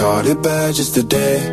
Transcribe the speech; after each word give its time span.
Caught 0.00 0.26
it 0.28 0.42
bad 0.42 0.74
just 0.74 0.94
today. 0.94 1.44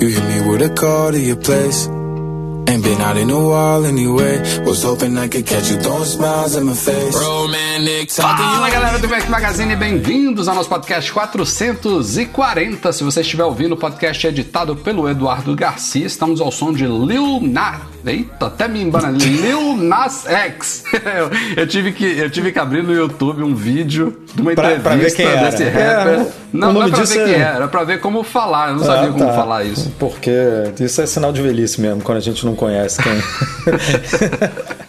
You 0.00 0.08
hit 0.08 0.24
me 0.24 0.50
with 0.50 0.62
a 0.62 0.72
call 0.74 1.12
to 1.12 1.20
your 1.20 1.36
place. 1.36 1.86
Ain't 1.86 2.82
been 2.82 3.00
out 3.02 3.18
in 3.18 3.28
a 3.28 3.40
while 3.46 3.84
anyway. 3.84 4.40
Was 4.64 4.82
hoping 4.82 5.18
I 5.18 5.28
could 5.28 5.46
catch 5.46 5.70
you 5.70 5.76
throwing 5.76 6.06
smiles 6.06 6.56
in 6.56 6.64
my 6.64 6.72
face. 6.72 7.14
Talking. 7.14 7.67
Fala 8.10 8.68
galera 8.70 8.98
do 8.98 9.08
Mac 9.08 9.28
Magazine, 9.28 9.76
bem-vindos 9.76 10.48
ao 10.48 10.54
nosso 10.56 10.68
podcast 10.68 11.12
440. 11.12 12.92
Se 12.92 13.04
você 13.04 13.20
estiver 13.20 13.44
ouvindo, 13.44 13.74
o 13.74 13.76
podcast 13.76 14.26
é 14.26 14.30
editado 14.30 14.74
pelo 14.74 15.08
Eduardo 15.08 15.54
Garcia. 15.54 16.04
Estamos 16.04 16.40
ao 16.40 16.50
som 16.50 16.72
de 16.72 16.84
Lil 16.84 17.38
Nas. 17.40 17.82
Eita, 18.04 18.46
até 18.46 18.66
me 18.66 18.82
embana. 18.82 19.10
Lil 19.16 19.76
Nas 19.76 20.26
X. 20.26 20.82
eu, 21.56 21.68
tive 21.68 21.92
que, 21.92 22.04
eu 22.18 22.28
tive 22.28 22.50
que 22.50 22.58
abrir 22.58 22.82
no 22.82 22.92
YouTube 22.92 23.44
um 23.44 23.54
vídeo 23.54 24.22
de 24.34 24.42
uma 24.42 24.54
Pra- 24.54 24.74
entrevista 24.74 24.82
pra 24.82 24.96
ver 24.96 25.14
quem 25.14 25.26
era. 25.26 25.50
desse 25.50 25.62
É, 25.62 25.68
rapper. 25.68 26.20
o 26.20 26.32
não, 26.52 26.72
não 26.72 26.82
é 26.82 26.88
pra 26.90 27.04
ver 27.04 27.18
é- 27.20 27.24
quem 27.26 27.34
era, 27.34 27.54
era 27.58 27.68
pra 27.68 27.84
ver 27.84 28.00
como 28.00 28.24
falar. 28.24 28.70
Eu 28.70 28.76
não 28.78 28.84
sabia 28.84 29.10
Ah, 29.10 29.12
como 29.12 29.24
tá. 29.24 29.32
falar 29.34 29.62
isso. 29.62 29.88
Porque 30.00 30.32
isso 30.80 31.00
é 31.00 31.06
sinal 31.06 31.32
de 31.32 31.40
velhice 31.42 31.80
mesmo, 31.80 32.02
quando 32.02 32.18
a 32.18 32.22
gente 32.22 32.44
não 32.44 32.56
conhece 32.56 32.98
quem. 33.00 33.12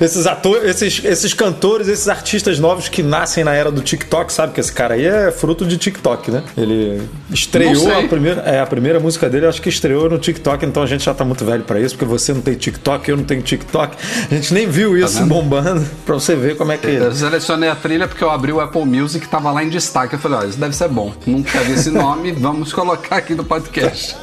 esses 0.00 0.26
atores, 0.26 0.64
esses, 0.82 1.04
esses 1.04 1.34
cantores, 1.34 1.88
esses 1.88 2.08
artistas 2.08 2.58
novos 2.58 2.88
que 2.88 3.02
nascem 3.02 3.44
na 3.44 3.54
era 3.54 3.70
do 3.70 3.80
TikTok, 3.80 4.32
sabe 4.32 4.52
que 4.52 4.60
esse 4.60 4.72
cara 4.72 4.94
aí 4.94 5.04
é 5.06 5.30
fruto 5.30 5.64
de 5.64 5.76
TikTok, 5.76 6.30
né? 6.30 6.42
Ele 6.56 7.02
estreou 7.30 7.92
a 7.92 8.02
primeira, 8.08 8.42
é, 8.42 8.60
a 8.60 8.66
primeira 8.66 9.00
música 9.00 9.28
dele, 9.28 9.46
acho 9.46 9.62
que 9.62 9.68
estreou 9.68 10.08
no 10.08 10.18
TikTok, 10.18 10.64
então 10.64 10.82
a 10.82 10.86
gente 10.86 11.04
já 11.04 11.14
tá 11.14 11.24
muito 11.24 11.44
velho 11.44 11.64
pra 11.64 11.80
isso, 11.80 11.96
porque 11.96 12.04
você 12.04 12.32
não 12.32 12.40
tem 12.40 12.54
TikTok, 12.54 13.08
eu 13.08 13.16
não 13.16 13.24
tenho 13.24 13.42
TikTok. 13.42 13.96
A 14.30 14.34
gente 14.34 14.52
nem 14.52 14.66
viu 14.68 14.96
isso 14.96 15.18
Tá 15.18 15.26
bombando 15.26 15.84
pra 16.04 16.14
você 16.14 16.34
ver 16.34 16.56
como 16.56 16.72
é 16.72 16.76
que 16.76 16.86
Eu 16.86 17.12
selecionei 17.14 17.68
a 17.68 17.74
trilha 17.74 18.08
porque 18.08 18.22
eu 18.22 18.30
abri 18.30 18.52
o 18.52 18.60
Apple 18.60 18.84
Music 18.84 19.26
tava 19.28 19.50
lá 19.52 19.62
em 19.62 19.68
destaque. 19.68 20.14
Eu 20.14 20.18
falei, 20.18 20.38
ó, 20.38 20.44
isso 20.44 20.58
deve 20.58 20.74
ser 20.74 20.88
bom. 20.88 21.12
Nunca 21.26 21.60
vi 21.60 21.72
esse 21.72 21.90
nome, 21.90 22.32
vamos 22.38 22.72
colocar 22.72 23.16
aqui 23.16 23.34
no 23.34 23.44
podcast. 23.44 24.16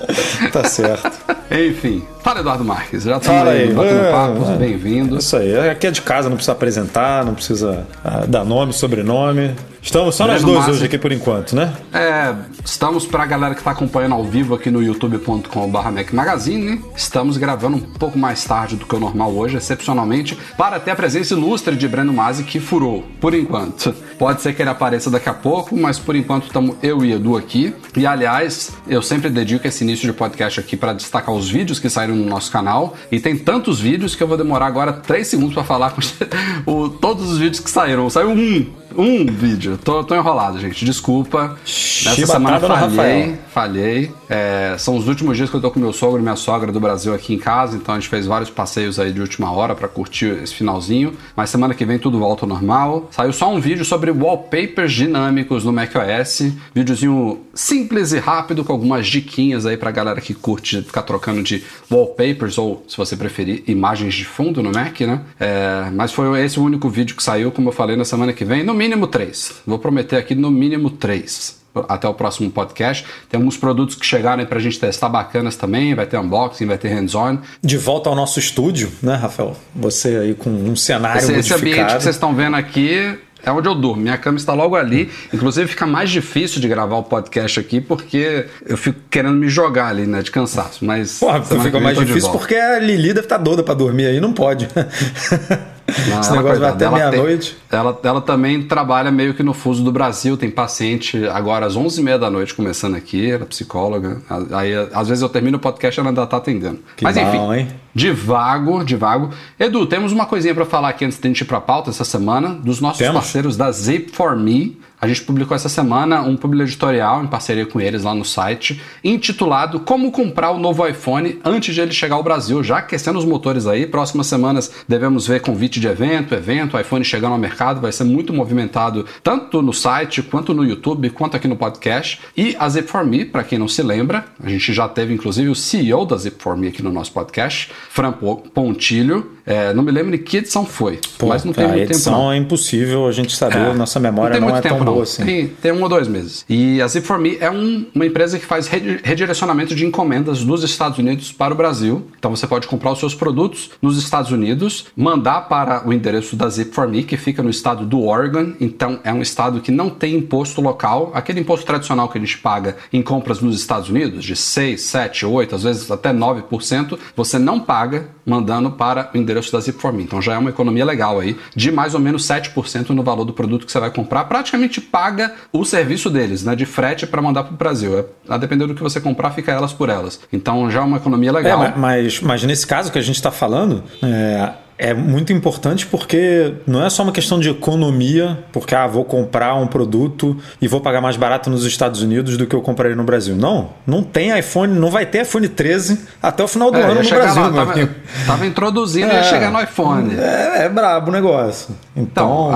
tá 0.52 0.64
certo. 0.66 1.12
Enfim, 1.52 2.02
fala 2.24 2.40
Eduardo 2.40 2.64
Marques, 2.64 3.04
já 3.04 3.20
Fala 3.20 3.52
aí 3.52 3.64
aí. 3.64 3.74
batendo 3.74 4.10
papo, 4.12 4.52
é. 4.52 4.56
Bem-vindo. 4.92 5.18
Isso 5.18 5.38
aí, 5.38 5.70
aqui 5.70 5.88
é 5.88 5.92
de 5.92 6.02
casa, 6.02 6.28
não 6.28 6.36
precisa 6.36 6.52
apresentar, 6.52 7.26
não 7.26 7.34
precisa 7.34 7.86
ah, 8.04 8.26
dar 8.28 8.44
nome, 8.44 8.74
sobrenome. 8.74 9.56
Estamos 9.84 10.14
só 10.14 10.28
nós 10.28 10.44
dois 10.44 10.68
hoje 10.68 10.86
aqui 10.86 10.98
por 10.98 11.12
enquanto, 11.12 11.56
né? 11.56 11.74
É, 11.92 12.36
estamos 12.64 13.08
pra 13.08 13.26
galera 13.26 13.56
que 13.56 13.64
tá 13.64 13.72
acompanhando 13.72 14.14
ao 14.14 14.24
vivo 14.24 14.54
aqui 14.54 14.70
no 14.70 14.82
youtube.com.br 14.82 15.92
Mac 15.92 16.14
Magazine. 16.14 16.80
Estamos 16.96 17.36
gravando 17.36 17.78
um 17.78 17.80
pouco 17.82 18.18
mais 18.18 18.46
tarde 18.46 18.76
do 18.76 18.86
que 18.86 18.96
o 18.96 19.00
normal 19.00 19.32
hoje, 19.34 19.58
excepcionalmente, 19.58 20.38
para 20.56 20.80
ter 20.80 20.92
a 20.92 20.96
presença 20.96 21.34
ilustre 21.34 21.76
de 21.76 21.88
Breno 21.88 22.14
Masi, 22.14 22.44
que 22.44 22.60
furou, 22.60 23.04
por 23.20 23.34
enquanto. 23.34 23.92
Pode 24.20 24.42
ser 24.44 24.54
que 24.54 24.62
ele 24.62 24.70
apareça 24.70 25.10
daqui 25.10 25.28
a 25.28 25.34
pouco, 25.34 25.76
mas 25.76 25.98
por 25.98 26.16
enquanto 26.16 26.46
estamos 26.46 26.76
eu 26.84 27.04
e 27.04 27.12
Edu 27.14 27.36
aqui. 27.36 27.74
E 27.98 28.06
aliás, 28.06 28.72
eu 28.88 29.02
sempre 29.02 29.32
dedico 29.32 29.68
esse 29.68 29.84
início 29.84 30.06
de 30.08 30.14
podcast 30.14 30.60
aqui 30.60 30.78
para 30.78 30.94
destacar 30.94 31.34
os 31.34 31.50
vídeos 31.50 31.80
que 31.80 31.90
saíram 31.90 32.16
no 32.16 32.26
nosso 32.26 32.52
canal. 32.52 32.96
E 33.12 33.20
tem 33.20 33.36
tantos 33.36 33.80
vídeos 33.80 34.16
que 34.16 34.22
eu 34.22 34.28
vou 34.28 34.38
demorar 34.38 34.68
agora 34.68 34.94
3 34.94 35.28
segundos 35.28 35.56
para 35.56 35.64
falar 35.64 35.92
com 35.92 36.02
o- 36.72 36.88
todos 36.90 37.32
os 37.32 37.40
vídeos 37.40 37.60
que 37.60 37.70
saíram. 37.70 38.08
Saiu 38.12 38.30
um, 38.30 38.66
um 38.98 39.26
vídeo. 39.26 39.78
Tô, 39.84 40.04
tô 40.04 40.16
enrolado, 40.16 40.60
gente. 40.60 40.84
Desculpa. 40.86 41.58
Nessa 42.06 42.26
semana 42.26 42.60
falhei, 42.60 43.36
falhei. 43.54 44.12
É, 44.30 44.76
são 44.78 44.96
os 44.98 45.08
últimos 45.08 45.38
dias 45.38 45.50
que 45.50 45.56
eu 45.56 45.62
tô 45.62 45.72
com 45.72 45.80
meu 45.80 45.94
sogro 45.94 46.20
e 46.20 46.22
minha 46.22 46.36
sogra 46.36 46.72
do 46.72 46.80
Brasil 46.80 47.14
aqui 47.14 47.34
em 47.34 47.38
casa, 47.38 47.76
então 47.76 47.94
a 47.94 48.00
gente 48.00 48.10
fez 48.10 48.26
vários 48.26 48.50
passeios 48.50 49.00
aí 49.00 49.12
de 49.12 49.22
última 49.22 49.52
hora 49.52 49.76
para 49.76 49.88
curtir 49.88 50.42
esse 50.42 50.54
finalzinho. 50.54 51.14
Mas 51.36 51.50
semana 51.50 51.74
que 51.74 51.86
vem 51.86 52.00
tudo 52.00 52.20
volta 52.20 52.46
ao 52.46 52.50
normal. 52.50 53.08
Saiu 53.12 53.34
só 53.34 53.52
um 53.52 53.60
vídeo 53.60 53.86
sobre 53.86 54.12
wallpapers 54.12 54.94
dinâmicos 54.94 55.64
no 55.64 55.74
macOS. 55.74 56.52
Videozinho 56.74 57.42
simples 57.54 58.12
e 58.12 58.20
rápido 58.20 58.64
com 58.64 58.74
algumas 58.74 59.08
diquinhas 59.08 59.66
aí 59.66 59.78
pra 59.78 59.92
galera 59.92 60.22
que 60.22 60.34
curte 60.34 60.82
ficar 60.82 61.04
trocando 61.04 61.44
de 61.44 61.64
wallpapers 61.90 62.58
ou, 62.58 62.84
se 62.88 62.98
você 62.98 63.16
preferir, 63.16 63.64
imagens 63.68 64.14
de 64.14 64.26
fundo 64.26 64.64
no 64.64 64.72
Mac, 64.72 65.02
né? 65.02 65.22
É, 65.40 65.90
mas 65.94 66.12
foi 66.12 66.44
esse 66.44 66.60
o 66.60 66.64
único 66.64 66.90
vídeo 66.90 67.16
que 67.16 67.24
saiu, 67.24 67.52
como 67.52 67.70
eu 67.70 67.74
falei, 67.74 67.96
na 67.96 68.06
semana 68.06 68.34
que 68.34 68.46
vem. 68.46 68.64
No 68.64 68.74
mínimo 68.82 69.06
três. 69.06 69.54
Vou 69.66 69.78
prometer 69.78 70.16
aqui 70.16 70.34
no 70.34 70.50
mínimo 70.50 70.90
três 70.90 71.62
até 71.88 72.08
o 72.08 72.14
próximo 72.16 72.50
podcast. 72.50 73.06
Tem 73.30 73.38
alguns 73.38 73.56
produtos 73.56 73.96
que 73.96 74.04
chegaram 74.06 74.42
aí 74.42 74.46
pra 74.48 74.60
gente 74.60 74.80
testar 74.80 75.08
bacanas 75.08 75.56
também. 75.56 75.94
Vai 75.94 76.08
ter 76.08 76.18
unboxing, 76.18 76.66
vai 76.66 76.80
ter 76.80 76.90
hands-on. 76.90 77.38
De 77.64 77.78
volta 77.78 78.10
ao 78.10 78.16
nosso 78.16 78.40
estúdio, 78.40 78.92
né, 79.04 79.16
Rafael? 79.16 79.56
Você 79.76 80.18
aí 80.18 80.34
com 80.34 80.50
um 80.50 80.76
cenário 80.76 81.20
Esse, 81.20 81.32
esse 81.32 81.54
ambiente 81.54 81.60
modificado. 81.60 81.98
que 81.98 82.04
vocês 82.04 82.16
estão 82.16 82.34
vendo 82.34 82.56
aqui 82.56 83.18
é 83.44 83.52
onde 83.52 83.68
eu 83.68 83.76
durmo. 83.76 84.02
Minha 84.02 84.18
cama 84.18 84.38
está 84.38 84.54
logo 84.54 84.76
ali. 84.76 85.10
Inclusive 85.32 85.68
fica 85.68 85.86
mais 85.86 86.10
difícil 86.10 86.60
de 86.60 86.68
gravar 86.68 86.98
o 86.98 87.04
podcast 87.04 87.60
aqui 87.60 87.80
porque 87.80 88.48
eu 88.66 88.78
fico 88.78 89.00
querendo 89.10 89.36
me 89.36 89.48
jogar 89.48 89.88
ali, 89.88 90.06
né, 90.08 90.22
de 90.24 90.32
cansaço. 90.32 90.84
Mas 90.84 91.20
Porra, 91.20 91.44
fica 91.44 91.80
mais 91.80 91.98
difícil 91.98 92.32
porque 92.32 92.56
a 92.56 92.80
Lili 92.80 93.10
deve 93.14 93.22
estar 93.22 93.38
doida 93.38 93.64
pra 93.64 93.74
dormir 93.76 94.08
aí, 94.08 94.20
não 94.20 94.34
pode. 94.34 94.68
Não, 96.08 96.20
Esse 96.20 96.30
ela, 96.30 96.38
negócio 96.38 96.60
vai 96.60 96.70
até 96.70 96.90
meia-noite. 96.90 97.58
Ela, 97.72 98.00
ela 98.04 98.22
também 98.22 98.62
trabalha 98.64 99.12
meio 99.12 99.34
que 99.34 99.44
no 99.44 99.54
fuso 99.54 99.84
do 99.84 99.92
Brasil, 99.92 100.36
tem 100.38 100.50
paciente 100.50 101.26
agora 101.28 101.66
às 101.66 101.76
11h30 101.76 102.18
da 102.18 102.30
noite 102.30 102.54
começando 102.54 102.96
aqui, 102.96 103.32
ela 103.32 103.44
é 103.44 103.46
psicóloga. 103.46 104.22
Aí 104.52 104.74
às 104.94 105.08
vezes 105.08 105.22
eu 105.22 105.30
termino 105.30 105.58
o 105.58 105.60
podcast 105.60 106.00
e 106.00 106.02
ela 106.02 106.10
ainda 106.10 106.26
tá 106.26 106.38
atendendo. 106.38 106.80
Que 106.96 107.04
Mas 107.04 107.18
enfim, 107.18 107.38
bom, 107.38 107.54
hein? 107.54 107.68
devago, 107.94 108.84
devago. 108.84 109.30
Edu, 109.60 109.86
temos 109.86 110.12
uma 110.12 110.26
coisinha 110.26 110.54
pra 110.54 110.66
falar 110.66 110.90
aqui 110.90 111.06
antes 111.06 111.20
de 111.20 111.26
a 111.26 111.30
gente 111.30 111.42
ir 111.42 111.46
pra 111.46 111.62
pauta 111.62 111.90
essa 111.90 112.04
semana, 112.04 112.50
dos 112.50 112.80
nossos 112.82 113.00
Temos. 113.00 113.16
parceiros 113.16 113.58
da 113.58 113.72
Zip 113.72 114.12
for 114.16 114.36
Me. 114.36 114.80
A 115.02 115.08
gente 115.08 115.24
publicou 115.24 115.56
essa 115.56 115.68
semana 115.68 116.22
um 116.22 116.38
publi 116.38 116.62
editorial 116.62 117.24
em 117.24 117.28
parceria 117.28 117.66
com 117.66 117.82
eles 117.82 118.04
lá 118.04 118.14
no 118.14 118.24
site, 118.24 118.80
intitulado 119.04 119.80
Como 119.80 120.12
comprar 120.12 120.52
o 120.52 120.60
novo 120.60 120.88
iPhone 120.88 121.40
antes 121.44 121.74
de 121.74 121.82
ele 121.82 121.92
chegar 121.92 122.18
ao 122.18 122.24
Brasil, 122.24 122.64
já 122.64 122.78
aquecendo 122.78 123.18
os 123.18 123.26
motores 123.26 123.66
aí. 123.66 123.88
Próximas 123.88 124.28
semanas 124.28 124.72
devemos 124.88 125.26
ver 125.26 125.42
convite 125.42 125.80
de 125.80 125.88
evento, 125.88 126.36
evento, 126.36 126.80
iPhone 126.80 127.04
chegando 127.04 127.32
ao 127.34 127.40
mercado, 127.40 127.82
vai 127.82 127.92
ser 127.92 128.04
muito 128.04 128.32
movimentado 128.32 129.04
tanto 129.24 129.60
no 129.64 129.74
site, 129.74 130.22
quanto 130.22 130.54
no 130.54 130.64
YouTube, 130.64 131.10
quanto 131.10 131.36
aqui 131.36 131.48
no 131.48 131.56
podcast. 131.56 132.20
E 132.38 132.56
a 132.60 132.70
Zip 132.70 132.88
for 132.88 133.04
Me, 133.04 133.26
para 133.26 133.44
quem 133.44 133.58
não 133.58 133.68
se 133.68 133.82
lembra, 133.82 134.26
a 134.40 134.50
gente 134.50 134.72
já 134.72 134.88
teve 134.88 135.14
inclusive 135.16 135.50
o 135.50 135.56
CEO 135.56 136.06
da 136.06 136.16
Zip 136.16 136.40
for 136.42 136.56
Me 136.56 136.68
aqui 136.68 136.84
no 136.84 136.92
nosso 136.92 137.12
podcast, 137.12 137.72
Fran 137.90 138.12
Po- 138.12 138.38
Pontilho. 138.54 139.32
É, 139.46 139.74
não 139.74 139.84
me 139.84 139.92
lembro 139.92 140.12
de 140.12 140.18
que 140.20 140.38
edição 140.38 140.66
foi, 140.66 141.00
Pô, 141.18 141.28
mas 141.28 141.44
não 141.44 141.54
tem 141.54 141.66
muito 141.66 141.80
tempo. 141.80 141.92
edição 141.94 142.14
não. 142.14 142.32
é 142.32 142.38
impossível 142.38 143.08
a 143.08 143.12
gente 143.12 143.36
saber, 143.36 143.74
nossa 143.76 144.00
memória 144.00 144.34
tem 144.34 144.42
não, 144.42 144.50
é 144.56 144.62
tão 144.62 144.72
tempo, 144.72 144.84
boa 144.86 144.96
não. 144.98 145.04
assim. 145.04 145.24
Tem, 145.26 145.48
tem 145.48 145.72
um 145.72 145.82
ou 145.82 145.90
dois 145.90 146.08
meses. 146.08 146.46
E 146.50 146.82
a 146.82 146.86
Zip4Me 146.86 147.38
é 147.40 147.50
um- 147.50 147.86
uma 147.94 148.06
empresa 148.06 148.38
que 148.38 148.46
faz 148.46 148.68
redi- 148.68 149.00
redirecionamento 149.04 149.74
de 149.76 149.86
encomendas 149.86 150.44
dos 150.44 150.64
Estados 150.64 150.98
Unidos 151.00 151.32
para 151.32 151.54
o 151.54 151.58
Brasil. 151.58 152.08
Então 152.18 152.36
você 152.36 152.46
pode 152.48 152.68
comprar 152.68 152.92
os 152.92 153.00
seus 153.00 153.16
produtos 153.16 153.72
nos 153.82 153.98
Estados 153.98 154.32
Unidos, 154.32 154.86
mandar 154.96 155.42
para 155.50 155.88
o 155.88 155.94
endereço 155.94 156.36
da 156.36 156.48
Zip4Me, 156.48 157.06
que 157.06 157.18
fica 157.18 157.42
no 157.42 157.50
estado 157.50 157.86
do 157.86 158.04
Oregon. 158.06 158.54
Então 158.60 159.00
é 159.04 159.12
um 159.12 159.22
estado 159.22 159.60
que 159.62 159.72
não 159.72 159.90
tem 159.90 160.16
imposto 160.16 160.62
local, 160.62 161.12
aquele 161.14 161.40
imposto 161.40 161.66
tradicional 161.66 162.08
que 162.10 162.18
a 162.18 162.22
gente 162.22 162.38
paga 162.38 162.78
em 162.94 163.02
compras 163.02 163.40
nos 163.42 163.56
Estados 163.60 163.90
Unidos, 163.90 164.24
de 164.24 164.36
6, 164.36 164.82
7, 164.82 165.26
8, 165.26 165.56
às 165.56 165.64
vezes 165.64 165.90
até 165.90 166.12
9%, 166.14 166.98
você 167.16 167.38
não 167.40 167.60
paga 167.60 168.10
mandando 168.26 168.72
para 168.72 169.10
o 169.14 169.18
endereço 169.18 169.52
da 169.52 169.60
Zip4Me. 169.60 170.02
Então 170.04 170.22
já 170.22 170.34
é 170.34 170.38
uma 170.38 170.50
economia 170.50 170.86
legal 170.86 171.20
aí, 171.20 171.38
de 171.56 171.72
mais 171.72 171.94
ou 171.94 172.00
menos 172.00 172.24
7% 172.28 172.90
no 172.90 173.04
valor 173.04 173.26
do 173.26 173.34
produto 173.34 173.66
que 173.66 173.72
você 173.72 173.80
vai 173.80 173.92
comprar. 173.92 174.26
Praticamente 174.26 174.80
paga 174.82 175.34
o 175.52 175.64
serviço 175.66 176.10
deles, 176.10 176.44
né, 176.44 176.56
de 176.56 176.66
frete 176.66 177.06
para 177.08 177.22
mandar 177.22 177.44
para 177.44 177.54
o 177.54 177.58
Brasil. 177.58 177.98
É, 178.00 178.06
a 178.30 178.38
depender 178.38 178.68
do 178.68 178.76
que 178.76 178.84
você 178.84 179.00
comprar, 179.02 179.32
fica 179.32 179.52
elas 179.52 179.74
por 179.74 179.90
elas. 179.90 180.20
Então 180.32 180.70
já 180.70 180.82
é 180.82 180.84
uma 180.84 180.98
economia 180.98 181.30
É, 181.30 181.34
legal. 181.34 181.60
ma- 181.60 181.74
mas, 181.76 182.20
mas 182.22 182.44
nesse 182.44 182.66
caso 182.68 182.92
que 182.92 183.00
a 183.00 183.02
gente 183.02 183.16
está 183.16 183.32
falando, 183.32 183.84
é, 184.04 184.52
é 184.82 184.94
muito 184.96 185.32
importante 185.32 185.86
porque 185.86 186.56
não 186.66 186.84
é 186.84 186.90
só 186.90 187.04
uma 187.04 187.12
questão 187.12 187.40
de 187.40 187.50
economia, 187.50 188.44
porque 188.52 188.74
ah, 188.74 188.88
vou 188.88 189.06
comprar 189.06 189.54
um 189.56 189.68
produto 189.68 190.36
e 190.60 190.68
vou 190.68 190.82
pagar 190.82 191.00
mais 191.02 191.16
barato 191.16 191.50
nos 191.52 191.64
Estados 191.66 192.02
Unidos 192.02 192.36
do 192.36 192.48
que 192.48 192.56
eu 192.56 192.62
compraria 192.62 192.96
no 192.96 193.04
Brasil. 193.04 193.36
Não, 193.36 193.70
não 193.86 194.02
tem 194.02 194.38
iPhone, 194.38 194.74
não 194.74 194.90
vai 194.90 195.06
ter 195.06 195.22
iPhone 195.22 195.48
13 195.48 196.00
até 196.22 196.44
o 196.44 196.48
final 196.48 196.72
do 196.72 196.78
É, 196.78 196.82
ano 196.84 197.04
no 197.04 197.10
Brasil. 197.10 197.42
lá, 197.44 197.52
tava, 197.52 197.90
tava 198.26 198.46
introduzindo 198.48 199.08
e 199.08 199.12
É. 199.12 199.16
ia 199.18 199.24
chegar 199.24 199.52
no 199.52 199.62
iPhone. 199.62 200.16
É, 200.18 200.66
é 200.66 200.70
brabo 200.70 201.10
o 201.10 201.12
negócio. 201.14 201.76
Então, 201.96 202.50
Então, 202.52 202.56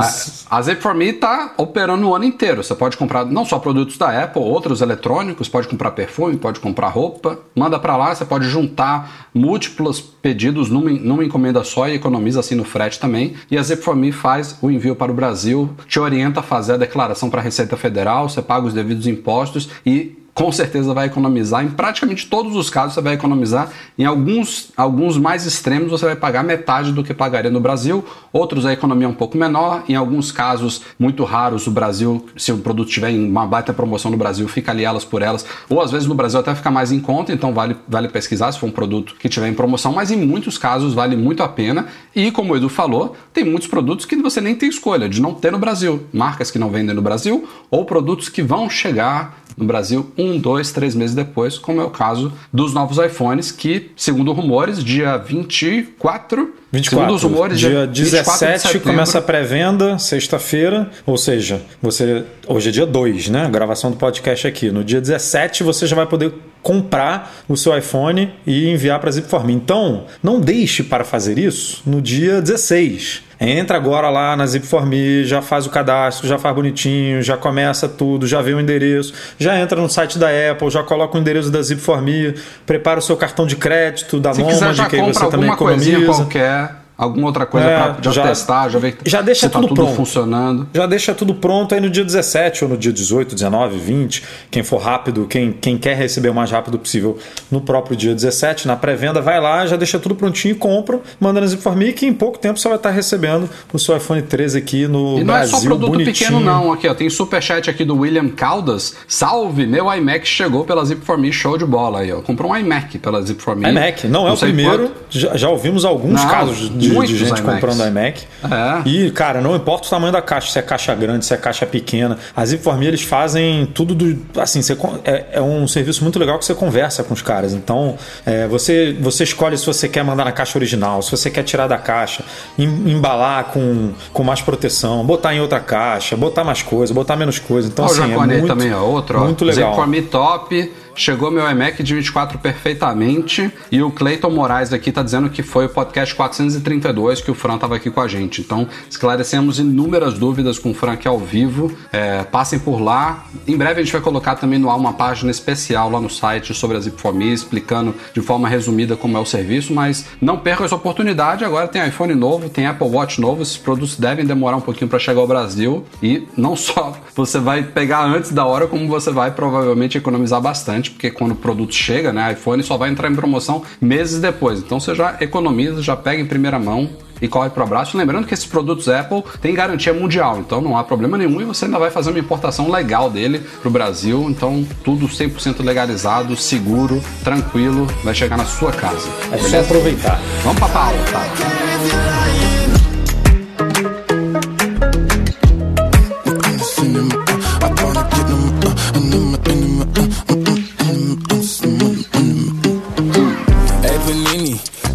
a, 0.49 0.57
a 0.57 0.61
Zip4Me 0.61 1.13
está 1.15 1.53
operando 1.57 2.09
o 2.09 2.15
ano 2.15 2.25
inteiro. 2.25 2.63
Você 2.63 2.73
pode 2.73 2.97
comprar 2.97 3.23
não 3.25 3.45
só 3.45 3.59
produtos 3.59 3.97
da 3.97 4.23
Apple, 4.23 4.41
outros 4.41 4.81
eletrônicos, 4.81 5.47
pode 5.47 5.67
comprar 5.67 5.91
perfume, 5.91 6.37
pode 6.37 6.59
comprar 6.59 6.87
roupa, 6.87 7.37
manda 7.55 7.77
para 7.77 7.95
lá, 7.95 8.15
você 8.15 8.25
pode 8.25 8.47
juntar 8.49 9.27
múltiplos 9.33 9.99
pedidos 10.01 10.69
numa, 10.69 10.89
numa 10.89 11.23
encomenda 11.23 11.63
só 11.63 11.87
e 11.87 11.99
economiza 12.15 12.39
assim 12.39 12.55
no 12.55 12.63
frete 12.63 12.99
também. 12.99 13.33
E 13.51 13.57
a 13.57 13.61
Zip4Me 13.61 14.11
faz 14.11 14.57
o 14.61 14.71
envio 14.71 14.95
para 14.95 15.11
o 15.11 15.15
Brasil, 15.15 15.69
te 15.87 15.99
orienta 15.99 16.39
a 16.39 16.43
fazer 16.43 16.73
a 16.73 16.77
declaração 16.77 17.29
para 17.29 17.41
a 17.41 17.43
Receita 17.43 17.75
Federal, 17.75 18.29
você 18.29 18.41
paga 18.41 18.65
os 18.65 18.73
devidos 18.73 19.05
impostos 19.05 19.69
e 19.85 20.15
com 20.35 20.51
certeza 20.51 20.93
vai 20.93 21.07
economizar. 21.07 21.63
Em 21.63 21.69
praticamente 21.69 22.27
todos 22.27 22.57
os 22.57 22.69
casos 22.69 22.93
você 22.93 23.01
vai 23.01 23.13
economizar. 23.13 23.71
Em 23.97 24.03
alguns, 24.03 24.69
alguns 24.75 25.17
mais 25.17 25.45
extremos 25.45 25.89
você 25.89 26.05
vai 26.05 26.15
pagar 26.15 26.43
metade 26.43 26.91
do 26.91 27.01
que 27.01 27.13
pagaria 27.13 27.49
no 27.49 27.61
Brasil. 27.61 28.03
Outros 28.33 28.65
a 28.65 28.73
economia 28.73 29.07
é 29.07 29.09
um 29.09 29.13
pouco 29.13 29.37
menor. 29.37 29.85
Em 29.87 29.95
alguns 29.95 30.33
casos 30.33 30.81
muito 30.99 31.23
raros 31.23 31.67
o 31.67 31.71
Brasil, 31.71 32.25
se 32.35 32.51
o 32.51 32.57
produto 32.57 32.89
tiver 32.89 33.11
em 33.11 33.25
uma 33.25 33.47
baita 33.47 33.71
promoção 33.71 34.11
no 34.11 34.17
Brasil, 34.17 34.45
fica 34.49 34.73
ali 34.73 34.83
elas 34.83 35.05
por 35.05 35.21
elas. 35.21 35.45
Ou 35.69 35.81
às 35.81 35.89
vezes 35.89 36.05
no 36.05 36.13
Brasil 36.13 36.41
até 36.41 36.53
fica 36.53 36.69
mais 36.69 36.91
em 36.91 36.99
conta, 36.99 37.31
então 37.31 37.53
vale, 37.53 37.77
vale 37.87 38.09
pesquisar 38.09 38.51
se 38.51 38.59
for 38.59 38.67
um 38.67 38.71
produto 38.71 39.15
que 39.17 39.29
tiver 39.29 39.47
em 39.47 39.53
promoção. 39.53 39.93
Mas 39.93 40.11
em 40.11 40.17
muitos 40.17 40.57
casos 40.57 40.93
vale 40.93 41.15
muito 41.15 41.43
a 41.43 41.47
pena. 41.47 41.87
E 42.13 42.29
como 42.29 42.51
o 42.51 42.57
Edu 42.57 42.67
falou, 42.67 43.15
tem 43.31 43.45
muitos 43.45 43.69
produtos 43.69 44.05
que 44.05 44.17
você 44.17 44.41
nem 44.41 44.53
tem 44.53 44.67
escolha 44.67 45.07
de 45.07 45.21
não 45.21 45.33
ter 45.33 45.53
no 45.53 45.57
Brasil. 45.57 46.05
Marcas 46.11 46.51
que 46.51 46.59
não 46.59 46.69
vendem 46.69 46.93
no 46.93 47.01
Brasil 47.01 47.47
ou 47.71 47.85
produtos 47.85 48.27
que 48.27 48.43
vão 48.43 48.69
chegar 48.69 49.44
no 49.57 49.65
Brasil 49.65 50.11
um, 50.17 50.37
dois, 50.37 50.71
três 50.71 50.95
meses 50.95 51.15
depois, 51.15 51.57
como 51.57 51.81
é 51.81 51.83
o 51.83 51.89
caso 51.89 52.31
dos 52.51 52.73
novos 52.73 52.97
iPhones, 52.97 53.51
que, 53.51 53.91
segundo 53.95 54.31
rumores, 54.33 54.83
dia 54.83 55.17
24, 55.17 56.53
24. 56.71 56.89
segundo 56.89 57.15
os 57.15 57.23
rumores, 57.23 57.59
dia 57.59 57.85
24 57.85 57.93
de 57.93 58.03
17 58.03 58.59
setembro, 58.59 58.87
começa 58.87 59.19
a 59.19 59.21
pré-venda, 59.21 59.97
sexta-feira, 59.97 60.89
ou 61.05 61.17
seja, 61.17 61.61
você 61.81 62.23
hoje 62.47 62.69
é 62.69 62.71
dia 62.71 62.85
2, 62.85 63.29
né? 63.29 63.49
Gravação 63.49 63.91
do 63.91 63.97
podcast 63.97 64.47
aqui. 64.47 64.71
No 64.71 64.83
dia 64.83 64.99
17 64.99 65.63
você 65.63 65.87
já 65.87 65.95
vai 65.95 66.05
poder 66.05 66.33
comprar 66.65 67.31
o 67.47 67.55
seu 67.55 67.77
iPhone 67.77 68.33
e 68.43 68.67
enviar 68.67 68.99
para 68.99 69.07
a 69.07 69.11
Zipform. 69.11 69.51
Então, 69.51 70.05
não 70.23 70.39
deixe 70.39 70.81
para 70.81 71.03
fazer 71.03 71.37
isso 71.37 71.83
no 71.85 72.01
dia 72.01 72.41
16. 72.41 73.21
Entra 73.39 73.77
agora 73.77 74.09
lá 74.09 74.35
na 74.35 74.45
Zip4Me, 74.45 75.25
já 75.25 75.43
faz 75.43 75.67
o 75.67 75.69
cadastro, 75.69 76.27
já 76.27 76.39
faz 76.39 76.55
bonitinho, 76.55 77.21
já 77.21 77.37
começa 77.37 77.87
tudo, 77.87 78.25
já 78.25 78.41
vê 78.41 78.55
o 78.55 78.59
endereço, 78.59 79.13
já 79.37 79.59
entra 79.59 79.79
no 79.79 79.87
site 79.87 80.17
da 80.17 80.29
Apple, 80.29 80.71
já 80.71 80.81
coloca 80.81 81.15
o 81.15 81.21
endereço 81.21 81.51
da 81.51 81.59
Zip4Me, 81.59 82.35
prepara 82.65 82.97
o 82.97 83.01
seu 83.01 83.15
cartão 83.15 83.45
de 83.45 83.57
crédito 83.57 84.19
da 84.19 84.33
Se 84.33 84.43
quiser, 84.43 84.73
que 84.73 84.95
aí 84.95 85.01
compra 85.01 85.13
você 85.13 85.29
também 85.29 85.51
economiza. 85.51 86.05
qualquer, 86.05 86.71
alguma 86.97 87.27
outra 87.27 87.45
coisa 87.45 87.67
É, 87.67 87.77
pra 87.93 87.97
já, 88.01 88.11
já- 88.11 88.23
testar, 88.27 88.69
já 88.69 88.79
ver 88.79 88.97
já 89.05 89.21
deixa 89.21 89.47
se 89.47 89.49
tá 89.49 89.59
tudo 89.59 89.69
tudo 89.69 89.81
pronto. 89.83 89.95
funcionando. 89.95 90.67
Já 90.73 90.85
deixa 90.85 91.13
tudo 91.13 91.33
pronto 91.35 91.73
aí 91.75 91.81
no 91.81 91.89
dia 91.89 92.03
17 92.03 92.63
ou 92.63 92.69
no 92.69 92.77
dia 92.77 92.93
18, 92.93 93.35
19, 93.35 93.77
20. 93.77 94.23
Quem 94.51 94.63
for 94.63 94.77
rápido, 94.81 95.25
quem, 95.27 95.51
quem 95.51 95.77
quer 95.77 95.95
receber 95.95 96.29
o 96.29 96.33
mais 96.33 96.51
rápido 96.51 96.77
possível 96.79 97.17
no 97.51 97.59
próprio 97.61 97.95
dia 97.97 98.13
17, 98.13 98.67
na 98.67 98.75
pré-venda, 98.75 99.21
vai 99.21 99.39
lá, 99.41 99.65
já 99.65 99.75
deixa 99.75 99.97
tudo 99.99 100.15
prontinho 100.15 100.53
e 100.53 100.55
compra, 100.55 100.99
manda 101.19 101.41
nas 101.41 101.53
Informe 101.53 101.93
que 101.93 102.05
em 102.05 102.13
pouco 102.13 102.37
tempo 102.37 102.59
você 102.59 102.67
vai 102.67 102.77
estar 102.77 102.91
recebendo 102.91 103.49
o 103.73 103.79
seu 103.79 103.95
iPhone 103.97 104.21
13 104.21 104.57
aqui 104.57 104.87
no 104.87 105.15
E 105.15 105.23
não 105.23 105.25
Brasil. 105.33 105.57
é 105.57 105.59
só 105.61 105.65
produto 105.65 105.91
bonitinho. 105.91 106.13
pequeno, 106.15 106.39
não. 106.39 106.71
Aqui, 106.73 106.87
ó, 106.87 106.93
tem 106.93 107.09
superchat 107.09 107.69
aqui 107.69 107.83
do 107.85 107.97
William 107.97 108.27
Caldas. 108.29 108.95
Salve, 109.07 109.65
meu 109.65 109.91
iMac 109.93 110.27
chegou 110.27 110.63
pela 110.65 110.83
Zip4Me, 110.83 111.31
show 111.31 111.57
de 111.57 111.65
bola 111.65 111.99
aí, 111.99 112.11
ó. 112.11 112.21
Comprou 112.21 112.51
um 112.51 112.57
iMac 112.57 112.97
pela 112.99 113.21
Zip4Me. 113.21 113.69
iMac, 113.69 114.07
não 114.07 114.27
é 114.27 114.31
o 114.33 114.37
primeiro. 114.37 114.91
Já, 115.09 115.35
já 115.37 115.49
ouvimos 115.49 115.85
alguns 115.85 116.21
Não, 116.21 116.29
casos 116.29 116.69
de, 116.77 116.84
de 116.87 116.93
muitos 116.93 117.15
gente 117.17 117.39
iMacs. 117.39 117.53
comprando 117.53 117.87
iMac. 117.87 118.23
É. 118.43 118.87
E, 118.89 119.11
cara, 119.11 119.41
não 119.41 119.55
importa 119.55 119.87
o 119.87 119.89
tamanho 119.89 120.11
da 120.13 120.21
caixa, 120.21 120.51
se 120.51 120.59
é 120.59 120.61
caixa 120.61 120.93
grande, 120.95 121.25
se 121.25 121.33
é 121.33 121.37
caixa 121.37 121.65
pequena. 121.65 122.17
As 122.35 122.51
Informe, 122.51 122.85
eles 122.87 123.01
fazem 123.01 123.65
tudo 123.65 123.93
do. 123.93 124.17
Assim, 124.39 124.61
você 124.61 124.77
é, 125.03 125.25
é 125.33 125.41
um 125.41 125.67
serviço 125.67 126.03
muito 126.03 126.17
legal 126.19 126.37
que 126.39 126.45
você 126.45 126.53
conversa 126.55 127.03
com 127.03 127.13
os 127.13 127.21
caras. 127.21 127.53
Então, 127.53 127.95
é, 128.25 128.47
você, 128.47 128.95
você 128.99 129.23
escolhe 129.23 129.57
se 129.57 129.65
você 129.65 129.87
quer 129.89 130.03
mandar 130.03 130.25
na 130.25 130.31
caixa 130.31 130.57
original, 130.57 131.01
se 131.01 131.11
você 131.11 131.29
quer 131.29 131.43
tirar 131.43 131.67
da 131.67 131.77
caixa, 131.77 132.23
em- 132.57 132.91
embalar 132.91 133.45
com, 133.45 133.91
com 134.13 134.23
mais 134.23 134.41
proteção, 134.41 135.03
botar 135.05 135.33
em 135.35 135.39
outra 135.41 135.59
caixa, 135.59 136.15
botar 136.15 136.43
mais 136.43 136.61
coisa, 136.61 136.93
botar 136.93 137.15
menos 137.15 137.39
coisa. 137.39 137.67
Então, 137.67 137.85
o 137.85 137.87
assim, 137.87 138.03
é 138.03 138.07
Jacone 138.07 138.33
aí 138.33 138.39
muito, 138.39 138.51
também, 138.55 138.73
ó, 138.73 138.83
outro, 138.83 139.19
ó. 139.19 139.23
muito 139.25 139.43
legal. 139.45 139.75
Zip4Me 139.75 140.07
top. 140.07 140.71
Chegou 140.95 141.29
meu 141.29 141.49
iMac 141.49 141.83
de 141.83 141.93
24 141.93 142.39
perfeitamente. 142.39 143.51
E 143.71 143.81
o 143.81 143.91
Cleiton 143.91 144.29
Moraes 144.29 144.71
aqui 144.71 144.91
tá 144.91 145.03
dizendo 145.03 145.29
que 145.29 145.43
foi 145.43 145.65
o 145.65 145.69
podcast 145.69 146.15
432 146.15 147.21
que 147.21 147.29
o 147.29 147.35
Fran 147.35 147.57
tava 147.57 147.75
aqui 147.75 147.91
com 147.91 147.99
a 147.99 148.07
gente. 148.07 148.41
Então, 148.41 148.67
esclarecemos 148.89 149.59
inúmeras 149.59 150.13
dúvidas 150.13 150.57
com 150.57 150.71
o 150.71 150.73
Fran 150.73 150.93
aqui 150.93 151.07
ao 151.07 151.19
vivo. 151.19 151.75
É, 151.91 152.23
passem 152.23 152.57
por 152.57 152.81
lá. 152.81 153.25
Em 153.45 153.57
breve 153.57 153.81
a 153.81 153.83
gente 153.83 153.91
vai 153.91 154.01
colocar 154.01 154.35
também 154.35 154.57
no 154.57 154.69
ar 154.69 154.77
uma 154.77 154.93
página 154.93 155.29
especial 155.29 155.89
lá 155.89 155.99
no 155.99 156.09
site 156.09 156.53
sobre 156.53 156.77
a 156.77 156.79
Zip4Me, 156.79 157.33
explicando 157.33 157.93
de 158.13 158.21
forma 158.21 158.47
resumida 158.47 158.95
como 158.95 159.17
é 159.17 159.19
o 159.19 159.25
serviço. 159.25 159.73
Mas 159.73 160.05
não 160.21 160.37
percam 160.37 160.65
essa 160.65 160.75
oportunidade. 160.75 161.43
Agora 161.43 161.67
tem 161.67 161.85
iPhone 161.85 162.15
novo, 162.15 162.49
tem 162.49 162.65
Apple 162.65 162.87
Watch 162.87 163.19
novo. 163.19 163.41
Esses 163.41 163.57
produtos 163.57 163.97
devem 163.97 164.25
demorar 164.25 164.55
um 164.55 164.61
pouquinho 164.61 164.89
para 164.89 164.99
chegar 164.99 165.19
ao 165.19 165.27
Brasil. 165.27 165.85
E 166.01 166.25
não 166.37 166.55
só 166.55 166.93
você 167.15 167.39
vai 167.39 167.63
pegar 167.63 168.03
antes 168.03 168.31
da 168.31 168.45
hora, 168.45 168.67
como 168.67 168.87
você 168.87 169.11
vai 169.11 169.31
provavelmente 169.31 169.97
economizar 169.97 170.41
bastante, 170.41 170.91
porque 170.91 171.09
quando 171.09 171.31
o 171.31 171.35
produto 171.35 171.73
chega, 171.73 172.11
né, 172.11 172.33
iPhone 172.33 172.61
só 172.61 172.77
vai 172.77 172.89
entrar 172.89 173.09
em 173.09 173.15
promoção 173.15 173.63
meses 173.79 174.19
depois. 174.19 174.59
Então 174.59 174.79
você 174.79 174.93
já 174.93 175.15
economiza, 175.21 175.81
já 175.81 175.95
pega 175.95 176.21
em 176.21 176.25
primeira 176.25 176.59
mão 176.59 176.89
e 177.21 177.27
corre 177.27 177.49
para 177.49 177.61
o 177.61 177.63
abraço. 177.65 177.97
Lembrando 177.97 178.27
que 178.27 178.33
esses 178.33 178.45
produtos 178.45 178.89
Apple 178.89 179.23
têm 179.41 179.53
garantia 179.53 179.93
mundial, 179.93 180.39
então 180.39 180.59
não 180.59 180.77
há 180.77 180.83
problema 180.83 181.17
nenhum 181.17 181.41
e 181.41 181.45
você 181.45 181.65
ainda 181.65 181.79
vai 181.79 181.89
fazer 181.89 182.09
uma 182.09 182.19
importação 182.19 182.69
legal 182.69 183.09
dele 183.09 183.39
para 183.61 183.69
o 183.69 183.71
Brasil. 183.71 184.27
Então 184.29 184.65
tudo 184.83 185.07
100% 185.07 185.63
legalizado, 185.63 186.35
seguro, 186.35 187.01
tranquilo, 187.23 187.87
vai 188.03 188.13
chegar 188.13 188.37
na 188.37 188.45
sua 188.45 188.71
casa. 188.71 189.07
É 189.31 189.37
só 189.37 189.61
aproveitar. 189.61 190.19
Vamos 190.43 190.59
para 190.59 190.69
Paulo, 190.69 190.97
tá? 191.11 192.34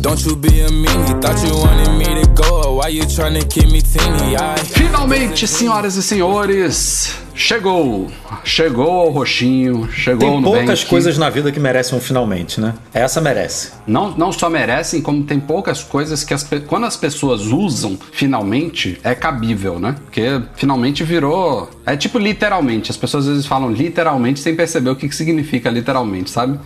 Don't 0.00 0.24
you 0.24 0.34
be 0.34 0.60
a 0.60 0.68
meanie. 0.68 1.20
Thought 1.20 1.46
you 1.46 1.54
wanted 1.56 1.92
me 1.98 2.22
to 2.22 2.30
go, 2.32 2.76
why 2.76 2.88
you 2.88 3.02
tryna 3.02 3.48
keep 3.48 3.70
me 3.70 3.82
teeny? 3.82 4.36
Finalmente, 4.64 5.46
senhoras 5.46 5.96
e 5.96 6.02
senhores, 6.02 7.14
chegou! 7.34 8.10
Chegou 8.44 8.90
ao 8.90 9.10
roxinho, 9.10 9.88
chegou 9.92 10.30
Tem 10.30 10.42
poucas 10.42 10.62
Nubank. 10.62 10.86
coisas 10.86 11.18
na 11.18 11.30
vida 11.30 11.52
que 11.52 11.60
merecem 11.60 11.96
um 11.96 12.00
finalmente, 12.00 12.60
né? 12.60 12.74
Essa 12.92 13.20
merece. 13.20 13.72
Não, 13.86 14.10
não 14.16 14.32
só 14.32 14.48
merecem, 14.48 15.00
como 15.00 15.24
tem 15.24 15.38
poucas 15.38 15.82
coisas 15.82 16.24
que 16.24 16.32
as, 16.34 16.48
quando 16.66 16.86
as 16.86 16.96
pessoas 16.96 17.46
usam 17.46 17.98
finalmente, 18.12 18.98
é 19.02 19.14
cabível, 19.14 19.78
né? 19.78 19.96
Porque 20.04 20.40
finalmente 20.56 21.04
virou. 21.04 21.68
É 21.84 21.96
tipo 21.96 22.18
literalmente. 22.18 22.90
As 22.90 22.96
pessoas 22.96 23.24
às 23.26 23.30
vezes 23.30 23.46
falam 23.46 23.70
literalmente 23.70 24.40
sem 24.40 24.54
perceber 24.54 24.90
o 24.90 24.96
que, 24.96 25.08
que 25.08 25.14
significa 25.16 25.70
literalmente, 25.70 26.30
sabe? 26.30 26.58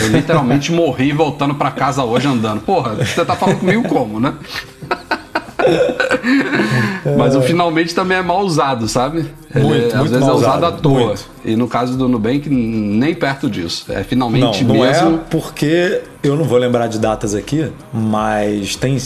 Eu 0.00 0.08
literalmente 0.08 0.70
morri 0.72 1.12
voltando 1.12 1.54
pra 1.54 1.70
casa 1.70 2.04
hoje 2.04 2.26
andando. 2.26 2.60
Porra, 2.62 2.94
você 2.94 3.24
tá 3.24 3.36
falando 3.36 3.58
comigo 3.58 3.88
como, 3.88 4.18
né? 4.18 4.34
Mas 7.16 7.34
o 7.34 7.42
finalmente 7.42 7.94
também 7.94 8.18
é 8.18 8.22
mal 8.22 8.40
usado, 8.42 8.88
sabe? 8.88 9.26
Ele, 9.54 9.64
Muito, 9.64 9.86
às 9.86 10.00
muito 10.00 10.10
vezes 10.10 10.20
mal 10.20 10.30
é 10.30 10.38
usado 10.38 10.64
à 10.64 10.68
usado, 10.68 10.82
toa. 10.82 11.06
muito. 11.06 11.30
E 11.44 11.56
no 11.56 11.66
caso 11.68 11.96
do 11.96 12.08
Nubank, 12.08 12.48
nem 12.48 13.14
perto 13.14 13.48
disso. 13.48 13.86
É 13.88 13.98
Não, 13.98 14.04
finalmente 14.04 14.64
não 14.64 14.74
mesmo. 14.74 15.14
é 15.16 15.18
porque 15.30 16.02
eu 16.22 16.36
não 16.36 16.44
vou 16.44 16.58
lembrar 16.58 16.86
de 16.86 16.98
datas 16.98 17.34
aqui, 17.34 17.70
mas 17.92 18.76
tem, 18.76 18.96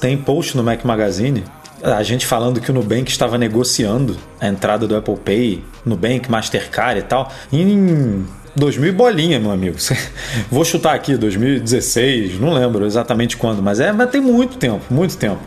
tem 0.00 0.16
post 0.16 0.56
no 0.56 0.62
Mac 0.62 0.84
Magazine 0.84 1.44
a 1.82 2.02
gente 2.02 2.24
falando 2.24 2.60
que 2.62 2.70
o 2.70 2.74
Nubank 2.74 3.10
estava 3.10 3.36
negociando 3.36 4.16
a 4.40 4.48
entrada 4.48 4.86
do 4.86 4.96
Apple 4.96 5.16
Pay, 5.16 5.62
Nubank, 5.84 6.30
Mastercard 6.30 6.98
e 7.00 7.02
tal, 7.02 7.30
em 7.52 8.24
2000 8.56 8.88
e 8.88 8.92
bolinha, 8.92 9.38
meu 9.38 9.50
amigo. 9.50 9.76
Vou 10.50 10.64
chutar 10.64 10.94
aqui, 10.94 11.14
2016, 11.16 12.40
não 12.40 12.54
lembro 12.54 12.86
exatamente 12.86 13.36
quando, 13.36 13.62
mas 13.62 13.80
é, 13.80 13.92
mas 13.92 14.08
tem 14.10 14.20
muito 14.20 14.56
tempo, 14.56 14.82
muito 14.90 15.16
tempo. 15.18 15.40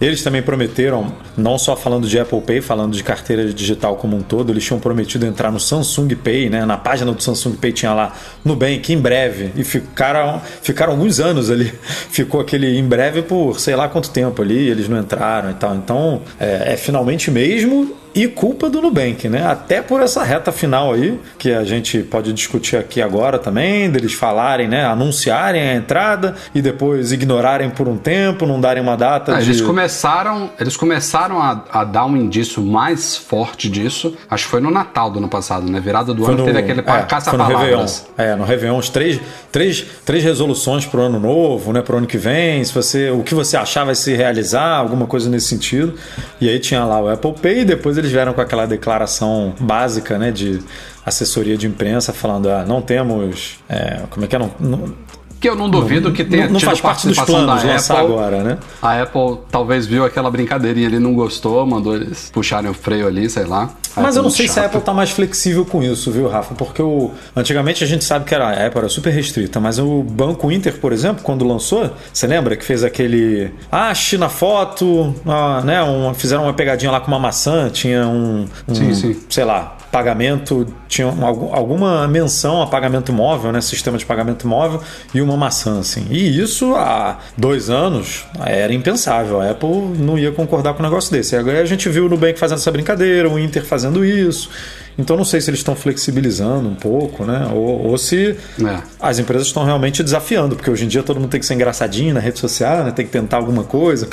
Eles 0.00 0.22
também 0.22 0.40
prometeram, 0.40 1.12
não 1.36 1.58
só 1.58 1.74
falando 1.74 2.06
de 2.06 2.18
Apple 2.18 2.40
Pay, 2.40 2.60
falando 2.60 2.94
de 2.94 3.02
carteira 3.02 3.52
digital 3.52 3.96
como 3.96 4.16
um 4.16 4.22
todo, 4.22 4.52
eles 4.52 4.64
tinham 4.64 4.78
prometido 4.78 5.26
entrar 5.26 5.50
no 5.50 5.58
Samsung 5.58 6.08
Pay, 6.14 6.48
né? 6.48 6.64
Na 6.64 6.76
página 6.76 7.10
do 7.10 7.20
Samsung 7.20 7.56
Pay 7.56 7.72
tinha 7.72 7.92
lá 7.92 8.14
Nubank 8.44 8.92
em 8.92 8.98
breve. 8.98 9.52
E 9.56 9.64
ficaram, 9.64 10.40
ficaram 10.62 10.92
alguns 10.92 11.18
anos 11.18 11.50
ali. 11.50 11.72
Ficou 12.10 12.40
aquele 12.40 12.78
em 12.78 12.84
breve 12.84 13.22
por 13.22 13.58
sei 13.58 13.74
lá 13.74 13.88
quanto 13.88 14.10
tempo 14.10 14.40
ali, 14.40 14.68
eles 14.68 14.88
não 14.88 15.00
entraram 15.00 15.50
e 15.50 15.54
tal. 15.54 15.74
Então, 15.74 16.22
é, 16.38 16.74
é 16.74 16.76
finalmente 16.76 17.30
mesmo 17.30 17.96
e 18.18 18.26
culpa 18.26 18.68
do 18.68 18.82
Nubank, 18.82 19.28
né? 19.28 19.46
Até 19.46 19.80
por 19.80 20.00
essa 20.00 20.24
reta 20.24 20.50
final 20.50 20.92
aí, 20.92 21.20
que 21.38 21.52
a 21.52 21.62
gente 21.62 22.00
pode 22.00 22.32
discutir 22.32 22.76
aqui 22.76 23.00
agora 23.00 23.38
também, 23.38 23.88
deles 23.88 24.12
falarem, 24.12 24.66
né? 24.66 24.84
Anunciarem 24.84 25.62
a 25.62 25.74
entrada 25.76 26.34
e 26.52 26.60
depois 26.60 27.12
ignorarem 27.12 27.70
por 27.70 27.86
um 27.86 27.96
tempo, 27.96 28.44
não 28.44 28.60
darem 28.60 28.82
uma 28.82 28.96
data 28.96 29.36
ah, 29.36 29.40
de... 29.40 29.50
Eles 29.50 29.60
começaram, 29.60 30.50
eles 30.58 30.76
começaram 30.76 31.40
a, 31.40 31.64
a, 31.70 31.84
dar 31.84 32.06
um 32.06 32.16
indício 32.16 32.60
mais 32.60 33.16
forte 33.16 33.70
disso, 33.70 34.16
acho 34.28 34.46
que 34.46 34.50
foi 34.50 34.60
no 34.60 34.70
Natal 34.72 35.12
do 35.12 35.20
ano 35.20 35.28
passado, 35.28 35.70
né? 35.70 35.78
Virada 35.78 36.12
do 36.12 36.24
foi 36.24 36.34
ano 36.34 36.42
no, 36.42 36.46
teve 36.46 36.58
aquele 36.58 36.80
é, 36.80 37.02
caça-palavras. 37.02 38.04
É, 38.18 38.34
no 38.34 38.42
Réveillon, 38.42 38.80
três, 38.80 39.20
três, 39.52 39.86
três 40.04 40.24
resoluções 40.24 40.84
pro 40.84 41.02
ano 41.02 41.20
novo, 41.20 41.72
né? 41.72 41.82
Pro 41.82 41.98
ano 41.98 42.06
que 42.08 42.18
vem, 42.18 42.64
se 42.64 42.74
você, 42.74 43.10
o 43.10 43.22
que 43.22 43.32
você 43.32 43.56
achar 43.56 43.84
vai 43.84 43.94
se 43.94 44.12
realizar, 44.12 44.78
alguma 44.78 45.06
coisa 45.06 45.30
nesse 45.30 45.46
sentido. 45.46 45.94
E 46.40 46.48
aí 46.48 46.58
tinha 46.58 46.84
lá 46.84 47.00
o 47.00 47.08
Apple 47.08 47.34
Pay 47.40 47.60
e 47.60 47.64
depois 47.64 47.96
eles 47.96 48.07
vieram 48.10 48.32
com 48.32 48.40
aquela 48.40 48.66
declaração 48.66 49.54
básica, 49.58 50.18
né, 50.18 50.30
de 50.30 50.60
assessoria 51.04 51.56
de 51.56 51.66
imprensa 51.66 52.12
falando, 52.12 52.50
ah, 52.50 52.64
não 52.66 52.82
temos, 52.82 53.58
é, 53.68 54.02
como 54.10 54.24
é 54.24 54.28
que 54.28 54.36
é, 54.36 54.38
não, 54.38 54.50
não 54.60 54.94
que 55.40 55.48
eu 55.48 55.54
não 55.54 55.70
duvido 55.70 56.08
não, 56.08 56.14
que 56.14 56.24
tenha 56.24 56.46
não, 56.46 56.54
não 56.54 56.60
faz 56.60 56.80
parte 56.80 57.06
dos 57.06 57.18
planos 57.18 57.62
da 57.62 57.76
Apple. 57.76 57.96
agora, 57.96 58.42
né? 58.42 58.58
A 58.82 59.02
Apple 59.02 59.38
talvez 59.50 59.86
viu 59.86 60.04
aquela 60.04 60.30
brincadeirinha 60.30 60.88
ali, 60.88 60.98
não 60.98 61.14
gostou, 61.14 61.64
mandou 61.66 61.94
eles 61.94 62.30
puxarem 62.32 62.70
o 62.70 62.74
freio 62.74 63.06
ali, 63.06 63.28
sei 63.30 63.44
lá. 63.44 63.70
Mas 63.96 64.16
eu 64.16 64.22
não 64.22 64.30
sei 64.30 64.46
chato. 64.46 64.54
se 64.54 64.60
a 64.60 64.66
Apple 64.66 64.80
tá 64.80 64.94
mais 64.94 65.10
flexível 65.10 65.64
com 65.64 65.82
isso, 65.82 66.10
viu, 66.10 66.28
Rafa? 66.28 66.54
Porque 66.54 66.80
o, 66.82 67.10
antigamente 67.34 67.82
a 67.82 67.86
gente 67.86 68.04
sabe 68.04 68.24
que 68.24 68.34
era, 68.34 68.48
a 68.48 68.66
Apple 68.66 68.80
era 68.80 68.88
super 68.88 69.10
restrita, 69.10 69.60
mas 69.60 69.78
o 69.78 70.02
Banco 70.02 70.50
Inter, 70.52 70.78
por 70.78 70.92
exemplo, 70.92 71.22
quando 71.22 71.46
lançou, 71.46 71.90
você 72.12 72.26
lembra 72.26 72.56
que 72.56 72.64
fez 72.64 72.84
aquele. 72.84 73.50
Ah, 73.70 73.92
China 73.94 74.28
foto, 74.28 75.14
ah, 75.26 75.62
né? 75.64 75.82
Um, 75.82 76.12
fizeram 76.14 76.44
uma 76.44 76.52
pegadinha 76.52 76.92
lá 76.92 77.00
com 77.00 77.08
uma 77.08 77.18
maçã, 77.18 77.68
tinha 77.70 78.06
um. 78.06 78.46
um 78.68 78.74
sim, 78.74 78.94
sim. 78.94 79.20
Sei 79.28 79.44
lá, 79.44 79.77
pagamento, 79.90 80.66
tinha 80.88 81.06
alguma 81.06 82.06
menção 82.06 82.62
a 82.62 82.66
pagamento 82.66 83.12
móvel, 83.12 83.52
né? 83.52 83.60
Sistema 83.60 83.98
de 83.98 84.04
pagamento 84.04 84.46
móvel 84.46 84.82
e 85.14 85.20
uma 85.20 85.36
maçã, 85.36 85.80
assim. 85.80 86.06
E 86.10 86.40
isso 86.40 86.74
há 86.74 87.18
dois 87.36 87.70
anos 87.70 88.26
era 88.44 88.72
impensável. 88.72 89.40
A 89.40 89.50
Apple 89.50 89.98
não 89.98 90.18
ia 90.18 90.32
concordar 90.32 90.74
com 90.74 90.80
um 90.80 90.86
negócio 90.86 91.10
desse. 91.10 91.34
E 91.34 91.38
agora 91.38 91.60
a 91.60 91.64
gente 91.64 91.88
viu 91.88 92.06
o 92.06 92.08
Nubank 92.08 92.38
fazendo 92.38 92.58
essa 92.58 92.70
brincadeira, 92.70 93.28
o 93.28 93.38
Inter 93.38 93.64
fazendo 93.64 94.04
isso. 94.04 94.50
Então 94.98 95.16
não 95.16 95.24
sei 95.24 95.40
se 95.40 95.48
eles 95.48 95.60
estão 95.60 95.76
flexibilizando 95.76 96.68
um 96.68 96.74
pouco, 96.74 97.24
né? 97.24 97.48
Ou, 97.52 97.86
ou 97.86 97.98
se 97.98 98.36
é. 98.60 98.82
as 99.00 99.18
empresas 99.18 99.46
estão 99.46 99.64
realmente 99.64 100.02
desafiando, 100.02 100.56
porque 100.56 100.70
hoje 100.70 100.84
em 100.84 100.88
dia 100.88 101.02
todo 101.02 101.20
mundo 101.20 101.30
tem 101.30 101.38
que 101.38 101.46
ser 101.46 101.54
engraçadinho 101.54 102.12
na 102.12 102.20
rede 102.20 102.38
social, 102.38 102.84
né? 102.84 102.90
tem 102.90 103.06
que 103.06 103.12
tentar 103.12 103.36
alguma 103.36 103.62
coisa 103.64 104.08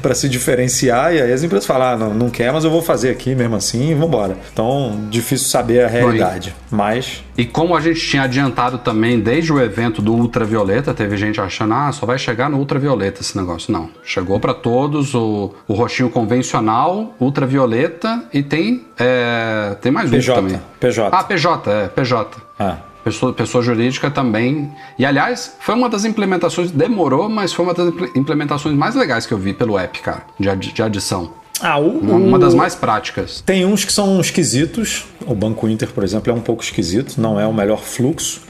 para 0.00 0.14
se 0.14 0.28
diferenciar, 0.28 1.14
e 1.14 1.20
aí 1.20 1.32
as 1.32 1.42
empresas 1.42 1.66
falam, 1.66 1.88
ah, 1.88 1.96
não, 1.96 2.14
não 2.14 2.30
quer, 2.30 2.52
mas 2.52 2.64
eu 2.64 2.70
vou 2.70 2.80
fazer 2.82 3.10
aqui 3.10 3.34
mesmo 3.34 3.56
assim 3.56 3.90
e 3.90 3.92
embora. 3.92 4.36
Então, 4.52 5.06
difícil 5.10 5.48
saber 5.48 5.84
a 5.84 5.88
realidade. 5.88 6.54
Mas. 6.70 7.22
E 7.36 7.46
como 7.46 7.74
a 7.74 7.80
gente 7.80 8.00
tinha 8.00 8.22
adiantado 8.24 8.78
também 8.78 9.18
desde 9.18 9.52
o 9.52 9.60
evento 9.60 10.02
do 10.02 10.12
ultravioleta, 10.12 10.92
teve 10.92 11.16
gente 11.16 11.40
achando, 11.40 11.72
ah, 11.72 11.90
só 11.90 12.04
vai 12.04 12.18
chegar 12.18 12.50
no 12.50 12.58
ultravioleta 12.58 13.22
esse 13.22 13.36
negócio. 13.36 13.72
Não. 13.72 13.88
Chegou 14.04 14.38
para 14.38 14.52
todos 14.52 15.14
o, 15.14 15.54
o 15.66 15.72
roxinho 15.72 16.10
convencional, 16.10 17.14
ultravioleta 17.18 18.24
e 18.32 18.42
tem, 18.42 18.84
é, 18.98 19.76
tem 19.80 19.90
mais 19.90 20.10
um 20.10 20.12
PJ, 20.12 20.42
também. 20.42 20.60
PJ. 20.78 21.16
Ah, 21.16 21.24
PJ, 21.24 21.70
é, 21.70 21.88
PJ. 21.88 22.36
Ah. 22.58 22.76
Pessoa, 23.02 23.32
pessoa 23.32 23.64
jurídica 23.64 24.10
também. 24.10 24.70
E 24.96 25.04
aliás, 25.04 25.56
foi 25.58 25.74
uma 25.74 25.88
das 25.88 26.04
implementações, 26.04 26.70
demorou, 26.70 27.28
mas 27.28 27.52
foi 27.52 27.64
uma 27.64 27.74
das 27.74 27.88
implementações 28.14 28.76
mais 28.76 28.94
legais 28.94 29.26
que 29.26 29.34
eu 29.34 29.38
vi 29.38 29.52
pelo 29.52 29.76
app, 29.76 29.98
cara, 30.00 30.22
de, 30.38 30.72
de 30.72 30.82
adição. 30.82 31.41
Ah, 31.60 31.78
o, 31.78 31.98
uma, 31.98 32.14
uma, 32.14 32.38
das 32.38 32.54
mais 32.54 32.74
práticas. 32.74 33.40
Tem 33.44 33.64
uns 33.64 33.84
que 33.84 33.92
são 33.92 34.20
esquisitos. 34.20 35.04
O 35.26 35.34
Banco 35.34 35.68
Inter, 35.68 35.88
por 35.90 36.02
exemplo, 36.02 36.32
é 36.32 36.34
um 36.34 36.40
pouco 36.40 36.62
esquisito, 36.62 37.20
não 37.20 37.38
é 37.38 37.46
o 37.46 37.52
melhor 37.52 37.80
fluxo. 37.80 38.40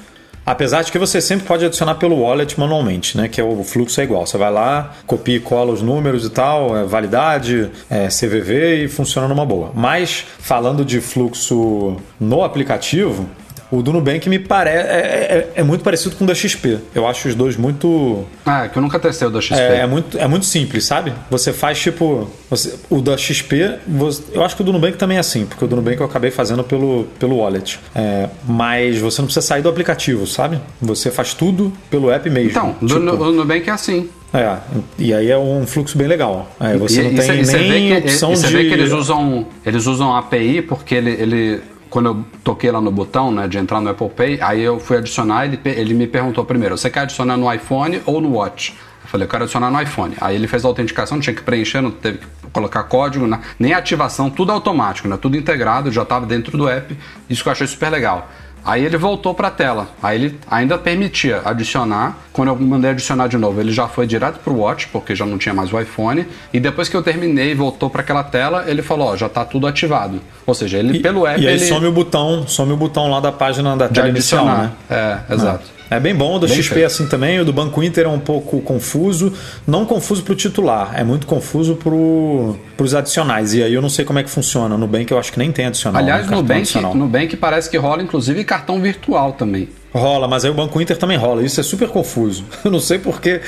Apesar 0.45 0.83
de 0.83 0.91
que 0.91 0.99
você 0.99 1.21
sempre 1.21 1.47
pode 1.47 1.65
adicionar 1.65 1.95
pelo 1.95 2.21
wallet 2.21 2.59
manualmente, 2.59 3.17
né? 3.17 3.29
Que 3.29 3.41
é 3.41 3.45
o 3.45 3.63
fluxo 3.63 4.01
é 4.01 4.05
igual. 4.05 4.27
Você 4.27 4.37
vai 4.37 4.51
lá, 4.51 4.93
copia 5.07 5.37
e 5.37 5.41
cola 5.41 5.73
os 5.73 5.81
números 5.81 6.27
e 6.27 6.31
tal, 6.31 6.77
é 6.77 6.85
validade, 6.85 7.71
é 7.89 8.09
CVV 8.09 8.85
e 8.85 8.89
funciona 8.89 9.29
numa 9.29 9.47
boa. 9.47 9.71
Mas 9.73 10.25
falando 10.41 10.85
de 10.85 11.01
fluxo 11.01 11.97
no 12.19 12.43
aplicativo, 12.43 13.29
o 13.73 13.83
do 13.83 13.91
Nubank 13.91 14.29
me 14.29 14.39
parece. 14.39 14.87
É, 14.87 14.91
é, 14.91 15.53
é, 15.57 15.63
muito 15.63 15.83
parecido 15.83 16.15
com 16.15 16.25
o 16.25 16.27
da 16.27 16.35
XP. 16.35 16.79
Eu 16.95 17.09
acho 17.09 17.27
os 17.27 17.35
dois 17.35 17.57
muito. 17.57 18.25
Ah, 18.45 18.67
é 18.67 18.69
que 18.69 18.77
eu 18.77 18.83
nunca 18.83 18.99
testei 19.01 19.27
o 19.27 19.31
da 19.31 19.41
XP. 19.41 19.55
É, 19.55 19.79
é, 19.79 19.87
muito, 19.87 20.19
é 20.19 20.29
muito 20.29 20.45
simples, 20.45 20.85
sabe? 20.85 21.13
Você 21.31 21.55
faz 21.55 21.81
tipo. 21.81 22.31
Você, 22.51 22.75
o 22.91 23.01
da 23.01 23.17
XP, 23.17 23.79
você, 23.89 24.23
eu 24.35 24.45
acho 24.45 24.55
que 24.55 24.61
o 24.61 24.65
do 24.65 24.75
Nubank 24.75 24.99
também 24.99 25.17
é 25.17 25.21
assim, 25.21 25.47
porque 25.47 25.65
o 25.65 25.69
do 25.69 25.75
Nubank 25.75 25.99
eu 25.99 26.05
acabei 26.05 26.31
fazendo 26.31 26.63
pelo, 26.63 27.07
pelo 27.19 27.39
wallet. 27.39 27.81
É, 27.95 28.29
mas 28.47 28.99
você 28.99 29.23
não 29.23 29.27
precisa 29.27 29.47
sair 29.47 29.63
do 29.63 29.71
aplicativo, 29.71 30.27
sabe? 30.27 30.61
Você 30.81 31.11
faz 31.11 31.33
tudo 31.33 31.73
pelo 31.91 32.11
app 32.11 32.29
mesmo. 32.29 32.51
Então, 32.51 32.77
tipo, 32.87 33.01
do 33.01 33.33
Nubank 33.33 33.71
é 33.71 33.73
assim. 33.73 34.11
É, 34.35 34.57
e 34.99 35.13
aí 35.13 35.31
é 35.31 35.37
um 35.37 35.67
fluxo 35.67 35.97
bem 35.97 36.09
legal. 36.09 36.51
É, 36.59 36.77
você 36.77 37.03
e, 37.03 37.05
não 37.05 37.23
tem 37.23 37.43
e 37.43 37.69
nem 37.69 37.89
que, 37.89 38.09
opção 38.09 38.33
e 38.33 38.37
você 38.37 38.47
de... 38.49 38.53
vê 38.55 38.65
que 38.65 38.73
eles 38.73 38.91
usam, 38.91 39.47
eles 39.65 39.87
usam 39.87 40.17
API 40.17 40.63
porque 40.63 40.95
ele, 40.95 41.11
ele 41.11 41.61
quando 41.93 42.07
eu 42.07 42.25
toquei 42.43 42.71
lá 42.71 42.81
no 42.81 42.91
botão, 42.91 43.31
né, 43.31 43.47
de 43.47 43.59
entrar 43.59 43.79
no 43.79 43.91
Apple 43.91 44.09
Pay, 44.09 44.41
aí 44.41 44.63
eu 44.63 44.81
fui 44.81 44.97
adicionar, 44.97 45.45
ele, 45.45 45.61
ele 45.63 45.93
me 45.93 46.07
perguntou 46.07 46.43
primeiro, 46.43 46.77
você 46.77 46.89
quer 46.89 47.01
adicionar 47.01 47.37
no 47.37 47.53
iPhone 47.53 48.01
ou 48.07 48.19
no 48.19 48.33
Watch? 48.33 48.75
Eu 49.03 49.09
falei, 49.09 49.27
eu 49.27 49.29
quero 49.29 49.43
adicionar 49.45 49.71
no 49.71 49.81
iPhone. 49.81 50.15
Aí 50.19 50.35
ele 50.35 50.49
fez 50.49 50.65
a 50.65 50.69
autenticação, 50.69 51.21
tinha 51.21 51.35
que 51.35 51.43
preencher, 51.43 51.83
não 51.83 51.91
teve 51.91 52.19
que 52.19 52.27
colocar 52.51 52.85
código, 52.85 53.27
né? 53.27 53.41
nem 53.59 53.75
ativação, 53.75 54.31
tudo 54.31 54.51
automático, 54.53 55.07
né? 55.07 55.19
tudo 55.21 55.37
integrado, 55.37 55.93
já 55.93 56.03
estava 56.03 56.25
dentro 56.25 56.57
do 56.57 56.67
app, 56.67 56.97
isso 57.29 57.43
que 57.43 57.49
eu 57.51 57.53
achei 57.53 57.67
super 57.67 57.91
legal. 57.91 58.31
Aí 58.65 58.85
ele 58.85 58.97
voltou 58.97 59.35
para 59.35 59.49
a 59.49 59.51
tela. 59.51 59.89
Aí 60.03 60.17
ele 60.17 60.39
ainda 60.51 60.79
permitia 60.79 61.43
adicionar. 61.45 62.19
Quando 62.33 62.49
eu 62.49 62.57
mandei 62.57 62.91
adicionar 62.91 63.27
de 63.27 63.37
novo, 63.37 63.61
ele 63.61 63.73
já 63.73 63.89
foi 63.89 64.07
direto 64.07 64.39
para 64.39 64.53
o 64.53 64.61
Watch, 64.61 64.89
porque 64.89 65.15
já 65.15 65.27
não 65.27 65.37
tinha 65.37 65.55
mais 65.55 65.73
o 65.73 65.81
iPhone. 65.81 66.27
E 66.53 66.61
depois 66.61 66.89
que 66.89 66.97
eu 66.97 67.03
terminei 67.03 67.51
e 67.51 67.55
voltou 67.55 67.91
para 67.91 68.03
aquela 68.03 68.23
tela, 68.23 68.65
ele 68.67 68.83
falou: 68.83 69.09
ó, 69.09 69.17
já 69.17 69.27
está 69.27 69.45
tudo 69.45 69.67
ativado. 69.67 70.21
Ou 70.47 70.55
seja, 70.55 70.79
ele 70.79 70.99
e, 70.99 71.01
pelo 71.01 71.27
app. 71.27 71.41
E 71.41 71.49
aí 71.49 71.55
ele... 71.55 71.67
some 71.67 71.87
o 71.87 71.93
botão, 71.93 72.47
some 72.47 72.73
o 72.73 72.77
botão 72.77 73.11
lá 73.11 73.21
da 73.21 73.33
página 73.33 73.77
da 73.77 73.89
tela 73.89 74.09
inicial, 74.09 74.47
né? 74.47 74.71
É, 74.89 75.19
exato. 75.35 75.82
É 75.97 76.01
bem 76.01 76.15
bom, 76.15 76.37
o 76.37 76.39
do 76.39 76.47
bem 76.47 76.57
XP 76.63 76.81
é 76.81 76.85
assim 76.85 77.07
também, 77.07 77.39
o 77.41 77.45
do 77.45 77.53
Banco 77.53 77.83
Inter 77.83 78.07
é 78.07 78.09
um 78.09 78.19
pouco 78.19 78.61
confuso, 78.61 79.33
não 79.67 79.85
confuso 79.85 80.23
para 80.23 80.33
o 80.33 80.37
titular, 80.37 80.99
é 80.99 81.05
muito 81.05 81.27
confuso 81.27 81.77
para 81.77 82.85
os 82.85 82.95
adicionais. 82.95 83.53
E 83.53 83.63
aí 83.63 83.75
eu 83.75 83.83
não 83.83 83.91
sei 83.91 84.05
como 84.05 84.19
é 84.19 84.23
que 84.23 84.31
funciona. 84.31 84.71
No 84.71 84.79
Nubank 84.79 85.11
eu 85.11 85.19
acho 85.19 85.33
que 85.33 85.39
nem 85.39 85.53
tem 85.53 85.67
adicional. 85.67 86.01
Aliás, 86.01 86.27
né, 86.27 86.31
no 86.31 86.43
Nubank, 86.43 86.81
Nubank 86.95 87.37
parece 87.37 87.69
que 87.69 87.77
rola 87.77 88.03
inclusive 88.03 88.43
cartão 88.45 88.81
virtual 88.81 89.33
também. 89.33 89.69
Rola, 89.93 90.27
mas 90.27 90.45
aí 90.45 90.51
o 90.51 90.55
Banco 90.55 90.81
Inter 90.81 90.97
também 90.97 91.19
rola. 91.19 91.43
Isso 91.43 91.61
é 91.61 91.63
super 91.63 91.89
confuso. 91.89 92.45
Eu 92.65 92.71
não 92.71 92.81
sei 92.81 92.99
por 92.99 93.21
que, 93.21 93.41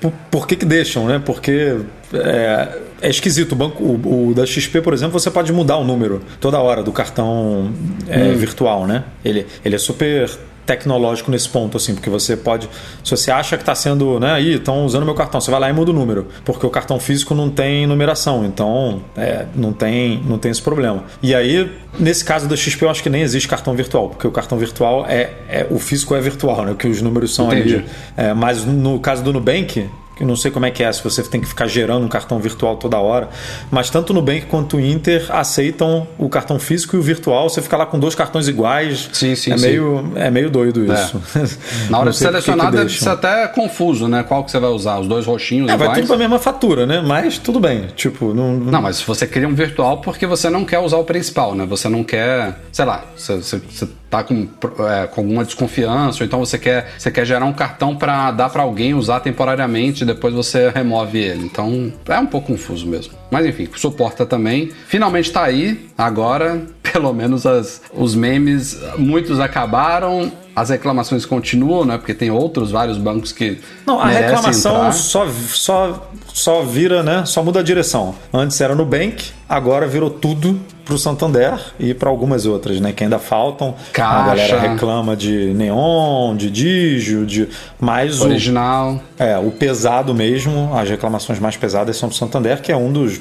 por, 0.00 0.12
por 0.30 0.46
que, 0.46 0.54
que 0.54 0.64
deixam, 0.64 1.06
né? 1.06 1.20
Porque 1.24 1.78
é, 2.14 2.78
é 3.00 3.10
esquisito. 3.10 3.52
O, 3.52 3.56
banco, 3.56 3.82
o, 3.82 4.28
o, 4.28 4.34
da 4.34 4.46
XP, 4.46 4.80
por 4.80 4.94
exemplo, 4.94 5.18
você 5.18 5.30
pode 5.30 5.52
mudar 5.52 5.76
o 5.78 5.84
número 5.84 6.22
toda 6.40 6.58
hora 6.60 6.82
do 6.84 6.92
cartão 6.92 7.72
é, 8.08 8.18
hum. 8.18 8.36
virtual, 8.36 8.86
né? 8.86 9.02
Ele, 9.24 9.44
ele 9.64 9.74
é 9.74 9.78
super 9.78 10.30
tecnológico 10.66 11.30
nesse 11.30 11.48
ponto, 11.48 11.76
assim, 11.76 11.94
porque 11.94 12.10
você 12.10 12.36
pode. 12.36 12.68
Se 13.04 13.10
você 13.10 13.30
acha 13.30 13.56
que 13.56 13.62
está 13.62 13.74
sendo, 13.74 14.18
né, 14.20 14.32
aí, 14.32 14.54
estão 14.54 14.84
usando 14.84 15.04
meu 15.04 15.14
cartão, 15.14 15.40
você 15.40 15.50
vai 15.50 15.60
lá 15.60 15.70
e 15.70 15.72
muda 15.72 15.90
o 15.90 15.94
número, 15.94 16.28
porque 16.44 16.64
o 16.64 16.70
cartão 16.70 16.98
físico 17.00 17.34
não 17.34 17.50
tem 17.50 17.86
numeração, 17.86 18.44
então 18.44 19.02
é, 19.16 19.46
não, 19.54 19.72
tem, 19.72 20.22
não 20.26 20.38
tem 20.38 20.50
esse 20.50 20.62
problema. 20.62 21.04
E 21.22 21.34
aí, 21.34 21.70
nesse 21.98 22.24
caso 22.24 22.48
da 22.48 22.56
XP, 22.56 22.84
eu 22.84 22.90
acho 22.90 23.02
que 23.02 23.10
nem 23.10 23.22
existe 23.22 23.48
cartão 23.48 23.74
virtual, 23.74 24.08
porque 24.10 24.26
o 24.26 24.30
cartão 24.30 24.58
virtual 24.58 25.04
é, 25.08 25.30
é 25.48 25.66
o 25.70 25.78
físico 25.78 26.14
é 26.14 26.20
virtual, 26.20 26.64
né, 26.64 26.74
que 26.78 26.86
os 26.86 27.02
números 27.02 27.34
são 27.34 27.52
Entendi. 27.52 27.76
ali. 27.76 27.84
É, 28.16 28.34
mas 28.34 28.64
no 28.64 29.00
caso 29.00 29.22
do 29.22 29.32
Nubank, 29.32 29.88
eu 30.20 30.26
não 30.26 30.36
sei 30.36 30.50
como 30.50 30.66
é 30.66 30.70
que 30.70 30.82
é, 30.82 30.92
se 30.92 31.02
você 31.02 31.22
tem 31.22 31.40
que 31.40 31.46
ficar 31.46 31.66
gerando 31.66 32.04
um 32.04 32.08
cartão 32.08 32.38
virtual 32.38 32.76
toda 32.76 32.98
hora. 32.98 33.28
Mas 33.70 33.90
tanto 33.90 34.10
o 34.10 34.14
Nubank 34.14 34.46
quanto 34.46 34.76
o 34.76 34.80
Inter 34.80 35.26
aceitam 35.30 36.06
o 36.18 36.28
cartão 36.28 36.58
físico 36.58 36.96
e 36.96 36.98
o 36.98 37.02
virtual. 37.02 37.48
Você 37.48 37.62
fica 37.62 37.76
lá 37.76 37.86
com 37.86 37.98
dois 37.98 38.14
cartões 38.14 38.46
iguais. 38.46 39.08
Sim, 39.12 39.34
sim, 39.34 39.52
é 39.52 39.58
sim. 39.58 39.66
Meio, 39.66 40.12
é 40.14 40.30
meio 40.30 40.50
doido 40.50 40.90
é. 40.90 40.94
isso. 40.94 41.22
É. 41.36 41.88
Na 41.90 41.98
hora 41.98 42.10
de 42.12 42.16
selecionar 42.16 42.66
que 42.66 42.72
que 42.72 42.78
deve 42.78 42.98
ser 42.98 43.08
até 43.08 43.48
confuso, 43.48 44.06
né? 44.06 44.22
Qual 44.22 44.44
que 44.44 44.50
você 44.50 44.58
vai 44.58 44.70
usar? 44.70 44.98
Os 44.98 45.08
dois 45.08 45.26
roxinhos 45.26 45.70
é, 45.70 45.74
iguais? 45.74 45.90
vai 45.90 46.00
tudo 46.00 46.08
pra 46.08 46.18
mesma 46.18 46.38
fatura, 46.38 46.86
né? 46.86 47.00
Mas 47.00 47.38
tudo 47.38 47.58
bem. 47.58 47.88
Tipo, 47.96 48.34
não... 48.34 48.52
Não, 48.56 48.82
mas 48.82 49.00
você 49.00 49.26
cria 49.26 49.48
um 49.48 49.54
virtual 49.54 50.00
porque 50.00 50.26
você 50.26 50.50
não 50.50 50.64
quer 50.64 50.78
usar 50.78 50.98
o 50.98 51.04
principal, 51.04 51.54
né? 51.54 51.66
Você 51.66 51.88
não 51.88 52.04
quer... 52.04 52.60
Sei 52.70 52.84
lá, 52.84 53.04
você, 53.16 53.36
você, 53.36 53.58
você 53.58 53.88
tá 54.12 54.22
com, 54.22 54.46
é, 54.86 55.06
com 55.06 55.22
alguma 55.22 55.42
desconfiança, 55.42 56.22
ou 56.22 56.26
então 56.26 56.38
você 56.38 56.58
quer, 56.58 56.92
você 56.98 57.10
quer 57.10 57.24
gerar 57.24 57.46
um 57.46 57.52
cartão 57.54 57.96
para 57.96 58.30
dar 58.30 58.50
para 58.50 58.62
alguém 58.62 58.92
usar 58.92 59.20
temporariamente 59.20 60.02
e 60.02 60.06
depois 60.06 60.34
você 60.34 60.68
remove 60.68 61.18
ele. 61.18 61.46
Então 61.46 61.90
é 62.06 62.18
um 62.18 62.26
pouco 62.26 62.48
confuso 62.48 62.86
mesmo. 62.86 63.14
Mas 63.30 63.46
enfim, 63.46 63.66
suporta 63.74 64.26
também. 64.26 64.70
Finalmente 64.86 65.28
está 65.28 65.44
aí, 65.44 65.88
agora, 65.96 66.60
pelo 66.92 67.10
menos 67.14 67.46
as, 67.46 67.80
os 67.94 68.14
memes, 68.14 68.78
muitos 68.98 69.40
acabaram 69.40 70.30
as 70.54 70.70
reclamações 70.70 71.24
continuam, 71.24 71.84
né? 71.84 71.96
Porque 71.96 72.12
tem 72.12 72.30
outros 72.30 72.70
vários 72.70 72.98
bancos 72.98 73.32
que. 73.32 73.58
Não, 73.86 73.98
a 73.98 74.08
reclamação 74.08 74.92
só, 74.92 75.26
só, 75.28 76.08
só 76.32 76.62
vira, 76.62 77.02
né? 77.02 77.24
Só 77.24 77.42
muda 77.42 77.60
a 77.60 77.62
direção. 77.62 78.14
Antes 78.32 78.60
era 78.60 78.74
no 78.74 78.84
Bank, 78.84 79.30
agora 79.48 79.86
virou 79.86 80.10
tudo 80.10 80.60
para 80.84 80.94
o 80.94 80.98
Santander 80.98 81.58
e 81.78 81.94
para 81.94 82.10
algumas 82.10 82.44
outras, 82.44 82.80
né? 82.80 82.92
Que 82.92 83.04
ainda 83.04 83.18
faltam. 83.18 83.74
Caixa. 83.92 84.14
A 84.14 84.26
galera 84.26 84.60
reclama 84.60 85.16
de 85.16 85.54
Neon, 85.54 86.36
de 86.36 86.50
Digio, 86.50 87.24
de 87.24 87.48
mais 87.80 88.20
original. 88.20 89.00
O, 89.18 89.22
é, 89.22 89.38
o 89.38 89.50
pesado 89.50 90.14
mesmo. 90.14 90.76
As 90.76 90.88
reclamações 90.88 91.38
mais 91.38 91.56
pesadas 91.56 91.96
são 91.96 92.08
do 92.08 92.14
Santander, 92.14 92.60
que 92.60 92.70
é 92.70 92.76
um 92.76 92.92
dos 92.92 93.20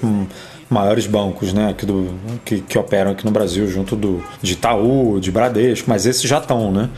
maiores 0.70 1.06
bancos 1.06 1.52
né, 1.52 1.70
aqui 1.70 1.86
do, 1.86 2.14
que, 2.46 2.62
que 2.62 2.78
operam 2.78 3.12
aqui 3.12 3.26
no 3.26 3.32
Brasil, 3.32 3.68
junto 3.68 3.94
do, 3.94 4.24
de 4.42 4.54
Itaú, 4.54 5.20
de 5.20 5.30
Bradesco, 5.30 5.90
mas 5.90 6.06
esses 6.06 6.24
já 6.24 6.38
estão, 6.38 6.72
né? 6.72 6.90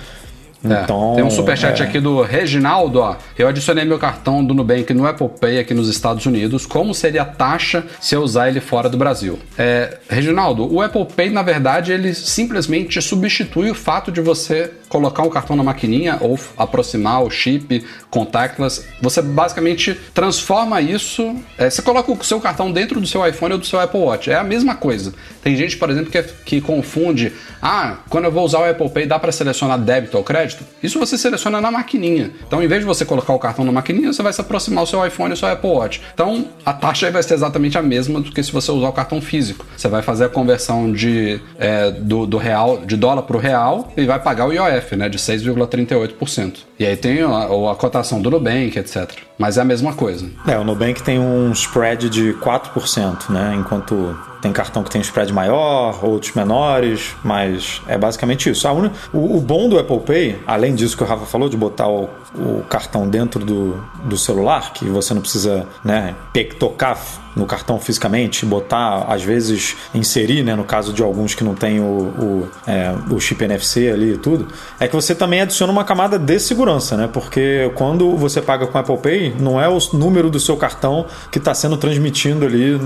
É, 0.63 0.83
então, 0.83 1.13
tem 1.15 1.23
um 1.23 1.29
superchat 1.29 1.81
é... 1.81 1.85
aqui 1.85 1.99
do 1.99 2.21
Reginaldo, 2.21 2.99
ó. 2.99 3.15
Eu 3.37 3.47
adicionei 3.47 3.83
meu 3.83 3.99
cartão 3.99 4.43
do 4.43 4.53
Nubank 4.53 4.93
no 4.93 5.05
Apple 5.05 5.29
Pay 5.39 5.59
aqui 5.59 5.73
nos 5.73 5.89
Estados 5.89 6.25
Unidos. 6.25 6.65
Como 6.65 6.93
seria 6.93 7.23
a 7.23 7.25
taxa 7.25 7.83
se 7.99 8.15
eu 8.15 8.21
usar 8.21 8.49
ele 8.49 8.61
fora 8.61 8.89
do 8.89 8.97
Brasil? 8.97 9.39
É, 9.57 9.97
Reginaldo, 10.09 10.73
o 10.73 10.81
Apple 10.81 11.05
Pay, 11.05 11.29
na 11.29 11.41
verdade, 11.41 11.91
ele 11.91 12.13
simplesmente 12.13 13.01
substitui 13.01 13.71
o 13.71 13.75
fato 13.75 14.11
de 14.11 14.21
você 14.21 14.71
colocar 14.93 15.23
um 15.23 15.29
cartão 15.29 15.55
na 15.55 15.63
maquininha 15.63 16.17
ou 16.21 16.39
aproximar 16.55 17.23
o 17.23 17.29
chip, 17.29 17.83
contactless. 18.11 18.85
Você 19.01 19.23
basicamente 19.23 19.99
transforma 20.13 20.79
isso. 20.81 21.35
É, 21.57 21.67
você 21.67 21.81
coloca 21.81 22.11
o 22.11 22.23
seu 22.23 22.39
cartão 22.39 22.71
dentro 22.71 23.01
do 23.01 23.07
seu 23.07 23.27
iPhone 23.27 23.53
ou 23.53 23.59
do 23.59 23.65
seu 23.65 23.79
Apple 23.79 23.99
Watch. 23.99 24.29
É 24.29 24.35
a 24.35 24.43
mesma 24.43 24.75
coisa. 24.75 25.11
Tem 25.41 25.55
gente, 25.55 25.77
por 25.77 25.89
exemplo, 25.89 26.11
que, 26.11 26.21
que 26.45 26.61
confunde. 26.61 27.33
Ah, 27.59 27.97
quando 28.07 28.25
eu 28.25 28.31
vou 28.31 28.45
usar 28.45 28.59
o 28.59 28.69
Apple 28.69 28.89
Pay, 28.89 29.07
dá 29.07 29.17
para 29.17 29.31
selecionar 29.31 29.79
débito 29.79 30.15
ou 30.15 30.23
crédito? 30.23 30.52
Crédito. 30.53 30.73
Isso 30.81 30.99
você 30.99 31.17
seleciona 31.17 31.61
na 31.61 31.71
maquininha. 31.71 32.31
Então, 32.45 32.61
em 32.61 32.67
vez 32.67 32.81
de 32.81 32.85
você 32.85 33.05
colocar 33.05 33.33
o 33.33 33.39
cartão 33.39 33.63
na 33.63 33.71
maquininha, 33.71 34.11
você 34.11 34.21
vai 34.21 34.33
se 34.33 34.41
aproximar 34.41 34.83
o 34.83 34.87
seu 34.87 35.05
iPhone 35.05 35.31
e 35.31 35.33
o 35.33 35.37
seu 35.37 35.47
Apple 35.47 35.69
Watch. 35.69 36.01
Então, 36.13 36.45
a 36.65 36.73
taxa 36.73 37.09
vai 37.11 37.23
ser 37.23 37.35
exatamente 37.35 37.77
a 37.77 37.81
mesma 37.81 38.19
do 38.19 38.31
que 38.31 38.43
se 38.43 38.51
você 38.51 38.71
usar 38.71 38.89
o 38.89 38.93
cartão 38.93 39.21
físico. 39.21 39.65
Você 39.75 39.87
vai 39.87 40.01
fazer 40.01 40.25
a 40.25 40.29
conversão 40.29 40.91
de, 40.91 41.39
é, 41.57 41.91
do, 41.91 42.25
do 42.25 42.37
real, 42.37 42.85
de 42.85 42.95
dólar 42.95 43.23
para 43.23 43.37
o 43.37 43.39
real 43.39 43.91
e 43.95 44.05
vai 44.05 44.19
pagar 44.19 44.47
o 44.47 44.53
IOF, 44.53 44.95
né, 44.95 45.09
de 45.09 45.17
6,38%. 45.17 46.59
E 46.79 46.85
aí 46.85 46.95
tem 46.95 47.21
a, 47.21 47.71
a 47.71 47.75
cotação 47.75 48.21
do 48.21 48.29
Nubank, 48.29 48.77
etc. 48.77 49.09
Mas 49.37 49.57
é 49.57 49.61
a 49.61 49.65
mesma 49.65 49.93
coisa. 49.93 50.29
É, 50.47 50.57
o 50.57 50.63
Nubank 50.63 51.01
tem 51.01 51.19
um 51.19 51.51
spread 51.51 52.09
de 52.09 52.33
4%, 52.33 53.29
né? 53.29 53.55
Enquanto 53.57 54.15
tem 54.43 54.51
cartão 54.51 54.83
que 54.83 54.91
tem 54.91 54.99
um 54.99 55.01
spread 55.01 55.31
maior, 55.31 56.03
outros 56.03 56.33
menores, 56.33 57.15
mas 57.23 57.81
é 57.87 57.97
basicamente 57.97 58.49
isso. 58.49 58.67
Un... 58.67 58.89
O, 59.13 59.37
o, 59.37 59.41
bom 59.41 59.69
do 59.69 59.79
Apple 59.79 60.01
Pay, 60.01 60.39
além 60.45 60.75
disso 60.75 60.97
que 60.97 61.03
o 61.03 61.05
Rafa 61.05 61.25
falou, 61.25 61.47
de 61.47 61.55
botar 61.55 61.87
o, 61.87 62.09
o 62.35 62.61
cartão 62.69 63.07
dentro 63.07 63.43
do, 63.43 63.81
do 64.03 64.17
celular, 64.17 64.73
que 64.73 64.83
você 64.85 65.13
não 65.13 65.21
precisa 65.21 65.65
né, 65.81 66.13
tocar 66.59 66.97
no 67.35 67.45
cartão 67.45 67.79
fisicamente, 67.79 68.45
botar, 68.45 69.05
às 69.07 69.23
vezes, 69.23 69.75
inserir, 69.93 70.43
né, 70.43 70.55
no 70.55 70.63
caso 70.63 70.93
de 70.93 71.01
alguns 71.01 71.35
que 71.35 71.43
não 71.43 71.55
tem 71.55 71.79
o, 71.79 71.83
o, 71.83 72.49
é, 72.67 72.93
o 73.09 73.19
chip 73.19 73.43
NFC 73.43 73.89
ali 73.89 74.13
e 74.13 74.17
tudo, 74.17 74.47
é 74.79 74.87
que 74.87 74.95
você 74.95 75.15
também 75.15 75.41
adiciona 75.41 75.71
uma 75.71 75.83
camada 75.83 76.17
de 76.17 76.39
segurança, 76.39 76.95
né? 76.95 77.09
Porque 77.11 77.71
quando 77.75 78.15
você 78.15 78.41
paga 78.41 78.67
com 78.67 78.77
Apple 78.77 78.97
Pay, 78.97 79.35
não 79.39 79.59
é 79.59 79.67
o 79.67 79.77
número 79.93 80.29
do 80.29 80.39
seu 80.39 80.57
cartão 80.57 81.05
que 81.31 81.37
está 81.37 81.53
sendo 81.53 81.77
transmitindo 81.77 82.45
ali 82.45 82.79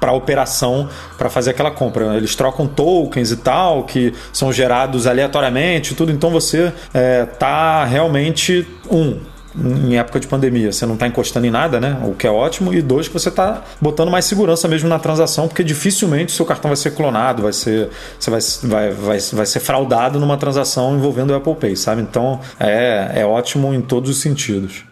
para 0.00 0.10
a 0.10 0.14
operação 0.14 0.88
para 1.18 1.28
fazer 1.28 1.50
aquela 1.50 1.70
compra. 1.70 2.16
Eles 2.16 2.34
trocam 2.34 2.66
tokens 2.66 3.30
e 3.30 3.36
tal, 3.36 3.84
que 3.84 4.14
são 4.32 4.52
gerados 4.52 5.06
aleatoriamente 5.06 5.94
tudo, 5.94 6.10
então 6.10 6.30
você 6.30 6.72
é, 6.92 7.24
tá 7.24 7.84
realmente 7.84 8.66
um 8.90 9.18
em 9.56 9.96
época 9.96 10.20
de 10.20 10.26
pandemia, 10.26 10.72
você 10.72 10.86
não 10.86 10.94
está 10.94 11.06
encostando 11.06 11.46
em 11.46 11.50
nada, 11.50 11.80
né? 11.80 12.00
O 12.04 12.14
que 12.14 12.26
é 12.26 12.30
ótimo. 12.30 12.72
E 12.72 12.80
dois, 12.80 13.08
que 13.08 13.14
você 13.14 13.28
está 13.28 13.62
botando 13.80 14.10
mais 14.10 14.24
segurança 14.24 14.68
mesmo 14.68 14.88
na 14.88 14.98
transação, 14.98 15.48
porque 15.48 15.64
dificilmente 15.64 16.32
o 16.32 16.36
seu 16.36 16.46
cartão 16.46 16.68
vai 16.68 16.76
ser 16.76 16.92
clonado, 16.92 17.42
vai 17.42 17.52
ser, 17.52 17.88
você 18.18 18.30
vai, 18.30 18.40
vai, 18.62 18.90
vai, 18.90 19.18
vai 19.18 19.46
ser 19.46 19.60
fraudado 19.60 20.20
numa 20.20 20.36
transação 20.36 20.94
envolvendo 20.96 21.30
o 21.30 21.34
Apple 21.34 21.54
Pay, 21.54 21.76
sabe? 21.76 22.02
Então 22.02 22.40
é, 22.58 23.12
é 23.16 23.26
ótimo 23.26 23.74
em 23.74 23.80
todos 23.80 24.10
os 24.10 24.20
sentidos. 24.20 24.89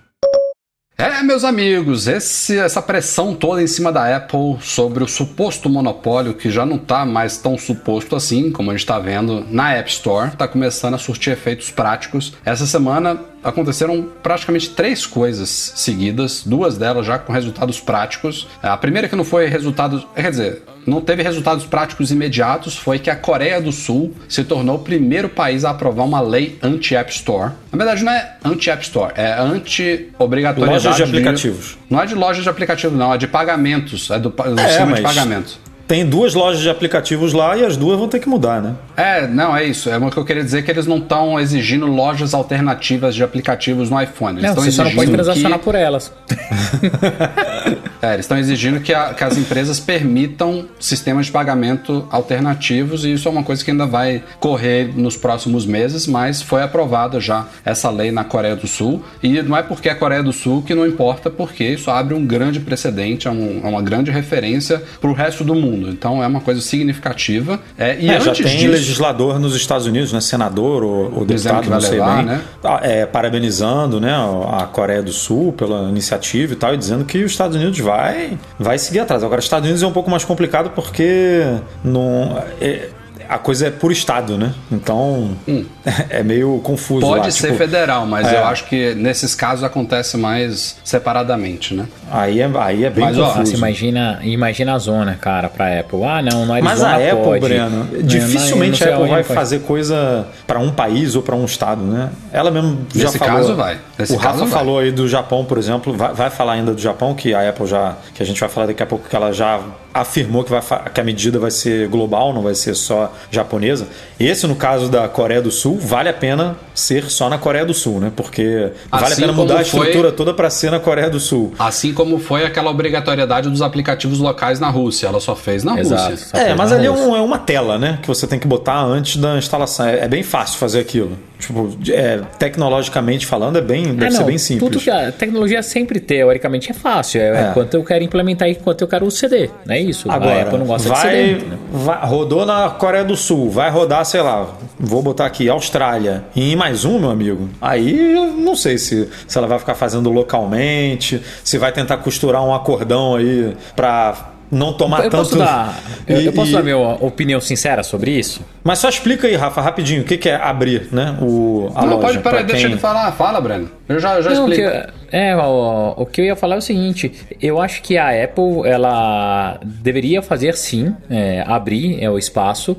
É, 1.00 1.23
meus 1.23 1.45
amigos, 1.45 2.09
esse, 2.09 2.59
essa 2.59 2.83
pressão 2.83 3.33
toda 3.33 3.62
em 3.62 3.69
cima 3.69 3.93
da 3.93 4.17
Apple 4.17 4.57
sobre 4.61 5.05
o 5.05 5.07
suposto 5.07 5.71
monopólio, 5.71 6.35
que 6.35 6.50
já 6.50 6.67
não 6.67 6.75
está 6.75 7.07
mais 7.07 7.38
tão 7.38 7.57
suposto 7.57 8.17
assim, 8.17 8.50
como 8.50 8.73
a 8.73 8.75
gente 8.75 8.81
está 8.81 8.99
vendo 8.99 9.47
na 9.49 9.75
App 9.75 9.88
Store, 9.88 10.33
está 10.33 10.49
começando 10.49 10.95
a 10.95 10.99
surtir 10.99 11.33
efeitos 11.33 11.71
práticos. 11.71 12.35
Essa 12.45 12.67
semana 12.67 13.17
aconteceram 13.45 14.09
praticamente 14.25 14.71
três 14.71 15.07
coisas 15.07 15.73
seguidas, 15.76 16.43
duas 16.45 16.76
delas 16.76 17.06
já 17.06 17.17
com 17.17 17.32
resultados 17.32 17.78
práticos. 17.78 18.49
A 18.61 18.76
primeira 18.76 19.08
que 19.08 19.15
não 19.15 19.25
foi 19.25 19.47
resultado, 19.47 20.04
quer 20.17 20.30
dizer, 20.30 20.65
não 20.89 21.01
teve 21.01 21.23
resultados 21.23 21.65
práticos 21.65 22.11
imediatos 22.11 22.77
foi 22.77 22.99
que 22.99 23.11
a 23.11 23.17
Coreia 23.17 23.61
do 23.61 23.73
Sul 23.73 24.15
se 24.29 24.45
tornou 24.45 24.77
o 24.77 24.79
primeiro 24.81 25.29
país 25.29 25.65
a 25.65 25.71
aprovar 25.71 26.05
uma 26.05 26.21
lei 26.21 26.59
anti-App 26.63 27.11
Store. 27.13 27.53
Na 27.71 27.79
verdade, 27.79 28.05
não 28.05 28.13
é 28.13 28.37
anti-App 28.45 28.83
Store, 28.83 29.13
é 29.17 29.35
anti-obrigatoriedade. 29.39 30.87
Lojas 30.87 30.97
de 30.97 31.03
aplicativos. 31.03 31.67
De... 31.67 31.79
Não 31.91 32.01
é 32.01 32.07
de 32.07 32.15
lojas 32.15 32.43
de 32.43 32.49
aplicativos, 32.49 32.99
não, 32.99 33.15
é 33.15 33.19
de 33.19 33.27
pagamentos, 33.27 34.11
é 34.11 34.19
do, 34.19 34.31
do 34.31 34.61
é, 34.61 34.69
sistema 34.69 34.97
de 34.97 35.03
pagamento 35.03 35.69
tem 35.89 36.05
duas 36.05 36.35
lojas 36.35 36.61
de 36.61 36.69
aplicativos 36.69 37.33
lá 37.33 37.57
e 37.57 37.65
as 37.65 37.75
duas 37.75 37.99
vão 37.99 38.07
ter 38.07 38.21
que 38.21 38.29
mudar, 38.29 38.61
né? 38.61 38.75
É, 38.95 39.27
não, 39.27 39.57
é 39.57 39.65
isso. 39.65 39.89
É 39.89 39.97
o 39.97 40.11
que 40.11 40.19
eu 40.19 40.25
queria 40.25 40.45
dizer 40.45 40.63
que 40.63 40.71
eles 40.71 40.87
não 40.87 40.99
estão 40.99 41.41
exigindo 41.41 41.87
lojas 41.87 42.35
alternativas 42.35 43.15
de 43.15 43.25
aplicativos 43.25 43.89
no 43.89 44.01
iPhone. 44.01 44.39
Eles 44.39 44.55
não, 44.55 44.63
você 44.63 44.71
só 44.71 44.85
não 44.85 44.95
pode 44.95 45.11
transacionar 45.11 45.59
que... 45.59 45.65
por 45.65 45.75
elas. 45.75 46.13
é, 48.02 48.15
eles 48.15 48.25
estão 48.25 48.39
exigindo 48.39 48.80
que, 48.80 48.93
a, 48.93 49.15
que, 49.15 49.25
as 49.25 49.37
empresas 49.37 49.80
permitam 49.80 50.67
sistemas 50.78 51.26
de 51.26 51.32
pagamento 51.32 52.06
alternativos 52.11 53.04
e 53.04 53.13
isso 53.13 53.28
é 53.28 53.30
uma 53.30 53.43
coisa 53.43 53.65
que 53.65 53.71
ainda 53.71 53.87
vai 53.87 54.23
correr 54.41 54.93
nos 54.97 55.17
próximos 55.17 55.65
meses, 55.65 56.06
mas 56.06 56.43
foi 56.43 56.63
aprovada 56.63 57.21
já 57.21 57.47
essa 57.65 57.91
lei 57.91 58.11
na 58.11 58.25
Coreia 58.25 58.56
do 58.56 58.67
Sul. 58.67 59.02
E 59.23 59.41
não 59.43 59.56
é 59.56 59.63
porque 59.63 59.89
é 59.89 59.93
a 59.93 59.97
Coreia 59.97 60.23
do 60.23 60.32
Sul 60.32 60.63
que 60.63 60.75
não 60.75 60.87
importa, 60.87 61.30
porque 61.30 61.65
isso 61.65 61.91
abre 61.91 62.15
um 62.15 62.26
grande 62.26 62.61
precedente, 62.61 63.28
é, 63.28 63.30
um, 63.30 63.61
é 63.65 63.69
uma 63.69 63.82
grande 63.82 64.11
referência 64.11 64.82
para 65.00 65.11
o 65.11 65.13
resto 65.13 65.45
do 65.45 65.54
mundo 65.54 65.69
mundo. 65.69 65.91
Então 65.91 66.23
é 66.23 66.26
uma 66.26 66.41
coisa 66.41 66.61
significativa. 66.61 67.61
É, 67.76 67.97
e 67.99 68.08
é, 68.08 68.21
já 68.21 68.32
tem 68.32 68.45
disso, 68.45 68.71
legislador 68.71 69.39
nos 69.39 69.54
Estados 69.54 69.87
Unidos, 69.87 70.13
né, 70.13 70.21
senador 70.21 70.82
ou, 70.82 71.19
ou 71.19 71.25
deputado, 71.25 71.69
não 71.69 71.80
sei 71.80 71.93
levar, 71.93 72.17
bem, 72.17 72.26
né? 72.26 72.43
Tá, 72.61 72.80
é, 72.82 73.06
parabenizando 73.06 74.00
né, 74.00 74.13
a 74.13 74.67
Coreia 74.67 75.02
do 75.02 75.13
Sul 75.13 75.52
pela 75.52 75.89
iniciativa 75.89 76.52
e 76.52 76.56
tal, 76.56 76.75
e 76.75 76.76
dizendo 76.76 77.04
que 77.04 77.23
os 77.23 77.32
Estados 77.32 77.56
Unidos 77.56 77.78
vai, 77.89 78.39
vai 78.59 78.79
seguir 78.79 79.01
atrás. 79.01 79.25
Agora, 79.25 79.39
os 79.39 79.47
Estados 79.47 79.65
Unidos 79.65 79.83
é 79.83 79.87
um 79.87 79.93
pouco 79.93 80.11
mais 80.11 80.25
complicado 80.25 80.71
porque 80.75 81.43
não, 81.83 82.43
é, 82.61 82.91
a 83.28 83.38
coisa 83.38 83.67
é 83.67 83.71
por 83.71 83.93
estado, 83.93 84.38
né? 84.38 84.54
Então 84.73 85.36
hum. 85.47 85.64
é 86.08 86.23
meio 86.23 86.60
confuso. 86.62 87.06
Pode 87.06 87.26
lá, 87.26 87.30
ser 87.30 87.49
tipo, 87.49 87.58
federal, 87.58 88.06
mas 88.06 88.26
é. 88.26 88.36
eu 88.36 88.45
acho 88.47 88.64
que 88.64 88.95
nesses 88.95 89.34
casos 89.34 89.64
acontece 89.64 90.17
mais 90.17 90.76
separadamente, 90.82 91.75
né? 91.75 91.86
Aí 92.10 92.41
é, 92.41 92.50
aí 92.58 92.84
é 92.84 92.91
bem 92.91 93.04
mas, 93.04 93.17
confuso. 93.17 93.41
Ó, 93.41 93.45
você 93.45 93.56
imagina, 93.56 94.19
imagina 94.23 94.75
a 94.75 94.78
zona, 94.78 95.14
cara, 95.14 95.49
para 95.49 95.78
Apple. 95.80 96.02
Ah, 96.04 96.23
não, 96.23 96.47
não 96.47 96.56
é 96.56 96.62
Mas 96.62 96.82
a 96.82 96.95
Apple, 96.97 97.25
pode. 97.25 97.41
Breno, 97.41 97.86
dificilmente 98.02 98.82
a 98.84 98.95
Apple 98.95 99.08
vai 99.08 99.23
fazer 99.23 99.60
coisa 99.60 100.26
para 100.47 100.58
um 100.58 100.71
país 100.71 101.14
ou 101.14 101.23
para 101.23 101.36
um 101.36 101.45
estado, 101.45 101.82
né? 101.82 102.10
Ela 102.32 102.50
mesmo 102.50 102.86
já 102.95 103.04
Nesse 103.04 103.19
falou. 103.19 103.34
Caso 103.34 103.54
vai. 103.54 103.78
Nesse 103.99 104.12
o 104.12 104.17
Rafa 104.17 104.38
vai. 104.38 104.49
falou 104.49 104.78
aí 104.78 104.91
do 104.91 105.06
Japão, 105.06 105.45
por 105.45 105.58
exemplo, 105.58 105.93
vai, 105.95 106.14
vai 106.14 106.30
falar 106.30 106.52
ainda 106.54 106.73
do 106.73 106.80
Japão 106.80 107.14
que 107.14 107.34
a 107.34 107.49
Apple 107.49 107.67
já 107.67 107.97
que 108.14 108.23
a 108.23 108.26
gente 108.26 108.41
vai 108.41 108.49
falar 108.49 108.67
daqui 108.67 108.82
a 108.82 108.86
pouco 108.86 109.08
que 109.08 109.14
ela 109.14 109.32
já 109.32 109.60
afirmou 109.93 110.45
que, 110.45 110.50
vai, 110.50 110.60
que 110.93 111.00
a 111.00 111.04
medida 111.04 111.38
vai 111.38 111.50
ser 111.50 111.88
global, 111.88 112.32
não 112.32 112.43
vai 112.43 112.54
ser 112.54 112.75
só 112.75 113.12
japonesa. 113.31 113.87
Esse, 114.19 114.47
no 114.47 114.57
caso 114.57 114.89
da 114.89 115.09
Coreia 115.09 115.41
do 115.41 115.50
Sul, 115.50 115.78
vale 115.78 116.09
a 116.09 116.13
pena 116.13 116.57
ser 116.75 117.04
só 117.11 117.28
na 117.28 117.39
Coreia 117.39 117.65
do 117.65 117.75
Sul, 117.75 118.00
né? 118.00 118.13
Porque 118.15 118.73
assim 118.91 119.02
vale 119.02 119.15
a 119.15 119.17
pena 119.17 119.33
mudar 119.33 119.59
a 119.59 119.63
estrutura 119.63 120.09
foi... 120.09 120.13
toda 120.13 120.35
para 120.35 120.50
ser 120.50 120.71
na 120.71 120.81
Coreia 120.81 121.11
do 121.11 121.21
Sul. 121.21 121.52
Assim 121.59 121.93
como 121.93 122.19
foi 122.19 122.45
aquela 122.45 122.71
obrigatoriedade 122.71 123.49
dos 123.49 123.63
aplicativos 123.63 124.19
locais 124.19 124.61
na 124.61 124.69
Rússia. 124.69 125.07
Ela 125.07 125.21
só 125.21 125.35
fez 125.35 125.65
na 125.65 125.78
Exato, 125.78 126.11
Rússia. 126.11 126.39
É, 126.39 126.54
mas 126.54 126.73
ali 126.73 126.87
é, 126.87 126.91
um, 126.91 127.17
é, 127.17 127.21
uma 127.21 127.39
tela, 127.39 127.78
né? 127.78 127.99
Que 128.02 128.09
você 128.09 128.26
tem 128.26 128.39
que 128.39 128.47
botar 128.47 128.83
antes 128.83 129.17
da 129.17 129.37
instalação. 129.37 129.87
É, 129.87 130.04
é 130.04 130.09
bem 130.09 130.23
fácil 130.23 130.59
fazer 130.59 130.81
aquilo. 130.81 131.17
Tipo, 131.39 131.71
é, 131.91 132.19
tecnologicamente 132.37 133.25
falando, 133.25 133.59
é 133.59 133.61
bem, 133.61 133.95
deve 133.95 134.07
É, 134.07 134.11
ser 134.11 134.25
bem 134.25 134.37
simples. 134.39 134.69
Tudo 134.71 134.83
que 134.83 134.91
a 134.91 135.13
tecnologia 135.13 135.63
sempre, 135.63 136.01
teoricamente, 136.01 136.71
é 136.71 136.75
fácil. 136.75 137.21
É, 137.21 137.51
É. 137.51 137.51
quanto 137.55 137.75
eu 137.75 137.85
quero 137.85 138.03
implementar 138.03 138.49
e 138.49 138.57
quanto 138.57 138.81
eu 138.83 138.89
quero 138.89 139.07
o 139.07 139.11
CD. 139.11 139.49
Não 139.65 139.75
é 139.75 139.81
isso. 139.81 140.11
a 140.11 140.15
Agora, 140.15 140.43
Apple 140.43 140.59
não 140.59 140.67
gosta 140.67 140.89
vai, 140.89 141.01
de 141.35 141.41
CD. 141.41 141.47
né? 141.47 141.59
vai- 141.71 142.07
rodou 142.07 142.45
na 142.45 142.71
Coreia 142.71 143.05
do 143.05 143.17
Sul, 143.17 143.49
vai 143.51 143.71
rodar, 143.71 144.05
sei 144.05 144.21
lá, 144.21 144.49
vou 144.81 145.01
botar 145.01 145.27
aqui, 145.27 145.49
Austrália, 145.49 146.25
e 146.35 146.53
em 146.53 146.57
mais 146.57 146.85
um, 146.85 146.99
meu 146.99 147.11
amigo. 147.11 147.49
Aí 147.61 148.15
não 148.37 148.57
sei 148.57 148.77
se, 148.77 149.09
se 149.27 149.39
ela 149.39 149.47
vai 149.47 149.59
ficar 149.61 149.75
fazendo 149.77 150.11
localmente, 150.11 151.23
se 151.45 151.57
vai 151.57 151.71
tentar 151.73 151.99
costurar 151.99 152.43
um 152.45 152.53
acordão 152.53 153.15
aí 153.15 153.57
pra 153.77 154.33
não 154.50 154.73
tomar 154.73 155.04
Eu 155.04 155.11
tanto. 155.11 155.17
posso 155.25 155.37
dar, 155.39 155.78
eu, 156.06 156.21
E- 156.21 156.26
eu 156.26 156.32
posso 156.32 156.50
e- 156.50 156.54
dar 156.54 156.63
minha 156.63 156.76
opinião 156.78 157.41
sincera 157.41 157.82
sobre 157.82 158.11
isso? 158.13 158.41
Mas 158.65 158.78
só 158.78 158.89
explica 158.89 159.26
aí, 159.26 159.37
Rafa, 159.37 159.61
rapidinho, 159.61 160.02
o 160.02 160.04
que, 160.04 160.17
que 160.17 160.28
é 160.28 160.37
abrir, 160.37 160.89
né? 160.93 161.17
O, 161.21 161.71
a 161.75 161.82
não, 161.82 161.95
loja. 161.97 162.00
pode, 162.06 162.19
peraí, 162.19 162.39
pra 162.39 162.43
deixa 162.43 162.63
quem- 162.63 162.73
ele 162.73 162.80
falar. 162.80 163.13
Fala, 163.13 163.41
Breno. 163.41 163.71
Eu 163.89 163.99
já, 163.99 164.21
já 164.21 164.30
Não, 164.30 164.49
explico. 164.49 164.71
que- 164.71 165.17
é, 165.17 165.37
o, 165.37 165.95
o 165.97 166.06
que 166.06 166.21
eu 166.21 166.25
ia 166.26 166.37
falar 166.37 166.56
é 166.56 166.58
o 166.58 166.63
seguinte: 166.63 167.13
eu 167.41 167.61
acho 167.61 167.82
que 167.82 167.97
a 167.97 168.08
Apple 168.25 168.67
ela 168.67 169.58
deveria 169.63 170.21
fazer 170.23 170.54
sim, 170.54 170.95
é, 171.11 171.43
abrir 171.47 172.02
é, 172.02 172.11
o 172.11 172.19
espaço. 172.19 172.76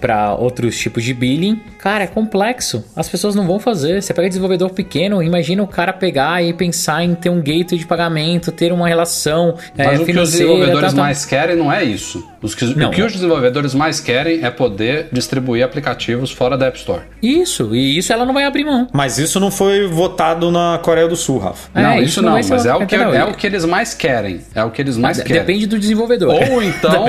Para 0.00 0.34
outros 0.34 0.76
tipos 0.78 1.04
de 1.04 1.14
billing, 1.14 1.60
cara, 1.78 2.04
é 2.04 2.06
complexo. 2.06 2.84
As 2.96 3.08
pessoas 3.08 3.34
não 3.34 3.46
vão 3.46 3.58
fazer. 3.58 4.02
Você 4.02 4.12
pega 4.12 4.28
desenvolvedor 4.28 4.70
pequeno, 4.70 5.22
imagina 5.22 5.62
o 5.62 5.66
cara 5.66 5.92
pegar 5.92 6.42
e 6.42 6.52
pensar 6.52 7.04
em 7.04 7.14
ter 7.14 7.30
um 7.30 7.38
gateway 7.40 7.78
de 7.78 7.86
pagamento, 7.86 8.50
ter 8.52 8.72
uma 8.72 8.88
relação 8.88 9.54
é, 9.76 9.84
Mas 9.86 10.00
o 10.00 10.04
que 10.04 10.10
os 10.10 10.16
financeira. 10.16 10.46
desenvolvedores 10.46 10.90
tá, 10.90 10.96
tá. 10.96 11.02
mais 11.02 11.24
querem 11.24 11.56
não 11.56 11.72
é 11.72 11.84
isso. 11.84 12.26
Os 12.42 12.54
que- 12.54 12.64
Não. 12.74 12.88
o 12.88 12.90
que 12.92 13.02
os 13.02 13.12
desenvolvedores 13.12 13.74
mais 13.74 14.00
querem 14.00 14.42
é 14.44 14.50
poder 14.50 15.08
distribuir 15.12 15.62
aplicativos 15.64 16.30
fora 16.30 16.56
da 16.56 16.66
App 16.66 16.78
Store. 16.78 17.02
Isso, 17.22 17.74
e 17.74 17.98
isso 17.98 18.12
ela 18.12 18.24
não 18.24 18.32
vai 18.32 18.44
abrir 18.44 18.64
mão. 18.64 18.88
Mas 18.92 19.18
isso 19.18 19.38
não 19.38 19.50
foi 19.50 19.86
votado 19.86 20.50
na 20.50 20.78
Coreia 20.82 21.06
do 21.06 21.16
Sul, 21.16 21.38
Rafa. 21.38 21.68
É, 21.74 21.82
não, 21.82 21.94
isso 21.96 22.04
isso 22.04 22.22
não 22.22 22.30
não, 22.30 22.36
mas 22.48 22.66
é 22.66 22.74
o, 22.74 22.78
que, 22.78 22.84
entendeu? 22.84 23.14
é 23.14 23.24
o 23.24 23.34
que 23.34 23.46
eles 23.46 23.64
mais 23.64 23.92
querem. 23.94 24.40
É 24.54 24.64
o 24.64 24.70
que 24.70 24.80
eles 24.80 24.96
mais 24.96 25.20
querem. 25.22 25.42
Depende 25.42 25.66
do 25.66 25.78
desenvolvedor. 25.78 26.34
Ou 26.34 26.62
então, 26.64 27.04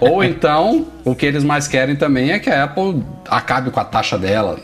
ou 0.00 0.24
então, 0.24 0.86
o 1.04 1.14
que 1.14 1.26
eles 1.26 1.44
mais 1.44 1.68
querem 1.68 1.83
também 1.96 2.30
é 2.32 2.38
que 2.38 2.48
a 2.50 2.64
Apple 2.64 3.02
acabe 3.28 3.70
com 3.70 3.80
a 3.80 3.84
taxa 3.84 4.16
dela. 4.18 4.56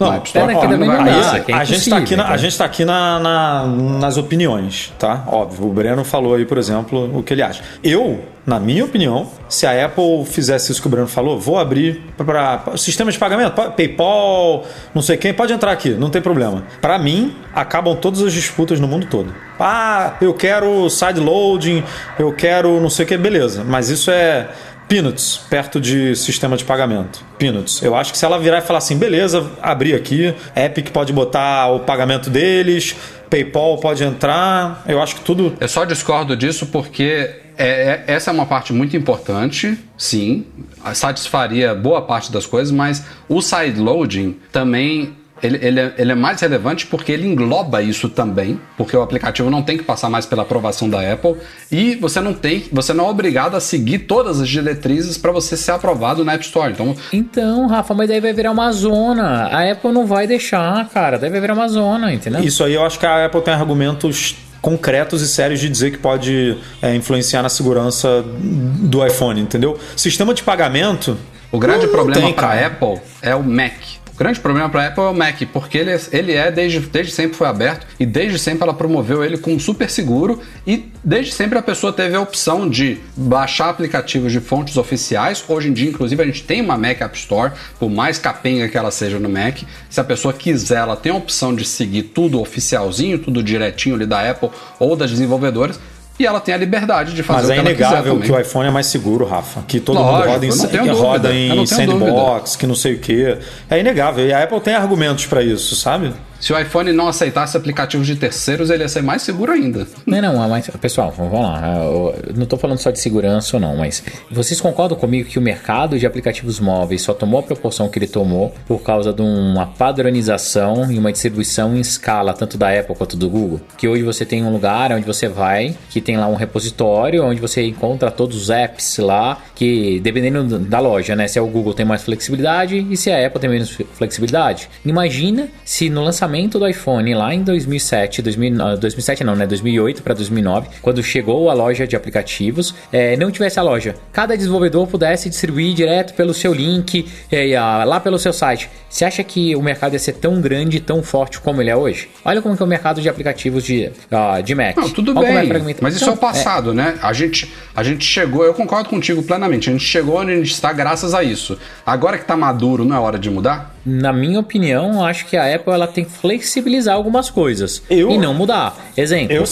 Não, 0.00 0.12
App 0.14 0.26
Store. 0.26 0.54
Ó, 0.54 0.60
vai 0.60 0.78
não 0.78 1.40
que 1.44 1.52
é 1.52 1.54
a, 1.54 1.64
gente 1.64 1.90
tá 1.90 1.96
aqui 1.98 2.16
na, 2.16 2.28
a 2.28 2.36
gente 2.36 2.58
tá 2.58 2.64
aqui 2.64 2.84
na, 2.84 3.20
na- 3.20 3.66
nas 4.00 4.16
opiniões, 4.16 4.92
tá? 4.98 5.24
Óbvio. 5.28 5.66
O 5.68 5.72
Breno 5.72 6.04
falou 6.04 6.34
aí, 6.34 6.44
por 6.46 6.56
exemplo, 6.58 7.16
o 7.16 7.22
que 7.22 7.34
ele 7.34 7.42
acha. 7.42 7.62
Eu, 7.84 8.24
na 8.46 8.58
minha 8.58 8.84
opinião, 8.84 9.28
se 9.48 9.66
a 9.66 9.84
Apple 9.84 10.24
fizesse 10.24 10.72
isso 10.72 10.80
que 10.80 10.86
o 10.88 10.90
Breno 10.90 11.06
falou, 11.06 11.38
vou 11.38 11.58
abrir 11.58 12.02
para 12.16 12.62
sistema 12.76 13.12
de 13.12 13.18
pagamento, 13.18 13.52
pa- 13.52 13.70
PayPal, 13.70 14.64
não 14.94 15.02
sei 15.02 15.16
quem, 15.18 15.34
pode 15.34 15.52
entrar 15.52 15.70
aqui, 15.72 15.90
não 15.90 16.08
tem 16.10 16.22
problema. 16.22 16.64
Para 16.80 16.98
mim, 16.98 17.36
acabam 17.54 17.94
todas 17.94 18.22
as 18.22 18.32
disputas 18.32 18.80
no 18.80 18.88
mundo 18.88 19.06
todo. 19.08 19.32
Ah, 19.60 20.14
eu 20.20 20.32
quero 20.32 20.88
sideloading, 20.88 21.84
eu 22.18 22.32
quero 22.32 22.80
não 22.80 22.88
sei 22.90 23.04
o 23.04 23.08
que, 23.08 23.16
beleza. 23.18 23.64
Mas 23.64 23.90
isso 23.90 24.10
é 24.10 24.48
Peanuts, 24.88 25.38
perto 25.50 25.80
de 25.80 26.16
sistema 26.16 26.56
de 26.56 26.64
pagamento. 26.64 27.22
Peanuts. 27.38 27.82
Eu 27.82 27.94
acho 27.94 28.10
que 28.10 28.18
se 28.18 28.24
ela 28.24 28.38
virar 28.38 28.58
e 28.58 28.62
falar 28.62 28.78
assim, 28.78 28.96
beleza, 28.96 29.50
abrir 29.60 29.94
aqui, 29.94 30.34
Epic 30.56 30.90
pode 30.90 31.12
botar 31.12 31.68
o 31.68 31.80
pagamento 31.80 32.30
deles, 32.30 32.96
PayPal 33.28 33.76
pode 33.78 34.02
entrar, 34.02 34.82
eu 34.88 35.00
acho 35.02 35.16
que 35.16 35.20
tudo. 35.20 35.54
Eu 35.60 35.68
só 35.68 35.84
discordo 35.84 36.34
disso 36.34 36.66
porque 36.66 37.30
é- 37.58 38.02
é- 38.06 38.14
essa 38.14 38.30
é 38.30 38.32
uma 38.32 38.46
parte 38.46 38.72
muito 38.72 38.96
importante, 38.96 39.76
sim, 39.96 40.46
satisfaria 40.94 41.74
boa 41.74 42.00
parte 42.02 42.32
das 42.32 42.46
coisas, 42.46 42.72
mas 42.72 43.04
o 43.28 43.42
sideloading 43.42 44.36
também 44.50 45.14
ele, 45.42 45.58
ele 45.60 45.80
é, 45.80 45.94
ele 45.98 46.12
é 46.12 46.14
mais 46.14 46.40
relevante 46.40 46.86
porque 46.86 47.12
ele 47.12 47.26
engloba 47.26 47.82
isso 47.82 48.08
também, 48.08 48.60
porque 48.76 48.96
o 48.96 49.02
aplicativo 49.02 49.50
não 49.50 49.62
tem 49.62 49.76
que 49.76 49.84
passar 49.84 50.08
mais 50.08 50.26
pela 50.26 50.42
aprovação 50.42 50.88
da 50.88 51.12
Apple 51.12 51.36
e 51.70 51.94
você 51.96 52.20
não 52.20 52.32
tem, 52.34 52.64
você 52.72 52.92
não 52.92 53.06
é 53.06 53.10
obrigado 53.10 53.56
a 53.56 53.60
seguir 53.60 54.00
todas 54.00 54.40
as 54.40 54.48
diretrizes 54.48 55.18
para 55.18 55.32
você 55.32 55.56
ser 55.56 55.72
aprovado 55.72 56.24
na 56.24 56.34
App 56.34 56.44
Store. 56.44 56.72
Então, 56.72 56.96
Então, 57.12 57.66
Rafa, 57.66 57.94
mas 57.94 58.08
daí 58.08 58.20
vai 58.20 58.32
virar 58.32 58.50
uma 58.50 58.70
zona. 58.72 59.46
A 59.46 59.70
Apple 59.70 59.92
não 59.92 60.06
vai 60.06 60.26
deixar, 60.26 60.88
cara. 60.88 61.18
Daí 61.18 61.30
vai 61.30 61.40
virar 61.40 61.54
uma 61.54 61.68
zona, 61.68 62.12
entendeu? 62.12 62.42
Isso 62.42 62.62
aí 62.64 62.74
eu 62.74 62.84
acho 62.84 62.98
que 62.98 63.06
a 63.06 63.26
Apple 63.26 63.40
tem 63.40 63.54
argumentos 63.54 64.36
concretos 64.60 65.22
e 65.22 65.28
sérios 65.28 65.60
de 65.60 65.68
dizer 65.68 65.92
que 65.92 65.98
pode 65.98 66.56
é, 66.82 66.94
influenciar 66.94 67.42
na 67.42 67.48
segurança 67.48 68.24
do 68.24 69.04
iPhone, 69.06 69.40
entendeu? 69.40 69.78
Sistema 69.96 70.34
de 70.34 70.42
pagamento. 70.42 71.16
O 71.50 71.58
grande 71.58 71.86
problema 71.88 72.32
para 72.32 72.48
a. 72.48 72.66
Apple 72.66 73.00
é 73.22 73.34
o 73.34 73.42
Mac. 73.42 73.72
Grande 74.18 74.40
problema 74.40 74.68
para 74.68 74.82
a 74.82 74.86
Apple 74.88 75.04
é 75.04 75.06
o 75.06 75.14
Mac, 75.14 75.40
porque 75.52 75.78
ele, 75.78 75.92
é- 75.92 76.00
ele 76.10 76.32
é, 76.32 76.50
desde, 76.50 76.80
desde 76.80 77.12
sempre 77.12 77.36
foi 77.36 77.46
aberto 77.46 77.86
e 78.00 78.04
desde 78.04 78.36
sempre 78.36 78.64
ela 78.64 78.74
promoveu 78.74 79.24
ele 79.24 79.38
como 79.38 79.60
super 79.60 79.88
seguro 79.88 80.40
e 80.66 80.90
desde 81.04 81.30
sempre 81.32 81.56
a 81.56 81.62
pessoa 81.62 81.92
teve 81.92 82.16
a 82.16 82.20
opção 82.20 82.68
de 82.68 82.98
baixar 83.16 83.68
aplicativos 83.68 84.32
de 84.32 84.40
fontes 84.40 84.76
oficiais. 84.76 85.44
Hoje 85.46 85.68
em 85.68 85.72
dia, 85.72 85.88
inclusive, 85.88 86.20
a 86.20 86.26
gente 86.26 86.42
tem 86.42 86.60
uma 86.60 86.76
Mac 86.76 87.00
App 87.00 87.16
Store, 87.16 87.52
por 87.78 87.88
mais 87.88 88.18
capenga 88.18 88.68
que 88.68 88.76
ela 88.76 88.90
seja 88.90 89.20
no 89.20 89.28
Mac. 89.28 89.58
Se 89.88 90.00
a 90.00 90.04
pessoa 90.04 90.34
quiser, 90.34 90.78
ela 90.78 90.96
tem 90.96 91.12
a 91.12 91.14
opção 91.14 91.54
de 91.54 91.64
seguir 91.64 92.02
tudo 92.02 92.40
oficialzinho, 92.40 93.20
tudo 93.20 93.40
direitinho 93.40 93.94
ali 93.94 94.04
da 94.04 94.28
Apple 94.28 94.50
ou 94.80 94.96
das 94.96 95.12
desenvolvedoras. 95.12 95.78
E 96.18 96.26
ela 96.26 96.40
tem 96.40 96.52
a 96.52 96.58
liberdade 96.58 97.14
de 97.14 97.22
fazer 97.22 97.40
Mas 97.40 97.48
o 97.48 97.52
é 97.52 97.54
que 97.54 97.60
quiser 97.60 97.86
inegável 97.86 98.20
que 98.20 98.32
o 98.32 98.40
iPhone 98.40 98.68
é 98.68 98.70
mais 98.70 98.86
seguro, 98.86 99.24
Rafa. 99.24 99.62
Que 99.68 99.78
todo 99.78 99.98
mundo 99.98 100.10
Lógico, 100.10 100.32
roda 100.32 100.46
em, 100.46 100.48
dúvida, 100.48 100.92
roda 100.92 101.34
em 101.34 101.66
sandbox, 101.66 102.56
que 102.56 102.66
não 102.66 102.74
sei 102.74 102.94
o 102.94 102.98
que. 102.98 103.38
É 103.70 103.78
inegável. 103.78 104.26
E 104.26 104.32
a 104.32 104.42
Apple 104.42 104.60
tem 104.60 104.74
argumentos 104.74 105.26
para 105.26 105.42
isso, 105.42 105.76
sabe? 105.76 106.12
Se 106.40 106.52
o 106.52 106.58
iPhone 106.58 106.92
não 106.92 107.08
aceitasse 107.08 107.56
aplicativos 107.56 108.06
de 108.06 108.14
terceiros, 108.14 108.70
ele 108.70 108.84
ia 108.84 108.88
ser 108.88 109.02
mais 109.02 109.22
seguro 109.22 109.52
ainda. 109.52 109.86
Não, 110.06 110.20
não, 110.20 110.48
mas, 110.48 110.68
pessoal, 110.80 111.12
vamos 111.16 111.32
lá. 111.32 111.76
Eu 111.76 112.14
não 112.34 112.44
estou 112.44 112.58
falando 112.58 112.78
só 112.78 112.90
de 112.90 113.00
segurança 113.00 113.56
ou 113.56 113.60
não, 113.60 113.76
mas 113.76 114.02
vocês 114.30 114.60
concordam 114.60 114.96
comigo 114.96 115.28
que 115.28 115.38
o 115.38 115.42
mercado 115.42 115.98
de 115.98 116.06
aplicativos 116.06 116.60
móveis 116.60 117.02
só 117.02 117.12
tomou 117.12 117.40
a 117.40 117.42
proporção 117.42 117.88
que 117.88 117.98
ele 117.98 118.06
tomou 118.06 118.54
por 118.66 118.82
causa 118.82 119.12
de 119.12 119.20
uma 119.20 119.66
padronização 119.66 120.90
e 120.90 120.98
uma 120.98 121.10
distribuição 121.10 121.76
em 121.76 121.80
escala, 121.80 122.32
tanto 122.32 122.56
da 122.56 122.70
Apple 122.78 122.94
quanto 122.94 123.16
do 123.16 123.28
Google? 123.28 123.60
Que 123.76 123.88
hoje 123.88 124.02
você 124.02 124.24
tem 124.24 124.44
um 124.44 124.52
lugar 124.52 124.92
onde 124.92 125.04
você 125.04 125.28
vai, 125.28 125.76
que 125.90 126.00
tem 126.00 126.16
lá 126.16 126.28
um 126.28 126.36
repositório, 126.36 127.24
onde 127.24 127.40
você 127.40 127.64
encontra 127.64 128.10
todos 128.10 128.36
os 128.36 128.50
apps 128.50 128.98
lá, 128.98 129.38
que 129.54 129.98
dependendo 130.00 130.58
da 130.58 130.78
loja, 130.78 131.16
né? 131.16 131.26
Se 131.26 131.38
é 131.38 131.42
o 131.42 131.46
Google 131.46 131.74
tem 131.74 131.84
mais 131.84 132.04
flexibilidade 132.04 132.86
e 132.88 132.96
se 132.96 133.10
a 133.10 133.26
Apple 133.26 133.40
tem 133.40 133.50
menos 133.50 133.76
flexibilidade. 133.94 134.70
Imagina 134.84 135.48
se 135.64 135.90
no 135.90 136.02
lançamento 136.02 136.27
do 136.28 136.66
iPhone 136.68 137.14
lá 137.14 137.34
em 137.34 137.42
2007, 137.42 138.20
2000, 138.22 138.62
ah, 138.62 138.76
2007 138.76 139.24
não, 139.24 139.34
né? 139.34 139.46
2008 139.46 140.02
para 140.02 140.14
2009, 140.14 140.68
quando 140.82 141.02
chegou 141.02 141.50
a 141.50 141.54
loja 141.54 141.86
de 141.86 141.96
aplicativos, 141.96 142.74
eh, 142.92 143.16
não 143.16 143.30
tivesse 143.30 143.58
a 143.58 143.62
loja. 143.62 143.94
Cada 144.12 144.36
desenvolvedor 144.36 144.86
pudesse 144.86 145.28
distribuir 145.28 145.74
direto 145.74 146.14
pelo 146.14 146.34
seu 146.34 146.52
link, 146.52 147.06
eh, 147.32 147.56
ah, 147.56 147.82
lá 147.84 147.98
pelo 147.98 148.18
seu 148.18 148.32
site. 148.32 148.68
Você 148.88 149.04
acha 149.04 149.22
que 149.24 149.56
o 149.56 149.62
mercado 149.62 149.94
ia 149.94 149.98
ser 149.98 150.12
tão 150.14 150.40
grande, 150.40 150.80
tão 150.80 151.02
forte 151.02 151.40
como 151.40 151.60
ele 151.60 151.70
é 151.70 151.76
hoje? 151.76 152.08
Olha 152.24 152.40
como 152.42 152.56
que 152.56 152.62
é 152.62 152.66
o 152.66 152.68
mercado 152.68 153.00
de 153.00 153.08
aplicativos 153.08 153.64
de, 153.64 153.90
ah, 154.10 154.40
de 154.40 154.54
Mac. 154.54 154.76
Não, 154.76 154.90
tudo 154.90 155.16
Olha 155.18 155.26
é 155.28 155.40
bem, 155.40 155.48
fragmentado. 155.48 155.82
mas 155.82 155.94
isso 155.96 156.04
é 156.04 156.08
o 156.08 156.14
Então, 156.14 156.28
passado, 156.28 156.72
né? 156.74 156.96
A 157.02 157.12
gente, 157.12 157.52
a 157.74 157.82
gente 157.82 158.04
chegou, 158.04 158.44
eu 158.44 158.54
concordo 158.54 158.88
contigo 158.88 159.22
plenamente, 159.22 159.68
a 159.68 159.72
gente 159.72 159.84
chegou 159.84 160.16
onde 160.20 160.32
a 160.32 160.36
gente 160.36 160.52
está 160.52 160.72
graças 160.72 161.14
a 161.14 161.22
isso. 161.22 161.58
Agora 161.86 162.16
que 162.16 162.24
está 162.24 162.36
maduro, 162.36 162.84
não 162.84 162.96
é 162.96 162.98
hora 162.98 163.18
de 163.18 163.30
mudar? 163.30 163.77
Na 163.90 164.12
minha 164.12 164.38
opinião, 164.38 165.02
acho 165.02 165.24
que 165.26 165.34
a 165.36 165.54
Apple 165.54 165.72
ela 165.72 165.86
tem 165.86 166.04
que 166.04 166.10
flexibilizar 166.10 166.94
algumas 166.94 167.30
coisas 167.30 167.82
Eu- 167.88 168.10
e 168.10 168.18
não 168.18 168.34
mudar. 168.34 168.76
Exemplo. 168.96 169.32
Eu, 169.34 169.42
tá? 169.42 169.48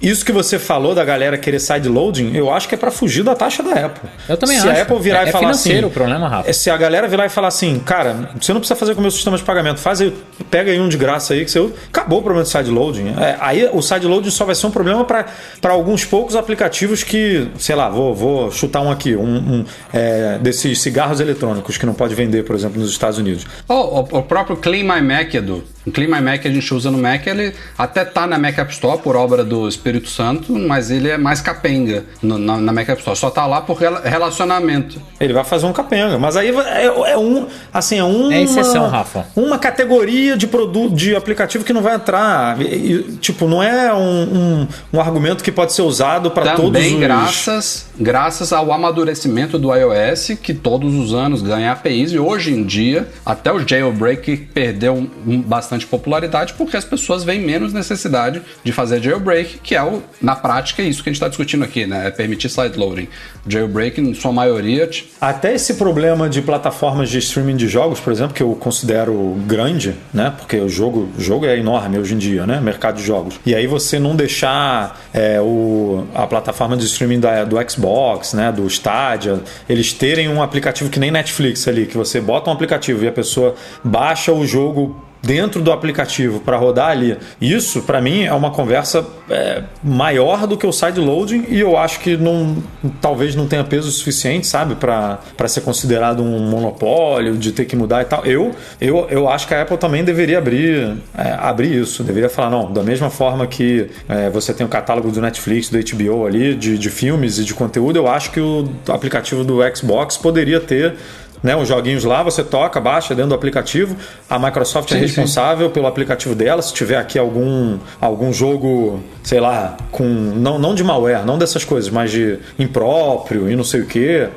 Isso 0.00 0.24
que 0.24 0.32
você 0.32 0.58
falou 0.58 0.94
da 0.94 1.04
galera 1.04 1.36
querer 1.38 1.58
sideloading, 1.58 2.32
eu 2.34 2.52
acho 2.52 2.68
que 2.68 2.74
é 2.74 2.78
para 2.78 2.90
fugir 2.90 3.22
da 3.22 3.34
taxa 3.34 3.62
da 3.62 3.72
Apple. 3.86 4.08
Eu 4.28 4.36
também 4.36 4.58
se 4.58 4.68
acho. 4.68 4.78
a 4.78 4.82
Apple 4.82 4.98
virar 5.00 5.22
É- 5.22 5.26
e 5.26 5.28
é 5.28 5.32
falar 5.32 5.44
financeiro 5.44 5.78
assim. 5.78 5.86
o 5.86 5.90
problema, 5.90 6.28
Rafa. 6.28 6.48
é, 6.50 6.52
Se 6.52 6.70
a 6.70 6.76
galera 6.76 7.08
virar 7.08 7.26
e 7.26 7.28
falar 7.28 7.48
assim, 7.48 7.78
cara, 7.80 8.30
você 8.40 8.52
não 8.52 8.60
precisa 8.60 8.76
fazer 8.78 8.94
com 8.94 9.00
o 9.00 9.02
meu 9.02 9.10
sistema 9.10 9.36
de 9.36 9.42
pagamento, 9.42 9.80
faz 9.80 10.00
aí, 10.00 10.14
pega 10.50 10.70
aí 10.70 10.78
um 10.80 10.88
de 10.88 10.96
graça 10.96 11.34
aí 11.34 11.44
que 11.44 11.50
você. 11.50 11.68
Acabou 11.88 12.20
o 12.20 12.22
problema 12.22 12.44
de 12.44 12.50
sideloading. 12.50 13.08
É, 13.18 13.36
aí 13.40 13.68
o 13.72 13.82
sideloading 13.82 14.30
só 14.30 14.44
vai 14.44 14.54
ser 14.54 14.66
um 14.66 14.70
problema 14.70 15.04
para 15.04 15.26
alguns 15.70 16.04
poucos 16.04 16.36
aplicativos 16.36 17.02
que, 17.02 17.48
sei 17.58 17.74
lá, 17.74 17.88
vou, 17.88 18.14
vou 18.14 18.50
chutar 18.52 18.80
um 18.80 18.90
aqui, 18.90 19.16
um, 19.16 19.22
um, 19.36 19.64
é, 19.92 20.38
desses 20.38 20.80
cigarros 20.80 21.20
eletrônicos 21.20 21.76
que 21.76 21.84
não 21.86 21.94
pode 21.94 22.14
vender, 22.14 22.44
por 22.44 22.54
exemplo, 22.54 22.80
nos 22.80 22.90
Estados 22.90 23.18
Unidos. 23.18 23.44
Oh, 23.68 23.74
o, 23.74 24.18
o 24.18 24.22
próprio 24.22 24.56
Clean 24.56 24.82
My 24.84 25.00
Mac, 25.02 25.34
Edu, 25.34 25.64
O 25.86 25.90
Clean 25.90 26.08
My 26.08 26.20
Mac 26.20 26.44
a 26.46 26.50
gente 26.50 26.72
usa 26.74 26.90
no 26.90 26.98
Mac, 26.98 27.26
ele 27.26 27.54
até 27.76 28.04
tá 28.04 28.26
na 28.26 28.38
Mac 28.38 28.58
App 28.58 28.72
Store 28.72 28.98
por 29.00 29.16
obra 29.16 29.42
do 29.44 29.66
Espírito 29.88 30.08
Santo, 30.08 30.52
mas 30.52 30.90
ele 30.90 31.08
é 31.08 31.16
mais 31.16 31.40
capenga 31.40 32.04
no, 32.22 32.38
na, 32.38 32.58
na, 32.58 32.72
Mac 32.72 32.88
App 32.88 33.00
Store. 33.00 33.16
Só 33.16 33.30
tá 33.30 33.46
lá 33.46 33.60
por 33.60 33.78
relacionamento. 33.78 35.00
Ele 35.18 35.32
vai 35.32 35.44
fazer 35.44 35.66
um 35.66 35.72
capenga, 35.72 36.18
mas 36.18 36.36
aí 36.36 36.48
é, 36.48 36.84
é 36.84 37.18
um, 37.18 37.46
assim, 37.72 37.98
é 37.98 38.04
uma... 38.04 38.34
É 38.34 38.42
exceção, 38.42 38.88
Rafa. 38.88 39.26
Uma 39.34 39.58
categoria 39.58 40.36
de 40.36 40.46
produto, 40.46 40.94
de 40.94 41.16
aplicativo 41.16 41.64
que 41.64 41.72
não 41.72 41.82
vai 41.82 41.94
entrar. 41.94 42.60
E, 42.60 43.16
tipo, 43.20 43.46
não 43.46 43.62
é 43.62 43.92
um, 43.92 43.98
um, 43.98 44.68
um 44.92 45.00
argumento 45.00 45.42
que 45.42 45.50
pode 45.50 45.72
ser 45.72 45.82
usado 45.82 46.30
para 46.30 46.54
todos 46.54 46.64
os... 46.64 46.86
Também 46.86 47.00
graças, 47.00 47.86
graças 47.98 48.52
ao 48.52 48.72
amadurecimento 48.72 49.58
do 49.58 49.74
iOS, 49.74 50.38
que 50.42 50.52
todos 50.52 50.94
os 50.94 51.14
anos 51.14 51.40
ganha 51.40 51.72
APIs 51.72 52.12
e 52.12 52.18
hoje 52.18 52.52
em 52.52 52.62
dia, 52.62 53.08
até 53.24 53.52
o 53.52 53.66
jailbreak 53.66 54.36
perdeu 54.52 55.08
bastante 55.46 55.86
popularidade 55.86 56.54
porque 56.54 56.76
as 56.76 56.84
pessoas 56.84 57.24
veem 57.24 57.40
menos 57.40 57.72
necessidade 57.72 58.42
de 58.62 58.72
fazer 58.72 59.02
jailbreak, 59.02 59.58
que 59.62 59.74
é 59.74 59.77
o, 59.82 60.02
na 60.20 60.34
prática 60.36 60.82
isso 60.82 61.02
que 61.02 61.08
a 61.08 61.12
gente 61.12 61.16
está 61.16 61.28
discutindo 61.28 61.64
aqui, 61.64 61.86
né? 61.86 62.08
É 62.08 62.10
permitir 62.10 62.48
side 62.48 62.78
loading. 62.78 63.08
Jailbreak, 63.46 64.00
em 64.00 64.14
sua 64.14 64.32
maioria. 64.32 64.88
Até 65.20 65.54
esse 65.54 65.74
problema 65.74 66.28
de 66.28 66.42
plataformas 66.42 67.08
de 67.08 67.18
streaming 67.18 67.56
de 67.56 67.68
jogos, 67.68 68.00
por 68.00 68.12
exemplo, 68.12 68.34
que 68.34 68.42
eu 68.42 68.54
considero 68.54 69.36
grande, 69.46 69.94
né? 70.12 70.32
Porque 70.36 70.56
o 70.56 70.68
jogo, 70.68 71.08
jogo 71.18 71.46
é 71.46 71.58
enorme 71.58 71.98
hoje 71.98 72.14
em 72.14 72.18
dia, 72.18 72.46
né? 72.46 72.60
Mercado 72.60 72.96
de 72.96 73.02
jogos. 73.02 73.40
E 73.44 73.54
aí 73.54 73.66
você 73.66 73.98
não 73.98 74.14
deixar 74.14 75.00
é, 75.12 75.40
o, 75.40 76.06
a 76.14 76.26
plataforma 76.26 76.76
de 76.76 76.84
streaming 76.84 77.20
da, 77.20 77.44
do 77.44 77.56
Xbox, 77.68 78.34
né? 78.34 78.52
Do 78.52 78.66
Stadia, 78.66 79.40
eles 79.68 79.92
terem 79.92 80.28
um 80.28 80.42
aplicativo 80.42 80.90
que 80.90 81.00
nem 81.00 81.10
Netflix 81.10 81.66
ali, 81.66 81.86
que 81.86 81.96
você 81.96 82.20
bota 82.20 82.50
um 82.50 82.52
aplicativo 82.52 83.04
e 83.04 83.08
a 83.08 83.12
pessoa 83.12 83.54
baixa 83.82 84.32
o 84.32 84.46
jogo 84.46 85.07
dentro 85.22 85.60
do 85.60 85.72
aplicativo 85.72 86.40
para 86.40 86.56
rodar 86.56 86.90
ali. 86.90 87.16
Isso, 87.40 87.82
para 87.82 88.00
mim, 88.00 88.24
é 88.24 88.32
uma 88.32 88.50
conversa 88.50 89.04
é, 89.30 89.62
maior 89.82 90.46
do 90.46 90.56
que 90.56 90.66
o 90.66 90.72
side 90.72 91.00
loading 91.00 91.46
e 91.48 91.60
eu 91.60 91.76
acho 91.76 92.00
que 92.00 92.16
não, 92.16 92.62
talvez 93.00 93.34
não 93.34 93.46
tenha 93.46 93.64
peso 93.64 93.90
suficiente, 93.90 94.46
sabe, 94.46 94.74
para 94.74 95.48
ser 95.48 95.60
considerado 95.62 96.22
um 96.22 96.38
monopólio, 96.48 97.36
de 97.36 97.52
ter 97.52 97.64
que 97.64 97.76
mudar 97.76 98.02
e 98.02 98.04
tal. 98.04 98.24
Eu, 98.24 98.54
eu, 98.80 99.06
eu 99.10 99.28
acho 99.28 99.46
que 99.46 99.54
a 99.54 99.62
Apple 99.62 99.76
também 99.76 100.04
deveria 100.04 100.38
abrir, 100.38 100.96
é, 101.16 101.32
abrir 101.38 101.74
isso, 101.74 102.02
deveria 102.02 102.28
falar, 102.28 102.50
não, 102.50 102.72
da 102.72 102.82
mesma 102.82 103.10
forma 103.10 103.46
que 103.46 103.90
é, 104.08 104.30
você 104.30 104.54
tem 104.54 104.66
o 104.66 104.68
catálogo 104.68 105.10
do 105.10 105.20
Netflix, 105.20 105.68
do 105.68 105.78
HBO 105.78 106.26
ali, 106.26 106.54
de, 106.54 106.78
de 106.78 106.90
filmes 106.90 107.38
e 107.38 107.44
de 107.44 107.54
conteúdo, 107.54 107.96
eu 107.96 108.08
acho 108.08 108.30
que 108.30 108.40
o 108.40 108.68
aplicativo 108.88 109.44
do 109.44 109.58
Xbox 109.74 110.16
poderia 110.16 110.60
ter 110.60 110.96
né, 111.42 111.56
os 111.56 111.68
joguinhos 111.68 112.04
lá, 112.04 112.22
você 112.22 112.42
toca, 112.42 112.80
baixa 112.80 113.14
dentro 113.14 113.30
do 113.30 113.34
aplicativo. 113.34 113.96
A 114.28 114.38
Microsoft 114.38 114.90
é 114.90 114.94
sim, 114.94 114.98
é 114.98 115.00
responsável 115.00 115.68
sim. 115.68 115.72
pelo 115.72 115.86
aplicativo 115.86 116.34
dela. 116.34 116.62
Se 116.62 116.72
tiver 116.72 116.96
aqui 116.96 117.18
algum, 117.18 117.78
algum 118.00 118.32
jogo, 118.32 119.02
sei 119.22 119.40
lá, 119.40 119.76
com 119.90 120.04
não, 120.04 120.58
não 120.58 120.74
de 120.74 120.82
malware, 120.82 121.24
não 121.24 121.38
dessas 121.38 121.64
coisas, 121.64 121.90
mas 121.90 122.10
de 122.10 122.38
impróprio 122.58 123.50
e 123.50 123.56
não 123.56 123.64
sei 123.64 123.80
o 123.80 123.86
que, 123.86 124.28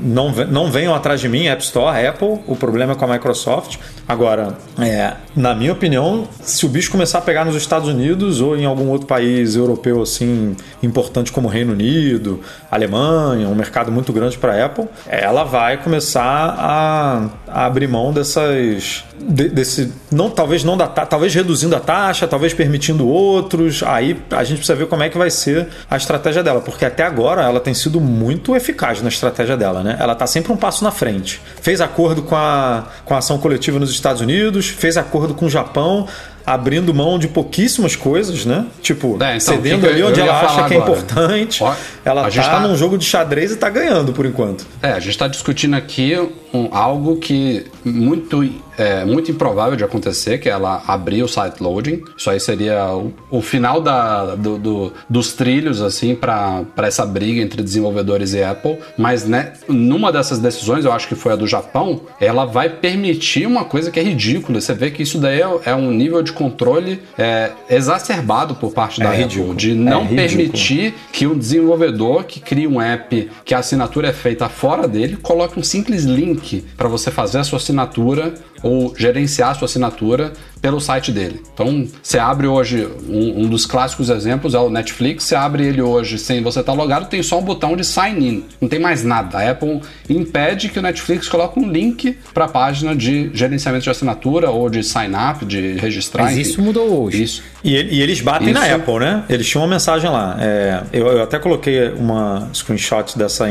não, 0.00 0.30
não 0.30 0.70
venham 0.70 0.94
atrás 0.94 1.20
de 1.20 1.28
mim, 1.28 1.46
App 1.46 1.62
Store, 1.62 2.06
Apple, 2.06 2.40
o 2.46 2.56
problema 2.56 2.92
é 2.92 2.96
com 2.96 3.04
a 3.04 3.08
Microsoft. 3.08 3.76
Agora, 4.06 4.56
é, 4.78 5.12
na 5.36 5.54
minha 5.54 5.72
opinião, 5.72 6.26
se 6.42 6.66
o 6.66 6.68
bicho 6.68 6.90
começar 6.90 7.18
a 7.18 7.20
pegar 7.20 7.44
nos 7.44 7.54
Estados 7.54 7.88
Unidos 7.88 8.40
ou 8.40 8.56
em 8.56 8.64
algum 8.64 8.88
outro 8.88 9.06
país 9.06 9.54
europeu 9.54 10.02
assim 10.02 10.56
importante 10.82 11.30
como 11.30 11.48
Reino 11.48 11.72
Unido, 11.72 12.40
Alemanha, 12.70 13.48
um 13.48 13.54
mercado 13.54 13.92
muito 13.92 14.12
grande 14.12 14.38
para 14.38 14.64
Apple, 14.64 14.86
ela 15.06 15.44
vai 15.44 15.76
começar 15.82 16.54
a, 16.58 17.28
a 17.46 17.66
abrir 17.66 17.86
mão 17.86 18.12
dessas 18.12 19.04
de, 19.20 19.48
desse 19.48 19.92
não 20.10 20.30
talvez 20.30 20.64
não 20.64 20.76
da 20.76 20.86
talvez 20.86 21.34
reduzindo 21.34 21.74
a 21.76 21.80
taxa, 21.80 22.26
talvez 22.26 22.54
permitindo 22.54 23.06
outros. 23.06 23.82
Aí 23.82 24.20
a 24.30 24.44
gente 24.44 24.58
precisa 24.58 24.76
ver 24.76 24.86
como 24.86 25.02
é 25.02 25.08
que 25.08 25.18
vai 25.18 25.30
ser 25.30 25.68
a 25.90 25.96
estratégia 25.96 26.42
dela, 26.42 26.60
porque 26.60 26.84
até 26.84 27.04
agora 27.04 27.42
ela 27.42 27.60
tem 27.60 27.74
sido 27.74 28.00
muito 28.00 28.54
eficaz 28.56 29.02
na 29.02 29.08
estratégia 29.08 29.27
dela, 29.56 29.82
né? 29.82 29.96
Ela 29.98 30.12
está 30.12 30.26
sempre 30.26 30.52
um 30.52 30.56
passo 30.56 30.84
na 30.84 30.90
frente. 30.90 31.40
Fez 31.60 31.80
acordo 31.80 32.22
com 32.22 32.36
a, 32.36 32.84
com 33.04 33.14
a 33.14 33.18
ação 33.18 33.38
coletiva 33.38 33.78
nos 33.78 33.90
Estados 33.90 34.20
Unidos, 34.20 34.68
fez 34.68 34.96
acordo 34.96 35.34
com 35.34 35.46
o 35.46 35.50
Japão, 35.50 36.06
abrindo 36.44 36.94
mão 36.94 37.18
de 37.18 37.28
pouquíssimo 37.28 37.88
coisas, 37.96 38.46
né? 38.46 38.66
Tipo, 38.80 39.22
é, 39.22 39.36
então, 39.36 39.40
cedendo 39.40 39.86
ali 39.86 40.02
onde 40.02 40.20
ela 40.20 40.40
acha 40.40 40.64
que 40.64 40.74
é 40.74 40.78
importante. 40.78 41.62
Ó, 41.62 41.74
ela 42.04 42.30
tá, 42.30 42.42
tá 42.42 42.60
num 42.60 42.76
jogo 42.76 42.96
de 42.96 43.04
xadrez 43.04 43.52
e 43.52 43.56
tá 43.56 43.68
ganhando 43.68 44.12
por 44.12 44.24
enquanto. 44.24 44.66
É, 44.82 44.92
a 44.92 44.98
gente 44.98 45.10
está 45.10 45.28
discutindo 45.28 45.74
aqui 45.74 46.16
um, 46.52 46.68
algo 46.70 47.16
que 47.16 47.66
muito 47.84 48.42
é 48.78 49.04
muito 49.04 49.30
improvável 49.30 49.76
de 49.76 49.84
acontecer, 49.84 50.38
que 50.38 50.48
ela 50.48 50.82
abrir 50.86 51.22
o 51.22 51.28
site 51.28 51.60
loading. 51.60 52.02
Isso 52.16 52.30
aí 52.30 52.38
seria 52.38 52.94
o, 52.94 53.12
o 53.30 53.42
final 53.42 53.80
da, 53.80 54.36
do, 54.36 54.56
do, 54.56 54.92
dos 55.10 55.32
trilhos, 55.32 55.82
assim, 55.82 56.14
para 56.14 56.64
essa 56.78 57.04
briga 57.04 57.42
entre 57.42 57.62
desenvolvedores 57.62 58.32
e 58.34 58.42
Apple. 58.42 58.78
Mas, 58.96 59.26
né, 59.26 59.54
numa 59.68 60.12
dessas 60.12 60.38
decisões, 60.38 60.84
eu 60.84 60.92
acho 60.92 61.08
que 61.08 61.14
foi 61.14 61.32
a 61.32 61.36
do 61.36 61.46
Japão, 61.46 62.02
ela 62.20 62.44
vai 62.44 62.68
permitir 62.68 63.46
uma 63.46 63.64
coisa 63.64 63.90
que 63.90 63.98
é 63.98 64.02
ridícula. 64.02 64.60
Você 64.60 64.74
vê 64.74 64.90
que 64.90 65.02
isso 65.02 65.18
daí 65.18 65.40
é, 65.40 65.48
é 65.66 65.74
um 65.74 65.90
nível 65.90 66.22
de 66.22 66.32
controle 66.32 67.00
é, 67.18 67.50
exacerbado 67.68 68.54
por 68.54 68.72
parte 68.72 69.00
é 69.00 69.04
da 69.04 69.10
ridículo. 69.10 69.52
Apple, 69.52 69.56
de 69.56 69.74
não 69.74 70.04
é 70.04 70.08
permitir 70.08 70.94
que 71.12 71.26
um 71.26 71.36
desenvolvedor 71.36 72.24
que 72.24 72.40
cria 72.40 72.68
um 72.68 72.80
app 72.80 73.30
que 73.44 73.54
a 73.54 73.58
assinatura 73.58 74.08
é 74.08 74.12
feita 74.12 74.48
fora 74.48 74.86
dele 74.86 75.16
coloque 75.16 75.58
um 75.58 75.62
simples 75.62 76.04
link 76.04 76.64
para 76.76 76.88
você 76.88 77.10
fazer 77.10 77.38
a 77.38 77.44
sua 77.44 77.58
assinatura 77.58 78.34
ou 78.62 78.94
gerenciar 78.96 79.54
sua 79.56 79.66
assinatura 79.66 80.32
pelo 80.60 80.80
site 80.80 81.12
dele. 81.12 81.42
Então, 81.54 81.86
você 82.02 82.18
abre 82.18 82.46
hoje, 82.46 82.88
um, 83.08 83.42
um, 83.42 83.48
dos 83.48 83.64
clássicos 83.66 84.10
exemplos 84.10 84.54
é 84.54 84.58
o 84.58 84.68
Netflix, 84.70 85.24
você 85.24 85.34
abre 85.34 85.66
ele 85.66 85.80
hoje 85.80 86.18
sem 86.18 86.42
você 86.42 86.60
estar 86.60 86.72
tá 86.72 86.78
logado, 86.78 87.08
tem 87.08 87.22
só 87.22 87.38
um 87.38 87.42
botão 87.42 87.76
de 87.76 87.84
sign 87.84 88.28
in, 88.28 88.44
não 88.60 88.68
tem 88.68 88.78
mais 88.78 89.04
nada. 89.04 89.38
A 89.38 89.50
Apple 89.50 89.80
impede 90.08 90.68
que 90.68 90.78
o 90.78 90.82
Netflix 90.82 91.28
coloque 91.28 91.58
um 91.58 91.70
link 91.70 92.18
para 92.34 92.46
a 92.46 92.48
página 92.48 92.94
de 92.94 93.30
gerenciamento 93.32 93.84
de 93.84 93.90
assinatura 93.90 94.50
ou 94.50 94.68
de 94.68 94.82
sign 94.82 95.14
up, 95.14 95.44
de 95.44 95.74
registrar. 95.74 96.24
Mas 96.24 96.32
enfim. 96.32 96.50
isso 96.50 96.62
mudou 96.62 97.04
hoje. 97.04 97.22
Isso. 97.22 97.42
E, 97.62 97.74
e 97.74 98.02
eles 98.02 98.20
batem 98.20 98.50
isso. 98.50 98.60
na 98.60 98.74
Apple, 98.74 98.98
né? 98.98 99.24
Eles 99.28 99.46
tinham 99.46 99.62
uma 99.62 99.70
mensagem 99.70 100.10
lá. 100.10 100.36
É, 100.40 100.82
eu, 100.92 101.06
eu, 101.06 101.22
até 101.22 101.38
coloquei 101.38 101.88
uma 101.90 102.48
screenshot 102.52 103.16
dessa, 103.16 103.48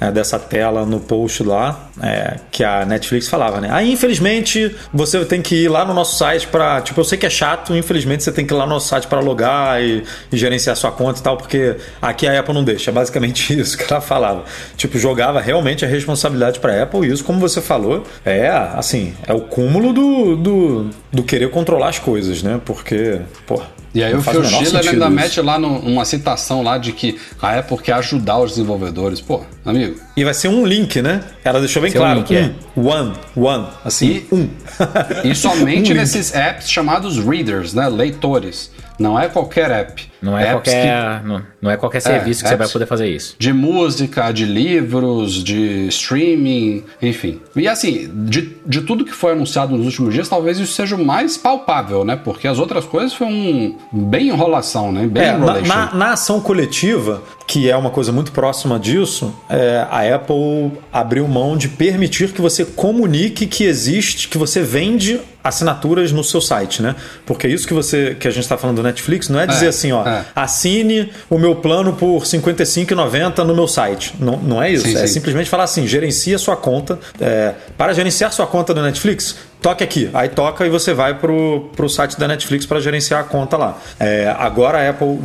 é, 0.00 0.10
dessa 0.10 0.38
tela 0.38 0.84
no 0.84 1.00
post 1.00 1.42
lá, 1.42 1.90
é, 2.02 2.36
que 2.50 2.64
a 2.64 2.84
Netflix 2.84 3.28
falava, 3.28 3.60
né? 3.60 3.68
Aí, 3.70 3.92
infelizmente, 3.92 4.74
você 4.92 5.24
tem 5.24 5.40
que 5.40 5.64
ir 5.64 5.68
lá 5.68 5.84
no 5.84 5.94
nosso 5.94 6.16
site 6.16 6.25
para. 6.46 6.80
Tipo, 6.80 7.00
eu 7.00 7.04
sei 7.04 7.18
que 7.18 7.26
é 7.26 7.30
chato, 7.30 7.74
infelizmente 7.76 8.22
você 8.22 8.32
tem 8.32 8.46
que 8.46 8.52
ir 8.52 8.56
lá 8.56 8.64
no 8.64 8.74
nosso 8.74 8.88
site 8.88 9.06
para 9.06 9.20
logar 9.20 9.82
e, 9.82 10.02
e, 10.30 10.36
gerenciar 10.36 10.76
sua 10.76 10.90
conta 10.90 11.20
e 11.20 11.22
tal, 11.22 11.36
porque 11.36 11.76
aqui 12.00 12.26
a 12.26 12.38
Apple 12.38 12.54
não 12.54 12.64
deixa. 12.64 12.90
É 12.90 12.94
basicamente 12.94 13.52
isso 13.58 13.76
que 13.76 13.84
ela 13.90 14.00
falava. 14.00 14.44
Tipo, 14.76 14.98
jogava 14.98 15.40
realmente 15.40 15.84
a 15.84 15.88
responsabilidade 15.88 16.60
para 16.60 16.72
a 16.72 16.82
Apple 16.82 17.06
e 17.06 17.12
isso, 17.12 17.24
como 17.24 17.38
você 17.38 17.60
falou, 17.60 18.04
é 18.24 18.48
assim, 18.48 19.14
é 19.26 19.32
o 19.32 19.40
cúmulo 19.40 19.92
do, 19.92 20.36
do, 20.36 20.90
do 21.12 21.22
querer 21.22 21.50
controlar 21.50 21.88
as 21.88 21.98
coisas, 21.98 22.42
né? 22.42 22.60
Porque, 22.64 23.20
pô, 23.46 23.62
e 23.96 24.04
aí 24.04 24.14
o 24.14 24.20
Phil 24.20 24.44
Schiller 24.44 24.86
ainda 24.86 25.08
mete 25.08 25.40
lá 25.40 25.58
no, 25.58 25.78
uma 25.78 26.04
citação 26.04 26.62
lá 26.62 26.76
de 26.76 26.92
que 26.92 27.18
a 27.40 27.58
Apple 27.58 27.78
quer 27.78 27.94
ajudar 27.94 28.38
os 28.40 28.50
desenvolvedores. 28.50 29.22
Pô, 29.22 29.42
amigo. 29.64 29.98
E 30.14 30.22
vai 30.22 30.34
ser 30.34 30.48
um 30.48 30.66
link, 30.66 31.00
né? 31.00 31.22
Ela 31.42 31.60
deixou 31.60 31.80
bem 31.80 31.90
claro. 31.90 32.20
Um 32.20 32.34
um, 32.34 32.36
é. 32.36 32.54
One, 32.76 33.12
one, 33.34 33.66
assim, 33.82 34.22
e, 34.30 34.34
um. 34.34 34.48
e 35.24 35.32
somente 35.34 35.92
um 35.92 35.96
nesses 35.96 36.34
apps 36.34 36.68
chamados 36.68 37.16
readers, 37.16 37.72
né? 37.72 37.88
Leitores. 37.88 38.70
Não 38.98 39.18
é 39.18 39.28
qualquer 39.28 39.70
app. 39.70 40.06
Não 40.22 40.36
é 40.36 40.50
qualquer, 40.52 41.20
que... 41.20 41.26
não, 41.26 41.42
não, 41.60 41.70
é 41.70 41.76
qualquer 41.76 42.00
serviço 42.00 42.40
é, 42.40 42.42
que 42.44 42.48
você 42.48 42.56
vai 42.56 42.68
poder 42.68 42.86
fazer 42.86 43.08
isso. 43.08 43.36
De 43.38 43.52
música, 43.52 44.32
de 44.32 44.44
livros, 44.44 45.44
de 45.44 45.86
streaming, 45.88 46.82
enfim. 47.00 47.40
E 47.54 47.68
assim, 47.68 48.10
de, 48.24 48.56
de 48.64 48.80
tudo 48.80 49.04
que 49.04 49.12
foi 49.12 49.32
anunciado 49.32 49.76
nos 49.76 49.86
últimos 49.86 50.14
dias, 50.14 50.28
talvez 50.28 50.58
isso 50.58 50.72
seja 50.72 50.96
o 50.96 51.04
mais 51.04 51.36
palpável, 51.36 52.04
né? 52.04 52.16
Porque 52.16 52.48
as 52.48 52.58
outras 52.58 52.84
coisas 52.84 53.12
foi 53.12 53.26
um 53.26 53.76
bem 53.92 54.28
enrolação, 54.28 54.90
né? 54.90 55.06
Bem 55.06 55.22
é, 55.22 55.36
na, 55.36 55.60
na, 55.60 55.94
na, 55.94 56.12
ação 56.12 56.40
coletiva, 56.40 57.22
que 57.46 57.70
é 57.70 57.76
uma 57.76 57.90
coisa 57.90 58.10
muito 58.10 58.32
próxima 58.32 58.78
disso, 58.78 59.34
é, 59.48 59.86
a 59.90 60.14
Apple 60.14 60.72
abriu 60.92 61.28
mão 61.28 61.56
de 61.56 61.68
permitir 61.68 62.32
que 62.32 62.40
você 62.40 62.64
comunique 62.64 63.46
que 63.46 63.64
existe, 63.64 64.28
que 64.28 64.38
você 64.38 64.62
vende 64.62 65.20
assinaturas 65.46 66.12
no 66.12 66.24
seu 66.24 66.40
site, 66.40 66.82
né? 66.82 66.94
Porque 67.24 67.46
isso 67.46 67.66
que 67.66 67.74
você 67.74 68.16
que 68.18 68.26
a 68.26 68.30
gente 68.30 68.42
está 68.42 68.56
falando 68.56 68.76
do 68.76 68.82
Netflix 68.82 69.28
não 69.28 69.38
é 69.38 69.46
dizer 69.46 69.66
é, 69.66 69.68
assim, 69.68 69.92
ó, 69.92 70.06
é. 70.06 70.24
assine 70.34 71.12
o 71.30 71.38
meu 71.38 71.56
plano 71.56 71.92
por 71.92 72.18
R$ 72.18 72.24
55,90 72.24 73.44
no 73.44 73.54
meu 73.54 73.68
site. 73.68 74.14
Não, 74.18 74.36
não 74.36 74.62
é 74.62 74.70
isso. 74.70 74.86
Sim, 74.86 74.96
é 74.96 75.06
sim. 75.06 75.14
simplesmente 75.14 75.48
falar 75.48 75.64
assim, 75.64 75.86
gerencia 75.86 76.38
sua 76.38 76.56
conta. 76.56 76.98
É, 77.20 77.54
para 77.76 77.92
gerenciar 77.92 78.32
sua 78.32 78.46
conta 78.46 78.74
do 78.74 78.82
Netflix, 78.82 79.36
toque 79.60 79.84
aqui. 79.84 80.10
Aí 80.12 80.28
toca 80.28 80.66
e 80.66 80.70
você 80.70 80.92
vai 80.92 81.14
pro, 81.18 81.70
pro 81.74 81.88
site 81.88 82.18
da 82.18 82.26
Netflix 82.26 82.66
para 82.66 82.80
gerenciar 82.80 83.20
a 83.20 83.24
conta 83.24 83.56
lá. 83.56 83.78
É, 83.98 84.34
agora 84.38 84.78
a 84.78 84.90
Apple 84.90 85.18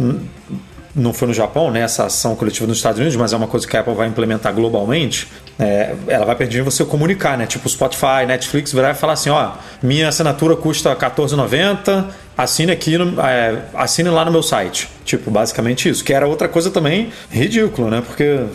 não 0.95 1.13
foi 1.13 1.27
no 1.27 1.33
Japão, 1.33 1.71
né, 1.71 1.81
essa 1.81 2.05
ação 2.05 2.35
coletiva 2.35 2.67
nos 2.67 2.77
Estados 2.77 2.99
Unidos, 2.99 3.15
mas 3.15 3.33
é 3.33 3.37
uma 3.37 3.47
coisa 3.47 3.67
que 3.67 3.75
a 3.77 3.79
Apple 3.79 3.93
vai 3.93 4.07
implementar 4.07 4.53
globalmente, 4.53 5.27
é, 5.59 5.95
ela 6.07 6.25
vai 6.25 6.35
permitir 6.35 6.61
você 6.61 6.83
comunicar, 6.83 7.37
né? 7.37 7.45
Tipo 7.45 7.69
Spotify, 7.69 8.25
Netflix, 8.27 8.73
virar 8.73 8.91
e 8.91 8.93
falar 8.93 9.13
assim, 9.13 9.29
ó, 9.29 9.51
minha 9.81 10.07
assinatura 10.07 10.55
custa 10.55 10.89
R$14,90, 10.89 12.05
assine 12.37 12.71
aqui, 12.71 12.97
no, 12.97 13.21
é, 13.21 13.59
assine 13.73 14.09
lá 14.09 14.25
no 14.25 14.31
meu 14.31 14.43
site. 14.43 14.89
Tipo, 15.05 15.29
basicamente 15.29 15.87
isso. 15.87 16.03
Que 16.03 16.13
era 16.13 16.27
outra 16.27 16.47
coisa 16.47 16.71
também 16.71 17.11
ridículo, 17.29 17.89
né? 17.89 18.01
Porque 18.05 18.45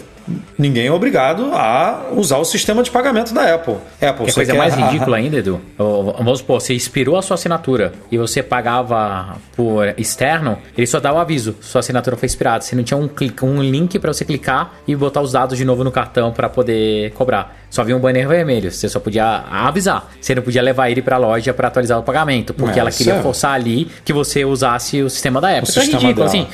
ninguém 0.59 0.87
é 0.87 0.93
obrigado 0.93 1.53
a 1.53 2.11
usar 2.12 2.39
o 2.39 2.45
sistema 2.45 2.83
de 2.83 2.91
pagamento 2.91 3.33
da 3.33 3.55
Apple. 3.55 3.77
Apple, 4.01 4.27
que 4.27 4.33
coisa 4.33 4.55
mais 4.55 4.75
ridícula 4.75 5.17
ainda, 5.17 5.37
Edu. 5.39 5.61
Vamos 5.79 6.39
supor, 6.39 6.61
você 6.61 6.75
expirou 6.75 7.17
a 7.17 7.23
sua 7.23 7.35
assinatura 7.35 7.93
e 8.11 8.19
você 8.19 8.43
pagava 8.43 9.37
por 9.55 9.95
externo, 9.99 10.59
ele 10.77 10.87
só 10.87 11.01
dá 11.01 11.12
o 11.12 11.19
aviso, 11.19 11.57
sua 11.61 11.81
assinatura 11.81 12.17
foi 12.17 12.27
expirada. 12.27 12.62
Você 12.62 12.77
não 12.77 12.83
tinha 12.83 12.99
um, 12.99 13.09
clique, 13.09 13.45
um 13.45 13.62
link 13.62 13.99
para 13.99 14.12
você 14.12 14.25
clicar 14.25 14.75
e 14.87 14.95
botar 14.95 15.21
os 15.21 15.33
dados 15.33 15.57
de 15.57 15.65
novo 15.65 15.85
no 15.85 15.93
cartão 15.93 16.33
para 16.33 16.49
poder 16.49 17.12
cobrar. 17.12 17.57
Só 17.70 17.83
havia 17.83 17.96
um 17.96 18.00
banner 18.00 18.29
vermelho, 18.29 18.70
você 18.70 18.88
só 18.88 19.00
podia 19.00 19.44
avisar. 19.50 20.11
Você 20.20 20.35
não 20.35 20.42
podia 20.42 20.62
levar 20.62 20.90
ele 20.90 21.02
para 21.02 21.16
a 21.16 21.18
loja 21.18 21.52
para 21.52 21.68
atualizar 21.68 21.98
o 21.98 22.02
pagamento, 22.02 22.55
porque 22.55 22.79
é, 22.79 22.81
ela 22.81 22.90
queria 22.90 23.14
é. 23.14 23.22
forçar 23.22 23.52
ali 23.52 23.88
que 24.05 24.12
você 24.12 24.44
usasse 24.44 25.02
o 25.02 25.11
sistema 25.11 25.40
da 25.40 25.48
Apple. 25.50 25.68
O 25.68 25.70
Isso 25.70 25.81
é 25.81 25.85
ridículo, 25.85 26.14
dela. 26.14 26.26
assim. 26.26 26.46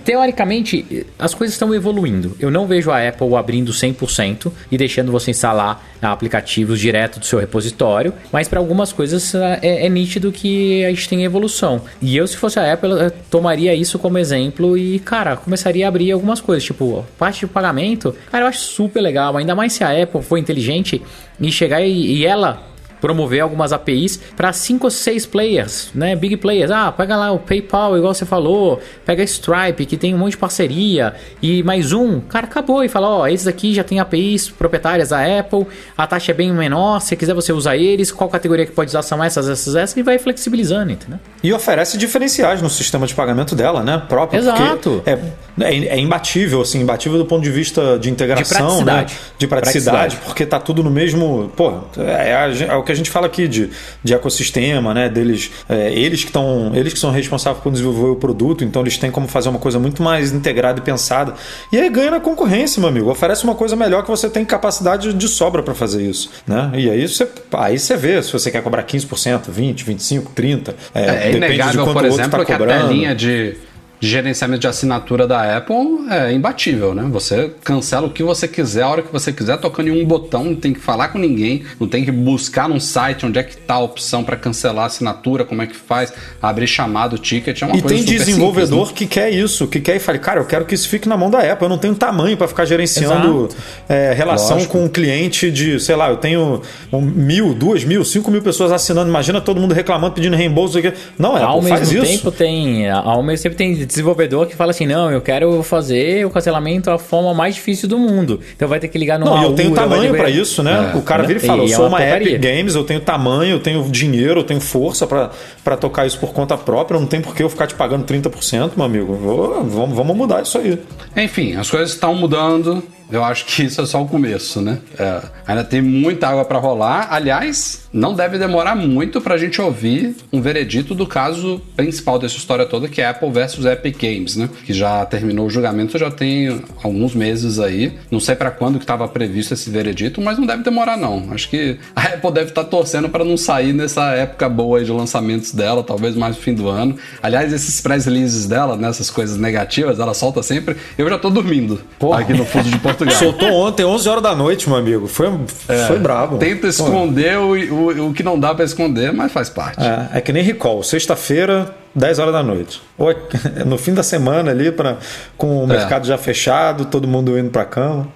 Teoricamente, 0.00 1.06
as 1.18 1.34
coisas 1.34 1.54
estão 1.54 1.74
evoluindo. 1.74 2.36
Eu 2.40 2.50
não 2.50 2.66
vejo 2.66 2.90
a 2.90 3.06
Apple 3.06 3.34
abrindo 3.34 3.72
100% 3.72 4.50
e 4.70 4.78
deixando 4.78 5.12
você 5.12 5.30
instalar 5.30 5.84
aplicativos 6.00 6.80
direto 6.80 7.20
do 7.20 7.26
seu 7.26 7.38
repositório, 7.38 8.12
mas 8.32 8.48
para 8.48 8.58
algumas 8.58 8.92
coisas 8.92 9.34
é, 9.34 9.86
é, 9.86 9.88
nítido 9.88 10.32
que 10.32 10.84
a 10.84 10.88
gente 10.90 11.08
tem 11.08 11.24
evolução. 11.24 11.82
E 12.00 12.16
eu, 12.16 12.26
se 12.26 12.36
fosse 12.36 12.58
a 12.58 12.72
Apple, 12.72 12.90
tomaria 13.30 13.74
isso 13.74 13.98
como 13.98 14.18
exemplo 14.18 14.76
e, 14.76 14.98
cara, 14.98 15.36
começaria 15.36 15.86
a 15.86 15.88
abrir 15.88 16.10
algumas 16.10 16.40
coisas, 16.40 16.64
tipo, 16.64 17.04
parte 17.18 17.40
de 17.40 17.46
pagamento. 17.46 18.14
Cara, 18.30 18.44
eu 18.44 18.48
acho 18.48 18.60
super 18.60 19.00
legal, 19.00 19.36
ainda 19.36 19.54
mais 19.54 19.72
se 19.74 19.84
a 19.84 20.02
Apple 20.02 20.22
for 20.22 20.38
inteligente 20.52 21.02
e 21.40 21.50
chegar 21.50 21.82
e, 21.82 22.18
e 22.18 22.26
ela 22.26 22.62
promover 23.02 23.40
algumas 23.40 23.72
APIs 23.72 24.18
para 24.36 24.52
5 24.52 24.86
ou 24.86 24.90
6 24.90 25.26
players, 25.26 25.90
né? 25.92 26.14
Big 26.14 26.36
players. 26.36 26.70
Ah, 26.70 26.92
pega 26.92 27.16
lá 27.16 27.32
o 27.32 27.38
PayPal, 27.40 27.98
igual 27.98 28.14
você 28.14 28.24
falou, 28.24 28.80
pega 29.04 29.22
a 29.22 29.24
Stripe, 29.24 29.84
que 29.84 29.96
tem 29.96 30.14
um 30.14 30.18
monte 30.18 30.32
de 30.32 30.38
parceria, 30.38 31.12
e 31.42 31.64
mais 31.64 31.92
um, 31.92 32.20
cara, 32.20 32.46
acabou 32.46 32.84
e 32.84 32.88
fala: 32.88 33.08
ó, 33.08 33.22
oh, 33.22 33.26
esses 33.26 33.48
aqui 33.48 33.74
já 33.74 33.82
tem 33.82 33.98
APIs 33.98 34.48
proprietárias 34.48 35.08
da 35.08 35.18
Apple, 35.40 35.66
a 35.98 36.06
taxa 36.06 36.30
é 36.30 36.34
bem 36.34 36.52
menor, 36.52 37.00
se 37.00 37.16
quiser 37.16 37.34
você 37.34 37.52
usar 37.52 37.76
eles, 37.76 38.12
qual 38.12 38.30
categoria 38.30 38.64
que 38.64 38.72
pode 38.72 38.90
usar 38.90 39.02
são 39.02 39.22
essas, 39.22 39.48
essas, 39.48 39.74
essas, 39.74 39.96
e 39.96 40.02
vai 40.02 40.18
flexibilizando, 40.18 40.92
entendeu? 40.92 41.18
E 41.42 41.52
oferece 41.52 41.98
diferenciais 41.98 42.62
no 42.62 42.70
sistema 42.70 43.04
de 43.04 43.14
pagamento 43.14 43.56
dela, 43.56 43.82
né? 43.82 44.00
Próprio. 44.08 44.38
Exato. 44.38 45.02
É, 45.04 45.18
é, 45.60 45.76
é, 45.86 45.98
imbatível, 45.98 46.60
assim, 46.60 46.80
imbatível 46.80 47.18
do 47.18 47.26
ponto 47.26 47.42
de 47.42 47.50
vista 47.50 47.98
de 47.98 48.08
integração, 48.08 48.78
de 48.78 48.84
né? 48.84 49.06
De 49.36 49.48
praticidade, 49.48 50.14
praticidade, 50.14 50.16
porque 50.24 50.46
tá 50.46 50.60
tudo 50.60 50.84
no 50.84 50.90
mesmo. 50.90 51.50
Pô, 51.56 51.80
é, 51.98 52.52
é 52.68 52.74
o 52.76 52.82
que 52.84 52.91
que 52.92 53.00
a 53.00 53.04
gente 53.04 53.10
fala 53.10 53.26
aqui 53.26 53.48
de, 53.48 53.70
de 54.02 54.14
ecossistema, 54.14 54.92
né? 54.92 55.08
Deles, 55.08 55.50
é, 55.68 55.92
eles 55.92 56.20
que 56.22 56.30
estão, 56.30 56.72
eles 56.74 56.92
que 56.92 56.98
são 56.98 57.10
responsáveis 57.10 57.62
por 57.62 57.72
desenvolver 57.72 58.10
o 58.10 58.16
produto, 58.16 58.64
então 58.64 58.82
eles 58.82 58.98
têm 58.98 59.10
como 59.10 59.26
fazer 59.26 59.48
uma 59.48 59.58
coisa 59.58 59.78
muito 59.78 60.02
mais 60.02 60.32
integrada 60.32 60.78
e 60.78 60.82
pensada. 60.82 61.34
E 61.70 61.78
aí 61.78 61.88
ganha 61.88 62.10
na 62.10 62.20
concorrência, 62.20 62.80
meu 62.80 62.88
amigo. 62.88 63.10
Oferece 63.10 63.44
uma 63.44 63.54
coisa 63.54 63.74
melhor 63.74 64.02
que 64.02 64.10
você 64.10 64.28
tem 64.28 64.44
capacidade 64.44 65.12
de 65.12 65.28
sobra 65.28 65.62
para 65.62 65.74
fazer 65.74 66.02
isso, 66.02 66.30
né? 66.46 66.70
E 66.74 66.90
aí 66.90 67.08
você, 67.08 67.28
aí 67.52 67.78
você 67.78 67.96
vê 67.96 68.22
se 68.22 68.32
você 68.32 68.50
quer 68.50 68.62
cobrar 68.62 68.84
15%, 68.84 69.50
20, 69.50 69.84
25, 69.84 70.32
30, 70.32 70.76
é, 70.94 71.28
é 71.28 71.32
inegável, 71.32 71.92
por 71.92 72.04
exemplo, 72.04 72.38
tá 72.38 72.44
que 72.44 72.52
a 72.52 72.58
telinha 72.58 73.14
de 73.14 73.56
de 74.02 74.08
gerenciamento 74.08 74.62
de 74.62 74.66
assinatura 74.66 75.28
da 75.28 75.56
Apple 75.56 75.76
é 76.10 76.32
imbatível, 76.32 76.92
né? 76.92 77.06
Você 77.12 77.52
cancela 77.62 78.08
o 78.08 78.10
que 78.10 78.20
você 78.20 78.48
quiser, 78.48 78.82
a 78.82 78.88
hora 78.88 79.00
que 79.00 79.12
você 79.12 79.32
quiser, 79.32 79.56
tocando 79.58 79.90
em 79.90 80.02
um 80.02 80.04
botão, 80.04 80.42
não 80.42 80.56
tem 80.56 80.72
que 80.72 80.80
falar 80.80 81.10
com 81.10 81.20
ninguém, 81.20 81.62
não 81.78 81.86
tem 81.86 82.04
que 82.04 82.10
buscar 82.10 82.68
num 82.68 82.80
site 82.80 83.24
onde 83.24 83.38
é 83.38 83.44
que 83.44 83.56
tá 83.56 83.74
a 83.74 83.78
opção 83.78 84.24
para 84.24 84.36
cancelar 84.36 84.82
a 84.82 84.86
assinatura, 84.88 85.44
como 85.44 85.62
é 85.62 85.68
que 85.68 85.76
faz, 85.76 86.12
abrir 86.42 86.66
chamado, 86.66 87.16
ticket, 87.16 87.62
é 87.62 87.64
uma 87.64 87.76
e 87.76 87.80
coisa 87.80 87.94
E 87.94 88.04
tem 88.04 88.16
desenvolvedor 88.16 88.88
simples, 88.88 88.90
né? 88.90 88.94
que 88.96 89.06
quer 89.06 89.30
isso, 89.30 89.68
que 89.68 89.78
quer 89.78 89.94
e 89.94 90.00
fala, 90.00 90.18
cara, 90.18 90.40
eu 90.40 90.46
quero 90.46 90.64
que 90.64 90.74
isso 90.74 90.88
fique 90.88 91.08
na 91.08 91.16
mão 91.16 91.30
da 91.30 91.38
Apple, 91.38 91.66
eu 91.66 91.68
não 91.68 91.78
tenho 91.78 91.94
tamanho 91.94 92.36
para 92.36 92.48
ficar 92.48 92.64
gerenciando 92.64 93.50
é, 93.88 94.12
relação 94.12 94.56
Lógico. 94.56 94.72
com 94.78 94.84
um 94.84 94.88
cliente 94.88 95.48
de, 95.48 95.78
sei 95.78 95.94
lá, 95.94 96.10
eu 96.10 96.16
tenho 96.16 96.60
um, 96.92 97.00
mil, 97.00 97.54
duas 97.54 97.84
mil, 97.84 98.04
cinco 98.04 98.32
mil 98.32 98.42
pessoas 98.42 98.72
assinando, 98.72 99.08
imagina 99.08 99.40
todo 99.40 99.60
mundo 99.60 99.72
reclamando, 99.74 100.12
pedindo 100.12 100.34
reembolso. 100.34 100.76
Não, 101.16 101.36
Apple, 101.36 101.46
ao 101.46 101.62
faz 101.62 101.92
mesmo 101.92 102.02
isso. 102.02 102.12
tempo 102.16 102.32
tem, 102.32 102.90
ao 102.90 103.22
mesmo 103.22 103.44
tempo 103.44 103.54
tem 103.54 103.91
desenvolvedor 103.92 104.46
que 104.46 104.56
fala 104.56 104.70
assim: 104.70 104.86
não, 104.86 105.10
eu 105.10 105.20
quero 105.20 105.62
fazer 105.62 106.26
o 106.26 106.30
cancelamento 106.30 106.90
a 106.90 106.98
forma 106.98 107.32
mais 107.32 107.54
difícil 107.54 107.88
do 107.88 107.98
mundo. 107.98 108.40
Então 108.54 108.68
vai 108.68 108.80
ter 108.80 108.88
que 108.88 108.98
ligar 108.98 109.18
no 109.18 109.26
Não, 109.26 109.42
eu 109.42 109.54
tenho 109.54 109.72
tamanho 109.72 110.14
para 110.14 110.30
isso, 110.30 110.62
né? 110.62 110.92
É, 110.94 110.96
o 110.96 111.02
cara 111.02 111.22
vira 111.22 111.38
e 111.38 111.42
fala: 111.42 111.62
eu 111.62 111.68
sou 111.68 111.84
é 111.84 111.88
uma, 111.88 111.98
uma 111.98 112.06
Epic 112.06 112.40
Games, 112.40 112.74
eu 112.74 112.84
tenho 112.84 113.00
tamanho, 113.00 113.52
eu 113.52 113.60
tenho 113.60 113.82
dinheiro, 113.90 114.40
eu 114.40 114.44
tenho 114.44 114.60
força 114.60 115.06
para 115.06 115.76
tocar 115.76 116.06
isso 116.06 116.18
por 116.18 116.32
conta 116.32 116.56
própria. 116.56 116.98
Não 116.98 117.06
tem 117.06 117.20
por 117.20 117.34
que 117.34 117.42
eu 117.42 117.48
ficar 117.48 117.66
te 117.66 117.74
pagando 117.74 118.04
30%, 118.04 118.72
meu 118.76 118.84
amigo. 118.84 119.14
Vou, 119.14 119.64
vamos, 119.64 119.96
vamos 119.96 120.16
mudar 120.16 120.42
isso 120.42 120.58
aí. 120.58 120.78
Enfim, 121.16 121.56
as 121.56 121.70
coisas 121.70 121.90
estão 121.90 122.14
mudando. 122.14 122.82
Eu 123.12 123.22
acho 123.22 123.44
que 123.44 123.64
isso 123.64 123.78
é 123.78 123.84
só 123.84 124.02
o 124.02 124.08
começo, 124.08 124.62
né? 124.62 124.78
É, 124.98 125.20
ainda 125.46 125.62
tem 125.62 125.82
muita 125.82 126.28
água 126.28 126.46
para 126.46 126.58
rolar. 126.58 127.08
Aliás, 127.10 127.86
não 127.92 128.14
deve 128.14 128.38
demorar 128.38 128.74
muito 128.74 129.20
para 129.20 129.34
a 129.34 129.38
gente 129.38 129.60
ouvir 129.60 130.16
um 130.32 130.40
veredito 130.40 130.94
do 130.94 131.06
caso 131.06 131.60
principal 131.76 132.18
dessa 132.18 132.38
história 132.38 132.64
toda, 132.64 132.88
que 132.88 133.02
é 133.02 133.06
Apple 133.08 133.30
versus 133.30 133.66
Epic 133.66 134.00
Games, 134.00 134.34
né? 134.34 134.48
Que 134.64 134.72
já 134.72 135.04
terminou 135.04 135.46
o 135.46 135.50
julgamento, 135.50 135.98
já 135.98 136.10
tem 136.10 136.62
alguns 136.82 137.14
meses 137.14 137.58
aí. 137.58 137.92
Não 138.10 138.18
sei 138.18 138.34
para 138.34 138.50
quando 138.50 138.78
que 138.78 138.84
estava 138.84 139.06
previsto 139.06 139.52
esse 139.52 139.68
veredito, 139.68 140.22
mas 140.22 140.38
não 140.38 140.46
deve 140.46 140.62
demorar 140.62 140.96
não. 140.96 141.28
Acho 141.32 141.50
que 141.50 141.78
a 141.94 142.04
Apple 142.04 142.32
deve 142.32 142.48
estar 142.48 142.64
tá 142.64 142.70
torcendo 142.70 143.10
para 143.10 143.24
não 143.24 143.36
sair 143.36 143.74
nessa 143.74 144.12
época 144.12 144.48
boa 144.48 144.82
de 144.82 144.90
lançamentos 144.90 145.52
dela, 145.52 145.82
talvez 145.82 146.16
mais 146.16 146.34
no 146.36 146.42
fim 146.42 146.54
do 146.54 146.66
ano. 146.66 146.96
Aliás, 147.22 147.52
esses 147.52 147.78
press 147.82 148.06
releases 148.06 148.46
dela, 148.46 148.74
nessas 148.74 149.08
né, 149.08 149.14
coisas 149.14 149.36
negativas, 149.36 150.00
ela 150.00 150.14
solta 150.14 150.42
sempre. 150.42 150.78
Eu 150.96 151.10
já 151.10 151.18
tô 151.18 151.28
dormindo 151.28 151.78
Porra. 151.98 152.20
aqui 152.20 152.32
no 152.32 152.46
fuso 152.46 152.70
de 152.70 152.78
Portugal. 152.78 153.01
Portugal. 153.04 153.32
Soltou 153.32 153.52
ontem, 153.66 153.84
11 153.84 154.08
horas 154.08 154.22
da 154.22 154.34
noite, 154.34 154.68
meu 154.68 154.78
amigo. 154.78 155.06
Foi, 155.06 155.28
é, 155.68 155.86
foi 155.86 155.98
brabo. 155.98 156.38
Tenta 156.38 156.66
esconder 156.66 157.38
o, 157.38 157.52
o, 157.52 158.08
o, 158.08 158.12
que 158.12 158.22
não 158.22 158.38
dá 158.38 158.54
para 158.54 158.64
esconder, 158.64 159.12
mas 159.12 159.32
faz 159.32 159.48
parte. 159.48 159.80
É, 159.80 160.18
é 160.18 160.20
que 160.20 160.32
nem 160.32 160.42
recall. 160.42 160.82
Sexta-feira, 160.82 161.74
10 161.94 162.18
horas 162.18 162.32
da 162.32 162.42
noite. 162.42 162.82
Ou 162.98 163.10
é 163.10 163.16
no 163.66 163.78
fim 163.78 163.94
da 163.94 164.02
semana 164.02 164.50
ali, 164.50 164.70
pra, 164.70 164.98
com 165.36 165.60
o 165.60 165.64
é. 165.64 165.66
mercado 165.66 166.06
já 166.06 166.18
fechado, 166.18 166.84
todo 166.86 167.06
mundo 167.08 167.38
indo 167.38 167.50
para 167.50 167.64
cama. 167.64 168.08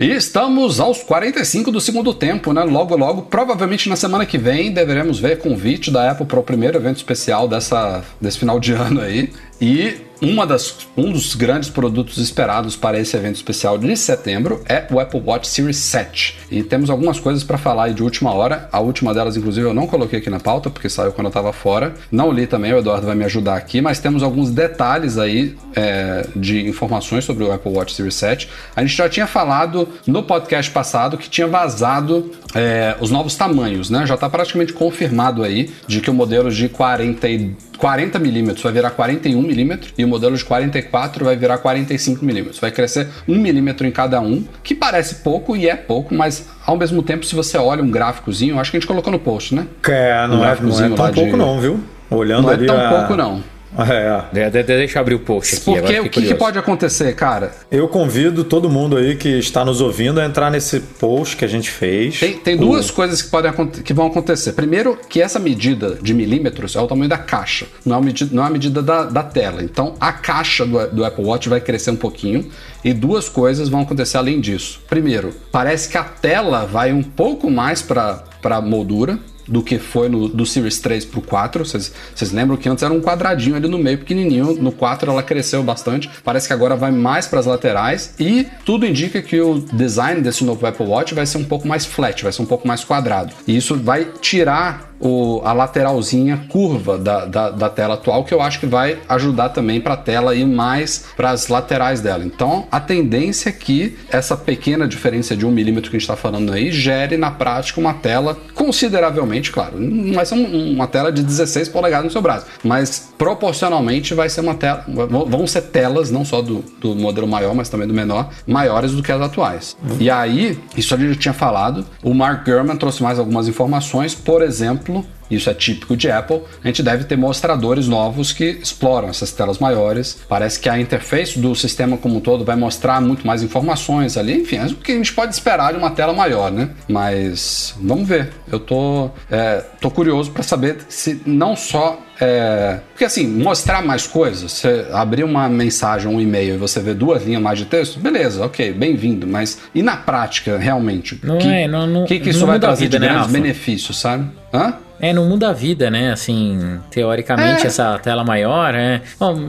E 0.00 0.12
estamos 0.12 0.80
aos 0.80 1.02
45 1.02 1.70
do 1.70 1.78
segundo 1.78 2.14
tempo, 2.14 2.54
né? 2.54 2.64
Logo, 2.64 2.96
logo, 2.96 3.22
provavelmente 3.22 3.86
na 3.86 3.96
semana 3.96 4.24
que 4.24 4.38
vem, 4.38 4.72
deveremos 4.72 5.20
ver 5.20 5.36
convite 5.38 5.90
da 5.90 6.10
Apple 6.10 6.24
para 6.24 6.40
o 6.40 6.42
primeiro 6.42 6.78
evento 6.78 6.96
especial 6.96 7.46
dessa, 7.46 8.02
desse 8.18 8.38
final 8.38 8.58
de 8.58 8.72
ano 8.72 9.02
aí. 9.02 9.30
E 9.60 10.00
uma 10.22 10.46
das, 10.46 10.86
um 10.96 11.10
dos 11.12 11.34
grandes 11.34 11.70
produtos 11.70 12.18
esperados 12.18 12.76
para 12.76 12.98
esse 12.98 13.16
evento 13.16 13.36
especial 13.36 13.78
de 13.78 13.96
setembro 13.96 14.62
é 14.68 14.86
o 14.90 15.00
Apple 15.00 15.22
Watch 15.24 15.48
Series 15.48 15.78
7. 15.78 16.38
E 16.50 16.62
temos 16.62 16.90
algumas 16.90 17.18
coisas 17.18 17.42
para 17.42 17.56
falar 17.56 17.84
aí 17.84 17.94
de 17.94 18.02
última 18.02 18.32
hora. 18.32 18.68
A 18.70 18.80
última 18.80 19.14
delas, 19.14 19.36
inclusive, 19.36 19.66
eu 19.66 19.72
não 19.72 19.86
coloquei 19.86 20.18
aqui 20.18 20.28
na 20.28 20.38
pauta, 20.38 20.68
porque 20.68 20.90
saiu 20.90 21.12
quando 21.12 21.26
eu 21.26 21.30
estava 21.30 21.52
fora. 21.54 21.94
Não 22.12 22.30
li 22.30 22.46
também, 22.46 22.72
o 22.74 22.78
Eduardo 22.78 23.06
vai 23.06 23.16
me 23.16 23.24
ajudar 23.24 23.56
aqui, 23.56 23.80
mas 23.80 23.98
temos 23.98 24.22
alguns 24.22 24.50
detalhes 24.50 25.16
aí 25.16 25.56
é, 25.74 26.26
de 26.36 26.68
informações 26.68 27.24
sobre 27.24 27.44
o 27.44 27.50
Apple 27.50 27.72
Watch 27.72 27.94
Series 27.94 28.14
7. 28.14 28.48
A 28.76 28.82
gente 28.82 28.94
já 28.94 29.08
tinha 29.08 29.26
falado 29.26 29.88
no 30.06 30.22
podcast 30.22 30.70
passado 30.70 31.16
que 31.16 31.30
tinha 31.30 31.46
vazado 31.46 32.30
é, 32.54 32.94
os 33.00 33.10
novos 33.10 33.34
tamanhos, 33.36 33.88
né? 33.88 34.04
Já 34.06 34.14
está 34.16 34.28
praticamente 34.28 34.74
confirmado 34.74 35.42
aí 35.42 35.70
de 35.86 36.00
que 36.00 36.10
o 36.10 36.14
modelo 36.14 36.50
de 36.50 36.68
40 36.68 37.28
e 37.28 37.56
40 37.80 38.18
milímetros 38.18 38.62
vai 38.62 38.72
virar 38.72 38.90
41 38.90 39.49
e 39.96 40.04
o 40.04 40.08
modelo 40.08 40.36
de 40.36 40.44
44 40.44 41.24
vai 41.24 41.36
virar 41.36 41.58
45 41.58 42.24
milímetros. 42.24 42.58
Vai 42.60 42.70
crescer 42.70 43.08
1 43.28 43.38
milímetro 43.38 43.86
em 43.86 43.90
cada 43.90 44.20
um, 44.20 44.44
que 44.62 44.74
parece 44.74 45.16
pouco 45.16 45.56
e 45.56 45.68
é 45.68 45.76
pouco, 45.76 46.14
mas 46.14 46.48
ao 46.66 46.76
mesmo 46.76 47.02
tempo, 47.02 47.24
se 47.24 47.34
você 47.34 47.58
olha 47.58 47.82
um 47.82 47.90
gráficozinho, 47.90 48.58
acho 48.58 48.70
que 48.70 48.76
a 48.76 48.80
gente 48.80 48.86
colocou 48.86 49.12
no 49.12 49.18
post, 49.18 49.54
né? 49.54 49.66
É, 49.88 50.26
não, 50.26 50.40
um 50.40 50.44
é, 50.44 50.58
não 50.60 50.84
é 50.84 50.88
tão 50.88 51.12
pouco 51.12 51.30
de... 51.30 51.36
não, 51.36 51.60
viu? 51.60 51.80
Olhando 52.10 52.42
não 52.42 52.50
é 52.50 52.54
ali 52.54 52.64
é 52.64 52.66
tão 52.66 52.76
a... 52.80 52.88
pouco 52.88 53.16
não. 53.16 53.42
É. 53.78 54.24
De, 54.32 54.50
de, 54.50 54.62
deixa 54.62 54.98
eu 54.98 55.00
abrir 55.02 55.14
o 55.14 55.20
post 55.20 55.56
aqui. 55.56 55.64
Porque 55.64 56.00
o 56.00 56.10
que, 56.10 56.22
que, 56.22 56.34
pode 56.34 56.58
acontecer, 56.58 57.14
cara? 57.14 57.52
Eu 57.70 57.88
convido 57.88 58.44
todo 58.44 58.68
mundo 58.68 58.96
aí 58.96 59.16
que 59.16 59.28
está 59.28 59.64
nos 59.64 59.80
ouvindo 59.80 60.20
a 60.20 60.24
entrar 60.24 60.50
nesse 60.50 60.80
post 60.80 61.36
que 61.36 61.44
a 61.44 61.48
gente 61.48 61.70
fez. 61.70 62.18
Tem, 62.18 62.36
tem 62.36 62.54
o... 62.56 62.58
duas 62.58 62.90
coisas 62.90 63.22
que, 63.22 63.30
podem, 63.30 63.52
que 63.68 63.94
vão 63.94 64.06
acontecer. 64.06 64.52
Primeiro, 64.52 64.98
que 65.08 65.22
essa 65.22 65.38
medida 65.38 65.98
de 66.02 66.12
milímetros 66.12 66.74
é 66.74 66.80
o 66.80 66.86
tamanho 66.86 67.08
da 67.08 67.18
caixa, 67.18 67.66
não 67.84 67.96
é 67.96 67.98
a 67.98 68.02
medida, 68.02 68.34
não 68.34 68.42
é 68.42 68.46
a 68.46 68.50
medida 68.50 68.82
da, 68.82 69.04
da 69.04 69.22
tela. 69.22 69.62
Então, 69.62 69.94
a 70.00 70.12
caixa 70.12 70.66
do, 70.66 70.86
do 70.88 71.04
Apple 71.04 71.24
Watch 71.24 71.48
vai 71.48 71.60
crescer 71.60 71.90
um 71.90 71.96
pouquinho. 71.96 72.50
E 72.82 72.94
duas 72.94 73.28
coisas 73.28 73.68
vão 73.68 73.82
acontecer 73.82 74.16
além 74.16 74.40
disso. 74.40 74.80
Primeiro, 74.88 75.34
parece 75.52 75.88
que 75.88 75.98
a 75.98 76.04
tela 76.04 76.64
vai 76.64 76.92
um 76.92 77.02
pouco 77.02 77.50
mais 77.50 77.82
para 77.82 78.24
a 78.42 78.60
moldura 78.60 79.18
do 79.50 79.62
que 79.62 79.78
foi 79.78 80.08
no, 80.08 80.28
do 80.28 80.46
Series 80.46 80.78
3 80.78 81.04
pro 81.04 81.20
4. 81.20 81.64
Vocês, 81.66 81.92
vocês 82.14 82.30
lembram 82.30 82.56
que 82.56 82.68
antes 82.68 82.82
era 82.84 82.94
um 82.94 83.00
quadradinho 83.00 83.56
ali 83.56 83.66
no 83.66 83.78
meio 83.78 83.98
pequenininho. 83.98 84.54
No 84.54 84.70
4 84.70 85.10
ela 85.10 85.22
cresceu 85.22 85.62
bastante. 85.62 86.08
Parece 86.24 86.46
que 86.46 86.52
agora 86.52 86.76
vai 86.76 86.92
mais 86.92 87.26
para 87.26 87.40
as 87.40 87.46
laterais 87.46 88.14
e 88.18 88.46
tudo 88.64 88.86
indica 88.86 89.20
que 89.20 89.40
o 89.40 89.58
design 89.58 90.20
desse 90.20 90.44
novo 90.44 90.64
Apple 90.64 90.86
Watch 90.86 91.14
vai 91.14 91.26
ser 91.26 91.38
um 91.38 91.44
pouco 91.44 91.66
mais 91.66 91.84
flat, 91.84 92.22
vai 92.22 92.32
ser 92.32 92.42
um 92.42 92.46
pouco 92.46 92.68
mais 92.68 92.84
quadrado. 92.84 93.32
E 93.46 93.56
isso 93.56 93.76
vai 93.76 94.04
tirar 94.20 94.89
o, 95.00 95.40
a 95.44 95.52
lateralzinha 95.52 96.44
curva 96.48 96.98
da, 96.98 97.24
da, 97.24 97.50
da, 97.50 97.70
tela 97.70 97.94
atual, 97.94 98.24
que 98.24 98.34
eu 98.34 98.42
acho 98.42 98.60
que 98.60 98.66
vai 98.66 98.98
ajudar 99.08 99.48
também 99.48 99.80
para 99.80 99.94
a 99.94 99.96
tela 99.96 100.34
ir 100.34 100.44
mais 100.44 101.06
para 101.16 101.30
as 101.30 101.48
laterais 101.48 102.00
dela. 102.00 102.24
Então, 102.24 102.66
a 102.70 102.78
tendência 102.78 103.48
é 103.48 103.52
que 103.52 103.96
essa 104.10 104.36
pequena 104.36 104.86
diferença 104.86 105.34
de 105.34 105.46
um 105.46 105.50
milímetro 105.50 105.90
que 105.90 105.96
a 105.96 105.98
gente 105.98 106.08
está 106.08 106.16
falando 106.16 106.52
aí 106.52 106.70
gere 106.70 107.16
na 107.16 107.30
prática 107.30 107.80
uma 107.80 107.94
tela 107.94 108.36
consideravelmente, 108.54 109.50
claro, 109.50 109.80
não 109.80 110.14
vai 110.14 110.26
ser 110.26 110.34
uma 110.34 110.86
tela 110.86 111.10
de 111.10 111.22
16 111.22 111.68
polegadas 111.68 112.04
no 112.04 112.10
seu 112.10 112.20
braço, 112.20 112.46
mas 112.62 113.12
proporcionalmente 113.16 114.12
vai 114.12 114.28
ser 114.28 114.42
uma 114.42 114.54
tela, 114.54 114.84
vão 114.86 115.46
ser 115.46 115.62
telas, 115.62 116.10
não 116.10 116.24
só 116.24 116.42
do, 116.42 116.64
do 116.80 116.94
modelo 116.94 117.26
maior, 117.26 117.54
mas 117.54 117.68
também 117.68 117.88
do 117.88 117.94
menor, 117.94 118.30
maiores 118.46 118.92
do 118.92 119.02
que 119.02 119.12
as 119.12 119.20
atuais. 119.20 119.76
E 119.98 120.10
aí, 120.10 120.58
isso 120.76 120.94
a 120.94 120.98
gente 120.98 121.14
já 121.14 121.20
tinha 121.20 121.34
falado, 121.34 121.86
o 122.02 122.12
Mark 122.12 122.44
Gurman 122.44 122.76
trouxe 122.76 123.02
mais 123.02 123.18
algumas 123.18 123.48
informações, 123.48 124.14
por 124.14 124.42
exemplo, 124.42 124.89
exemplo, 124.90 125.06
isso 125.30 125.48
é 125.48 125.54
típico 125.54 125.96
de 125.96 126.10
Apple, 126.10 126.42
a 126.62 126.66
gente 126.66 126.82
deve 126.82 127.04
ter 127.04 127.16
mostradores 127.16 127.86
novos 127.86 128.32
que 128.32 128.44
exploram 128.44 129.08
essas 129.08 129.30
telas 129.30 129.58
maiores. 129.58 130.18
Parece 130.28 130.58
que 130.58 130.68
a 130.68 130.78
interface 130.78 131.38
do 131.38 131.54
sistema 131.54 131.96
como 131.96 132.16
um 132.16 132.20
todo 132.20 132.44
vai 132.44 132.56
mostrar 132.56 133.00
muito 133.00 133.26
mais 133.26 133.42
informações 133.42 134.16
ali. 134.16 134.42
Enfim, 134.42 134.56
é 134.56 134.66
o 134.66 134.74
que 134.74 134.92
a 134.92 134.96
gente 134.96 135.12
pode 135.12 135.32
esperar 135.32 135.72
de 135.72 135.78
uma 135.78 135.90
tela 135.90 136.12
maior, 136.12 136.50
né? 136.50 136.70
Mas 136.88 137.74
vamos 137.80 138.08
ver. 138.08 138.32
Eu 138.50 138.58
tô, 138.58 139.10
é, 139.30 139.64
tô 139.80 139.90
curioso 139.90 140.32
para 140.32 140.42
saber 140.42 140.78
se 140.88 141.22
não 141.24 141.54
só 141.54 141.98
é... 142.20 142.80
Porque 142.90 143.04
assim, 143.04 143.26
mostrar 143.26 143.82
mais 143.82 144.06
coisas, 144.06 144.52
você 144.52 144.86
abrir 144.92 145.24
uma 145.24 145.48
mensagem, 145.48 146.08
um 146.08 146.20
e-mail 146.20 146.54
e 146.54 146.58
você 146.58 146.80
vê 146.80 146.94
duas 146.94 147.24
linhas 147.24 147.42
mais 147.42 147.58
de 147.58 147.64
texto, 147.64 147.98
beleza, 147.98 148.44
ok, 148.44 148.72
bem-vindo. 148.72 149.26
Mas 149.26 149.58
e 149.74 149.82
na 149.82 149.96
prática, 149.96 150.58
realmente? 150.58 151.18
Não 151.22 151.38
que, 151.38 151.48
é, 151.48 151.66
não, 151.66 151.86
não, 151.86 152.04
que, 152.04 152.20
que 152.20 152.30
isso 152.30 152.46
vai 152.46 152.58
trazer 152.58 152.84
vida, 152.84 152.98
de 152.98 153.06
né, 153.06 153.12
grandes 153.12 153.32
benefícios, 153.32 153.98
sabe? 153.98 154.28
Hã? 154.52 154.74
É, 155.00 155.14
não 155.14 155.26
muda 155.26 155.48
a 155.48 155.52
vida, 155.52 155.90
né? 155.90 156.12
Assim, 156.12 156.78
teoricamente, 156.90 157.64
é. 157.64 157.66
essa 157.66 157.98
tela 157.98 158.22
maior, 158.22 158.74
é. 158.74 159.00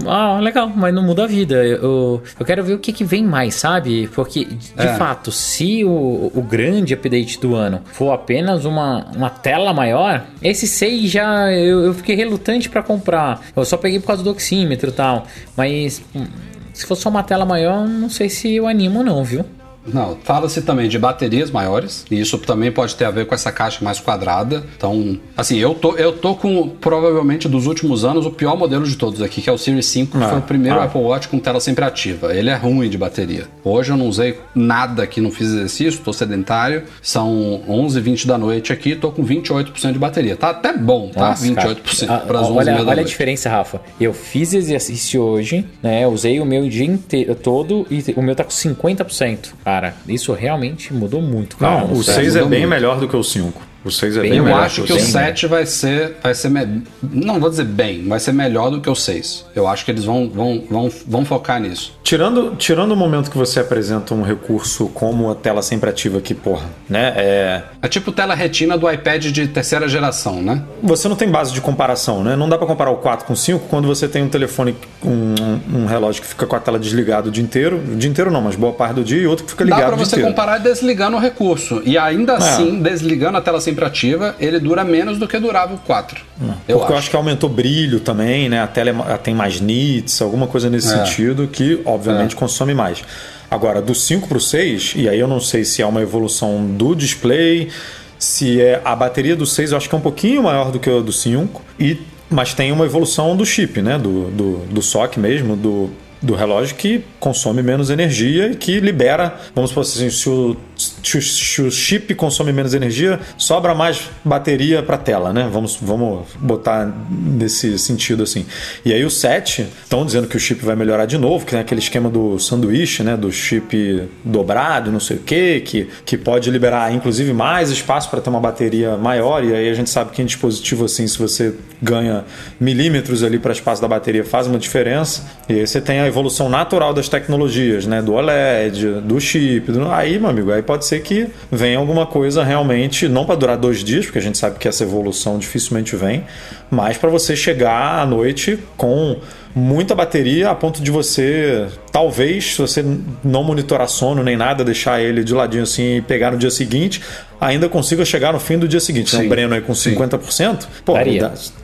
Ah, 0.08 0.40
legal, 0.40 0.72
mas 0.74 0.94
não 0.94 1.04
muda 1.04 1.26
a 1.26 1.28
vida. 1.28 1.56
Eu, 1.56 2.24
eu 2.40 2.46
quero 2.46 2.64
ver 2.64 2.74
o 2.74 2.80
que, 2.80 2.94
que 2.94 3.04
vem 3.04 3.26
mais, 3.26 3.56
sabe? 3.56 4.10
Porque, 4.16 4.46
de 4.46 4.72
é. 4.78 4.94
fato, 4.94 5.32
se 5.32 5.84
o, 5.84 6.32
o 6.34 6.42
grande 6.42 6.94
update 6.94 7.40
do 7.40 7.54
ano 7.54 7.82
for 7.92 8.14
apenas 8.14 8.64
uma, 8.64 9.06
uma 9.14 9.30
tela 9.30 9.74
maior, 9.74 10.24
esse 10.42 10.66
6 10.66 11.12
já 11.12 11.52
eu, 11.52 11.84
eu 11.86 11.94
fiquei 11.94 12.16
relutante 12.16 12.61
para 12.70 12.84
comprar. 12.84 13.42
Eu 13.56 13.66
só 13.66 13.78
peguei 13.78 14.00
por 14.00 14.08
causa 14.08 14.24
do 14.24 14.30
oxímetro 14.30 14.90
e 14.90 14.94
tal. 14.94 15.26
Mas 15.56 16.02
hum, 16.16 16.26
se 16.74 16.86
for 16.86 16.96
só 16.96 17.10
uma 17.10 17.24
tela 17.24 17.46
maior, 17.46 17.88
não 17.88 18.10
sei 18.10 18.30
se 18.30 18.56
eu 18.56 18.68
animo, 18.68 19.04
não, 19.04 19.24
viu? 19.24 19.46
Não, 19.86 20.18
fala-se 20.24 20.62
também 20.62 20.88
de 20.88 21.00
baterias 21.00 21.50
maiores, 21.50 22.06
e 22.10 22.20
isso 22.20 22.38
também 22.38 22.72
pode 22.72 22.96
ter 22.96 23.06
a 23.06 23.12
ver 23.12 23.26
com 23.26 23.34
essa 23.34 23.52
caixa 23.52 23.84
mais 23.84 24.00
quadrada. 24.00 24.64
Então, 24.78 25.18
assim, 25.36 25.58
eu 25.58 25.74
tô, 25.74 25.96
eu 25.96 26.14
tô 26.14 26.36
com 26.36 26.70
provavelmente 26.70 27.48
dos 27.48 27.66
últimos 27.66 28.06
anos 28.06 28.26
o 28.26 28.32
pior 28.32 28.58
modelo 28.58 28.86
de 28.86 28.96
todos 28.96 29.22
aqui, 29.22 29.42
que 29.42 29.50
é 29.50 29.54
o 29.54 29.58
Series 29.58 29.86
5, 29.88 30.18
que 30.18 30.24
ah, 30.24 30.30
foi 30.30 30.40
o 30.40 30.42
primeiro 30.42 30.80
ah. 30.80 30.84
Apple 30.84 31.02
Watch 31.02 31.28
com 31.28 31.40
tela 31.40 31.60
sempre 31.60 31.84
ativa. 31.84 32.36
Ele 32.36 32.50
é 32.50 32.56
ruim 32.56 32.90
de 32.90 32.98
bateria. 32.98 33.48
Hoje 33.64 33.92
eu 33.92 33.98
não 33.98 34.08
usei 34.08 34.40
nada 34.54 35.04
aqui, 35.04 35.20
não 35.20 35.32
fiz 35.32 35.48
exercício, 35.48 36.02
tô 36.02 36.14
sedentário. 36.14 36.84
São 37.02 37.62
11 37.68 38.00
20 38.00 38.28
da 38.28 38.38
noite 38.38 38.72
aqui, 38.72 38.96
tô 38.96 39.12
com 39.12 39.24
28% 39.26 39.94
de 39.94 40.00
bateria. 40.00 40.36
Tá 40.36 40.50
até 40.50 40.76
bom, 40.78 41.10
tá? 41.10 41.30
Nossa, 41.30 41.46
28% 41.46 42.26
para 42.26 42.40
as 42.40 42.48
11 42.48 42.58
olha, 42.58 42.66
da 42.66 42.72
olha 42.74 42.86
noite. 42.86 43.00
a 43.00 43.04
diferença, 43.04 43.50
Rafa. 43.50 43.82
Eu 44.00 44.14
fiz 44.14 44.54
exercício 44.54 45.22
hoje, 45.22 45.66
né? 45.82 46.08
Usei 46.08 46.40
o 46.40 46.46
meu 46.46 46.68
dia 46.70 46.86
inteiro 46.86 47.36
todo 47.36 47.86
e 47.90 48.04
o 48.16 48.22
meu 48.22 48.36
tá 48.36 48.44
com 48.44 48.52
50%. 48.52 49.50
Cara, 49.72 49.94
isso 50.06 50.34
realmente 50.34 50.94
mudou 50.94 51.22
muito. 51.22 51.56
Cara, 51.56 51.86
Não, 51.86 51.94
o 51.94 52.04
6 52.04 52.36
é 52.36 52.40
bem 52.42 52.50
muito. 52.60 52.68
melhor 52.70 53.00
do 53.00 53.08
que 53.08 53.16
o 53.16 53.24
5. 53.24 53.62
O 53.84 53.90
6 53.90 54.18
é 54.18 54.22
bem, 54.22 54.30
bem 54.30 54.40
Eu 54.40 54.46
melhor 54.46 54.64
acho 54.64 54.84
que 54.84 54.94
o 54.94 55.00
7 55.00 55.48
vai 55.48 55.66
ser, 55.66 56.18
vai 56.22 56.34
ser 56.36 56.50
me... 56.50 56.84
não 57.02 57.40
vou 57.40 57.50
dizer 57.50 57.66
bem, 57.66 58.08
vai 58.08 58.20
ser 58.20 58.32
melhor 58.32 58.70
do 58.70 58.80
que 58.80 58.90
o 58.90 58.96
6. 58.96 59.48
Eu 59.56 59.68
acho 59.68 59.84
que 59.84 59.92
eles 59.92 60.06
vão, 60.06 60.30
vão, 60.30 60.64
vão, 60.70 60.92
vão 61.08 61.26
focar 61.26 61.60
nisso. 61.60 61.98
Tirando, 62.04 62.56
tirando 62.58 62.92
o 62.92 62.96
momento 62.96 63.32
que 63.32 63.38
você 63.38 63.60
apresenta 63.60 64.14
um 64.14 64.22
recurso 64.22 64.88
como 64.90 65.32
a 65.32 65.36
tela 65.36 65.62
sempre 65.62 65.90
ativa 65.90 66.20
aqui, 66.20 66.34
porra, 66.34 66.66
né? 66.88 67.14
É... 67.16 67.64
é 67.82 67.88
tipo 67.88 68.12
tela 68.12 68.36
retina 68.36 68.78
do 68.78 68.92
iPad 68.92 69.26
de 69.26 69.48
terceira 69.48 69.88
geração, 69.88 70.42
né? 70.42 70.64
Você 70.84 71.08
não 71.08 71.16
tem 71.16 71.30
base 71.30 71.54
de 71.54 71.62
comparação, 71.62 72.24
né? 72.24 72.36
Não 72.36 72.48
dá 72.48 72.58
para 72.58 72.68
comparar 72.68 72.92
o 72.92 72.98
4 72.98 73.26
com 73.26 73.34
o 73.34 73.38
5 73.38 73.68
quando 73.68 73.88
você 73.88 74.08
tem 74.08 74.22
um 74.22 74.30
telefone, 74.30 74.76
um, 75.04 75.80
um 75.82 75.86
relógio 75.86 76.22
que 76.22 76.28
fica 76.28 76.46
com 76.46 76.56
a 76.56 76.60
tela 76.60 76.78
desligada 76.78 77.30
o 77.30 77.32
dia 77.32 77.44
inteiro. 77.44 77.78
O 77.78 77.96
dia 77.96 78.10
inteiro 78.10 78.30
não, 78.30 78.42
mas 78.42 78.56
boa 78.56 78.74
parte 78.74 78.96
do 78.96 79.04
dia 79.04 79.22
e 79.22 79.26
outro 79.26 79.46
que 79.46 79.52
fica 79.52 79.64
ligado 79.64 79.82
Dá 79.82 79.88
pra 79.88 79.96
você 79.96 80.22
comparar 80.22 80.58
desligando 80.60 81.18
o 81.18 81.20
recurso. 81.20 81.82
E 81.86 81.98
ainda 81.98 82.34
é. 82.34 82.36
assim, 82.36 82.82
desligando 82.82 83.38
a 83.38 83.42
tela 83.42 83.62
sempre 83.62 83.71
sempre 83.72 83.86
ativa, 83.86 84.36
ele 84.40 84.60
dura 84.60 84.84
menos 84.84 85.18
do 85.18 85.28
que 85.28 85.40
durava 85.40 85.74
o 85.74 85.78
4. 85.78 86.22
Hum. 86.42 86.52
Eu 86.68 86.78
Porque 86.78 86.84
acho. 86.84 86.92
eu 86.94 86.98
acho 86.98 87.10
que 87.10 87.16
aumentou 87.16 87.50
brilho 87.50 88.00
também, 88.00 88.50
né? 88.50 88.62
A 88.62 88.68
tela 88.68 88.90
é 89.10 89.18
tem 89.18 89.34
mais 89.34 89.60
nits, 89.60 90.22
alguma 90.22 90.48
coisa 90.48 90.70
nesse 90.70 90.94
é. 90.94 90.98
sentido, 90.98 91.48
que 91.48 91.82
obviamente 91.86 92.36
é. 92.36 92.38
consome 92.38 92.74
mais. 92.74 93.04
Agora, 93.50 93.82
do 93.82 93.94
5 93.94 94.28
para 94.28 94.38
o 94.38 94.42
6, 94.42 94.94
e 94.96 95.10
aí 95.10 95.20
eu 95.20 95.28
não 95.28 95.40
sei 95.40 95.66
se 95.66 95.82
é 95.82 95.86
uma 95.86 96.02
evolução 96.02 96.66
do 96.66 96.96
display, 96.96 97.70
se 98.18 98.62
é 98.62 98.82
a 98.86 98.96
bateria 98.96 99.36
do 99.36 99.46
6, 99.46 99.72
eu 99.72 99.78
acho 99.78 99.90
que 99.90 99.96
é 99.96 99.98
um 99.98 100.02
pouquinho 100.02 100.44
maior 100.44 100.72
do 100.72 100.80
que 100.80 100.90
a 100.90 101.00
do 101.00 101.12
5, 101.12 101.62
e, 101.80 102.00
mas 102.30 102.54
tem 102.54 102.72
uma 102.72 102.86
evolução 102.86 103.36
do 103.36 103.46
chip, 103.46 103.82
né? 103.82 103.98
Do, 103.98 104.32
do, 104.32 104.58
do 104.68 104.82
SOC 104.82 105.18
mesmo, 105.18 105.56
do 105.56 105.90
do 106.22 106.36
relógio 106.36 106.76
que 106.76 107.04
consome 107.20 107.64
menos 107.64 107.90
energia 107.90 108.52
e 108.52 108.56
que 108.56 108.80
libera, 108.80 109.36
vamos 109.56 109.72
supor 109.72 109.82
assim, 109.82 110.10
se 110.10 110.30
o, 110.30 110.56
se 111.04 111.62
o 111.62 111.72
chip 111.72 112.14
consome 112.16 112.52
menos 112.52 112.74
energia, 112.74 113.20
sobra 113.38 113.74
mais 113.74 114.10
bateria 114.24 114.82
para 114.82 114.98
tela, 114.98 115.34
né? 115.34 115.50
Vamos, 115.52 115.78
vamos 115.82 116.28
botar 116.40 116.92
nesse 117.10 117.78
sentido 117.78 118.24
assim. 118.24 118.46
E 118.86 118.94
aí 118.94 119.04
o 119.04 119.10
7 119.10 119.68
estão 119.84 120.06
dizendo 120.06 120.28
que 120.28 120.38
o 120.38 120.40
chip 120.40 120.64
vai 120.64 120.76
melhorar 120.76 121.06
de 121.06 121.18
novo, 121.18 121.46
que 121.46 121.56
é 121.56 121.60
aquele 121.60 121.82
esquema 121.82 122.10
do 122.10 122.40
sanduíche, 122.40 123.04
né? 123.04 123.16
Do 123.18 123.32
chip 123.32 124.10
dobrado, 124.24 124.92
não 124.92 125.00
sei 125.00 125.18
o 125.18 125.20
que, 125.20 125.60
que, 125.62 125.90
que 126.06 126.18
pode 126.18 126.50
liberar 126.50 126.94
inclusive 126.94 127.34
mais 127.34 127.70
espaço 127.70 128.10
para 128.10 128.22
ter 128.22 128.30
uma 128.30 128.40
bateria 128.40 128.98
maior. 128.98 129.44
E 129.44 129.54
aí 129.54 129.70
a 129.70 129.74
gente 129.74 129.90
sabe 129.90 130.12
que 130.12 130.22
em 130.22 130.26
dispositivo 130.26 130.86
assim, 130.86 131.08
se 131.08 131.18
você 131.18 131.54
ganha 131.82 132.24
milímetros 132.60 133.24
ali 133.24 133.40
para 133.40 133.52
espaço 133.52 133.82
da 133.82 133.88
bateria, 133.88 134.24
faz 134.24 134.48
uma 134.48 134.60
diferença. 134.60 135.26
E 135.50 135.54
aí 135.54 135.68
você 135.68 135.82
tem 135.82 136.00
a 136.00 136.08
evolução 136.08 136.48
natural 136.48 136.94
das 136.94 137.10
tecnologias, 137.10 137.86
né? 137.86 138.02
Do 138.02 138.14
OLED, 138.14 139.02
do 139.02 139.20
chip. 139.20 139.72
Do... 139.72 139.92
Aí, 139.92 140.20
meu 140.20 140.30
amigo, 140.30 140.52
aí 140.52 140.62
pode 140.72 140.86
ser 140.86 141.02
que 141.02 141.28
venha 141.52 141.78
alguma 141.78 142.06
coisa 142.06 142.46
realmente, 142.46 143.10
não 143.10 143.26
para 143.26 143.36
durar 143.36 143.58
dois 143.58 143.84
dias, 143.84 144.06
porque 144.06 144.20
a 144.20 144.22
gente 144.22 144.38
sabe 144.38 144.58
que 144.58 144.70
essa 144.70 144.84
evolução 144.84 145.38
dificilmente 145.38 145.98
vem, 145.98 146.24
mas 146.70 146.98
para 146.98 147.10
você 147.10 147.36
chegar 147.36 148.00
à 148.00 148.06
noite 148.06 148.58
com 148.78 149.18
muita 149.54 149.94
bateria 149.94 150.50
a 150.50 150.56
ponto 150.56 150.82
de 150.82 150.90
você, 150.90 151.68
talvez, 151.92 152.54
se 152.54 152.62
você 152.62 152.86
não 153.22 153.44
monitorar 153.44 153.90
sono 153.90 154.24
nem 154.24 154.38
nada, 154.38 154.64
deixar 154.64 155.02
ele 155.02 155.26
de 155.26 155.34
ladinho 155.34 155.64
assim 155.64 155.98
e 155.98 156.02
pegar 156.02 156.32
no 156.32 156.38
dia 156.38 156.50
seguinte, 156.50 157.02
ainda 157.42 157.68
consiga 157.68 158.06
chegar 158.06 158.32
no 158.32 158.40
fim 158.40 158.58
do 158.58 158.68
dia 158.68 158.80
seguinte. 158.80 159.10
Sim, 159.10 159.18
né? 159.18 159.26
O 159.26 159.30
Breno 159.30 159.56
aí 159.56 159.62
com 159.62 159.74
sim. 159.74 159.96
50%, 159.96 160.68
pô, 160.86 160.96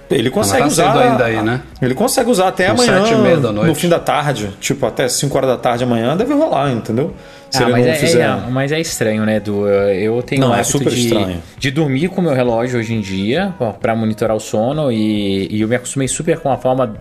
ele 0.09 0.29
consegue 0.29 0.61
tá 0.61 0.67
usar. 0.67 0.97
Ainda 0.97 1.25
aí, 1.25 1.41
né? 1.41 1.61
Ele 1.81 1.93
consegue 1.93 2.29
usar 2.29 2.47
até 2.47 2.67
amanhã, 2.67 3.03
no 3.51 3.75
fim 3.75 3.87
da 3.87 3.99
tarde, 3.99 4.49
tipo 4.59 4.85
até 4.85 5.07
5 5.07 5.37
horas 5.37 5.49
da 5.49 5.57
tarde 5.57 5.83
amanhã, 5.83 6.17
deve 6.17 6.33
rolar, 6.33 6.71
entendeu? 6.71 7.13
Se 7.49 7.63
ah, 7.63 7.69
mas, 7.69 7.85
é, 7.85 7.93
fizer... 7.95 8.21
é, 8.21 8.49
mas 8.49 8.71
é 8.71 8.79
estranho, 8.79 9.25
né, 9.25 9.39
Du? 9.39 9.67
Eu 9.67 10.21
tenho 10.21 10.41
não, 10.41 10.55
é 10.55 10.63
super 10.63 10.91
de, 10.91 11.07
estranho. 11.07 11.41
de 11.57 11.71
dormir 11.71 12.09
com 12.09 12.19
o 12.19 12.23
meu 12.23 12.33
relógio 12.33 12.79
hoje 12.79 12.93
em 12.93 12.99
dia 12.99 13.53
para 13.79 13.95
monitorar 13.95 14.35
o 14.35 14.39
sono 14.39 14.91
e, 14.91 15.47
e, 15.49 15.61
eu 15.61 15.67
me 15.67 15.75
acostumei 15.75 16.07
super 16.07 16.39
com 16.39 16.51
a 16.51 16.57
forma 16.57 16.93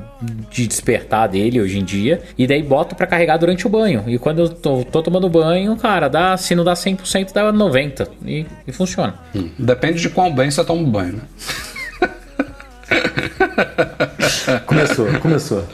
de 0.51 0.67
despertar 0.67 1.29
dele 1.29 1.61
hoje 1.61 1.79
em 1.79 1.85
dia 1.85 2.21
e 2.39 2.47
daí 2.47 2.63
boto 2.63 2.95
para 2.95 3.07
carregar 3.07 3.37
durante 3.39 3.67
o 3.67 3.71
banho. 3.71 4.05
E 4.07 4.19
quando 4.19 4.43
eu 4.43 4.49
tô, 4.49 4.85
tô, 4.85 5.03
tomando 5.03 5.29
banho, 5.29 5.77
cara, 5.77 6.09
dá, 6.09 6.37
se 6.37 6.55
não 6.55 6.63
dá 6.63 6.75
100%, 6.75 7.33
dá 7.33 7.53
90% 7.53 8.09
e, 8.25 8.47
e 8.67 8.73
funciona. 8.73 9.15
Hum, 9.35 9.51
depende 9.59 10.01
de 10.01 10.09
qual 10.09 10.33
bem 10.33 10.51
você 10.51 10.65
toma 10.65 10.83
o 10.83 10.87
banho, 10.87 11.15
né? 11.15 11.23
começou, 14.67 15.07
começou. 15.21 15.65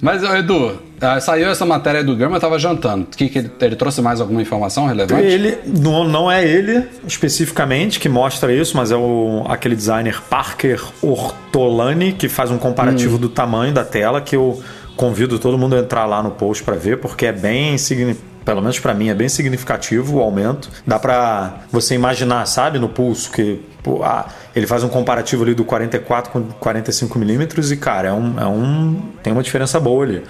Mas, 0.00 0.22
Edu, 0.22 0.80
ah, 1.00 1.20
saiu 1.20 1.48
essa 1.48 1.64
matéria 1.64 2.02
do 2.02 2.16
Gama, 2.16 2.36
eu 2.36 2.40
tava 2.40 2.58
jantando. 2.58 3.06
Que, 3.06 3.28
que 3.28 3.38
ele, 3.38 3.50
ele, 3.60 3.76
trouxe 3.76 4.02
mais 4.02 4.20
alguma 4.20 4.42
informação 4.42 4.86
relevante? 4.86 5.24
Ele 5.24 5.58
não, 5.64 6.04
não 6.04 6.30
é 6.30 6.44
ele 6.44 6.88
especificamente 7.06 8.00
que 8.00 8.08
mostra 8.08 8.52
isso, 8.52 8.76
mas 8.76 8.90
é 8.90 8.96
o, 8.96 9.44
aquele 9.48 9.76
designer 9.76 10.20
Parker 10.22 10.82
Ortolani 11.00 12.12
que 12.12 12.28
faz 12.28 12.50
um 12.50 12.58
comparativo 12.58 13.16
hum. 13.16 13.20
do 13.20 13.28
tamanho 13.28 13.72
da 13.72 13.84
tela 13.84 14.20
que 14.20 14.34
eu 14.34 14.62
convido 14.96 15.38
todo 15.38 15.56
mundo 15.56 15.76
a 15.76 15.78
entrar 15.78 16.04
lá 16.04 16.22
no 16.22 16.32
post 16.32 16.62
para 16.62 16.74
ver, 16.74 16.98
porque 16.98 17.26
é 17.26 17.32
bem 17.32 17.78
significativo 17.78 18.31
pelo 18.44 18.60
menos 18.60 18.78
para 18.78 18.94
mim, 18.94 19.08
é 19.08 19.14
bem 19.14 19.28
significativo 19.28 20.18
o 20.18 20.20
aumento. 20.20 20.70
Dá 20.86 20.98
para 20.98 21.60
você 21.70 21.94
imaginar, 21.94 22.46
sabe, 22.46 22.78
no 22.78 22.88
pulso, 22.88 23.30
que 23.30 23.60
pô, 23.82 24.02
ah, 24.02 24.26
ele 24.54 24.66
faz 24.66 24.82
um 24.82 24.88
comparativo 24.88 25.42
ali 25.42 25.54
do 25.54 25.64
44 25.64 26.30
com 26.32 26.42
45 26.44 27.18
milímetros 27.18 27.72
e, 27.72 27.76
cara, 27.76 28.08
é 28.08 28.12
um, 28.12 28.40
é 28.40 28.46
um, 28.46 29.02
tem 29.22 29.32
uma 29.32 29.42
diferença 29.42 29.78
boa 29.80 30.04
ali. 30.04 30.22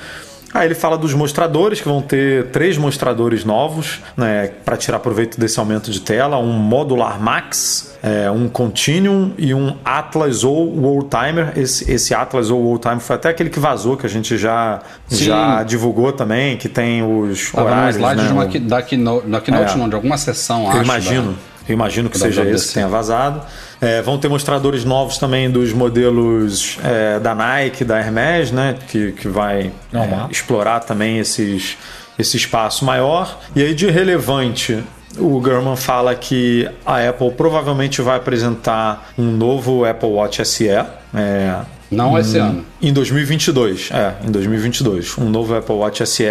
Aí 0.55 0.67
ele 0.69 0.75
fala 0.75 0.99
dos 0.99 1.15
mostradores, 1.15 1.81
que 1.81 1.89
vão 1.89 2.03
ter 2.03 2.49
três 2.49 2.77
mostradores 2.77 3.43
novos 3.45 4.01
né, 4.17 4.51
para 4.65 4.77
tirar 4.77 4.99
proveito 4.99 5.41
desse 5.41 5.59
aumento 5.59 5.91
de 5.91 6.01
tela: 6.01 6.37
um 6.39 6.53
modular 6.53 7.19
max, 7.21 7.97
é, 8.03 8.31
um 8.31 8.49
continuum 8.49 9.33
e 9.39 9.55
um 9.55 9.77
Atlas 9.85 10.45
ou 10.45 10.85
Oldtimer. 10.85 11.53
Esse, 11.57 11.91
esse 11.91 12.15
Atlas 12.15 12.51
ou 12.51 12.63
Oldtimer 12.65 13.01
foi 13.01 13.17
até 13.17 13.31
aquele 13.31 13.49
que 13.49 13.59
vazou, 13.59 13.97
que 13.97 14.05
a 14.05 14.09
gente 14.11 14.37
já, 14.37 14.81
já 15.09 15.63
divulgou 15.63 16.13
também, 16.13 16.57
que 16.59 16.69
tem 16.69 17.03
os 17.03 17.51
Tava 17.51 17.69
horários. 17.69 17.97
slide 17.97 18.21
né, 18.21 18.27
de 18.27 18.33
uma, 18.35 18.45
o- 18.45 18.61
da 18.61 18.83
Keynote, 18.83 19.27
da 19.29 19.41
Keynote 19.41 19.73
É. 19.73 19.77
não, 19.77 19.89
de 19.89 19.95
alguma 19.95 20.19
sessão, 20.19 20.65
eu 20.65 20.71
acho. 20.73 20.83
imagino. 20.85 21.33
da- 21.33 21.53
Eu 21.69 21.75
imagino 21.75 22.11
que 22.11 22.19
seja 22.19 22.45
esse 22.45 22.69
que 22.69 22.75
tenha 22.75 22.89
vazado. 22.89 23.41
É, 23.83 24.01
vão 24.01 24.16
ter 24.16 24.28
mostradores 24.28 24.85
novos 24.85 25.18
também 25.18 25.51
dos 25.51 25.72
modelos 25.72 26.78
é, 26.85 27.18
da 27.18 27.35
Nike, 27.35 27.85
da 27.85 27.99
Hermes, 27.99 28.53
né? 28.53 28.76
Que, 28.87 29.11
que 29.11 29.26
vai 29.26 29.72
é, 29.93 30.30
explorar 30.30 30.78
também 30.80 31.18
esses, 31.18 31.76
esse 32.16 32.37
espaço 32.37 32.85
maior. 32.85 33.41
E 33.57 33.61
aí, 33.61 33.74
de 33.74 33.91
relevante, 33.91 34.85
o 35.18 35.41
Gurman 35.41 35.74
fala 35.74 36.14
que 36.14 36.70
a 36.87 37.09
Apple 37.09 37.33
provavelmente 37.33 38.01
vai 38.01 38.18
apresentar 38.18 39.12
um 39.18 39.24
novo 39.24 39.85
Apple 39.85 40.11
Watch 40.11 40.45
SE. 40.47 40.68
É, 40.68 41.57
Não 41.93 42.18
esse 42.18 42.38
ano. 42.38 42.64
em 42.80 42.93
2022, 42.93 43.90
é, 43.93 44.14
em 44.26 44.30
2022. 44.30 45.18
Um 45.18 45.28
novo 45.28 45.55
Apple 45.55 45.74
Watch 45.74 46.05
SE, 46.07 46.24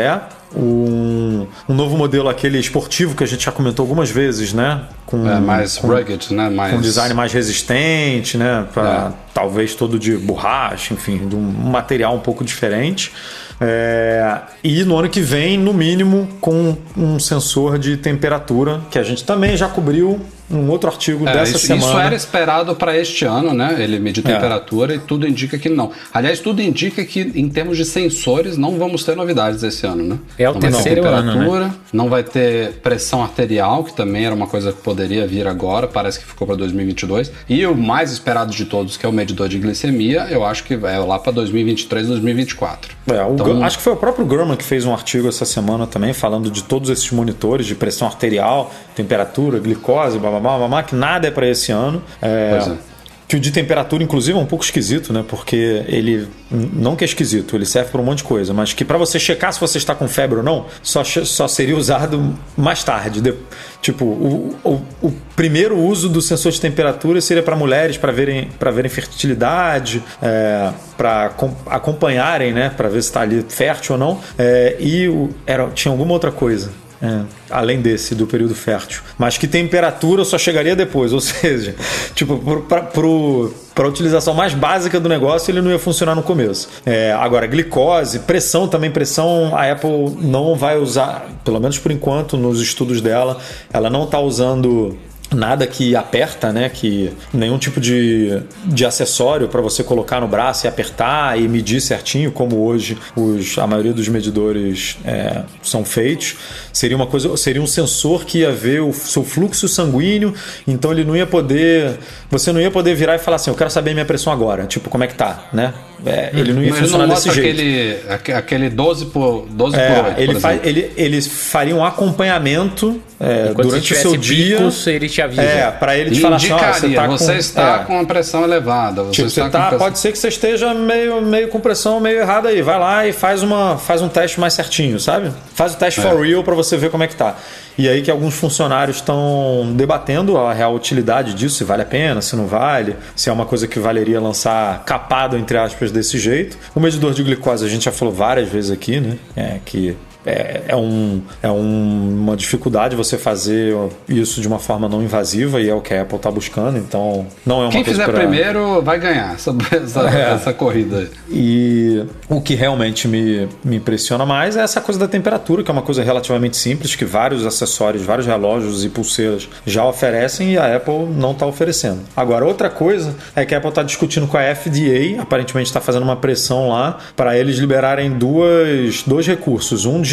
um, 0.55 1.47
um 1.69 1.73
novo 1.73 1.97
modelo 1.97 2.27
aquele 2.27 2.59
esportivo 2.59 3.15
que 3.15 3.23
a 3.23 3.27
gente 3.27 3.45
já 3.45 3.51
comentou 3.51 3.83
algumas 3.83 4.09
vezes, 4.09 4.53
né? 4.53 4.83
Com, 5.05 5.27
É, 5.27 5.39
mais 5.39 5.77
com, 5.77 5.87
rugged, 5.87 6.33
né? 6.33 6.49
Mais... 6.49 6.71
com 6.71 6.79
um 6.79 6.81
design 6.81 7.13
mais 7.13 7.31
resistente, 7.31 8.37
né? 8.37 8.67
Pra, 8.73 9.13
É. 9.13 9.31
Talvez 9.33 9.75
todo 9.75 9.97
de 9.97 10.17
borracha, 10.17 10.93
enfim, 10.93 11.27
de 11.29 11.35
um 11.35 11.41
material 11.41 12.13
um 12.15 12.19
pouco 12.19 12.43
diferente. 12.43 13.13
É, 13.61 14.39
e 14.63 14.83
no 14.83 14.97
ano 14.97 15.07
que 15.07 15.21
vem, 15.21 15.57
no 15.57 15.73
mínimo, 15.73 16.27
com 16.41 16.75
um 16.97 17.17
sensor 17.17 17.77
de 17.79 17.95
temperatura, 17.95 18.81
que 18.89 18.99
a 18.99 19.03
gente 19.03 19.23
também 19.23 19.55
já 19.55 19.69
cobriu 19.69 20.19
um 20.51 20.69
outro 20.69 20.89
artigo 20.89 21.27
É, 21.27 21.33
dessa 21.33 21.57
isso, 21.57 21.67
semana. 21.67 21.85
isso 21.91 21.99
era 21.99 22.15
esperado 22.15 22.75
para 22.75 22.97
este 22.97 23.25
ano, 23.25 23.53
né? 23.53 23.75
Ele 23.79 23.99
medir 23.99 24.25
É. 24.27 24.33
temperatura 24.33 24.95
e 24.95 24.99
tudo 24.99 25.27
indica 25.27 25.57
que 25.57 25.69
não. 25.69 25.91
Aliás, 26.13 26.39
tudo 26.39 26.61
indica 26.61 27.03
que 27.05 27.21
em 27.35 27.49
termos 27.49 27.77
de 27.77 27.85
sensores 27.85 28.57
não 28.57 28.77
vamos 28.77 29.03
ter 29.03 29.15
novidades 29.15 29.63
esse 29.63 29.85
ano, 29.85 30.03
né? 30.03 30.19
É 30.37 30.49
o 30.49 30.53
não 30.53 30.59
vai 30.61 30.69
ter 30.69 30.75
terceiro 30.75 31.05
ano, 31.07 31.11
né? 31.21 31.31
temperatura, 31.33 31.75
não 31.93 32.09
vai 32.09 32.23
ter 32.23 32.73
pressão 32.83 33.21
arterial, 33.23 33.83
que 33.83 33.93
também 33.93 34.25
era 34.25 34.35
uma 34.35 34.47
coisa 34.47 34.71
que 34.71 34.81
poderia 34.81 35.25
vir 35.27 35.47
agora, 35.47 35.87
parece 35.87 36.19
que 36.19 36.25
ficou 36.25 36.45
para 36.47 36.55
2022. 36.57 37.31
E 37.47 37.65
o 37.65 37.75
mais 37.75 38.11
esperado 38.11 38.51
de 38.51 38.65
todos, 38.65 38.97
que 38.97 39.05
é 39.05 39.09
o 39.09 39.11
medidor 39.13 39.47
de 39.47 39.57
glicemia, 39.59 40.27
eu 40.29 40.45
acho 40.45 40.63
que 40.63 40.73
é 40.73 40.97
lá 40.99 41.17
para 41.19 41.31
2023, 41.31 42.07
2024. 42.07 42.95
É, 43.07 43.31
Então- 43.31 43.63
acho 43.63 43.77
que 43.77 43.83
foi 43.83 43.93
o 43.93 43.97
próprio 43.97 44.25
Gurman 44.25 44.55
que 44.55 44.63
fez 44.63 44.85
um 44.85 44.93
artigo 44.93 45.27
essa 45.27 45.45
semana 45.45 45.85
também 45.87 46.13
falando 46.13 46.49
de 46.49 46.63
todos 46.63 46.89
esses 46.89 47.09
monitores 47.11 47.65
de 47.65 47.75
pressão 47.75 48.07
arterial, 48.07 48.71
temperatura, 48.95 49.59
glicose, 49.59 50.17
blá, 50.19 50.29
blá, 50.29 50.39
que 50.87 50.95
nada 50.95 51.27
é 51.27 51.31
para 51.31 51.47
esse 51.47 51.71
ano. 51.71 52.01
É, 52.21 52.49
Pois 52.51 52.67
é. 52.67 52.91
Que 53.27 53.37
o 53.37 53.39
de 53.39 53.49
temperatura, 53.49 54.03
inclusive, 54.03 54.37
é 54.37 54.41
um 54.41 54.45
pouco 54.45 54.61
esquisito, 54.65 55.13
né? 55.13 55.23
Porque 55.25 55.55
ele. 55.87 56.27
Não 56.51 56.97
que 56.97 57.05
é 57.05 57.07
esquisito, 57.07 57.55
ele 57.55 57.65
serve 57.65 57.89
para 57.89 58.01
um 58.01 58.03
monte 58.03 58.17
de 58.17 58.23
coisa, 58.25 58.53
mas 58.53 58.73
que 58.73 58.83
para 58.83 58.97
você 58.97 59.17
checar 59.17 59.53
se 59.53 59.59
você 59.61 59.77
está 59.77 59.95
com 59.95 60.05
febre 60.05 60.39
ou 60.39 60.43
não, 60.43 60.65
só, 60.83 61.01
só 61.01 61.47
seria 61.47 61.77
usado 61.77 62.35
mais 62.57 62.83
tarde. 62.83 63.21
De- 63.21 63.33
tipo, 63.81 64.03
o, 64.03 64.53
o, 64.65 64.81
o 65.01 65.13
primeiro 65.33 65.77
uso 65.79 66.09
do 66.09 66.21
sensor 66.21 66.51
de 66.51 66.59
temperatura 66.59 67.21
seria 67.21 67.41
para 67.41 67.55
mulheres, 67.55 67.95
para 67.95 68.11
verem, 68.11 68.49
pra 68.59 68.69
verem 68.69 68.89
fertilidade, 68.91 70.03
é, 70.21 70.69
para 70.97 71.31
acompanharem, 71.67 72.51
né? 72.51 72.69
Para 72.75 72.89
ver 72.89 73.01
se 73.01 73.07
está 73.09 73.21
ali 73.21 73.45
fértil 73.47 73.93
ou 73.93 73.97
não. 73.99 74.19
É, 74.37 74.75
e 74.77 75.07
o- 75.07 75.29
era, 75.47 75.67
tinha 75.69 75.89
alguma 75.89 76.11
outra 76.11 76.31
coisa. 76.33 76.69
É, 77.01 77.21
além 77.49 77.81
desse, 77.81 78.13
do 78.13 78.27
período 78.27 78.53
fértil. 78.53 79.01
Mas 79.17 79.35
que 79.35 79.47
temperatura 79.47 80.23
só 80.23 80.37
chegaria 80.37 80.75
depois. 80.75 81.11
Ou 81.13 81.19
seja, 81.19 81.75
tipo, 82.13 82.37
para 82.67 83.85
a 83.85 83.87
utilização 83.87 84.35
mais 84.35 84.53
básica 84.53 84.99
do 84.99 85.09
negócio, 85.09 85.51
ele 85.51 85.61
não 85.61 85.71
ia 85.71 85.79
funcionar 85.79 86.13
no 86.13 86.21
começo. 86.21 86.69
É, 86.85 87.11
agora, 87.13 87.47
glicose, 87.47 88.19
pressão 88.19 88.67
também, 88.67 88.91
pressão, 88.91 89.55
a 89.55 89.71
Apple 89.71 90.15
não 90.21 90.55
vai 90.55 90.77
usar, 90.77 91.27
pelo 91.43 91.59
menos 91.59 91.79
por 91.79 91.91
enquanto, 91.91 92.37
nos 92.37 92.61
estudos 92.61 93.01
dela, 93.01 93.39
ela 93.73 93.89
não 93.89 94.03
está 94.03 94.19
usando 94.19 94.95
nada 95.33 95.65
que 95.65 95.95
aperta, 95.95 96.51
né? 96.51 96.69
Que 96.69 97.11
nenhum 97.33 97.57
tipo 97.57 97.79
de, 97.79 98.41
de 98.65 98.85
acessório 98.85 99.47
para 99.47 99.61
você 99.61 99.83
colocar 99.83 100.19
no 100.19 100.27
braço 100.27 100.65
e 100.65 100.67
apertar 100.67 101.39
e 101.39 101.47
medir 101.47 101.81
certinho, 101.81 102.31
como 102.31 102.63
hoje 102.63 102.97
os, 103.15 103.57
a 103.57 103.65
maioria 103.65 103.93
dos 103.93 104.07
medidores 104.07 104.97
é, 105.05 105.43
são 105.61 105.85
feitos. 105.85 106.35
Seria 106.73 106.95
uma 106.95 107.07
coisa, 107.07 107.35
seria 107.37 107.61
um 107.61 107.67
sensor 107.67 108.25
que 108.25 108.39
ia 108.39 108.51
ver 108.51 108.81
o 108.81 108.93
seu 108.93 109.23
fluxo 109.23 109.67
sanguíneo, 109.67 110.33
então 110.67 110.91
ele 110.91 111.03
não 111.03 111.15
ia 111.15 111.25
poder, 111.25 111.97
você 112.29 112.51
não 112.51 112.59
ia 112.59 112.71
poder 112.71 112.95
virar 112.95 113.15
e 113.15 113.19
falar 113.19 113.35
assim, 113.35 113.49
eu 113.49 113.55
quero 113.55 113.69
saber 113.69 113.93
minha 113.93 114.05
pressão 114.05 114.31
agora, 114.31 114.65
tipo 114.65 114.89
como 114.89 115.03
é 115.03 115.07
que 115.07 115.15
tá, 115.15 115.49
né? 115.53 115.73
É, 116.05 116.31
ele 116.33 116.53
não 116.53 116.63
ia 116.63 116.69
Mas 116.69 116.77
ele 116.79 116.87
funcionar 116.87 117.07
não 117.07 117.13
desse 117.15 117.27
mostra 117.27 117.43
jeito. 117.43 117.59
aquele, 117.61 117.97
aque- 118.09 118.31
aquele 118.33 118.69
12 118.69 119.05
por, 119.07 119.45
12 119.51 119.75
É, 119.77 119.87
por 119.95 120.05
8, 120.05 120.19
ele, 120.19 120.39
por 120.39 120.67
ele, 120.67 120.91
eles 120.97 121.27
fariam 121.27 121.79
um 121.79 121.85
acompanhamento 121.85 122.99
é, 123.19 123.53
durante 123.53 123.93
o 123.93 123.95
se 123.95 124.01
seu 124.01 124.17
dia. 124.17 124.57
picos, 124.57 124.87
ele 124.87 125.07
te 125.07 125.21
avisa. 125.21 125.41
É, 125.43 125.69
para 125.71 125.95
ele 125.97 126.11
te 126.11 126.19
falar 126.21 126.37
assim, 126.37 126.51
ó, 126.51 126.57
você 126.57 126.89
tá 126.89 127.07
com, 127.07 127.17
você 127.17 127.33
está 127.35 127.81
é, 127.81 127.85
com 127.85 127.99
a 127.99 128.05
pressão 128.05 128.43
elevada. 128.43 129.03
Você 129.03 129.11
Tipo, 129.11 129.27
está 129.27 129.41
você 129.41 129.41
com 129.41 129.49
tá, 129.51 129.59
pressão- 129.67 129.79
pode 129.79 129.99
ser 129.99 130.11
que 130.11 130.17
você 130.17 130.27
esteja 130.29 130.73
meio, 130.73 131.21
meio 131.21 131.47
com 131.49 131.59
pressão 131.59 131.99
meio 131.99 132.17
errada 132.19 132.49
aí. 132.49 132.61
Vai 132.61 132.79
lá 132.79 133.05
e 133.07 133.13
faz, 133.13 133.43
uma, 133.43 133.77
faz 133.77 134.01
um 134.01 134.09
teste 134.09 134.39
mais 134.39 134.53
certinho, 134.53 134.99
sabe? 134.99 135.31
Faz 135.53 135.73
o 135.73 135.77
teste 135.77 135.99
É. 135.99 136.03
for 136.03 136.19
real 136.25 136.43
para 136.43 136.55
você 136.55 136.75
ver 136.77 136.89
como 136.89 137.03
é 137.03 137.07
que 137.07 137.15
tá. 137.15 137.35
E 137.77 137.87
aí 137.87 138.01
que 138.01 138.11
alguns 138.11 138.33
funcionários 138.35 138.97
estão 138.97 139.71
debatendo 139.75 140.37
a 140.37 140.51
real 140.53 140.73
utilidade 140.73 141.33
disso, 141.33 141.55
se 141.57 141.63
vale 141.63 141.81
a 141.83 141.85
pena, 141.85 142.21
se 142.21 142.35
não 142.35 142.45
vale, 142.45 142.95
se 143.15 143.29
é 143.29 143.31
uma 143.33 143.45
coisa 143.45 143.65
que 143.67 143.79
valeria 143.79 144.19
lançar 144.19 144.83
capado, 144.83 145.37
entre 145.37 145.57
aspas, 145.57 145.90
desse 145.91 146.17
jeito. 146.17 146.57
O 146.73 146.79
medidor 146.79 147.13
de 147.13 147.23
glicose 147.23 147.65
a 147.65 147.69
gente 147.69 147.85
já 147.85 147.91
falou 147.91 148.13
várias 148.13 148.49
vezes 148.49 148.71
aqui, 148.71 148.99
né? 148.99 149.17
É 149.35 149.59
que 149.63 149.95
é, 150.25 150.61
é, 150.69 150.75
um, 150.75 151.21
é 151.41 151.49
um- 151.49 152.19
uma 152.21 152.35
dificuldade 152.35 152.95
você 152.95 153.17
fazer 153.17 153.75
isso 154.07 154.39
de 154.41 154.47
uma 154.47 154.59
forma 154.59 154.87
não 154.87 155.01
invasiva 155.01 155.59
e 155.61 155.69
é 155.69 155.73
o 155.73 155.81
que 155.81 155.93
a 155.93 156.01
Apple 156.03 156.17
está 156.17 156.29
buscando, 156.31 156.77
então 156.77 157.25
não 157.45 157.61
é 157.61 157.65
uma 157.65 157.71
Quem 157.71 157.83
fizer 157.83 158.05
pra- 158.05 158.19
primeiro 158.19 158.81
vai 158.81 158.99
ganhar 158.99 159.33
essa, 159.33 159.55
essa, 159.75 160.09
É. 160.09 160.33
essa 160.33 160.53
corrida. 160.53 160.97
aí. 160.99 161.09
e 161.29 162.03
o 162.29 162.41
que 162.41 162.53
realmente 162.55 163.07
me, 163.07 163.47
me 163.63 163.77
impressiona 163.77 164.25
mais 164.25 164.55
é 164.55 164.61
essa 164.61 164.79
coisa 164.81 164.99
da 164.99 165.07
temperatura, 165.07 165.63
que 165.63 165.71
é 165.71 165.73
uma 165.73 165.81
coisa 165.81 166.03
relativamente 166.03 166.57
simples, 166.57 166.95
que 166.95 167.05
vários 167.05 167.45
acessórios, 167.45 168.03
vários 168.03 168.27
relógios 168.27 168.83
e 168.85 168.89
pulseiras 168.89 169.47
já 169.65 169.85
oferecem 169.85 170.53
e 170.53 170.57
a 170.57 170.75
Apple 170.75 171.05
não 171.15 171.31
está 171.31 171.45
oferecendo. 171.45 171.99
Agora, 172.15 172.45
outra 172.45 172.69
coisa 172.69 173.15
é 173.35 173.45
que 173.45 173.53
a 173.53 173.57
Apple 173.57 173.69
está 173.69 173.83
discutindo 173.83 174.27
com 174.27 174.37
a 174.37 174.41
FDA, 174.55 175.21
aparentemente 175.21 175.67
está 175.69 175.79
fazendo 175.81 176.03
uma 176.03 176.15
pressão 176.15 176.69
lá 176.69 176.97
para 177.15 177.37
eles 177.37 177.57
liberarem 177.57 178.11
duas, 178.11 179.03
dois 179.05 179.25
recursos. 179.27 179.85
Um 179.85 180.01
de 180.01 180.10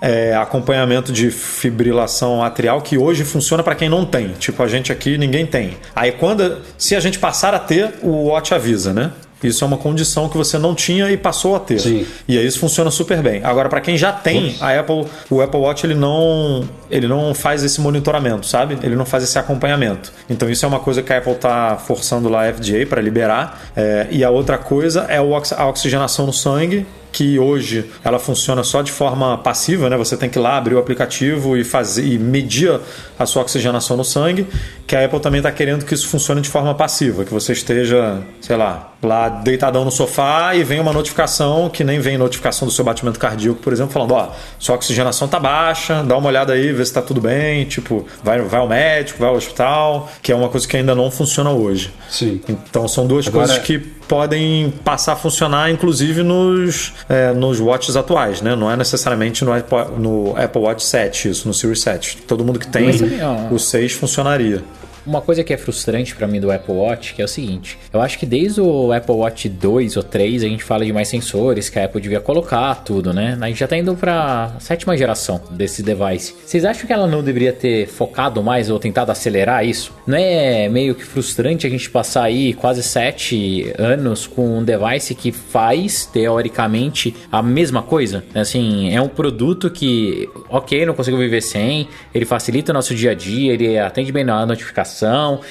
é, 0.00 0.34
acompanhamento 0.34 1.12
de 1.12 1.30
fibrilação 1.30 2.42
atrial, 2.42 2.80
que 2.82 2.98
hoje 2.98 3.24
funciona 3.24 3.62
para 3.62 3.74
quem 3.74 3.88
não 3.88 4.04
tem. 4.04 4.28
Tipo, 4.38 4.62
a 4.62 4.68
gente 4.68 4.92
aqui, 4.92 5.16
ninguém 5.16 5.46
tem. 5.46 5.76
Aí, 5.94 6.12
quando 6.12 6.58
se 6.76 6.94
a 6.94 7.00
gente 7.00 7.18
passar 7.18 7.54
a 7.54 7.58
ter, 7.58 7.94
o 8.02 8.26
Watch 8.26 8.52
avisa, 8.52 8.92
né? 8.92 9.12
Isso 9.44 9.62
é 9.62 9.66
uma 9.66 9.76
condição 9.76 10.28
que 10.28 10.36
você 10.36 10.58
não 10.58 10.74
tinha 10.74 11.10
e 11.10 11.18
passou 11.18 11.54
a 11.54 11.60
ter. 11.60 11.78
Sim. 11.78 12.06
E 12.26 12.38
aí 12.38 12.46
isso 12.46 12.58
funciona 12.58 12.90
super 12.90 13.22
bem. 13.22 13.44
Agora, 13.44 13.68
para 13.68 13.80
quem 13.80 13.96
já 13.96 14.10
tem, 14.10 14.56
a 14.58 14.78
Apple, 14.78 15.04
o 15.28 15.42
Apple 15.42 15.60
Watch 15.60 15.84
ele 15.84 15.94
não, 15.94 16.66
ele 16.90 17.06
não 17.06 17.34
faz 17.34 17.62
esse 17.62 17.78
monitoramento, 17.80 18.46
sabe? 18.46 18.78
Ele 18.82 18.96
não 18.96 19.04
faz 19.04 19.22
esse 19.22 19.38
acompanhamento. 19.38 20.10
Então 20.30 20.48
isso 20.48 20.64
é 20.64 20.68
uma 20.68 20.80
coisa 20.80 21.02
que 21.02 21.12
a 21.12 21.18
Apple 21.18 21.32
está 21.32 21.76
forçando 21.76 22.28
lá 22.28 22.48
a 22.48 22.52
FDA 22.54 22.86
para 22.88 23.02
liberar. 23.02 23.60
É, 23.76 24.06
e 24.10 24.24
a 24.24 24.30
outra 24.30 24.56
coisa 24.56 25.06
é 25.10 25.18
a 25.18 25.66
oxigenação 25.66 26.24
no 26.24 26.32
sangue, 26.32 26.86
que 27.14 27.38
hoje 27.38 27.84
ela 28.02 28.18
funciona 28.18 28.64
só 28.64 28.82
de 28.82 28.90
forma 28.90 29.38
passiva, 29.38 29.88
né? 29.88 29.96
Você 29.96 30.16
tem 30.16 30.28
que 30.28 30.36
ir 30.36 30.42
lá 30.42 30.56
abrir 30.56 30.74
o 30.74 30.78
aplicativo 30.80 31.56
e 31.56 31.62
fazer 31.62 32.04
e 32.04 32.18
medir 32.18 32.80
a 33.16 33.24
sua 33.24 33.42
oxigenação 33.42 33.96
no 33.96 34.04
sangue, 34.04 34.48
que 34.84 34.96
a 34.96 35.04
Apple 35.04 35.20
também 35.20 35.38
está 35.38 35.52
querendo 35.52 35.84
que 35.84 35.94
isso 35.94 36.08
funcione 36.08 36.40
de 36.40 36.48
forma 36.48 36.74
passiva, 36.74 37.24
que 37.24 37.32
você 37.32 37.52
esteja, 37.52 38.20
sei 38.40 38.56
lá, 38.56 38.90
lá 39.00 39.28
deitadão 39.28 39.84
no 39.84 39.92
sofá 39.92 40.56
e 40.56 40.64
vem 40.64 40.80
uma 40.80 40.92
notificação 40.92 41.70
que 41.70 41.84
nem 41.84 42.00
vem 42.00 42.18
notificação 42.18 42.66
do 42.66 42.74
seu 42.74 42.84
batimento 42.84 43.18
cardíaco, 43.20 43.60
por 43.60 43.72
exemplo, 43.72 43.92
falando, 43.92 44.12
ó, 44.14 44.30
sua 44.58 44.74
oxigenação 44.74 45.28
tá 45.28 45.38
baixa, 45.38 46.02
dá 46.02 46.16
uma 46.16 46.26
olhada 46.28 46.52
aí, 46.54 46.72
vê 46.72 46.84
se 46.84 46.92
tá 46.92 47.00
tudo 47.00 47.20
bem, 47.20 47.64
tipo, 47.66 48.04
vai, 48.24 48.40
vai 48.42 48.58
ao 48.58 48.66
médico, 48.68 49.20
vai 49.20 49.28
ao 49.28 49.36
hospital, 49.36 50.10
que 50.20 50.32
é 50.32 50.34
uma 50.34 50.48
coisa 50.48 50.66
que 50.66 50.76
ainda 50.76 50.94
não 50.96 51.10
funciona 51.12 51.50
hoje. 51.50 51.92
Sim. 52.10 52.40
Então 52.48 52.88
são 52.88 53.06
duas 53.06 53.28
Agora- 53.28 53.46
coisas 53.46 53.64
que 53.64 53.78
podem 53.78 54.70
passar 54.84 55.12
a 55.14 55.16
funcionar, 55.16 55.70
inclusive 55.70 56.22
nos, 56.22 56.92
é, 57.08 57.32
nos 57.32 57.60
watches 57.60 57.96
atuais, 57.96 58.40
né? 58.40 58.54
Não 58.56 58.70
é 58.70 58.76
necessariamente 58.76 59.44
no 59.44 59.52
Apple, 59.52 59.98
no 59.98 60.34
Apple 60.36 60.62
Watch 60.62 60.84
7, 60.84 61.30
isso, 61.30 61.48
no 61.48 61.54
Series 61.54 61.80
7. 61.82 62.18
Todo 62.26 62.44
mundo 62.44 62.58
que 62.58 62.66
tem 62.66 62.96
também, 62.96 63.22
ó. 63.22 63.52
o 63.52 63.58
6 63.58 63.92
funcionaria. 63.92 64.62
Uma 65.06 65.20
coisa 65.20 65.44
que 65.44 65.52
é 65.52 65.56
frustrante 65.56 66.14
pra 66.14 66.26
mim 66.26 66.40
do 66.40 66.50
Apple 66.50 66.74
Watch, 66.74 67.14
que 67.14 67.22
é 67.22 67.24
o 67.24 67.28
seguinte, 67.28 67.78
eu 67.92 68.00
acho 68.00 68.18
que 68.18 68.24
desde 68.24 68.60
o 68.60 68.92
Apple 68.92 69.14
Watch 69.14 69.48
2 69.48 69.96
ou 69.96 70.02
3 70.02 70.42
a 70.44 70.48
gente 70.48 70.64
fala 70.64 70.84
de 70.84 70.92
mais 70.92 71.08
sensores 71.08 71.68
que 71.68 71.78
a 71.78 71.84
Apple 71.84 72.00
devia 72.00 72.20
colocar 72.20 72.74
tudo, 72.76 73.12
né? 73.12 73.36
A 73.40 73.46
gente 73.48 73.60
já 73.60 73.68
tá 73.68 73.76
indo 73.76 73.94
pra 73.94 74.56
sétima 74.60 74.96
geração 74.96 75.40
desse 75.50 75.82
device. 75.82 76.34
Vocês 76.44 76.64
acham 76.64 76.86
que 76.86 76.92
ela 76.92 77.06
não 77.06 77.22
deveria 77.22 77.52
ter 77.52 77.86
focado 77.86 78.42
mais 78.42 78.70
ou 78.70 78.78
tentado 78.78 79.12
acelerar 79.12 79.66
isso? 79.66 79.92
Não 80.06 80.16
é 80.16 80.68
meio 80.68 80.94
que 80.94 81.04
frustrante 81.04 81.66
a 81.66 81.70
gente 81.70 81.90
passar 81.90 82.24
aí 82.24 82.54
quase 82.54 82.82
sete 82.82 83.72
anos 83.78 84.26
com 84.26 84.58
um 84.58 84.64
device 84.64 85.14
que 85.14 85.32
faz, 85.32 86.06
teoricamente, 86.06 87.14
a 87.30 87.42
mesma 87.42 87.82
coisa? 87.82 88.24
Assim, 88.34 88.94
é 88.94 89.00
um 89.00 89.08
produto 89.08 89.70
que, 89.70 90.28
ok, 90.48 90.86
não 90.86 90.94
consigo 90.94 91.18
viver 91.18 91.40
sem, 91.40 91.88
ele 92.14 92.24
facilita 92.24 92.72
o 92.72 92.74
nosso 92.74 92.94
dia 92.94 93.10
a 93.10 93.14
dia, 93.14 93.52
ele 93.52 93.78
atende 93.78 94.10
bem 94.10 94.24
na 94.24 94.46
notificação, 94.46 94.93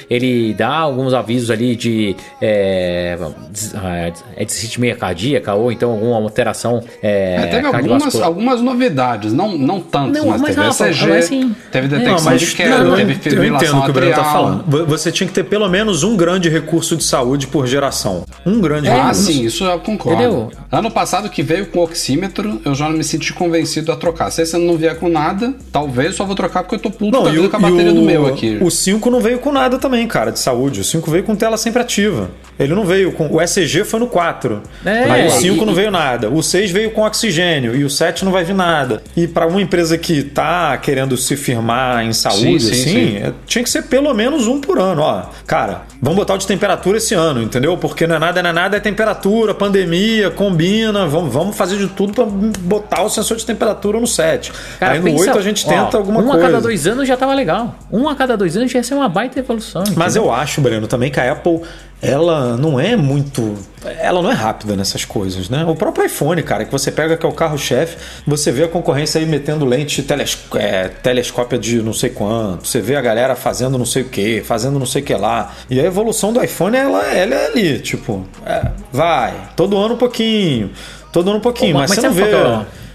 ele 0.10 0.54
dá 0.54 0.70
alguns 0.70 1.14
avisos 1.14 1.50
ali 1.52 1.76
de 1.76 2.16
é, 2.42 3.18
ah, 3.76 4.12
é 4.36 4.46
desritmia 4.46 4.96
cardíaca 4.96 5.54
ou 5.54 5.72
então 5.72 5.92
alguma 5.92 6.16
alteração 6.18 6.84
é, 7.02 7.36
É, 7.44 7.48
teve 7.48 7.68
algumas, 7.68 8.16
algumas 8.22 8.62
novidades, 8.62 9.34
não, 9.34 9.58
não 9.58 9.80
tantas, 9.80 10.22
Não, 10.24 10.30
mas, 10.32 10.42
mas, 10.42 10.56
teve 10.56 10.68
Rafa, 10.68 10.90
ECG, 10.90 11.08
mas 11.08 11.26
assim- 11.26 11.56
teve 11.72 11.88
Não, 11.88 11.98
detecção 12.00 12.26
mas 12.32 12.42
de 12.42 12.56
queda, 12.56 12.76
eu, 12.76 12.96
teve 12.96 13.12
eu 13.14 13.18
fibrilação 13.20 13.68
entendo 13.68 13.80
o 13.80 13.84
que 13.86 13.90
o 13.90 13.94
Breno 13.94 14.16
tá 14.16 14.24
falando. 14.24 14.64
Vo- 14.68 14.86
Você 14.86 15.12
tinha 15.12 15.28
que 15.28 15.34
ter 15.34 15.44
pelo 15.44 15.68
menos 15.70 16.04
um 16.04 16.16
grande 16.16 16.50
recurso 16.50 16.96
de 16.96 17.04
saúde 17.04 17.48
por 17.48 17.68
geração. 17.68 18.24
Um 18.46 18.60
grande 18.62 18.88
Ah, 18.90 18.96
recurso. 19.08 19.24
sim, 19.24 19.44
isso 19.46 19.64
eu 19.64 19.80
concordo. 19.80 20.22
Entendeu? 20.22 20.52
Ano 20.72 20.92
passado 20.92 21.30
que 21.30 21.42
veio 21.44 21.68
com 21.68 21.80
oxímetro, 21.80 22.62
eu 22.66 22.74
já 22.76 22.90
não 22.90 22.98
me 22.98 23.04
senti 23.04 23.34
convencido 23.34 23.92
a 23.92 23.96
trocar. 23.96 24.32
Se 24.32 24.42
esse 24.42 24.56
ano 24.56 24.66
não 24.66 24.78
vier 24.78 24.96
com 24.98 25.10
nada, 25.10 25.54
talvez 25.72 26.16
só 26.16 26.26
vou 26.26 26.36
trocar 26.36 26.64
porque 26.64 26.76
eu 26.76 26.80
tô 26.80 26.90
puto 26.92 27.24
da 27.24 27.30
e 27.30 27.34
vida 27.34 27.48
o, 27.48 27.50
com 27.50 27.58
a 27.58 27.60
bateria 27.60 27.92
e 27.92 27.94
do 27.94 28.02
o- 28.02 28.06
meu 28.06 28.28
aqui. 28.28 28.58
O 28.62 28.70
5 28.72 29.10
não 29.10 29.22
veio 29.34 29.40
com 29.40 29.52
nada 29.52 29.78
também, 29.78 30.08
cara, 30.08 30.32
de 30.32 30.40
saúde. 30.40 30.82
O 30.82 30.84
5 30.84 31.10
veio 31.10 31.24
com 31.24 31.36
tela 31.36 31.58
sempre 31.58 31.82
ativa. 31.82 32.30
Ele 32.60 32.74
não 32.76 32.86
veio 32.86 33.12
com. 33.12 33.28
O 33.34 33.42
ECG 33.42 33.84
foi 33.84 34.00
no 34.00 34.08
4. 34.08 34.62
É, 34.86 35.04
Aí 35.10 35.28
o 35.28 35.32
5 35.32 35.64
e- 35.64 35.66
não 35.66 35.74
veio 35.74 35.90
nada. 35.90 36.30
O 36.30 36.44
6 36.44 36.70
veio 36.72 36.92
com 36.92 37.02
oxigênio. 37.04 37.76
E 37.76 37.84
o 37.84 37.90
7 37.90 38.24
não 38.24 38.32
vai 38.32 38.44
vir 38.44 38.54
nada. 38.54 39.02
E 39.18 39.28
para 39.28 39.48
uma 39.48 39.60
empresa 39.62 39.98
que 39.98 40.22
tá 40.22 40.78
querendo 40.78 41.18
se 41.18 41.36
firmar 41.36 42.04
em 42.06 42.14
saúde, 42.14 42.60
Sim, 42.60 42.60
sim, 42.60 42.82
assim, 42.82 42.84
sim. 42.84 43.18
é- 43.18 43.34
tinha 43.48 43.64
que 43.64 43.70
ser 43.70 43.84
pelo 43.84 44.14
menos 44.14 44.48
um 44.48 44.62
por 44.62 44.78
ano. 44.78 45.02
Ó, 45.02 45.24
cara, 45.48 45.82
vamos 46.00 46.18
botar 46.18 46.36
o 46.36 46.38
de 46.38 46.46
temperatura 46.46 46.98
esse 47.00 47.16
ano, 47.16 47.42
entendeu? 47.42 47.76
Porque 47.76 48.06
não 48.06 48.16
é 48.18 48.20
nada, 48.20 48.44
não 48.44 48.50
é 48.52 48.54
nada, 48.54 48.78
é 48.78 48.80
temperatura, 48.80 49.54
pandemia, 49.56 50.30
combina. 50.30 51.08
Vamos, 51.08 51.34
vamos 51.34 51.58
fazer 51.58 51.78
de 51.78 51.88
tudo 51.88 52.14
para 52.14 52.26
botar 52.26 53.02
o 53.02 53.10
sensor 53.10 53.36
de 53.38 53.46
temperatura 53.48 54.00
no 54.00 54.06
7. 54.06 54.52
Cara, 54.80 54.94
Aí 54.94 55.00
no 55.00 55.06
pensa- 55.06 55.22
8 55.32 55.40
a 55.40 55.42
gente 55.42 55.66
tenta 55.66 55.98
ó, 55.98 56.00
alguma 56.00 56.20
um 56.20 56.24
coisa. 56.28 56.38
a 56.40 56.42
cada 56.46 56.62
dois 56.62 56.86
anos 56.86 57.08
já 57.08 57.18
tava 57.18 57.34
legal. 57.34 57.76
Um 57.92 58.08
a 58.08 58.16
cada 58.16 58.38
dois 58.38 58.56
anos 58.56 58.72
já 58.72 58.78
ia 58.78 58.84
ser 58.84 58.94
uma 58.94 59.10
baita 59.10 59.23
evolução. 59.40 59.84
Mas 59.96 60.16
entendeu? 60.16 60.32
eu 60.32 60.34
acho, 60.34 60.62
Breno, 60.62 60.88
também 60.88 61.12
que 61.12 61.20
a 61.20 61.32
Apple 61.32 61.62
ela 62.04 62.58
não 62.58 62.78
é 62.78 62.98
muito. 62.98 63.58
Ela 63.98 64.22
não 64.22 64.30
é 64.30 64.34
rápida 64.34 64.76
nessas 64.76 65.06
coisas, 65.06 65.50
né? 65.50 65.64
O 65.64 65.74
próprio 65.74 66.06
iPhone, 66.06 66.44
cara, 66.44 66.66
que 66.66 66.72
você 66.72 66.92
pega 66.92 67.16
que 67.16 67.26
é 67.26 67.30
o 67.30 67.32
carro-chefe, 67.32 67.96
você 68.28 68.52
vê 68.52 68.66
a 68.66 68.68
concorrência 68.68 69.22
aí 69.22 69.26
metendo 69.26 69.64
lente 69.64 70.04
teles, 70.04 70.38
é, 70.56 70.90
telescópia 70.90 71.58
de 71.58 71.82
não 71.82 71.94
sei 71.94 72.10
quanto, 72.10 72.68
você 72.68 72.82
vê 72.82 72.98
a 72.98 73.02
galera 73.02 73.36
fazendo 73.38 73.78
não 73.78 73.86
sei 73.86 74.02
o 74.02 74.10
que, 74.10 74.42
fazendo 74.42 74.78
não 74.78 74.86
sei 74.86 75.02
o 75.02 75.06
que 75.06 75.14
lá. 75.14 75.54
E 75.70 75.80
a 75.80 75.84
evolução 75.84 76.34
do 76.34 76.44
iPhone, 76.44 76.76
ela, 76.76 77.06
ela 77.06 77.36
é 77.36 77.46
ali, 77.48 77.80
tipo, 77.80 78.28
é, 78.46 78.72
vai, 78.92 79.52
todo 79.56 79.78
ano 79.78 79.94
um 79.94 79.98
pouquinho, 79.98 80.72
todo 81.10 81.30
ano 81.30 81.38
um 81.38 81.42
pouquinho, 81.42 81.72
Pô, 81.72 81.80
mas, 81.80 81.92
você 81.92 82.02
não 82.02 82.12
vê. 82.12 82.26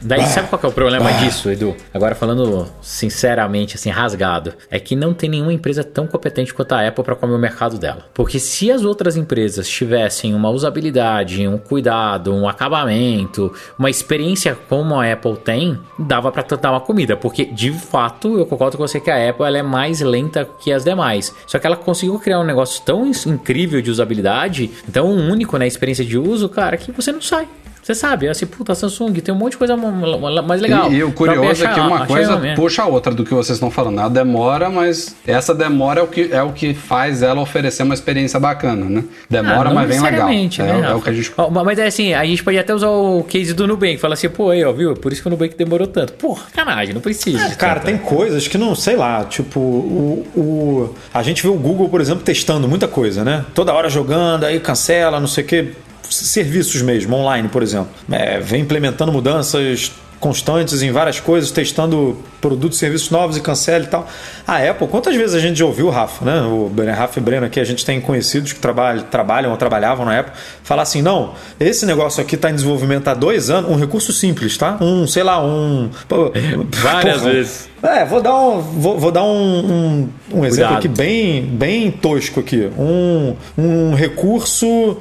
Daí 0.00 0.20
Ah. 0.20 0.26
sabe 0.26 0.48
qual 0.48 0.60
é 0.62 0.66
o 0.66 0.72
problema 0.72 1.12
disso, 1.14 1.50
Edu? 1.50 1.74
Agora 1.92 2.14
falando 2.14 2.68
sinceramente, 2.80 3.76
assim, 3.76 3.90
rasgado, 3.90 4.54
é 4.70 4.78
que 4.78 4.94
não 4.94 5.12
tem 5.12 5.28
nenhuma 5.28 5.52
empresa 5.52 5.82
tão 5.82 6.06
competente 6.06 6.54
quanto 6.54 6.72
a 6.72 6.86
Apple 6.86 7.04
para 7.04 7.16
comer 7.16 7.34
o 7.34 7.38
mercado 7.38 7.78
dela. 7.78 8.06
Porque 8.14 8.38
se 8.38 8.70
as 8.70 8.84
outras 8.84 9.16
empresas 9.16 9.68
tivessem 9.68 10.34
uma 10.34 10.50
usabilidade, 10.50 11.46
um 11.46 11.58
cuidado, 11.58 12.32
um 12.32 12.48
acabamento, 12.48 13.52
uma 13.78 13.90
experiência 13.90 14.56
como 14.68 14.94
a 14.98 15.10
Apple 15.12 15.36
tem, 15.36 15.78
dava 15.98 16.30
para 16.30 16.42
tentar 16.42 16.70
uma 16.70 16.80
comida. 16.80 17.16
Porque 17.16 17.44
de 17.44 17.72
fato, 17.72 18.38
eu 18.38 18.46
concordo 18.46 18.76
com 18.76 18.86
você 18.86 19.00
que 19.00 19.10
a 19.10 19.30
Apple 19.30 19.44
ela 19.46 19.58
é 19.58 19.62
mais 19.62 20.00
lenta 20.00 20.48
que 20.58 20.72
as 20.72 20.84
demais. 20.84 21.34
Só 21.46 21.58
que 21.58 21.66
ela 21.66 21.76
conseguiu 21.76 22.18
criar 22.18 22.40
um 22.40 22.44
negócio 22.44 22.82
tão 22.84 23.10
incrível 23.26 23.80
de 23.82 23.90
usabilidade, 23.90 24.70
tão 24.92 25.10
único 25.10 25.58
na 25.58 25.66
experiência 25.66 26.04
de 26.04 26.16
uso, 26.18 26.48
cara, 26.48 26.76
que 26.76 26.92
você 26.92 27.10
não 27.12 27.20
sai. 27.20 27.48
Você 27.88 27.94
sabe, 27.94 28.28
assim, 28.28 28.44
puta, 28.44 28.74
Samsung 28.74 29.14
tem 29.14 29.34
um 29.34 29.38
monte 29.38 29.52
de 29.52 29.56
coisa 29.56 29.74
mais 29.74 30.60
legal. 30.60 30.92
E, 30.92 30.96
e 30.96 31.02
o 31.04 31.10
curioso 31.10 31.64
é 31.64 31.72
que 31.72 31.80
uma 31.80 32.06
coisa 32.06 32.38
puxa 32.54 32.82
a 32.82 32.86
outra 32.86 33.14
do 33.14 33.24
que 33.24 33.32
vocês 33.32 33.56
estão 33.56 33.70
falando. 33.70 33.98
A 34.00 34.10
demora, 34.10 34.68
mas 34.68 35.16
essa 35.26 35.54
demora 35.54 36.00
é 36.00 36.02
o 36.02 36.06
que, 36.06 36.28
é 36.30 36.42
o 36.42 36.52
que 36.52 36.74
faz 36.74 37.22
ela 37.22 37.40
oferecer 37.40 37.82
uma 37.84 37.94
experiência 37.94 38.38
bacana, 38.38 38.84
né? 38.84 39.04
Demora, 39.30 39.70
Ah, 39.70 39.72
mas 39.72 39.88
vem 39.88 40.00
legal. 40.02 40.28
É, 40.28 40.32
né, 40.34 40.48
é 40.68 40.74
o 40.74 40.80
Rafa? 40.82 41.00
que 41.04 41.08
a 41.08 41.12
gente. 41.14 41.32
Mas 41.64 41.78
é 41.78 41.86
assim, 41.86 42.12
a 42.12 42.26
gente 42.26 42.44
pode 42.44 42.58
até 42.58 42.74
usar 42.74 42.90
o 42.90 43.22
case 43.24 43.54
do 43.54 43.66
Nubank. 43.66 43.96
Fala 43.96 44.12
assim, 44.12 44.28
pô, 44.28 44.50
aí, 44.50 44.62
ó, 44.62 44.70
viu? 44.70 44.92
Por 44.92 45.10
isso 45.10 45.22
que 45.22 45.28
o 45.28 45.30
Nubank 45.30 45.56
demorou 45.56 45.86
tanto. 45.86 46.12
Porra, 46.12 46.42
canagem, 46.54 46.92
não 46.92 47.00
precisa. 47.00 47.48
de 47.48 47.56
Cara, 47.56 47.80
tanto. 47.80 47.86
tem 47.86 47.96
coisas 47.96 48.46
que 48.46 48.58
não, 48.58 48.74
sei 48.74 48.96
lá, 48.96 49.24
tipo, 49.24 49.58
o, 49.58 50.26
o- 50.36 50.94
a 51.14 51.22
gente 51.22 51.42
vê 51.42 51.48
o 51.48 51.54
Google, 51.54 51.88
por 51.88 52.02
exemplo, 52.02 52.22
testando 52.22 52.68
muita 52.68 52.86
coisa, 52.86 53.24
né? 53.24 53.46
Toda 53.54 53.72
hora 53.72 53.88
jogando, 53.88 54.44
aí 54.44 54.60
cancela, 54.60 55.18
não 55.18 55.26
sei 55.26 55.42
o 55.42 55.46
quê. 55.46 55.68
Serviços 56.10 56.82
mesmo, 56.82 57.16
online, 57.16 57.48
por 57.48 57.62
exemplo. 57.62 57.90
É, 58.10 58.40
vem 58.40 58.62
implementando 58.62 59.12
mudanças 59.12 59.92
constantes 60.20 60.82
em 60.82 60.90
várias 60.90 61.20
coisas, 61.20 61.50
testando 61.50 62.16
produtos 62.40 62.78
e 62.78 62.80
serviços 62.80 63.10
novos 63.10 63.36
e 63.36 63.40
cancela 63.40 63.84
e 63.84 63.86
tal. 63.86 64.06
A 64.46 64.56
Apple, 64.56 64.86
quantas 64.88 65.14
vezes 65.14 65.34
a 65.34 65.38
gente 65.38 65.58
já 65.58 65.64
ouviu, 65.64 65.88
Rafa, 65.90 66.24
né? 66.24 66.40
O 66.42 66.70
Rafa 66.92 67.18
e 67.18 67.22
Breno 67.22 67.46
aqui, 67.46 67.60
a 67.60 67.64
gente 67.64 67.84
tem 67.84 68.00
conhecidos 68.00 68.52
que 68.52 68.60
trabalham, 68.60 69.04
trabalham 69.04 69.50
ou 69.50 69.56
trabalhavam 69.56 70.04
na 70.04 70.18
Apple, 70.18 70.32
falar 70.62 70.82
assim, 70.82 71.02
não, 71.02 71.34
esse 71.58 71.86
negócio 71.86 72.22
aqui 72.22 72.34
está 72.34 72.50
em 72.50 72.54
desenvolvimento 72.54 73.08
há 73.08 73.14
dois 73.14 73.50
anos, 73.50 73.70
um 73.70 73.76
recurso 73.76 74.12
simples, 74.12 74.56
tá? 74.56 74.76
Um, 74.80 75.06
sei 75.06 75.22
lá, 75.22 75.44
um... 75.44 75.90
Várias 76.74 77.18
porra, 77.18 77.32
vezes. 77.32 77.68
é, 77.82 78.04
vou 78.04 78.20
dar 78.20 78.36
um, 78.36 78.60
vou, 78.60 78.98
vou 78.98 79.10
dar 79.12 79.22
um, 79.22 79.28
um, 79.28 80.08
um 80.32 80.44
exemplo 80.44 80.74
Cuidado. 80.74 80.78
aqui 80.78 80.88
bem, 80.88 81.42
bem 81.42 81.90
tosco 81.90 82.40
aqui. 82.40 82.68
Um, 82.78 83.36
um 83.56 83.94
recurso 83.94 84.96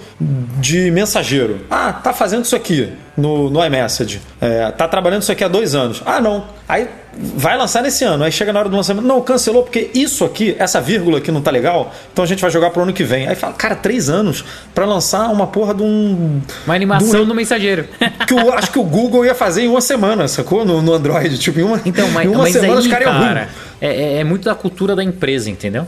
de 0.60 0.92
mensageiro. 0.92 1.62
Ah, 1.70 1.92
tá 1.92 2.14
fazendo 2.14 2.46
isso 2.46 2.56
aqui 2.56 2.92
no, 3.18 3.50
no 3.50 3.66
iMessage. 3.66 4.22
É, 4.40 4.70
tá 4.72 4.88
trabalhando 4.88 5.24
isso 5.24 5.32
aqui 5.32 5.44
há 5.44 5.48
dois 5.48 5.74
anos. 5.74 6.04
Ah, 6.06 6.22
não. 6.22 6.46
Aí 6.70 6.88
vai 7.36 7.58
lançar 7.58 7.82
nesse 7.82 8.04
ano. 8.04 8.24
Aí 8.24 8.32
chega 8.32 8.54
na 8.54 8.60
hora 8.60 8.70
do 8.70 8.76
lançamento. 8.78 9.04
Não, 9.04 9.20
cancelou 9.22 9.64
porque 9.64 9.90
isso 9.96 10.24
aqui, 10.24 10.56
essa 10.60 10.80
vírgula 10.80 11.18
aqui 11.18 11.32
não 11.32 11.42
tá 11.42 11.50
legal. 11.50 11.92
Então 12.14 12.24
a 12.24 12.28
gente 12.28 12.40
vai 12.42 12.52
jogar 12.52 12.70
pro 12.70 12.84
ano 12.84 12.94
que 12.94 13.04
vem. 13.04 13.28
Aí 13.28 13.36
fala, 13.36 13.54
cara, 13.54 13.76
três 13.76 14.08
anos 14.08 14.46
pra 14.76 14.86
lançar 14.86 15.30
uma 15.30 15.48
porra 15.48 15.74
de 15.74 15.82
um. 15.82 16.40
Uma 16.66 16.76
animação 16.76 17.22
de 17.22 17.26
no 17.26 17.34
mensageiro. 17.34 17.88
que 18.28 18.34
eu 18.34 18.54
acho 18.54 18.72
que 18.72 18.78
o 18.78 18.84
Google 18.84 19.26
ia 19.26 19.34
fazer 19.34 19.64
em 19.64 19.68
uma 19.68 19.82
semana, 19.82 20.28
sacou? 20.28 20.64
No, 20.64 20.82
no 20.82 20.94
Android. 20.94 21.40
Tipo, 21.40 21.60
em 21.60 21.64
uma, 21.64 21.82
Então, 21.84 22.08
mas, 22.12 22.26
em 22.26 22.30
uma 22.30 22.46
semana 22.52 22.74
aí, 22.74 22.80
os 22.80 22.88
caras 22.88 23.08
iam 23.08 23.20
cara, 23.20 23.50
é, 23.82 23.88
é- 23.88 24.20
é 24.20 24.24
muito 24.24 24.46
da 24.46 24.54
cultura 24.54 24.96
da 24.96 25.04
empresa, 25.04 25.50
entendeu? 25.50 25.88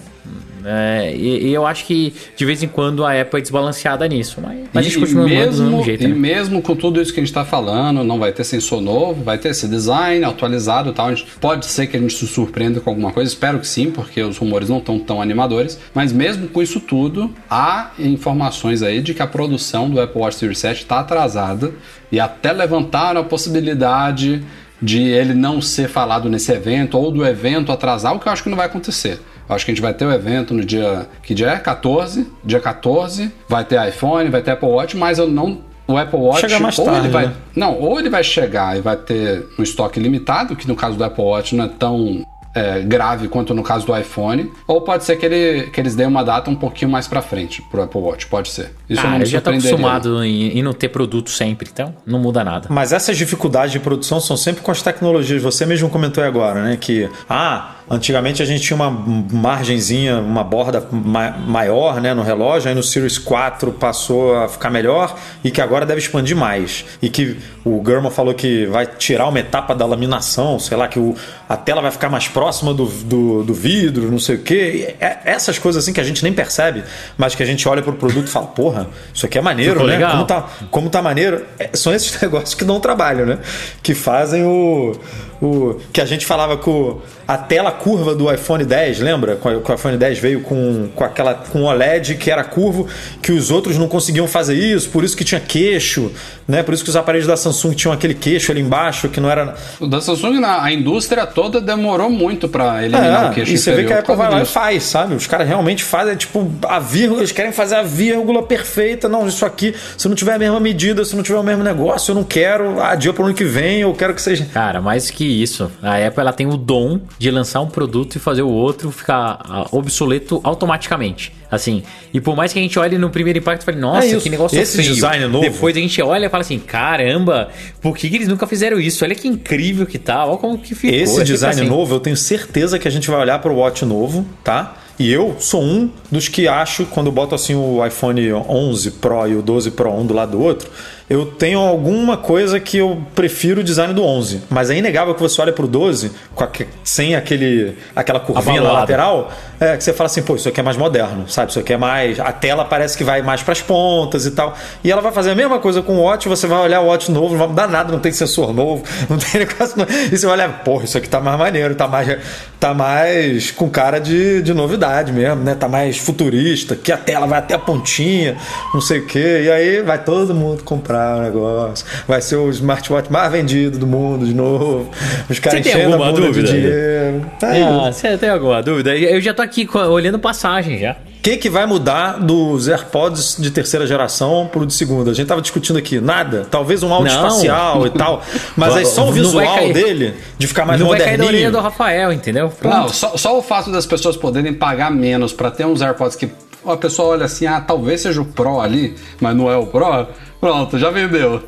É, 0.66 1.14
e, 1.16 1.48
e 1.48 1.54
eu 1.54 1.66
acho 1.66 1.86
que 1.86 2.14
de 2.36 2.46
vez 2.46 2.62
em 2.62 2.68
quando 2.68 3.06
a 3.06 3.20
Apple 3.20 3.40
é 3.40 3.42
desbalanceada 3.42 4.08
nisso, 4.08 4.40
mas, 4.42 4.60
mas 4.74 4.86
a 4.86 4.90
gente 4.90 5.00
continua 5.00 5.24
mandando 5.24 5.46
do 5.46 5.52
mesmo, 5.52 5.70
mesmo 5.70 5.84
jeito, 5.84 6.04
e 6.04 6.08
né? 6.08 6.16
mesmo 6.16 6.62
com 6.62 6.76
tudo 6.76 7.02
isso 7.02 7.14
que 7.14 7.20
a 7.20 7.24
gente 7.24 7.30
está 7.30 7.46
falando, 7.46 8.04
não 8.04 8.20
vai 8.20 8.32
ter 8.32 8.44
sensor 8.44 8.82
novo, 8.82 9.24
vai 9.24 9.38
ter 9.38 9.50
esse 9.50 9.68
design 9.68 10.24
atualizado 10.26 10.90
e 10.90 10.94
tal. 10.94 11.16
Gente, 11.16 11.28
pode 11.40 11.66
ser 11.66 11.88
que 11.88 11.98
a 11.98 12.00
gente 12.00 12.14
se 12.14 12.28
surpreenda 12.28 12.80
com 12.80 12.90
alguma 12.90 13.12
coisa, 13.12 13.32
espero 13.32 13.60
que 13.60 13.68
sim, 13.68 13.92
porque 13.92 14.22
os 14.22 14.38
rumores 14.38 14.70
não 14.70 14.80
estão 14.80 15.00
tão 15.00 15.22
animadores. 15.22 15.80
Mas 15.94 16.12
mesmo 16.12 16.48
com 16.48 16.62
isso 16.62 16.80
tudo, 16.80 17.34
há 17.50 17.92
informações 17.98 18.82
aí 18.82 19.02
de 19.02 19.14
que 19.14 19.22
a 19.22 19.28
produção 19.28 19.90
do 19.90 20.00
Apple 20.02 20.22
Watch 20.22 20.38
Series 20.38 20.60
7 20.60 20.82
está 20.82 21.00
atrasada 21.00 21.72
e 22.12 22.20
até 22.20 22.52
levantaram 22.52 23.22
a 23.22 23.24
possibilidade 23.24 24.44
de 24.82 25.02
ele 25.02 25.34
não 25.34 25.62
ser 25.62 25.90
falado 25.90 26.30
nesse 26.30 26.52
evento 26.52 26.98
ou 26.98 27.12
do 27.12 27.26
evento 27.26 27.72
atrasar, 27.72 28.16
o 28.16 28.20
que 28.20 28.28
eu 28.28 28.32
acho 28.32 28.44
que 28.44 28.50
não 28.50 28.58
vai 28.58 28.66
acontecer. 28.66 29.20
Acho 29.50 29.66
que 29.66 29.72
a 29.72 29.74
gente 29.74 29.82
vai 29.82 29.94
ter 29.94 30.06
o 30.06 30.12
evento 30.12 30.54
no 30.54 30.64
dia. 30.64 31.08
Que 31.24 31.34
dia 31.34 31.50
é? 31.50 31.58
14. 31.58 32.28
Dia 32.44 32.60
14. 32.60 33.32
Vai 33.48 33.66
ter 33.66 33.88
iPhone, 33.90 34.30
vai 34.30 34.42
ter 34.42 34.52
Apple 34.52 34.70
Watch, 34.70 34.96
mas 34.96 35.18
eu 35.18 35.28
não. 35.28 35.60
O 35.88 35.98
Apple 35.98 36.20
Watch. 36.20 36.42
Chega 36.42 36.60
mais 36.60 36.78
ou 36.78 36.86
tarde, 36.86 37.08
ele 37.08 37.10
vai. 37.10 37.28
né? 37.28 37.34
Não, 37.56 37.80
ou 37.80 38.00
ele 38.00 38.10
vai 38.10 38.24
chegar 38.24 38.78
e 38.78 38.82
vai 38.82 38.96
ter 38.96 39.48
um 39.58 39.64
estoque 39.64 40.00
limitado, 40.00 40.56
que 40.56 40.68
no 40.68 40.76
caso 40.76 40.96
do 40.96 41.04
Apple 41.04 41.24
Watch 41.24 41.56
não 41.56 41.66
é 41.66 41.68
tão 41.68 42.24
é, 42.54 42.82
grave 42.82 43.28
quanto 43.28 43.54
no 43.54 43.64
caso 43.64 43.86
do 43.86 43.98
iPhone, 43.98 44.52
ou 44.68 44.82
pode 44.82 45.04
ser 45.04 45.16
que, 45.18 45.26
ele, 45.26 45.70
que 45.70 45.80
eles 45.80 45.96
deem 45.96 46.08
uma 46.08 46.24
data 46.24 46.50
um 46.50 46.56
pouquinho 46.56 46.90
mais 46.90 47.08
para 47.08 47.22
frente 47.22 47.62
pro 47.62 47.82
Apple 47.82 48.02
Watch, 48.02 48.28
pode 48.28 48.50
ser. 48.50 48.74
Isso 48.90 49.02
ah, 49.06 49.20
eu 49.20 49.26
já 49.26 49.42
tô 49.42 49.52
acostumado 49.52 50.24
em, 50.24 50.58
em, 50.58 50.64
não 50.64 50.74
ter 50.74 50.90
produto 50.90 51.30
sempre, 51.30 51.70
então 51.72 51.94
não 52.06 52.20
muda 52.20 52.44
nada. 52.44 52.68
Mas 52.70 52.92
essas 52.92 53.18
dificuldades 53.18 53.72
de 53.72 53.80
produção 53.80 54.20
são 54.20 54.36
sempre 54.36 54.62
com 54.62 54.72
as 54.72 54.82
tecnologias. 54.82 55.42
Você 55.42 55.66
mesmo 55.66 55.90
comentou 55.90 56.24
agora, 56.24 56.64
né, 56.64 56.78
que 56.80 57.10
ah, 57.30 57.76
Antigamente 57.90 58.44
a 58.44 58.46
gente 58.46 58.62
tinha 58.62 58.76
uma 58.76 58.92
margenzinha, 58.92 60.20
uma 60.20 60.44
borda 60.44 60.88
ma 60.92 61.32
maior 61.32 62.00
né, 62.00 62.14
no 62.14 62.22
relógio, 62.22 62.70
aí 62.70 62.76
no 62.76 62.84
Series 62.84 63.18
4 63.18 63.72
passou 63.72 64.36
a 64.36 64.48
ficar 64.48 64.70
melhor 64.70 65.18
e 65.44 65.50
que 65.50 65.60
agora 65.60 65.86
deve 65.86 66.00
expandir 66.00 66.36
mais. 66.36 66.86
E 67.02 67.10
que 67.10 67.38
o 67.66 67.82
Gurman 67.82 68.12
falou 68.12 68.34
que 68.36 68.68
vai 68.68 68.86
tirar 68.86 69.28
uma 69.28 69.40
etapa 69.40 69.74
da 69.74 69.86
laminação, 69.86 70.60
sei 70.60 70.78
lá, 70.78 70.88
que 70.88 71.00
o, 71.00 71.16
a 71.48 71.58
tela 71.58 71.82
vai 71.82 71.90
ficar 71.90 72.10
mais 72.10 72.28
próxima 72.28 72.74
do, 72.76 72.86
do, 72.86 73.44
do 73.44 73.54
vidro, 73.56 74.12
não 74.12 74.20
sei 74.20 74.36
o 74.36 74.40
quê. 74.44 74.96
É, 75.00 75.18
essas 75.26 75.58
coisas 75.58 75.84
assim 75.84 75.92
que 75.92 76.00
a 76.00 76.04
gente 76.04 76.22
nem 76.22 76.32
percebe, 76.32 76.84
mas 77.18 77.34
que 77.34 77.42
a 77.42 77.46
gente 77.46 77.68
olha 77.68 77.82
pro 77.82 77.94
produto 77.94 78.28
e 78.28 78.30
fala, 78.30 78.48
porra, 78.48 78.88
isso 79.12 79.26
aqui 79.26 79.40
é 79.40 79.42
maneiro, 79.42 79.74
Ficou 79.74 79.88
né? 79.88 79.94
Legal. 79.94 80.12
Como 80.12 80.26
tá, 80.26 80.50
como 80.70 80.90
tá 80.90 81.02
maneiro. 81.02 81.44
É, 81.58 81.72
são 81.74 81.92
esses 81.92 82.18
negócios 82.22 82.54
que 82.54 82.64
dão 82.64 82.80
trabalho, 82.80 83.26
né? 83.26 83.40
Que 83.82 83.96
fazem 83.96 84.46
o 84.46 84.94
o 85.42 85.80
que 85.94 86.02
a 86.02 86.06
gente 86.06 86.26
falava 86.26 86.58
com 86.58 87.00
a 87.28 87.38
tela 87.38 87.72
curva 87.80 88.14
do 88.14 88.32
iPhone 88.32 88.64
10, 88.64 89.00
lembra? 89.00 89.36
Com 89.36 89.50
o 89.50 89.74
iPhone 89.74 89.98
10 89.98 90.20
veio 90.20 90.42
com, 90.42 90.90
com 90.94 91.04
aquela 91.04 91.34
com 91.34 91.64
OLED 91.64 92.16
que 92.16 92.30
era 92.30 92.44
curvo, 92.44 92.88
que 93.22 93.32
os 93.32 93.50
outros 93.50 93.78
não 93.78 93.88
conseguiam 93.88 94.28
fazer 94.28 94.56
isso, 94.56 94.90
por 94.90 95.04
isso 95.04 95.16
que 95.16 95.24
tinha 95.24 95.40
queixo, 95.40 96.12
né? 96.48 96.62
Por 96.62 96.74
isso 96.74 96.84
que 96.84 96.90
os 96.90 96.96
aparelhos 96.96 97.28
da 97.28 97.38
Samsung 97.38 97.74
tinham 97.74 97.94
aquele 97.94 98.14
queixo 98.14 98.52
ali 98.52 98.62
embaixo 98.62 99.10
que 99.10 99.20
não 99.20 99.30
era. 99.30 99.56
O 99.80 99.88
da 99.88 100.02
Samsung, 100.02 100.44
a 100.44 100.72
indústria 100.72 101.26
toda 101.26 101.62
demorou 101.62 102.10
muito 102.10 102.48
para 102.50 102.84
eliminar 102.84 103.26
é, 103.26 103.30
o 103.30 103.34
queixo. 103.34 103.54
E 103.54 103.58
você 103.58 103.72
vê 103.72 103.84
que 103.86 103.94
a 103.94 104.00
Apple 104.00 104.16
vai 104.16 104.30
lá 104.30 104.42
e 104.42 104.46
faz, 104.46 104.84
sabe? 104.84 105.16
Os 105.16 105.28
caras 105.28 105.48
realmente 105.48 105.84
fazem, 105.84 106.16
tipo, 106.16 106.52
a 106.68 106.80
vírgula, 106.80 107.22
eles 107.22 107.32
querem 107.32 107.52
fazer 107.52 107.76
a 107.76 107.84
vírgula 107.84 108.44
perfeita. 108.44 109.08
Não, 109.08 109.28
isso 109.28 109.46
aqui, 109.46 109.74
se 109.98 110.08
não 110.08 110.16
tiver 110.16 110.34
a 110.34 110.40
mesma 110.40 110.60
medida, 110.60 111.06
se 111.06 111.16
não 111.16 111.24
tiver 111.24 111.40
o 111.40 111.44
mesmo 111.44 111.64
negócio, 111.64 112.12
eu 112.12 112.16
não 112.16 112.24
quero, 112.24 112.82
adia 112.82 113.14
para 113.14 113.24
o 113.24 113.26
ano 113.28 113.36
que 113.36 113.44
vem, 113.44 113.82
eu 113.82 113.94
quero 113.94 114.14
que 114.14 114.22
seja. 114.22 114.46
Cara, 114.54 114.82
mais 114.82 115.10
que 115.10 115.24
isso, 115.24 115.72
a 115.82 115.96
Apple 115.96 116.22
ela 116.22 116.34
tem 116.34 116.48
o 116.48 116.58
dom 116.58 117.00
de 117.18 117.32
lançar 117.32 117.62
um 117.62 117.68
produto 117.70 118.16
e 118.16 118.20
fazer 118.20 118.42
o 118.42 118.50
outro 118.50 118.92
ficar 118.92 119.40
ah, 119.44 119.68
obsoleto 119.72 120.40
automaticamente. 120.44 121.34
Assim, 121.52 121.82
e 122.14 122.22
por 122.22 122.36
mais 122.36 122.54
que 122.54 122.60
a 122.60 122.62
gente 122.62 122.78
olhe 122.78 122.98
no 122.98 123.10
primeiro 123.10 123.40
impacto 123.40 123.64
e 123.64 123.66
fale, 123.66 123.80
nossa, 123.80 124.16
é 124.16 124.20
que 124.20 124.30
negócio 124.30 124.60
Esse 124.60 124.78
feio. 124.78 124.94
design 124.94 125.26
novo. 125.28 125.50
Depois 125.50 125.76
a 125.76 125.80
gente 125.80 126.00
olha 126.02 126.28
e 126.28 126.30
fala 126.30 126.42
assim, 126.42 126.60
caramba, 126.60 127.50
por 127.82 127.98
que, 127.98 128.08
que 128.08 128.16
eles 128.18 128.28
nunca 128.28 128.46
fizeram 128.46 128.80
isso? 128.80 129.04
Olha 129.04 129.16
que 129.16 129.28
incrível 129.28 129.86
que 129.88 129.98
tá, 129.98 130.26
olha 130.26 130.38
como 130.38 130.60
que 130.60 130.76
ficou. 130.76 130.96
Esse 130.96 131.24
design 131.24 131.62
assim. 131.62 131.70
novo, 131.70 131.96
eu 131.96 132.00
tenho 132.00 132.16
certeza 132.18 132.78
que 132.78 132.88
a 132.88 132.92
gente 132.92 133.10
vai 133.10 133.20
olhar 133.20 133.40
para 133.40 133.52
o 133.52 133.56
Watch 133.56 133.84
novo, 133.84 134.26
tá? 134.44 134.76
E 135.00 135.10
eu 135.10 135.38
sou 135.40 135.64
um 135.64 135.90
dos 136.12 136.28
que 136.28 136.46
acho, 136.46 136.86
quando 136.86 137.10
boto 137.10 137.34
assim 137.34 137.56
o 137.56 137.84
iPhone 137.86 138.34
11 138.34 138.92
Pro 138.92 139.28
e 139.28 139.36
o 139.36 139.42
12 139.42 139.72
Pro 139.72 139.94
um 139.94 140.06
do 140.06 140.14
lado 140.14 140.34
do 140.34 140.42
outro, 140.42 140.70
eu 141.10 141.26
tenho 141.26 141.60
alguma 141.60 142.16
coisa 142.16 142.60
que 142.60 142.78
eu 142.78 143.02
prefiro 143.16 143.62
o 143.62 143.64
design 143.64 143.96
do 143.96 144.04
11. 144.04 144.44
Mas 144.48 144.70
é 144.70 144.76
inegável 144.78 145.16
que 145.16 145.22
você 145.22 145.42
olha 145.42 145.52
pro 145.52 145.66
12 145.68 146.12
a, 146.38 146.48
sem 146.84 147.16
aquele, 147.16 147.76
aquela 147.96 148.20
curvinha 148.20 148.62
na 148.62 148.72
lateral, 148.72 149.32
é, 149.60 149.76
que 149.76 149.84
você 149.84 149.92
fala 149.92 150.06
assim, 150.06 150.22
pô, 150.22 150.36
isso 150.36 150.48
aqui 150.48 150.60
é 150.60 150.64
mais 150.64 150.78
moderno, 150.78 151.28
sabe? 151.28 151.50
Isso 151.50 151.60
aqui 151.60 151.74
é 151.74 151.78
mais. 151.78 152.20
A 152.20 152.32
tela 152.32 152.64
parece 152.64 152.96
que 152.96 153.04
vai 153.04 153.24
mais 153.24 153.42
para 153.42 153.54
as 153.54 153.62
pontas 153.62 154.28
e 154.28 154.32
tal. 154.32 154.54
E 154.84 154.92
ela 154.92 155.02
vai 155.02 155.12
fazer 155.12 155.32
a 155.32 155.36
mesma 155.36 155.58
coisa 155.58 155.82
com 155.82 155.94
o 155.94 156.02
Watch, 156.04 156.30
você 156.30 156.46
vai 156.46 156.60
olhar 156.60 156.80
o 156.82 156.86
Watch 156.86 157.12
novo, 157.12 157.32
não 157.32 157.40
vai 157.40 157.48
mudar 157.48 157.68
nada, 157.68 157.92
não 157.92 158.00
tem 158.00 158.12
sensor 158.12 158.54
novo, 158.54 158.84
não 159.10 159.18
tem 159.18 159.40
negócio 159.42 159.80
novo. 159.80 159.92
E 159.92 160.16
você 160.16 160.28
vai 160.28 160.36
olhar, 160.36 160.64
porra, 160.64 160.86
isso 160.86 160.98
aqui 160.98 161.10
tá 161.10 161.20
mais 161.20 161.40
maneiro, 161.40 161.74
tá 161.74 161.88
mais, 161.88 162.20
tá 162.60 162.72
mais 162.76 163.50
com 163.50 163.68
cara 163.68 163.98
de, 163.98 164.44
de 164.44 164.54
novidade 164.54 165.12
mesmo, 165.12 165.44
né? 165.44 165.56
Tá 165.56 165.68
mais 165.68 165.98
futurista, 165.98 166.76
que 166.76 166.92
a 166.92 166.98
tela 166.98 167.26
vai 167.26 167.40
até 167.40 167.56
a 167.56 167.60
pontinha, 167.60 168.38
não 168.72 168.80
sei 168.80 169.00
o 169.00 169.08
quê. 169.08 169.42
E 169.46 169.52
aí 169.52 169.82
vai 169.82 169.98
todo 169.98 170.36
mundo 170.36 170.62
comprar 170.64 170.99
comprar 171.00 171.18
o 171.18 171.22
negócio. 171.22 171.86
Vai 172.08 172.22
ser 172.22 172.36
o 172.36 172.50
smartwatch 172.50 173.12
mais 173.12 173.32
vendido 173.32 173.78
do 173.78 173.88
mundo 173.88 174.26
de 174.26 174.34
novo. 174.34 174.90
Os 175.30 175.40
caras 175.40 175.66
enchendo 175.66 175.96
a 175.96 175.98
bunda 175.98 176.22
dúvida? 176.22 176.48
de 176.48 176.54
dinheiro. 176.54 177.26
Tá 177.40 177.50
ah, 177.52 177.92
você 177.92 178.18
tem 178.18 178.30
alguma 178.30 178.62
dúvida? 178.62 178.96
Eu 178.96 179.22
já 179.22 179.34
tô 179.34 179.42
aqui 179.42 179.68
olhando 179.74 180.20
passagem 180.20 180.80
já. 180.80 180.92
O 180.92 181.22
que, 181.22 181.36
que 181.36 181.50
vai 181.50 181.66
mudar 181.66 182.14
dos 182.14 182.70
AirPods 182.70 183.36
de 183.38 183.52
terceira 183.52 183.86
geração 183.86 184.48
pro 184.50 184.66
de 184.66 184.74
segunda? 184.74 185.12
A 185.12 185.14
gente 185.14 185.28
tava 185.28 185.42
discutindo 185.42 185.78
aqui. 185.78 186.00
Nada. 186.00 186.48
Talvez 186.50 186.82
um 186.82 186.94
áudio 186.94 187.14
não. 187.14 187.28
espacial 187.28 187.86
e 187.86 187.90
tal. 187.90 188.24
Mas 188.56 188.78
aí 188.78 188.86
só 188.86 189.10
o 189.10 189.12
visual 189.12 189.74
dele, 189.74 190.14
de 190.38 190.48
ficar 190.48 190.66
mais 190.66 190.80
não 190.80 190.88
moderninho. 190.88 191.18
Não 191.18 191.26
vai 191.26 191.34
cair 191.34 191.52
da 191.52 191.58
do 191.60 191.62
Rafael, 191.62 192.14
entendeu? 192.14 192.50
Pronto. 192.50 192.74
Não, 192.74 192.90
só, 192.90 193.18
só 193.18 193.38
o 193.38 193.42
fato 193.42 193.70
das 193.70 193.86
pessoas 193.86 194.16
poderem 194.16 194.54
pagar 194.54 194.90
menos 194.90 195.34
para 195.34 195.52
ter 195.52 195.66
uns 195.66 195.82
AirPods 195.82 196.16
que 196.16 196.30
a 196.66 196.78
pessoa 196.78 197.10
olha 197.10 197.26
assim, 197.26 197.46
ah, 197.46 197.62
talvez 197.62 198.02
seja 198.02 198.22
o 198.22 198.26
Pro 198.26 198.60
ali, 198.60 198.96
mas 199.20 199.36
não 199.36 199.52
é 199.52 199.58
o 199.58 199.68
Pro. 199.68 200.08
Pronto, 200.40 200.78
já 200.78 200.90
vendeu. 200.90 201.44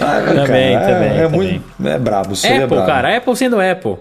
ah, 0.00 0.22
também, 0.22 0.74
cara, 0.74 0.94
também, 0.94 1.10
é, 1.10 1.22
é 1.24 1.28
muito 1.28 1.64
é 1.84 1.98
brabo, 1.98 2.32
isso 2.32 2.46
Apple, 2.46 2.62
é 2.62 2.66
brabo. 2.66 2.86
cara, 2.86 3.16
Apple 3.16 3.36
sendo 3.36 3.60
Apple. 3.60 3.96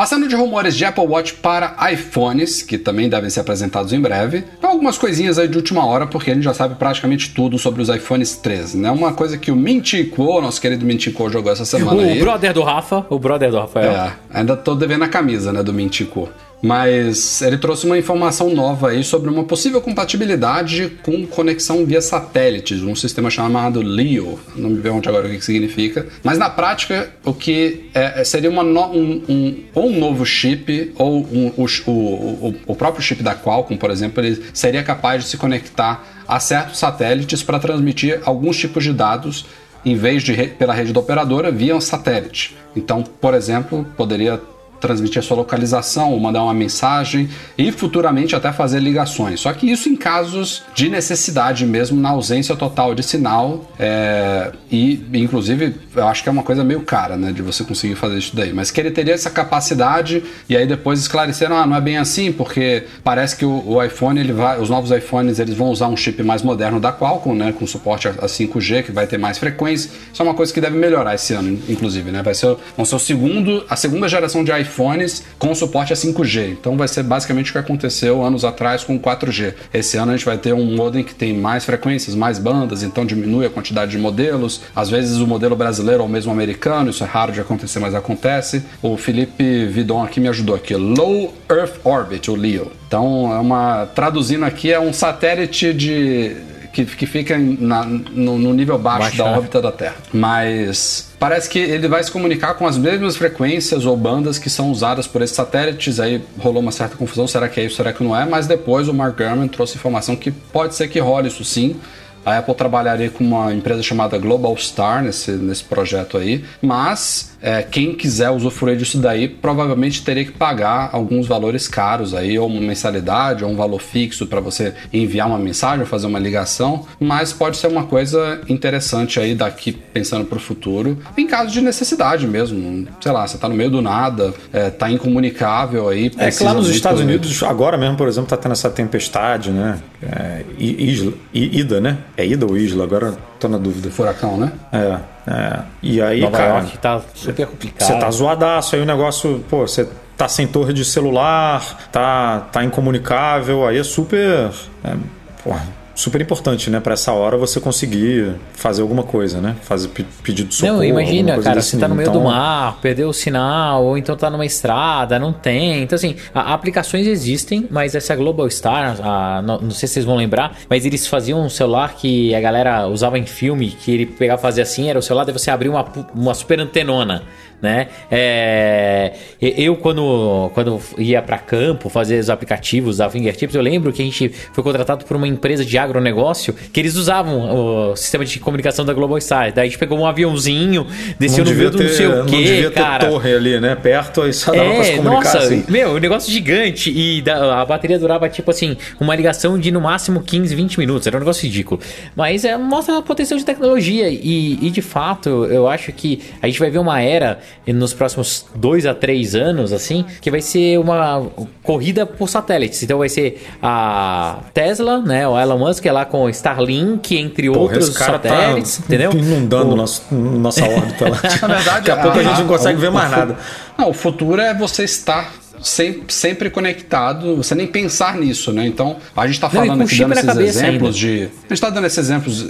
Passando 0.00 0.26
de 0.26 0.34
rumores 0.34 0.74
de 0.74 0.82
Apple 0.82 1.06
Watch 1.06 1.34
para 1.34 1.76
iPhones, 1.92 2.62
que 2.62 2.78
também 2.78 3.06
devem 3.06 3.28
ser 3.28 3.40
apresentados 3.40 3.92
em 3.92 4.00
breve, 4.00 4.44
algumas 4.62 4.96
coisinhas 4.96 5.38
aí 5.38 5.46
de 5.46 5.58
última 5.58 5.84
hora, 5.84 6.06
porque 6.06 6.30
a 6.30 6.34
gente 6.34 6.44
já 6.44 6.54
sabe 6.54 6.76
praticamente 6.76 7.34
tudo 7.34 7.58
sobre 7.58 7.82
os 7.82 7.90
iPhones 7.90 8.34
13, 8.36 8.78
né? 8.78 8.90
Uma 8.90 9.12
coisa 9.12 9.36
que 9.36 9.50
o 9.50 9.56
Mintico, 9.56 10.40
nosso 10.40 10.58
querido 10.58 10.86
Mintico, 10.86 11.28
jogou 11.28 11.52
essa 11.52 11.66
semana 11.66 11.98
o 11.98 12.00
aí. 12.00 12.18
O 12.18 12.24
brother 12.24 12.54
do 12.54 12.62
Rafa, 12.62 13.04
o 13.10 13.18
brother 13.18 13.50
do 13.50 13.58
Rafael. 13.58 13.92
É, 13.92 14.12
ainda 14.32 14.56
tô 14.56 14.74
devendo 14.74 15.04
a 15.04 15.08
camisa, 15.08 15.52
né, 15.52 15.62
do 15.62 15.72
Mintico 15.72 16.30
mas 16.62 17.40
ele 17.42 17.56
trouxe 17.56 17.86
uma 17.86 17.98
informação 17.98 18.50
nova 18.54 18.90
aí 18.90 19.02
sobre 19.02 19.30
uma 19.30 19.44
possível 19.44 19.80
compatibilidade 19.80 20.98
com 21.02 21.26
conexão 21.26 21.84
via 21.86 22.00
satélites, 22.00 22.82
um 22.82 22.94
sistema 22.94 23.30
chamado 23.30 23.80
LEO. 23.80 24.38
Não 24.54 24.70
me 24.70 24.90
onde 24.90 25.08
agora 25.08 25.26
o 25.26 25.30
que 25.30 25.40
significa. 25.40 26.06
Mas 26.22 26.38
na 26.38 26.50
prática, 26.50 27.10
o 27.24 27.32
que 27.32 27.90
é, 27.94 28.20
é 28.20 28.24
seria 28.24 28.50
uma 28.50 28.62
no, 28.62 28.86
um, 28.92 29.22
um, 29.28 29.64
ou 29.74 29.88
um 29.88 29.98
novo 29.98 30.26
chip, 30.26 30.92
ou 30.96 31.20
um, 31.20 31.52
o, 31.56 31.90
o, 31.90 32.54
o 32.66 32.76
próprio 32.76 33.02
chip 33.02 33.22
da 33.22 33.34
Qualcomm, 33.34 33.76
por 33.76 33.90
exemplo, 33.90 34.22
ele 34.22 34.42
seria 34.52 34.82
capaz 34.82 35.24
de 35.24 35.30
se 35.30 35.36
conectar 35.36 36.04
a 36.28 36.38
certos 36.38 36.78
satélites 36.78 37.42
para 37.42 37.58
transmitir 37.58 38.20
alguns 38.24 38.56
tipos 38.56 38.84
de 38.84 38.92
dados 38.92 39.46
em 39.84 39.96
vez 39.96 40.22
de 40.22 40.34
pela 40.58 40.74
rede 40.74 40.92
da 40.92 41.00
operadora 41.00 41.50
via 41.50 41.80
satélite. 41.80 42.56
Então, 42.76 43.02
por 43.02 43.34
exemplo, 43.34 43.86
poderia 43.96 44.40
transmitir 44.80 45.18
a 45.18 45.22
sua 45.22 45.36
localização, 45.36 46.12
ou 46.12 46.20
mandar 46.20 46.42
uma 46.42 46.54
mensagem 46.54 47.28
e 47.56 47.70
futuramente 47.70 48.34
até 48.34 48.52
fazer 48.52 48.80
ligações. 48.80 49.40
Só 49.40 49.52
que 49.52 49.70
isso 49.70 49.88
em 49.88 49.96
casos 49.96 50.62
de 50.74 50.88
necessidade 50.88 51.66
mesmo, 51.66 52.00
na 52.00 52.10
ausência 52.10 52.56
total 52.56 52.94
de 52.94 53.02
sinal. 53.02 53.70
É, 53.78 54.52
e, 54.70 55.04
inclusive, 55.14 55.74
eu 55.94 56.06
acho 56.06 56.22
que 56.22 56.28
é 56.28 56.32
uma 56.32 56.42
coisa 56.42 56.64
meio 56.64 56.80
cara, 56.82 57.16
né, 57.16 57.32
de 57.32 57.42
você 57.42 57.64
conseguir 57.64 57.94
fazer 57.94 58.18
isso 58.18 58.34
daí. 58.34 58.52
Mas 58.52 58.70
que 58.70 58.80
ele 58.80 58.90
teria 58.90 59.14
essa 59.14 59.30
capacidade 59.30 60.22
e 60.48 60.56
aí 60.56 60.66
depois 60.66 61.00
esclareceram, 61.00 61.56
ah, 61.56 61.66
não 61.66 61.76
é 61.76 61.80
bem 61.80 61.98
assim, 61.98 62.32
porque 62.32 62.84
parece 63.04 63.36
que 63.36 63.44
o, 63.44 63.62
o 63.66 63.82
iPhone, 63.82 64.18
ele 64.18 64.32
vai, 64.32 64.60
os 64.60 64.70
novos 64.70 64.90
iPhones, 64.90 65.38
eles 65.38 65.54
vão 65.54 65.68
usar 65.68 65.88
um 65.88 65.96
chip 65.96 66.22
mais 66.22 66.42
moderno 66.42 66.80
da 66.80 66.92
Qualcomm, 66.92 67.34
né, 67.34 67.52
com 67.52 67.66
suporte 67.66 68.08
a, 68.08 68.12
a 68.12 68.26
5G, 68.26 68.84
que 68.84 68.92
vai 68.92 69.06
ter 69.06 69.18
mais 69.18 69.38
frequência. 69.38 69.90
Isso 70.12 70.22
é 70.22 70.24
uma 70.24 70.34
coisa 70.34 70.52
que 70.52 70.60
deve 70.60 70.76
melhorar 70.76 71.14
esse 71.14 71.34
ano, 71.34 71.58
inclusive, 71.68 72.10
né? 72.10 72.22
Vai 72.22 72.34
ser, 72.34 72.56
vão 72.76 72.84
ser 72.84 72.96
o 72.96 72.98
segundo, 72.98 73.64
a 73.68 73.76
segunda 73.76 74.08
geração 74.08 74.44
de 74.44 74.52
iPhone 74.52 74.69
iPhones 74.70 75.24
com 75.38 75.54
suporte 75.54 75.92
a 75.92 75.96
5G. 75.96 76.52
Então 76.52 76.76
vai 76.76 76.86
ser 76.86 77.02
basicamente 77.02 77.50
o 77.50 77.52
que 77.52 77.58
aconteceu 77.58 78.22
anos 78.22 78.44
atrás 78.44 78.84
com 78.84 78.98
4G. 78.98 79.54
Esse 79.74 79.96
ano 79.96 80.12
a 80.12 80.16
gente 80.16 80.24
vai 80.24 80.38
ter 80.38 80.52
um 80.52 80.76
modem 80.76 81.02
que 81.02 81.14
tem 81.14 81.36
mais 81.36 81.64
frequências, 81.64 82.14
mais 82.14 82.38
bandas, 82.38 82.82
então 82.82 83.04
diminui 83.04 83.44
a 83.46 83.50
quantidade 83.50 83.90
de 83.90 83.98
modelos. 83.98 84.62
Às 84.74 84.88
vezes 84.88 85.18
o 85.18 85.26
modelo 85.26 85.56
brasileiro 85.56 86.02
ou 86.02 86.08
mesmo 86.08 86.32
americano, 86.32 86.90
isso 86.90 87.02
é 87.02 87.06
raro 87.06 87.32
de 87.32 87.40
acontecer, 87.40 87.80
mas 87.80 87.94
acontece. 87.94 88.62
O 88.80 88.96
Felipe 88.96 89.66
Vidon 89.66 90.02
aqui 90.02 90.20
me 90.20 90.28
ajudou 90.28 90.54
aqui. 90.54 90.74
Low 90.74 91.34
Earth 91.50 91.80
Orbit, 91.84 92.30
o 92.30 92.34
LEO. 92.34 92.70
Então 92.86 93.32
é 93.32 93.38
uma 93.38 93.86
traduzindo 93.86 94.44
aqui 94.44 94.72
é 94.72 94.80
um 94.80 94.92
satélite 94.92 95.72
de 95.72 96.36
que, 96.72 96.84
que 96.84 97.06
fica 97.06 97.36
na, 97.38 97.84
no, 97.84 98.38
no, 98.38 98.54
nível 98.54 98.78
baixo, 98.78 99.16
da 99.16 99.24
órbita 99.24 99.60
da 99.60 99.72
Terra. 99.72 99.96
Mas 100.12 101.12
parece 101.18 101.48
que 101.48 101.58
ele 101.58 101.88
vai 101.88 102.02
se 102.02 102.10
comunicar 102.10 102.54
com 102.54 102.66
as 102.66 102.78
mesmas 102.78 103.16
frequências 103.16 103.84
ou 103.84 103.96
bandas 103.96 104.38
que 104.38 104.48
são 104.48 104.70
usadas 104.70 105.06
por 105.06 105.22
esses 105.22 105.36
satélites. 105.36 105.98
Aí 105.98 106.22
rolou 106.38 106.62
uma 106.62 106.72
certa 106.72 106.96
confusão, 106.96 107.26
será 107.26 107.48
que 107.48 107.60
é 107.60 107.64
isso, 107.64 107.76
será 107.76 107.92
que 107.92 108.02
não 108.02 108.16
é? 108.16 108.24
Mas 108.24 108.46
depois 108.46 108.88
o 108.88 108.94
Mark 108.94 109.16
Gurman 109.16 109.48
trouxe 109.48 109.76
informação 109.76 110.14
que 110.16 110.30
pode 110.30 110.74
ser 110.74 110.88
que 110.88 110.98
role 110.98 111.28
isso 111.28 111.44
sim. 111.44 111.76
A 112.24 112.38
Apple 112.38 112.54
trabalharia 112.54 113.10
com 113.10 113.24
uma 113.24 113.52
empresa 113.52 113.82
chamada 113.82 114.18
Global 114.18 114.54
Star 114.56 115.02
nesse, 115.02 115.32
nesse 115.32 115.64
projeto 115.64 116.18
aí, 116.18 116.44
mas 116.60 117.29
é, 117.42 117.62
quem 117.62 117.94
quiser 117.94 118.30
usufruir 118.30 118.76
disso 118.76 118.98
daí 118.98 119.28
provavelmente 119.28 120.04
teria 120.04 120.24
que 120.24 120.32
pagar 120.32 120.90
alguns 120.92 121.26
valores 121.26 121.66
caros 121.66 122.14
aí, 122.14 122.38
ou 122.38 122.46
uma 122.46 122.60
mensalidade, 122.60 123.44
ou 123.44 123.50
um 123.50 123.56
valor 123.56 123.80
fixo 123.80 124.26
para 124.26 124.40
você 124.40 124.74
enviar 124.92 125.26
uma 125.26 125.38
mensagem, 125.38 125.84
fazer 125.86 126.06
uma 126.06 126.18
ligação, 126.18 126.86
mas 126.98 127.32
pode 127.32 127.56
ser 127.56 127.68
uma 127.68 127.84
coisa 127.84 128.40
interessante 128.48 129.18
aí 129.18 129.34
daqui 129.34 129.72
pensando 129.72 130.24
para 130.24 130.38
o 130.38 130.40
futuro, 130.40 130.98
em 131.16 131.26
caso 131.26 131.50
de 131.50 131.60
necessidade 131.60 132.26
mesmo. 132.26 132.86
Sei 133.00 133.12
lá, 133.12 133.26
você 133.26 133.36
está 133.36 133.48
no 133.48 133.54
meio 133.54 133.70
do 133.70 133.80
nada, 133.80 134.34
é, 134.52 134.70
tá 134.70 134.90
incomunicável 134.90 135.88
aí. 135.88 136.10
É 136.18 136.30
que 136.30 136.44
lá 136.44 136.54
nos 136.54 136.68
Estados 136.68 137.00
Unidos, 137.00 137.42
agora 137.42 137.76
mesmo, 137.76 137.96
por 137.96 138.08
exemplo, 138.08 138.28
tá 138.28 138.36
tendo 138.36 138.52
essa 138.52 138.70
tempestade, 138.70 139.50
né? 139.50 139.78
É, 140.02 140.44
isla, 140.58 141.12
Ida, 141.32 141.80
né? 141.80 141.98
É 142.16 142.26
Ida 142.26 142.46
ou 142.46 142.56
Isla? 142.56 142.84
Agora 142.84 143.14
tô 143.40 143.48
na 143.48 143.58
dúvida. 143.58 143.90
Furacão, 143.90 144.36
né? 144.36 144.52
É. 144.72 144.98
é. 145.26 145.60
E 145.82 146.00
aí, 146.00 146.20
Nova 146.20 146.36
cara. 146.36 146.58
York 146.60 146.78
tá 146.78 147.00
super 147.14 147.46
complicado. 147.46 147.88
Você 147.88 147.98
tá 147.98 148.10
zoadaço, 148.10 148.76
aí 148.76 148.82
o 148.82 148.86
negócio, 148.86 149.44
pô, 149.48 149.66
você 149.66 149.88
tá 150.16 150.28
sem 150.28 150.46
torre 150.46 150.72
de 150.72 150.84
celular, 150.84 151.88
tá, 151.90 152.46
tá 152.52 152.62
incomunicável, 152.62 153.66
aí 153.66 153.78
é 153.78 153.84
super. 153.84 154.50
É, 154.84 154.94
porra 155.42 155.79
super 156.00 156.20
importante, 156.20 156.70
né? 156.70 156.80
Para 156.80 156.94
essa 156.94 157.12
hora 157.12 157.36
você 157.36 157.60
conseguir 157.60 158.34
fazer 158.52 158.80
alguma 158.80 159.02
coisa, 159.02 159.40
né? 159.40 159.54
Fazer 159.62 159.88
pedido 160.22 160.48
de 160.48 160.54
socorro. 160.54 160.78
Não, 160.78 160.84
imagina, 160.84 161.38
cara, 161.40 161.60
você 161.60 161.76
tá 161.76 161.86
no 161.86 161.94
meio 161.94 162.08
então... 162.08 162.20
do 162.20 162.26
mar, 162.26 162.78
perdeu 162.80 163.10
o 163.10 163.12
sinal, 163.12 163.84
ou 163.84 163.98
então 163.98 164.16
tá 164.16 164.30
numa 164.30 164.46
estrada, 164.46 165.18
não 165.18 165.32
tem. 165.32 165.82
Então, 165.82 165.96
assim, 165.96 166.16
a, 166.34 166.54
aplicações 166.54 167.06
existem, 167.06 167.68
mas 167.70 167.94
essa 167.94 168.16
Global 168.16 168.48
Star, 168.50 168.96
a, 169.02 169.42
não, 169.42 169.60
não, 169.60 169.70
sei 169.70 169.86
se 169.86 169.94
vocês 169.94 170.06
vão 170.06 170.16
lembrar, 170.16 170.56
mas 170.68 170.86
eles 170.86 171.06
faziam 171.06 171.44
um 171.44 171.50
celular 171.50 171.94
que 171.94 172.34
a 172.34 172.40
galera 172.40 172.86
usava 172.86 173.18
em 173.18 173.26
filme, 173.26 173.70
que 173.70 173.92
ele 173.92 174.06
pegava 174.06 174.40
fazer 174.40 174.62
assim, 174.62 174.88
era 174.88 174.98
o 174.98 175.02
celular, 175.02 175.24
daí 175.24 175.34
você 175.34 175.50
abria 175.50 175.70
uma, 175.70 175.84
uma 176.14 176.34
super 176.34 176.58
antenona 176.58 177.22
né? 177.60 177.88
É, 178.10 179.12
eu 179.40 179.76
quando, 179.76 180.50
quando 180.54 180.80
ia 180.98 181.20
para 181.22 181.38
campo 181.38 181.88
fazer 181.88 182.18
os 182.18 182.30
aplicativos 182.30 182.98
da 182.98 183.10
Fingertips, 183.10 183.54
eu 183.54 183.62
lembro 183.62 183.92
que 183.92 184.02
a 184.02 184.04
gente 184.04 184.28
foi 184.52 184.64
contratado 184.64 185.04
por 185.04 185.16
uma 185.16 185.28
empresa 185.28 185.64
de 185.64 185.76
agronegócio 185.78 186.54
que 186.72 186.80
eles 186.80 186.96
usavam 186.96 187.90
o 187.90 187.96
sistema 187.96 188.24
de 188.24 188.38
comunicação 188.38 188.84
da 188.84 188.92
Global 188.92 189.20
Star. 189.20 189.52
Daí 189.52 189.66
a 189.66 189.68
gente 189.68 189.78
pegou 189.78 189.98
um 189.98 190.06
aviãozinho, 190.06 190.86
desceu 191.18 191.44
no 191.44 191.54
meio 191.54 191.70
do 191.70 191.82
não 191.82 191.88
sei 191.88 192.06
o 192.06 192.10
quê, 192.10 192.16
não 192.16 192.24
devia 192.26 192.70
cara. 192.70 193.04
Ter 193.04 193.10
torre 193.10 193.34
ali, 193.34 193.60
né? 193.60 193.74
Perto, 193.74 194.22
aí 194.22 194.32
só 194.32 194.52
dava 194.52 194.64
é, 194.64 194.74
pra 194.74 194.84
se 194.84 194.96
comunicar 194.96 195.14
nossa, 195.14 195.38
assim. 195.38 195.64
Meu, 195.68 195.90
um 195.94 195.98
negócio 195.98 196.32
gigante 196.32 196.90
e 196.90 197.22
a 197.30 197.64
bateria 197.64 197.98
durava 197.98 198.28
tipo 198.28 198.50
assim, 198.50 198.76
uma 198.98 199.14
ligação 199.14 199.58
de 199.58 199.70
no 199.70 199.80
máximo 199.80 200.22
15, 200.22 200.54
20 200.54 200.78
minutos. 200.78 201.06
Era 201.06 201.16
um 201.16 201.20
negócio 201.20 201.42
ridículo. 201.42 201.80
Mas 202.14 202.44
é, 202.44 202.56
mostra 202.56 202.98
a 202.98 203.02
potencial 203.02 203.38
de 203.38 203.44
tecnologia 203.44 204.08
e, 204.08 204.58
e 204.60 204.70
de 204.70 204.82
fato 204.82 205.46
eu 205.46 205.68
acho 205.68 205.92
que 205.92 206.20
a 206.40 206.46
gente 206.46 206.58
vai 206.58 206.70
ver 206.70 206.78
uma 206.78 207.00
era 207.00 207.38
nos 207.66 207.92
próximos 207.92 208.46
dois 208.54 208.86
a 208.86 208.94
três 208.94 209.34
anos, 209.34 209.72
assim, 209.72 210.04
que 210.20 210.30
vai 210.30 210.40
ser 210.40 210.78
uma 210.78 211.26
corrida 211.62 212.04
por 212.04 212.28
satélites. 212.28 212.82
Então 212.82 212.98
vai 212.98 213.08
ser 213.08 213.46
a 213.62 214.38
Tesla, 214.52 215.00
né? 215.00 215.26
O 215.26 215.38
Elon 215.38 215.58
Musk 215.58 215.84
é 215.86 215.92
lá 215.92 216.04
com 216.04 216.24
o 216.24 216.30
Starlink, 216.30 217.16
entre 217.16 217.48
Porra, 217.48 217.60
outros 217.60 217.90
tá 217.90 218.06
satélites, 218.06 218.78
tá 218.78 218.84
entendeu? 218.86 219.12
Inundando 219.12 219.72
o... 219.72 219.76
nosso, 219.76 220.14
nossa 220.14 220.64
órbita 220.64 221.08
lá. 221.08 221.18
Na 221.42 221.54
verdade, 221.54 221.64
daqui 221.64 221.90
a 221.90 221.96
pouco 221.96 222.18
a, 222.18 222.20
a 222.20 222.24
gente 222.24 222.40
não 222.40 222.48
consegue 222.48 222.80
ver 222.80 222.90
mais 222.90 223.10
nada. 223.10 223.36
Não, 223.76 223.90
o 223.90 223.94
futuro 223.94 224.40
é 224.40 224.54
você 224.54 224.84
estar 224.84 225.39
sempre, 225.62 226.12
sempre 226.12 226.50
conectado, 226.50 227.36
você 227.36 227.54
nem 227.54 227.66
pensar 227.66 228.16
nisso, 228.16 228.52
né? 228.52 228.66
Então, 228.66 228.96
a 229.16 229.26
gente 229.26 229.36
está 229.36 229.50
falando 229.50 229.78
não, 229.78 229.84
aqui 229.84 229.98
dando 229.98 230.12
esses 230.12 230.36
exemplos 230.36 230.96
ainda. 230.96 230.98
de. 230.98 231.22
A 231.22 231.42
gente 231.42 231.52
está 231.52 231.70
dando 231.70 231.86
esses 231.86 231.98
exemplos 231.98 232.46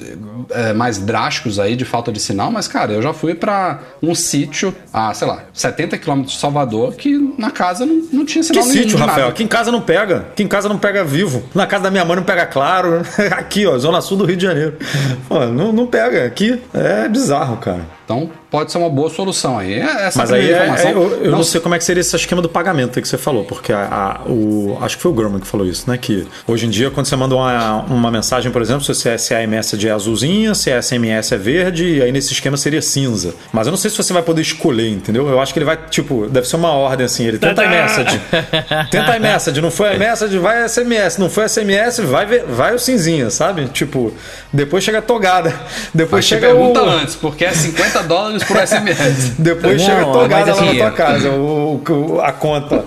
é, 0.51 0.73
mais 0.73 0.99
drásticos 0.99 1.59
aí 1.59 1.77
de 1.77 1.85
falta 1.85 2.13
de 2.13 2.21
sinal, 2.21 2.51
mas, 2.51 2.69
cara, 2.69 2.93
eu 2.93 3.03
já 3.03 3.13
fui 3.13 3.35
para 3.35 3.81
um 4.03 4.15
sítio 4.15 4.75
a, 4.93 5.13
sei 5.15 5.27
lá, 5.27 5.45
70 5.53 5.99
quilômetros 5.99 6.35
de 6.35 6.41
Salvador 6.41 6.95
que 6.95 7.35
na 7.39 7.51
casa 7.51 7.85
não, 7.85 8.03
não 8.13 8.25
tinha 8.25 8.43
sinal 8.43 8.65
que 8.65 8.71
sítio, 8.71 8.99
Rafael? 8.99 9.29
Aqui 9.29 9.43
em 9.43 9.49
casa 9.49 9.71
não 9.71 9.81
pega. 9.81 10.19
Aqui 10.19 10.43
em 10.43 10.49
casa 10.49 10.69
não 10.69 10.79
pega 10.79 11.05
vivo. 11.05 11.43
Na 11.55 11.67
casa 11.67 11.85
da 11.85 11.91
minha 11.91 12.05
mãe 12.05 12.17
não 12.17 12.25
pega 12.25 12.47
claro. 12.47 13.03
Aqui, 13.33 13.67
ó, 13.67 13.77
Zona 13.79 14.01
Sul 14.01 14.19
do 14.19 14.25
Rio 14.25 14.37
de 14.37 14.45
Janeiro. 14.45 14.77
Pô, 15.29 15.47
não, 15.47 15.73
não 15.73 15.87
pega. 15.87 16.25
Aqui 16.27 16.61
é 16.75 17.09
bizarro, 17.09 17.57
cara. 17.57 18.00
Então, 18.11 18.29
pode 18.51 18.73
ser 18.73 18.79
uma 18.79 18.91
boa 18.91 19.09
solução 19.09 19.57
aí. 19.57 19.75
É, 19.75 20.07
essa 20.07 20.19
Mas 20.19 20.33
aí 20.33 20.51
é, 20.51 20.57
é, 20.57 20.93
eu, 20.93 21.25
eu 21.25 21.31
não, 21.31 21.39
não 21.39 21.45
sei 21.45 21.61
como 21.61 21.77
é 21.77 21.79
que 21.79 21.85
seria 21.85 22.01
esse 22.01 22.17
esquema 22.17 22.43
do 22.43 22.49
pagamento 22.49 23.01
que 23.01 23.07
você 23.07 23.17
falou, 23.17 23.45
porque 23.45 23.73
a, 23.73 24.19
a, 24.27 24.29
o, 24.29 24.77
acho 24.81 24.97
que 24.97 25.03
foi 25.03 25.13
o 25.13 25.15
Gurman 25.15 25.39
que 25.39 25.47
falou 25.47 25.65
isso, 25.65 25.89
né? 25.89 25.97
Que 25.97 26.27
hoje 26.45 26.67
em 26.67 26.71
dia, 26.71 26.91
quando 26.91 27.07
você 27.07 27.15
manda 27.15 27.37
uma, 27.37 27.83
uma 27.83 28.11
mensagem, 28.11 28.51
por 28.51 28.61
exemplo, 28.61 28.83
se, 28.93 29.35
a 29.35 29.47
message 29.47 29.87
é 29.87 29.93
azulzinha, 29.93 30.57
se 30.57 30.73
a 30.73 30.83
SMS 30.83 31.31
é 31.31 31.39
verde, 31.39 31.85
e 31.85 32.03
aí 32.03 32.11
nesse 32.11 32.33
esquema 32.33 32.57
seria 32.57 32.83
cinza. 32.83 33.33
Mas 33.53 33.69
eu 33.69 33.71
não 33.71 33.79
sei 33.79 33.93
se 33.93 33.97
você 33.97 34.13
vai 34.13 34.23
poder 34.23 34.43
escolher, 34.43 34.89
entendeu? 34.89 35.29
Eu 35.29 35.41
acho 35.41 35.53
que 35.53 35.61
ele 35.61 35.67
vai, 35.67 35.77
tipo, 35.89 36.27
deve 36.27 36.49
ser 36.49 36.57
uma 36.57 36.73
ordem 36.73 37.07
assim, 37.07 37.25
ele 37.25 37.39
tenta 37.39 37.63
iMessage. 37.65 38.21
tenta 38.91 39.17
iMessage, 39.17 39.61
não 39.61 39.71
foi 39.71 39.95
iMessage, 39.95 40.37
vai 40.37 40.69
SMS. 40.69 41.17
Não 41.17 41.31
foi 41.31 41.49
SMS, 41.49 42.01
vai, 42.01 42.27
vai 42.41 42.75
o 42.75 42.79
cinzinha, 42.81 43.31
sabe? 43.31 43.67
Tipo, 43.67 44.13
depois 44.53 44.83
chega 44.83 44.99
a 44.99 45.03
togada. 45.03 45.55
Depois 45.95 46.25
Mas 46.25 46.25
chega 46.25 46.49
pergunta 46.49 46.83
o... 46.83 46.89
antes, 46.89 47.15
porque 47.15 47.45
é 47.45 47.53
50 47.53 48.00
dólares 48.03 48.43
por 48.45 48.57
SMS. 48.57 49.35
Depois 49.39 49.81
não, 49.81 49.87
chega 49.87 50.05
togada 50.05 50.53
assim, 50.53 50.67
lá 50.67 50.73
na 50.73 50.79
tua 50.79 50.91
casa, 50.93 51.31
o, 51.31 51.83
o, 51.89 52.21
a 52.21 52.33
conta. 52.33 52.85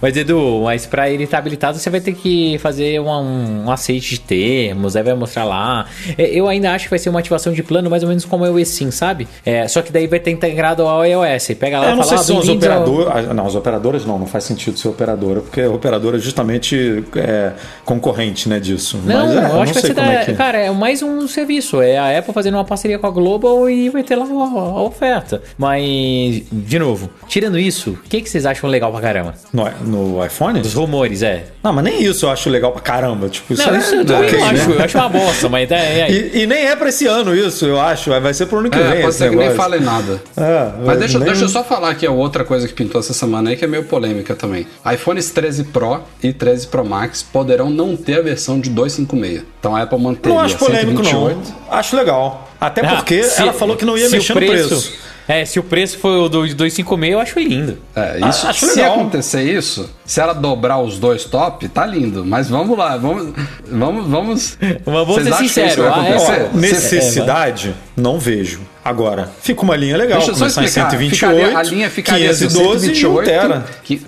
Mas 0.00 0.16
Edu, 0.16 0.62
mas 0.64 0.86
para 0.86 1.10
ele 1.10 1.24
estar 1.24 1.38
habilitado, 1.38 1.78
você 1.78 1.90
vai 1.90 2.00
ter 2.00 2.14
que 2.14 2.58
fazer 2.58 3.00
um, 3.00 3.64
um 3.66 3.70
aceite 3.70 4.10
de 4.10 4.20
termos, 4.20 4.96
aí 4.96 5.02
vai 5.02 5.14
mostrar 5.14 5.44
lá. 5.44 5.86
É, 6.16 6.26
eu 6.30 6.48
ainda 6.48 6.72
acho 6.72 6.84
que 6.84 6.90
vai 6.90 6.98
ser 6.98 7.10
uma 7.10 7.20
ativação 7.20 7.52
de 7.52 7.62
plano 7.62 7.90
mais 7.90 8.02
ou 8.02 8.08
menos 8.08 8.24
como 8.24 8.44
é 8.44 8.50
o 8.50 8.58
eSIM, 8.58 8.90
sabe? 8.90 9.26
É, 9.44 9.66
só 9.66 9.82
que 9.82 9.92
daí 9.92 10.06
vai 10.06 10.20
ter 10.20 10.30
integrado 10.30 10.86
ao 10.86 11.04
iOS. 11.04 11.48
Pega 11.58 11.80
lá 11.80 11.90
é, 11.90 11.92
e 11.92 11.96
fala, 11.96 12.04
sei 12.04 12.18
se 12.18 12.24
são 12.24 12.38
os 12.38 12.48
operadores. 12.48 13.06
Ao... 13.06 13.18
Ah, 13.18 13.34
não, 13.34 13.46
os 13.46 13.54
operadores 13.54 14.04
não, 14.04 14.18
não 14.18 14.26
faz 14.26 14.44
sentido 14.44 14.78
ser 14.78 14.88
operadora, 14.88 15.40
porque 15.40 15.62
a 15.62 15.70
operadora 15.70 16.16
é 16.16 16.20
justamente 16.20 17.04
é, 17.16 17.52
concorrente 17.84 18.48
né, 18.48 18.60
disso. 18.60 18.98
Não, 19.04 19.26
mas, 19.26 19.36
é, 19.36 19.38
eu 19.38 19.62
acho 19.62 19.72
que 19.72 19.80
vai 19.80 19.88
ser 19.88 19.94
da, 19.94 20.12
é 20.12 20.24
que... 20.24 20.34
Cara, 20.34 20.58
é 20.58 20.70
mais 20.70 21.02
um 21.02 21.26
serviço. 21.26 21.80
É 21.82 21.98
a 21.98 22.18
Apple 22.18 22.32
fazendo 22.32 22.54
uma 22.54 22.64
parceria 22.64 22.98
com 22.98 23.06
a 23.06 23.10
Global 23.10 23.68
e 23.68 23.88
vai 23.88 24.02
ter 24.02 24.16
lá 24.16 24.24
a, 24.24 24.28
a 24.28 24.82
oferta. 24.82 25.42
Mas, 25.56 26.42
de 26.52 26.78
novo, 26.78 27.10
tirando 27.26 27.58
isso, 27.58 27.90
o 27.90 28.08
que, 28.08 28.20
que 28.20 28.30
vocês 28.30 28.46
acham 28.46 28.68
legal 28.70 28.92
pra 28.92 29.00
caramba? 29.00 29.34
Não 29.52 29.66
é 29.66 29.74
no 29.88 30.24
iPhone? 30.24 30.60
Dos 30.60 30.74
rumores, 30.74 31.22
é. 31.22 31.46
Não, 31.62 31.72
mas 31.72 31.84
nem 31.84 32.02
isso 32.02 32.26
eu 32.26 32.30
acho 32.30 32.48
legal 32.48 32.72
pra 32.72 32.80
caramba. 32.80 33.28
Tipo, 33.28 33.52
isso 33.52 33.66
não, 33.66 33.74
é, 33.74 33.78
isso 33.78 33.94
eu, 33.94 34.02
okay, 34.02 34.40
eu, 34.40 34.44
acho, 34.44 34.68
né? 34.68 34.76
eu 34.76 34.84
acho 34.84 34.98
uma 34.98 35.08
bosta, 35.08 35.48
mas 35.48 35.70
é, 35.70 36.00
é 36.00 36.10
e, 36.10 36.42
e, 36.42 36.46
nem 36.46 36.66
é 36.66 36.76
pra 36.76 36.88
esse 36.88 37.06
ano 37.06 37.34
isso, 37.34 37.66
eu 37.66 37.80
acho. 37.80 38.10
Vai 38.20 38.34
ser 38.34 38.46
pro 38.46 38.58
ano 38.58 38.70
que 38.70 38.78
é, 38.78 38.90
vem. 38.90 39.02
Pode 39.02 39.14
ser 39.14 39.30
que 39.30 39.36
nem 39.36 39.54
falem 39.54 39.80
nada. 39.80 40.20
É, 40.38 40.72
mas 40.84 40.98
deixa, 40.98 41.18
nem... 41.18 41.28
deixa 41.28 41.44
eu 41.44 41.48
só 41.48 41.64
falar 41.64 41.90
aqui 41.90 42.06
a 42.06 42.10
outra 42.10 42.44
coisa 42.44 42.68
que 42.68 42.72
pintou 42.72 43.00
essa 43.00 43.12
semana 43.12 43.50
aí, 43.50 43.56
que 43.56 43.64
é 43.64 43.68
meio 43.68 43.84
polêmica 43.84 44.36
também. 44.36 44.66
iPhones 44.92 45.30
13 45.30 45.64
Pro 45.64 46.02
e 46.22 46.32
13 46.32 46.68
Pro 46.68 46.84
Max 46.84 47.22
poderão 47.22 47.68
não 47.68 47.96
ter 47.96 48.18
a 48.18 48.22
versão 48.22 48.60
de 48.60 48.70
256. 48.70 49.42
Então 49.58 49.74
a 49.74 49.82
Apple 49.82 49.98
manteria 49.98 50.36
Não 50.36 50.44
acho 50.44 50.56
polêmico, 50.56 51.04
128. 51.04 51.36
não. 51.36 51.76
Acho 51.76 51.96
legal. 51.96 52.48
Até 52.60 52.84
ah, 52.84 52.96
porque 52.96 53.22
se, 53.22 53.40
ela 53.40 53.52
falou 53.52 53.76
que 53.76 53.84
não 53.84 53.96
ia 53.96 54.08
mexer 54.08 54.34
preço, 54.34 54.62
no 54.62 54.68
preço. 54.68 54.92
É, 55.28 55.44
se 55.44 55.60
o 55.60 55.62
preço 55.62 55.98
for 55.98 56.08
o 56.22 56.28
do 56.28 56.40
256, 56.40 57.12
eu 57.12 57.20
acho 57.20 57.38
lindo. 57.38 57.78
É, 57.94 58.18
isso, 58.28 58.46
acho 58.46 58.66
se 58.66 58.76
legal. 58.76 58.94
acontecer 58.94 59.42
isso, 59.42 59.88
se 60.08 60.22
ela 60.22 60.32
dobrar 60.32 60.78
os 60.78 60.98
dois 60.98 61.26
top, 61.26 61.68
tá 61.68 61.84
lindo. 61.84 62.24
Mas 62.24 62.48
vamos 62.48 62.78
lá, 62.78 62.96
vamos. 62.96 63.34
Vamos, 63.70 64.08
vamos. 64.08 64.58
Vamos 64.82 65.22
ser 65.22 65.34
sinceros. 65.34 65.84
Ah, 65.84 66.48
necessidade, 66.54 67.68
é, 67.68 68.00
não 68.00 68.18
vejo. 68.18 68.62
Agora, 68.82 69.28
fica 69.42 69.60
uma 69.60 69.76
linha 69.76 69.98
legal. 69.98 70.16
Deixa 70.16 70.32
eu 70.32 70.34
só 70.34 70.46
explicar. 70.46 70.90
128, 70.90 71.14
ficaria, 71.14 71.58
a 71.58 71.62
linha 71.62 71.90
ficaria 71.90 72.28
512 72.28 72.86
128, 72.86 73.04
e 73.04 73.06
1 73.06 73.24
tera. 73.24 73.64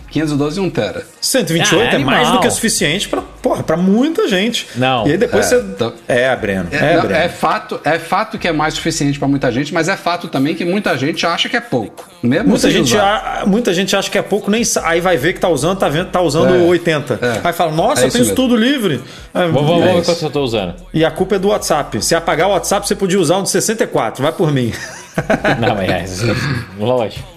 512 0.09 0.59
e 0.59 0.63
1 0.63 0.71
tera. 0.71 1.07
128 1.21 1.83
ah, 1.83 1.93
é, 1.93 1.95
é 1.95 1.99
mais 1.99 2.31
do 2.31 2.41
que 2.41 2.47
o 2.47 2.51
suficiente 2.51 3.07
para 3.07 3.21
porra, 3.43 3.63
para 3.63 3.77
muita 3.77 4.27
gente. 4.27 4.67
Não. 4.77 5.07
E 5.07 5.13
aí 5.13 5.19
depois 5.19 5.53
é, 5.53 5.57
você 5.57 5.67
então, 5.67 5.93
é, 6.09 6.35
Breno. 6.37 6.69
É, 6.71 6.77
é, 6.77 6.97
não, 6.97 7.03
Breno. 7.03 7.21
é 7.21 7.29
fato, 7.29 7.79
é 7.85 7.99
fato 7.99 8.39
que 8.39 8.49
é 8.49 8.53
mais 8.53 8.73
suficiente 8.75 9.19
para 9.19 9.29
muita 9.29 9.53
gente, 9.53 9.75
mas 9.75 9.87
é 9.87 9.97
fato 9.97 10.29
também 10.29 10.55
que 10.55 10.65
muita 10.65 10.97
gente 10.97 11.27
acha 11.27 11.49
que 11.49 11.57
é 11.57 11.61
pouco. 11.61 12.09
Mesmo 12.23 12.49
muita 12.49 12.71
gente, 12.71 12.97
a, 12.97 13.45
muita 13.47 13.75
gente 13.75 13.95
acha 13.95 14.11
que 14.11 14.17
é 14.17 14.23
pouco, 14.23 14.51
nem 14.51 14.63
aí 14.83 15.01
vai 15.01 15.17
ver 15.17 15.35
que 15.35 15.41
tá 15.41 15.49
usando, 15.49 15.79
tá 15.79 15.89
vendo, 15.91 16.11
tá 16.11 16.21
usando 16.21 16.55
é, 16.55 16.59
80. 16.59 17.19
É. 17.21 17.41
Aí 17.45 17.53
fala: 17.53 17.73
"Nossa, 17.73 18.03
é 18.03 18.07
eu 18.07 18.11
tenho 18.11 18.25
isso 18.25 18.35
tudo 18.35 18.57
livre". 18.57 19.01
vamos, 19.33 19.55
vamos 19.55 19.85
ver 19.85 20.05
quanto 20.05 20.25
eu 20.25 20.31
tô 20.31 20.43
usando. 20.43 20.75
E 20.93 21.05
a 21.05 21.11
culpa 21.11 21.37
é 21.37 21.39
do 21.39 21.49
WhatsApp. 21.49 22.03
Se 22.03 22.15
apagar 22.15 22.49
o 22.49 22.53
WhatsApp, 22.53 22.87
você 22.87 22.95
podia 22.95 23.21
usar 23.21 23.39
um 23.39 23.43
de 23.43 23.51
64, 23.51 24.23
vai 24.23 24.33
por 24.33 24.53
mim. 24.53 24.73
Não, 25.61 25.75
mas 25.75 26.23
é, 26.23 26.35
lógico. 26.79 27.29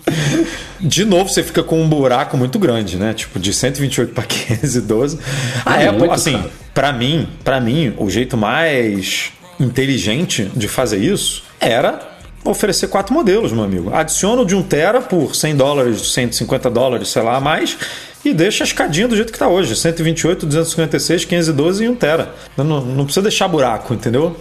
De 0.79 1.05
novo, 1.05 1.29
você 1.29 1.43
fica 1.43 1.63
com 1.63 1.81
um 1.81 1.87
buraco 1.87 2.37
muito 2.37 2.59
grande, 2.59 2.97
né? 2.97 3.13
Tipo, 3.13 3.39
de 3.39 3.53
128 3.53 4.13
para 4.13 4.23
512. 4.23 5.19
A 5.65 5.81
é 5.81 5.87
Apple, 5.87 6.09
assim, 6.09 6.43
para 6.73 6.91
mim, 6.91 7.27
para 7.43 7.59
mim, 7.59 7.93
o 7.97 8.09
jeito 8.09 8.37
mais 8.37 9.31
inteligente 9.59 10.51
de 10.55 10.67
fazer 10.67 10.97
isso 10.97 11.43
era 11.59 12.13
oferecer 12.43 12.87
quatro 12.87 13.13
modelos, 13.13 13.51
meu 13.51 13.63
amigo. 13.63 13.93
Adiciona 13.93 14.41
o 14.41 14.45
de 14.45 14.55
1 14.55 14.63
tera 14.63 15.01
por 15.01 15.35
100 15.35 15.55
dólares, 15.55 16.13
150 16.13 16.69
dólares, 16.69 17.07
sei 17.07 17.21
lá, 17.21 17.37
a 17.37 17.39
mais 17.39 17.77
e 18.23 18.33
deixa 18.33 18.63
a 18.63 18.65
escadinha 18.65 19.07
do 19.07 19.15
jeito 19.15 19.31
que 19.31 19.35
está 19.35 19.47
hoje: 19.47 19.75
128, 19.75 20.45
256, 20.45 21.25
512 21.25 21.83
e 21.83 21.89
1 21.89 21.95
tera. 21.95 22.33
Não, 22.57 22.65
não 22.81 23.05
precisa 23.05 23.21
deixar 23.21 23.47
buraco, 23.47 23.93
entendeu? 23.93 24.35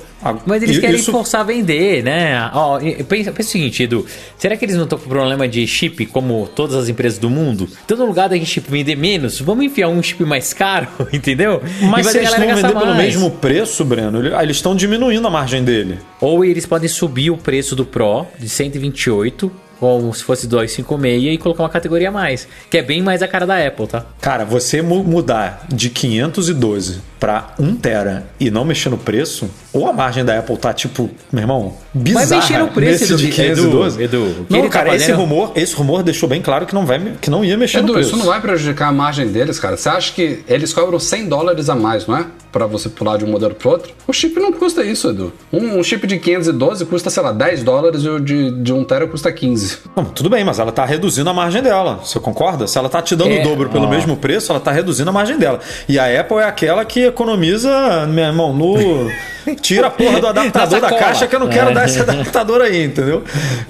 Mas 0.46 0.62
eles 0.62 0.78
querem 0.78 0.96
isso... 0.96 1.10
forçar 1.10 1.40
a 1.40 1.44
vender, 1.44 2.04
né? 2.04 2.48
Ó, 2.54 2.78
pensa, 3.08 3.32
pensa 3.32 3.48
o 3.48 3.52
seguinte, 3.52 3.82
Edu. 3.82 4.06
Será 4.38 4.56
que 4.56 4.64
eles 4.64 4.76
não 4.76 4.84
estão 4.84 4.98
com 4.98 5.08
problema 5.08 5.48
de 5.48 5.66
chip 5.66 6.06
como 6.06 6.48
todas 6.54 6.76
as 6.76 6.88
empresas 6.88 7.18
do 7.18 7.28
mundo? 7.28 7.68
Então, 7.84 7.96
no 7.96 8.06
lugar 8.06 8.28
da 8.28 8.36
gente 8.36 8.60
vender 8.60 8.96
menos, 8.96 9.40
vamos 9.40 9.64
enfiar 9.64 9.88
um 9.88 10.00
chip 10.02 10.24
mais 10.24 10.52
caro, 10.52 10.86
entendeu? 11.12 11.60
Mas 11.80 12.06
se 12.06 12.18
eles 12.18 12.30
vão 12.30 12.38
vender 12.38 12.62
mais. 12.62 12.78
pelo 12.78 12.94
mesmo 12.94 13.30
preço, 13.32 13.84
Breno, 13.84 14.24
eles 14.40 14.56
estão 14.56 14.76
diminuindo 14.76 15.26
a 15.26 15.30
margem 15.30 15.64
dele. 15.64 15.98
Ou 16.20 16.44
eles 16.44 16.66
podem 16.66 16.88
subir 16.88 17.30
o 17.30 17.36
preço 17.36 17.74
do 17.74 17.84
Pro 17.84 18.26
de 18.38 18.48
128 18.48 19.50
como 19.82 20.14
se 20.14 20.22
fosse 20.22 20.46
256 20.46 21.34
e 21.34 21.38
colocar 21.38 21.64
uma 21.64 21.68
categoria 21.68 22.08
a 22.08 22.12
mais, 22.12 22.46
que 22.70 22.78
é 22.78 22.82
bem 22.82 23.02
mais 23.02 23.20
a 23.20 23.26
cara 23.26 23.44
da 23.44 23.66
Apple, 23.66 23.88
tá? 23.88 24.06
Cara, 24.20 24.44
você 24.44 24.80
mudar 24.80 25.66
de 25.68 25.90
512 25.90 27.02
para 27.22 27.54
1 27.56 27.76
tera 27.76 28.26
e 28.40 28.50
não 28.50 28.64
mexer 28.64 28.88
no 28.88 28.98
preço, 28.98 29.48
ou 29.72 29.86
a 29.86 29.92
margem 29.92 30.24
da 30.24 30.36
Apple 30.36 30.56
tá 30.56 30.72
tipo, 30.72 31.08
meu 31.30 31.44
irmão, 31.44 31.74
bizarra. 31.94 32.26
Vai 32.26 32.38
mexer 32.38 32.58
no 32.58 32.68
preço 32.68 33.04
Edu, 33.04 33.16
de 33.16 33.28
512. 33.30 34.02
Edu, 34.02 34.16
Edu 34.16 34.46
não, 34.50 34.62
tá 34.62 34.68
cara, 34.68 34.90
tá 34.90 34.96
esse 34.96 35.12
rumor, 35.12 35.52
esse 35.54 35.72
rumor 35.76 36.02
deixou 36.02 36.28
bem 36.28 36.42
claro 36.42 36.66
que 36.66 36.74
não 36.74 36.84
vai 36.84 37.00
que 37.20 37.30
não 37.30 37.44
ia 37.44 37.56
mexer 37.56 37.78
Edu, 37.78 37.86
no 37.86 37.92
preço. 37.92 38.08
isso 38.08 38.18
não 38.18 38.26
vai 38.26 38.40
prejudicar 38.40 38.88
a 38.88 38.92
margem 38.92 39.28
deles, 39.28 39.60
cara. 39.60 39.76
Você 39.76 39.88
acha 39.88 40.12
que 40.12 40.42
eles 40.48 40.72
cobram 40.72 40.98
100 40.98 41.28
dólares 41.28 41.68
a 41.68 41.76
mais, 41.76 42.08
não 42.08 42.16
é? 42.16 42.26
Para 42.50 42.66
você 42.66 42.88
pular 42.88 43.16
de 43.16 43.24
um 43.24 43.28
modelo 43.28 43.54
pro 43.54 43.70
outro? 43.70 43.92
O 44.06 44.12
chip 44.12 44.38
não 44.40 44.52
custa 44.52 44.82
isso, 44.84 45.08
Edu. 45.08 45.32
Um, 45.52 45.78
um 45.78 45.84
chip 45.84 46.04
de 46.08 46.18
512 46.18 46.84
custa, 46.86 47.08
sei 47.08 47.22
lá, 47.22 47.32
10 47.32 47.62
dólares 47.62 48.02
e 48.02 48.08
o 48.08 48.18
de, 48.18 48.50
de 48.62 48.72
1 48.72 48.84
tera 48.84 49.06
custa 49.06 49.30
15. 49.32 49.78
Não, 49.96 50.04
tudo 50.06 50.28
bem, 50.28 50.44
mas 50.44 50.58
ela 50.58 50.72
tá 50.72 50.84
reduzindo 50.84 51.30
a 51.30 51.32
margem 51.32 51.62
dela. 51.62 52.00
Você 52.04 52.18
concorda? 52.18 52.66
Se 52.66 52.76
ela 52.76 52.88
tá 52.88 53.00
te 53.00 53.14
dando 53.14 53.30
é, 53.30 53.40
o 53.40 53.44
dobro 53.44 53.70
pelo 53.70 53.86
ó. 53.86 53.88
mesmo 53.88 54.16
preço, 54.16 54.50
ela 54.50 54.60
tá 54.60 54.72
reduzindo 54.72 55.08
a 55.08 55.12
margem 55.12 55.38
dela. 55.38 55.60
E 55.88 56.00
a 56.00 56.20
Apple 56.20 56.38
é 56.38 56.44
aquela 56.44 56.84
que 56.84 57.11
economiza, 57.12 58.06
meu 58.06 58.24
irmão, 58.24 58.52
no 58.52 59.10
Tira 59.60 59.88
a 59.88 59.90
porra 59.90 60.20
do 60.20 60.26
adaptador 60.26 60.80
da 60.80 60.90
caixa 60.90 61.26
que 61.26 61.34
eu 61.34 61.40
não 61.40 61.48
quero 61.48 61.70
é. 61.70 61.74
dar 61.74 61.84
esse 61.84 62.00
adaptador 62.00 62.60
aí, 62.60 62.84
entendeu? 62.84 63.24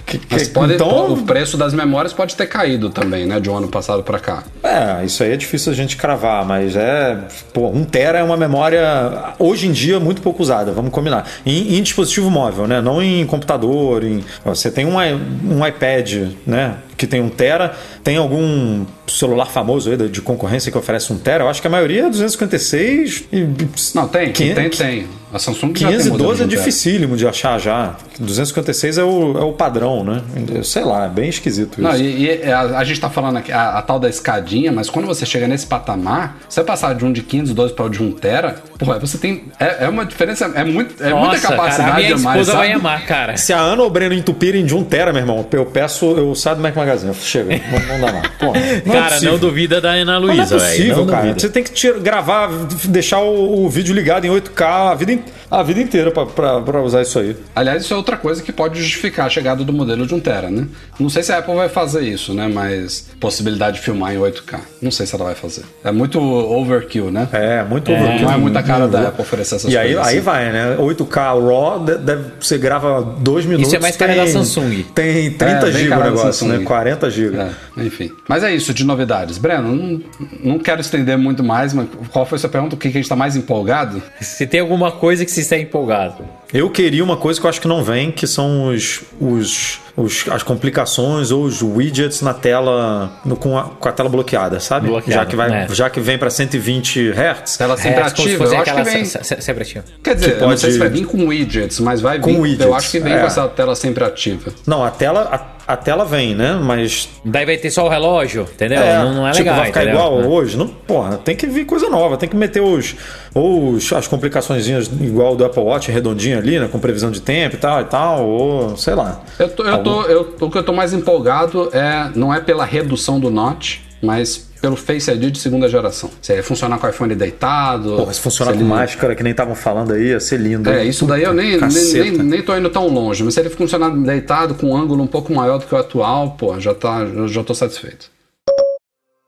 Que, 0.04 0.18
que, 0.18 0.46
pode, 0.46 0.74
então... 0.74 1.12
O 1.12 1.22
preço 1.22 1.56
das 1.56 1.72
memórias 1.72 2.12
pode 2.12 2.36
ter 2.36 2.46
caído 2.46 2.90
também, 2.90 3.26
né? 3.26 3.40
De 3.40 3.48
um 3.48 3.56
ano 3.56 3.68
passado 3.68 4.02
para 4.02 4.18
cá. 4.18 4.44
É, 4.62 5.04
isso 5.04 5.22
aí 5.22 5.32
é 5.32 5.36
difícil 5.36 5.72
a 5.72 5.74
gente 5.74 5.96
cravar, 5.96 6.44
mas 6.44 6.76
é. 6.76 7.18
Pô, 7.52 7.68
um 7.68 7.84
Tera 7.84 8.18
é 8.18 8.22
uma 8.22 8.36
memória, 8.36 9.34
hoje 9.38 9.66
em 9.66 9.72
dia, 9.72 9.98
muito 9.98 10.20
pouco 10.22 10.42
usada, 10.42 10.72
vamos 10.72 10.90
combinar. 10.90 11.26
Em, 11.44 11.76
em 11.76 11.82
dispositivo 11.82 12.30
móvel, 12.30 12.66
né? 12.66 12.80
Não 12.80 13.02
em 13.02 13.24
computador. 13.26 14.04
Em... 14.04 14.24
Você 14.44 14.70
tem 14.70 14.86
um, 14.86 14.96
um 14.96 15.66
iPad, 15.66 16.32
né? 16.46 16.76
Que 17.02 17.06
tem 17.06 17.20
um 17.20 17.28
tera. 17.28 17.74
Tem 18.04 18.16
algum 18.16 18.84
celular 19.08 19.46
famoso 19.46 19.90
aí 19.90 20.08
de 20.08 20.22
concorrência 20.22 20.70
que 20.70 20.78
oferece 20.78 21.12
um 21.12 21.18
tera? 21.18 21.44
Eu 21.44 21.48
acho 21.48 21.60
que 21.60 21.66
a 21.66 21.70
maioria 21.70 22.06
é 22.06 22.10
256 22.10 23.24
e... 23.32 23.48
Não, 23.94 24.06
tem, 24.06 24.32
500, 24.32 24.78
tem, 24.78 25.00
tem. 25.00 25.21
A 25.32 25.38
Samsung 25.38 25.72
512 25.72 26.42
é 26.42 26.46
dificílimo 26.46 27.16
de 27.16 27.26
achar 27.26 27.58
já. 27.58 27.96
256 28.18 28.98
é 28.98 29.02
o, 29.02 29.38
é 29.38 29.42
o 29.42 29.52
padrão, 29.52 30.04
né? 30.04 30.20
Sei 30.62 30.84
lá, 30.84 31.06
é 31.06 31.08
bem 31.08 31.30
esquisito 31.30 31.80
isso. 31.80 31.80
Não, 31.80 31.96
e, 31.96 32.26
e 32.26 32.52
a, 32.52 32.60
a, 32.78 32.84
gente 32.84 33.00
tá 33.00 33.08
falando 33.08 33.38
aqui 33.38 33.50
a, 33.50 33.78
a, 33.78 33.82
tal 33.82 33.98
da 33.98 34.10
escadinha, 34.10 34.70
mas 34.70 34.90
quando 34.90 35.06
você 35.06 35.24
chega 35.24 35.48
nesse 35.48 35.66
patamar, 35.66 36.36
você 36.46 36.62
passar 36.62 36.94
de 36.94 37.04
um 37.04 37.10
de 37.10 37.22
512 37.22 37.72
para 37.72 37.86
o 37.86 37.88
de 37.88 38.02
1 38.02 38.12
tera, 38.12 38.56
porra, 38.78 38.98
você 38.98 39.16
tem. 39.16 39.44
É, 39.58 39.84
é 39.84 39.88
uma 39.88 40.04
diferença, 40.04 40.52
é, 40.54 40.64
muito, 40.64 41.02
é 41.02 41.08
Nossa, 41.08 41.28
muita 41.30 41.48
capacidade 41.48 41.90
cara, 41.90 41.94
a 41.94 41.96
minha. 41.96 42.14
Esposa 42.14 42.52
vai 42.52 42.72
amar, 42.72 43.06
cara. 43.06 43.36
Se 43.38 43.54
a 43.54 43.58
Ana 43.58 43.82
ou 43.82 43.88
o 43.88 43.90
Breno 43.90 44.14
entupirem 44.14 44.66
de 44.66 44.74
1 44.74 44.84
tera, 44.84 45.12
meu 45.14 45.22
irmão, 45.22 45.46
eu 45.50 45.64
peço, 45.64 46.04
eu 46.12 46.34
saio 46.34 46.56
do 46.56 46.62
Mac 46.62 46.76
Magazine. 46.76 47.14
Chega, 47.14 47.58
não, 47.70 47.98
não 47.98 48.06
dá 48.06 48.12
mais. 48.12 48.28
Porra, 48.32 48.60
não 48.84 48.94
cara, 48.94 49.16
é 49.16 49.20
não 49.20 49.38
duvida 49.38 49.80
da 49.80 49.92
Ana 49.92 50.18
Luísa, 50.18 50.58
velho. 50.58 50.60
Não 50.60 50.66
é 50.66 50.70
possível, 50.70 50.94
véio, 50.96 51.06
cara. 51.06 51.22
Duvida. 51.22 51.40
Você 51.40 51.48
tem 51.48 51.62
que 51.62 51.72
tira, 51.72 51.98
gravar, 51.98 52.50
deixar 52.84 53.20
o, 53.20 53.64
o 53.64 53.68
vídeo 53.70 53.94
ligado 53.94 54.26
em 54.26 54.30
8K 54.30 54.92
a 54.92 54.94
vida 54.94 55.12
inteira 55.12 55.21
a 55.52 55.62
vida 55.62 55.82
inteira 55.82 56.10
para 56.10 56.80
usar 56.80 57.02
isso 57.02 57.18
aí. 57.18 57.36
Aliás, 57.54 57.82
isso 57.82 57.92
é 57.92 57.96
outra 57.96 58.16
coisa 58.16 58.42
que 58.42 58.50
pode 58.50 58.80
justificar 58.80 59.26
a 59.26 59.28
chegada 59.28 59.62
do 59.62 59.72
modelo 59.72 60.06
de 60.06 60.14
1 60.14 60.20
tera, 60.20 60.50
né? 60.50 60.66
Não 60.98 61.10
sei 61.10 61.22
se 61.22 61.30
a 61.30 61.38
Apple 61.38 61.54
vai 61.54 61.68
fazer 61.68 62.00
isso, 62.02 62.32
né? 62.32 62.48
Mas 62.48 63.10
possibilidade 63.20 63.76
de 63.76 63.82
filmar 63.82 64.14
em 64.14 64.18
8K. 64.18 64.60
Não 64.80 64.90
sei 64.90 65.04
se 65.04 65.14
ela 65.14 65.24
vai 65.24 65.34
fazer. 65.34 65.64
É 65.84 65.92
muito 65.92 66.18
overkill, 66.18 67.10
né? 67.10 67.28
É, 67.32 67.62
muito 67.62 67.90
é, 67.90 68.00
overkill. 68.00 68.26
Não 68.28 68.34
é 68.34 68.36
muita 68.38 68.62
cara 68.62 68.88
da 68.88 69.08
Apple 69.08 69.20
oferecer 69.20 69.56
essas 69.56 69.70
e 69.70 69.76
coisas. 69.76 69.90
E 69.90 69.94
aí, 69.94 70.00
assim. 70.00 70.16
aí 70.16 70.20
vai, 70.20 70.52
né? 70.52 70.76
8K 70.78 71.16
RAW, 71.16 71.80
deve, 71.80 72.24
você 72.40 72.56
grava 72.56 73.02
2 73.02 73.44
minutos. 73.44 73.68
Isso 73.68 73.76
é 73.76 73.80
mais 73.80 73.94
cara 73.94 74.14
da 74.14 74.26
Samsung. 74.26 74.84
Tem 74.94 75.32
30 75.32 75.68
é, 75.68 75.72
GB 75.72 75.94
o 75.94 76.04
negócio, 76.04 76.48
né? 76.48 76.64
40 76.64 77.10
GB. 77.10 77.36
É, 77.36 77.50
enfim. 77.76 78.10
Mas 78.26 78.42
é 78.42 78.54
isso 78.54 78.72
de 78.72 78.84
novidades. 78.84 79.36
Breno, 79.36 79.76
não, 79.76 80.02
não 80.42 80.58
quero 80.58 80.80
estender 80.80 81.18
muito 81.18 81.44
mais, 81.44 81.74
mas 81.74 81.86
qual 82.10 82.24
foi 82.24 82.36
a 82.36 82.38
sua 82.38 82.48
pergunta? 82.48 82.74
O 82.74 82.78
que 82.78 82.88
a 82.88 82.90
gente 82.90 83.02
está 83.02 83.16
mais 83.16 83.36
empolgado? 83.36 84.02
Se 84.18 84.46
tem 84.46 84.60
alguma 84.60 84.90
coisa 84.90 85.26
que 85.26 85.30
se 85.30 85.41
está 85.42 85.58
empolgado. 85.58 86.24
Eu 86.52 86.68
queria 86.68 87.02
uma 87.02 87.16
coisa 87.16 87.40
que 87.40 87.46
eu 87.46 87.48
acho 87.48 87.60
que 87.60 87.68
não 87.68 87.82
vem, 87.82 88.10
que 88.10 88.26
são 88.26 88.68
os, 88.68 89.00
os, 89.18 89.80
os 89.96 90.28
as 90.30 90.42
complicações 90.42 91.30
ou 91.30 91.44
os 91.44 91.62
widgets 91.62 92.20
na 92.20 92.34
tela 92.34 93.10
no, 93.24 93.36
com, 93.36 93.56
a, 93.56 93.64
com 93.64 93.88
a 93.88 93.92
tela 93.92 94.08
bloqueada, 94.10 94.60
sabe? 94.60 94.88
Bloqueado, 94.88 95.22
já 95.22 95.26
que 95.26 95.34
vai, 95.34 95.50
é. 95.50 95.68
já 95.70 95.88
que 95.88 95.98
vem 95.98 96.18
para 96.18 96.28
120 96.28 97.10
Hz. 97.10 97.56
Tela 97.56 97.76
sempre 97.78 98.00
é, 98.00 98.04
ativa, 98.04 98.44
eu 98.44 98.60
acho 98.60 98.74
que 98.74 98.82
vem. 98.82 99.04
sempre 99.04 99.62
ativa. 99.62 99.84
Quer 100.02 100.14
dizer, 100.14 100.38
pode... 100.38 100.50
não 100.50 100.56
sei 100.58 100.72
se 100.72 100.78
vai 100.78 100.90
vir 100.90 101.06
com 101.06 101.26
widgets, 101.26 101.80
mas 101.80 102.02
vai 102.02 102.18
vir. 102.18 102.22
Com 102.22 102.40
widgets, 102.40 102.66
eu 102.66 102.74
acho 102.74 102.90
que 102.90 103.00
vem 103.00 103.14
é. 103.14 103.20
com 103.20 103.26
essa 103.26 103.48
tela 103.48 103.74
sempre 103.74 104.04
ativa. 104.04 104.52
Não, 104.66 104.84
a 104.84 104.90
tela 104.90 105.28
a, 105.32 105.61
a, 105.72 105.76
tela 105.76 106.04
vem, 106.04 106.34
né? 106.34 106.58
Mas 106.62 107.08
daí 107.24 107.44
vai 107.46 107.56
ter 107.56 107.70
só 107.70 107.86
o 107.86 107.88
relógio, 107.88 108.42
entendeu? 108.42 108.78
É, 108.78 108.98
não, 108.98 109.14
não, 109.14 109.28
é 109.28 109.32
tipo, 109.32 109.44
legal. 109.44 109.56
Vai 109.56 109.66
ficar 109.66 109.82
entendeu? 109.82 110.00
igual 110.00 110.14
hoje, 110.30 110.56
não? 110.56 110.68
Porra, 110.68 111.16
tem 111.18 111.36
que 111.36 111.46
vir 111.46 111.64
coisa 111.64 111.88
nova, 111.88 112.16
tem 112.16 112.28
que 112.28 112.36
meter 112.36 112.60
os 112.60 112.94
ou 113.34 113.76
as 113.96 114.06
complicações 114.06 114.66
igual 114.66 115.34
do 115.34 115.44
Apple 115.44 115.62
Watch 115.62 115.90
redondinho 115.90 116.38
ali, 116.38 116.58
né, 116.58 116.68
com 116.70 116.78
previsão 116.78 117.10
de 117.10 117.20
tempo 117.20 117.56
e 117.56 117.58
tal 117.58 117.80
e 117.80 117.84
tal, 117.84 118.26
ou 118.26 118.76
sei 118.76 118.94
lá. 118.94 119.22
Eu 119.38 119.48
tô, 119.48 119.64
eu 119.64 119.82
tô, 119.82 120.02
eu, 120.02 120.34
o 120.40 120.50
que 120.50 120.58
eu 120.58 120.62
tô 120.62 120.72
mais 120.72 120.92
empolgado 120.92 121.70
é 121.72 122.10
não 122.14 122.32
é 122.32 122.40
pela 122.40 122.64
redução 122.64 123.18
do 123.18 123.30
notch, 123.30 123.78
mas 124.02 124.48
pelo 124.60 124.76
Face 124.76 125.10
ID 125.10 125.30
de 125.30 125.38
segunda 125.38 125.68
geração. 125.68 126.10
Se 126.20 126.32
ele 126.32 126.42
funcionar 126.42 126.78
com 126.78 126.86
o 126.86 126.90
iPhone 126.90 127.14
deitado. 127.14 127.96
Porra, 127.96 128.12
se 128.12 128.20
funcionar 128.20 128.52
com 128.52 128.58
ele... 128.58 128.68
máscara, 128.68 129.14
que 129.14 129.22
nem 129.22 129.30
estavam 129.30 129.54
falando 129.54 129.92
aí, 129.92 130.08
ia 130.08 130.20
ser 130.20 130.38
lindo. 130.38 130.68
É, 130.68 130.84
isso 130.84 131.04
daí 131.06 131.22
eu 131.22 131.32
nem, 131.32 131.58
nem, 131.58 131.92
nem, 131.92 132.10
nem, 132.18 132.42
tô 132.42 132.56
indo 132.56 132.70
tão 132.70 132.88
longe, 132.88 133.24
mas 133.24 133.34
se 133.34 133.40
ele 133.40 133.50
funcionar 133.50 133.90
deitado 133.90 134.54
com 134.54 134.68
um 134.68 134.76
ângulo 134.76 135.02
um 135.02 135.06
pouco 135.06 135.32
maior 135.32 135.58
do 135.58 135.66
que 135.66 135.74
o 135.74 135.78
atual, 135.78 136.32
pô, 136.32 136.58
já, 136.60 136.74
tá, 136.74 137.06
já 137.26 137.42
tô 137.42 137.54
satisfeito. 137.54 138.10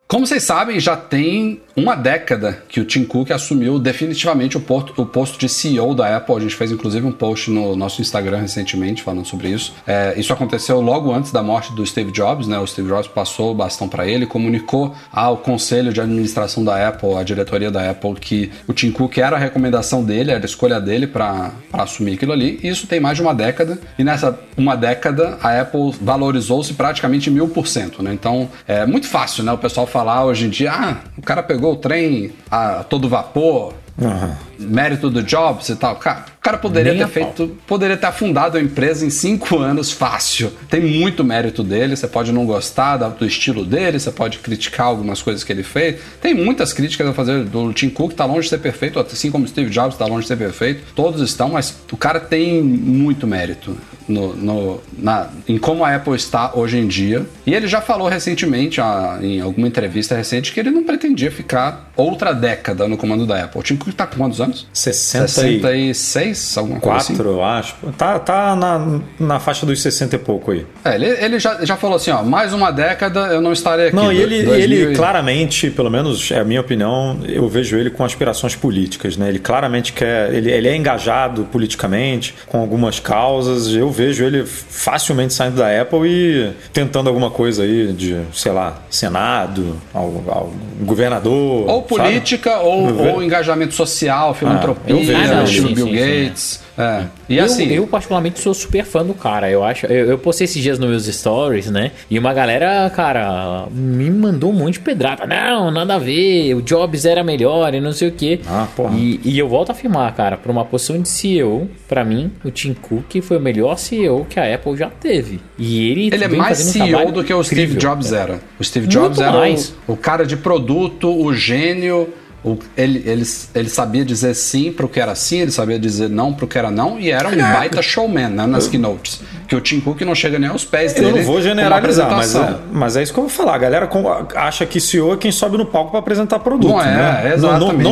Como 0.07 0.27
vocês 0.27 0.43
sabem, 0.43 0.79
já 0.79 0.97
tem 0.97 1.61
uma 1.77 1.95
década 1.95 2.63
que 2.69 2.81
o 2.81 2.85
Tim 2.85 3.05
Cook 3.05 3.31
assumiu 3.31 3.79
definitivamente 3.79 4.57
o, 4.57 4.61
posto, 4.61 5.01
o 5.01 5.07
posto 5.07 5.39
de 5.39 5.49
CEO 5.49 5.95
da 5.95 6.17
Apple. 6.17 6.37
A 6.37 6.41
gente 6.41 6.55
fez 6.55 6.71
inclusive 6.71 7.05
um 7.07 7.13
post 7.13 7.51
no 7.51 7.75
nosso 7.75 8.01
Instagram 8.01 8.39
recentemente 8.39 9.03
falando 9.03 9.27
sobre 9.27 9.49
isso. 9.49 9.75
É, 9.87 10.15
isso 10.17 10.33
aconteceu 10.33 10.81
logo 10.81 11.13
antes 11.13 11.33
da 11.33 11.43
morte 11.43 11.73
do 11.73 11.85
Steve 11.85 12.13
Jobs, 12.13 12.47
né? 12.47 12.59
O 12.59 12.67
Steve 12.67 12.89
Jobs 12.89 13.09
passou 13.09 13.51
o 13.51 13.55
bastão 13.55 13.89
para 13.89 14.07
ele, 14.07 14.27
comunicou 14.27 14.95
ao 15.13 15.39
conselho 15.39 15.93
de 15.93 16.01
administração 16.01 16.65
da 16.65 16.89
Apple, 16.89 17.15
à 17.15 17.23
diretoria 17.23 17.71
da 17.71 17.91
Apple, 17.91 18.15
que 18.15 18.53
o 18.69 18.73
Tim 18.73 18.91
Cook 18.91 19.19
era 19.19 19.37
a 19.37 19.39
recomendação 19.39 20.05
dele, 20.05 20.31
era 20.31 20.43
a 20.43 20.47
escolha 20.47 20.81
dele 20.81 21.07
para 21.07 21.53
assumir 21.73 22.15
aquilo 22.15 22.33
ali. 22.33 22.61
E 22.63 22.69
isso 22.69 22.87
tem 22.87 23.01
mais 23.01 23.17
de 23.17 23.23
uma 23.23 23.35
década. 23.35 23.79
E 23.99 24.05
nessa 24.05 24.39
uma 24.57 24.77
década 24.77 25.39
a 25.43 25.61
Apple 25.61 25.93
valorizou-se 26.01 26.73
praticamente 26.75 27.31
mil 27.31 27.49
por 27.49 27.67
cento, 27.67 28.03
né? 28.03 28.13
Então 28.13 28.49
é 28.67 28.87
muito 28.87 29.09
fácil, 29.09 29.43
né? 29.43 29.53
O 29.53 29.59
pessoal 29.59 29.87
falar 29.87 30.25
hoje 30.25 30.47
em 30.47 30.51
dia, 30.51 30.73
ah, 30.73 30.97
o 31.19 31.23
cara 31.23 31.43
pegou 31.43 31.64
o 31.73 31.77
trem 31.77 32.33
a 32.51 32.85
todo 32.85 33.09
vapor, 33.09 33.75
Uhum. 33.97 34.35
Mérito 34.59 35.11
do 35.11 35.23
Jobs 35.23 35.69
e 35.69 35.77
tal. 35.77 35.97
Cara, 35.97 36.25
o 36.39 36.41
cara 36.41 36.59
poderia 36.59 36.93
Nem 36.93 37.03
ter 37.03 37.09
feito. 37.09 37.57
Poderia 37.67 37.97
ter 37.97 38.07
afundado 38.07 38.59
a 38.59 38.61
empresa 38.61 39.05
em 39.05 39.11
cinco 39.11 39.59
anos 39.59 39.91
fácil. 39.91 40.53
Tem 40.69 40.81
muito 40.81 41.25
mérito 41.25 41.63
dele. 41.63 41.97
Você 41.97 42.07
pode 42.07 42.33
não 42.33 42.45
gostar 42.45 42.97
do 42.97 43.25
estilo 43.25 43.65
dele, 43.65 43.99
você 43.99 44.11
pode 44.11 44.39
criticar 44.39 44.87
algumas 44.87 45.23
coisas 45.23 45.43
que 45.43 45.53
ele 45.53 45.63
fez. 45.63 46.01
Tem 46.21 46.35
muitas 46.35 46.73
críticas 46.73 47.07
a 47.07 47.13
fazer 47.13 47.45
do 47.45 47.73
Tim 47.73 47.89
Cook, 47.89 48.13
tá 48.13 48.25
longe 48.25 48.43
de 48.43 48.49
ser 48.49 48.59
perfeito, 48.59 48.99
assim 48.99 49.31
como 49.31 49.47
Steve 49.47 49.71
Jobs 49.71 49.97
tá 49.97 50.07
longe 50.07 50.23
de 50.23 50.29
ser 50.29 50.37
perfeito. 50.37 50.83
Todos 50.95 51.21
estão, 51.21 51.51
mas 51.51 51.77
o 51.91 51.97
cara 51.97 52.21
tem 52.21 52.63
muito 52.63 53.27
mérito 53.27 53.77
no, 54.09 54.35
no 54.35 54.81
na, 54.97 55.29
em 55.49 55.59
como 55.59 55.85
a 55.85 55.95
Apple 55.95 56.15
está 56.15 56.53
hoje 56.55 56.79
em 56.79 56.87
dia. 56.87 57.27
E 57.47 57.55
ele 57.55 57.67
já 57.67 57.81
falou 57.81 58.09
recentemente, 58.09 58.81
em 59.23 59.41
alguma 59.41 59.69
entrevista 59.69 60.15
recente, 60.15 60.53
que 60.53 60.61
ele 60.61 60.71
não 60.71 60.85
pretendia 60.85 61.31
ficar 61.31 61.91
outra 61.97 62.33
década 62.33 62.87
no 62.87 62.97
comando 62.97 63.27
da 63.27 63.45
Apple. 63.45 63.61
O 63.61 63.63
Tim 63.63 63.77
Cook 63.77 63.95
tá 63.95 64.07
com 64.07 64.17
quantos 64.17 64.41
anos? 64.41 64.54
Anos? 64.55 64.69
60 64.73 65.29
66, 65.29 66.59
alguma 66.59 66.81
coisa 66.81 66.97
assim? 66.99 67.15
4, 67.17 67.31
eu 67.31 67.45
acho. 67.45 67.75
Tá, 67.99 68.19
tá 68.19 68.57
na, 68.57 69.01
na 69.19 69.41
faixa 69.41 69.67
dos 69.67 69.81
60 69.83 70.17
e 70.17 70.19
pouco 70.19 70.51
aí. 70.53 70.67
É, 70.85 70.95
ele, 70.95 71.07
ele 71.07 71.39
já, 71.39 71.65
já 71.65 71.77
falou 71.77 71.97
assim, 71.97 72.11
ó, 72.11 72.23
mais 72.23 72.53
uma 72.53 72.71
década 72.71 73.21
eu 73.29 73.41
não 73.41 73.53
estarei 73.53 73.89
aqui. 73.89 73.97
Não, 73.97 74.13
e 74.13 74.21
ele, 74.21 74.43
2000 74.43 74.55
ele 74.55 74.93
e- 74.93 74.97
claramente, 74.97 75.71
pelo 75.71 75.91
menos 75.91 76.31
é 76.31 76.41
a 76.41 76.45
minha 76.45 76.61
opinião, 76.61 77.19
eu 77.27 77.49
vejo 77.49 77.77
ele 77.77 77.91
com 77.91 78.05
aspirações 78.05 78.55
políticas, 78.55 79.17
né? 79.17 79.29
Ele 79.29 79.39
claramente 79.39 79.93
quer, 79.93 80.33
ele, 80.33 80.51
ele 80.51 80.69
é 80.69 80.77
engajado 80.77 81.45
politicamente 81.51 82.35
com 82.47 82.59
algumas 82.61 83.01
causas. 83.01 83.75
Eu 83.75 83.91
vejo 83.91 84.25
ele 84.25 84.45
facilmente 84.47 85.35
saindo 85.35 85.57
da 85.57 85.81
Apple 85.81 86.07
e 86.07 86.53
tentando 86.73 87.09
alguma 87.09 87.31
coisa 87.31 87.63
aí 87.63 87.93
de, 87.93 88.21
sei 88.33 88.53
lá, 88.53 88.83
Senado, 88.91 89.77
ao, 89.93 90.53
governador. 90.81 91.69
Ou 91.69 91.83
política, 91.83 92.59
ou, 92.59 93.15
ou 93.15 93.23
engajamento 93.23 93.75
social, 93.75 94.34
filantropia, 94.35 94.95
eu 94.95 94.99
vejo 95.03 95.33
Ah, 95.33 95.45
Bill 95.75 95.87
sim. 95.87 95.93
Gates. 95.95 96.65
É. 96.77 97.05
E 97.29 97.37
eu, 97.39 97.45
assim, 97.45 97.73
eu, 97.73 97.87
particularmente, 97.87 98.41
sou 98.41 98.53
super 98.53 98.85
fã 98.85 99.05
do 99.05 99.15
cara. 99.15 99.49
Eu 99.49 99.63
acho. 99.63 99.87
Eu, 99.87 100.07
eu 100.11 100.19
postei 100.19 100.45
esses 100.45 100.61
dias 100.61 100.77
nos 100.77 100.91
meus 100.91 101.07
stories, 101.07 101.71
né? 101.71 101.93
E 102.11 102.19
uma 102.19 102.35
galera, 102.35 102.91
cara, 102.91 103.67
me 103.71 104.11
mandou 104.11 104.51
um 104.51 104.55
monte 104.55 104.75
de 104.75 104.81
pedrada. 104.81 105.25
Não, 105.25 105.71
nada 105.71 105.95
a 105.95 105.99
ver. 105.99 106.53
O 106.55 106.61
Jobs 106.61 107.05
era 107.05 107.23
melhor 107.23 107.73
e 107.75 107.81
não 107.81 107.93
sei 107.93 108.09
o 108.09 108.13
quê. 108.13 108.41
Ah, 108.49 108.67
porra. 108.75 108.93
E, 108.99 109.21
e 109.25 109.39
eu 109.39 109.49
volto 109.49 109.69
a 109.71 109.73
afirmar, 109.73 110.13
cara, 110.17 110.37
pra 110.37 110.51
uma 110.51 110.65
posição 110.65 111.01
de 111.01 111.09
CEO, 111.09 111.69
pra 111.89 112.05
mim, 112.05 112.33
o 112.45 112.51
Tim 112.51 112.75
Cook 112.75 113.23
foi 113.23 113.37
o 113.37 113.41
melhor 113.41 113.79
CEO 113.79 114.27
que 114.29 114.41
a 114.41 114.53
Apple 114.53 114.77
já 114.77 114.91
teve. 114.91 115.41
E 115.57 115.91
ele, 115.91 116.07
Ele 116.13 116.25
é 116.25 116.29
mais 116.29 116.59
um 116.61 116.63
CEO 116.73 116.89
trabalho 116.89 117.13
do 117.13 117.23
que 117.23 117.33
o 117.33 117.43
Steve 117.45 117.63
incrível. 117.63 117.81
Jobs 117.91 118.13
era. 118.13 118.41
O 118.59 118.65
Steve 118.65 118.87
Muito 118.87 118.99
Jobs 118.99 119.21
era 119.21 119.31
mais. 119.33 119.73
o, 119.87 119.93
o 119.93 119.97
cara 119.97 120.27
de 120.27 120.37
produto, 120.37 121.09
o 121.09 121.33
gênio. 121.33 122.09
O- 122.45 122.59
ele, 122.77 123.03
ele, 123.07 123.23
ele 123.55 123.69
sabia 123.69 124.05
dizer 124.05 124.35
sim 124.35 124.71
pro 124.71 124.89
que 124.89 125.01
era 125.01 125.15
sim, 125.15 125.39
ele 125.41 125.51
sabia 125.51 125.79
dizer 125.79 126.09
não 126.11 126.33
pro 126.33 126.47
que 126.47 126.59
era 126.59 126.71
não, 126.71 126.99
e 127.01 127.11
era 127.11 127.29
um 127.29 127.37
baita 127.37 127.81
showman 127.83 128.29
né, 128.29 128.47
nas 128.47 128.67
keynotes. 128.69 129.21
Que 129.49 129.55
o 129.57 129.61
Tim 129.61 129.79
Cook 129.81 130.01
não 130.03 130.15
chega 130.15 130.39
nem 130.39 130.49
aos 130.49 130.65
pés 130.65 130.93
dele. 130.95 131.07
Eu 131.09 131.17
não 131.17 131.23
vou 131.23 131.41
generalizar, 131.43 132.11
mas 132.11 132.35
é, 132.35 132.57
mas 132.73 132.97
é 132.97 133.03
isso 133.03 133.13
que 133.13 133.19
eu 133.19 133.25
vou 133.25 133.31
falar. 133.31 133.55
A 133.55 133.59
galera 133.59 133.89
acha 134.37 134.65
que 134.65 134.81
CEO 134.81 135.13
é 135.13 135.17
quem 135.19 135.31
sobe 135.31 135.59
no 135.59 135.67
palco 135.67 135.91
para 135.91 136.01
apresentar 136.01 136.39
produto. 136.39 136.71
Não 136.71 136.81
é, 136.81 136.85
né? 136.87 137.37
Não, 137.37 137.59
não, 137.59 137.69
exatamente. 137.71 137.83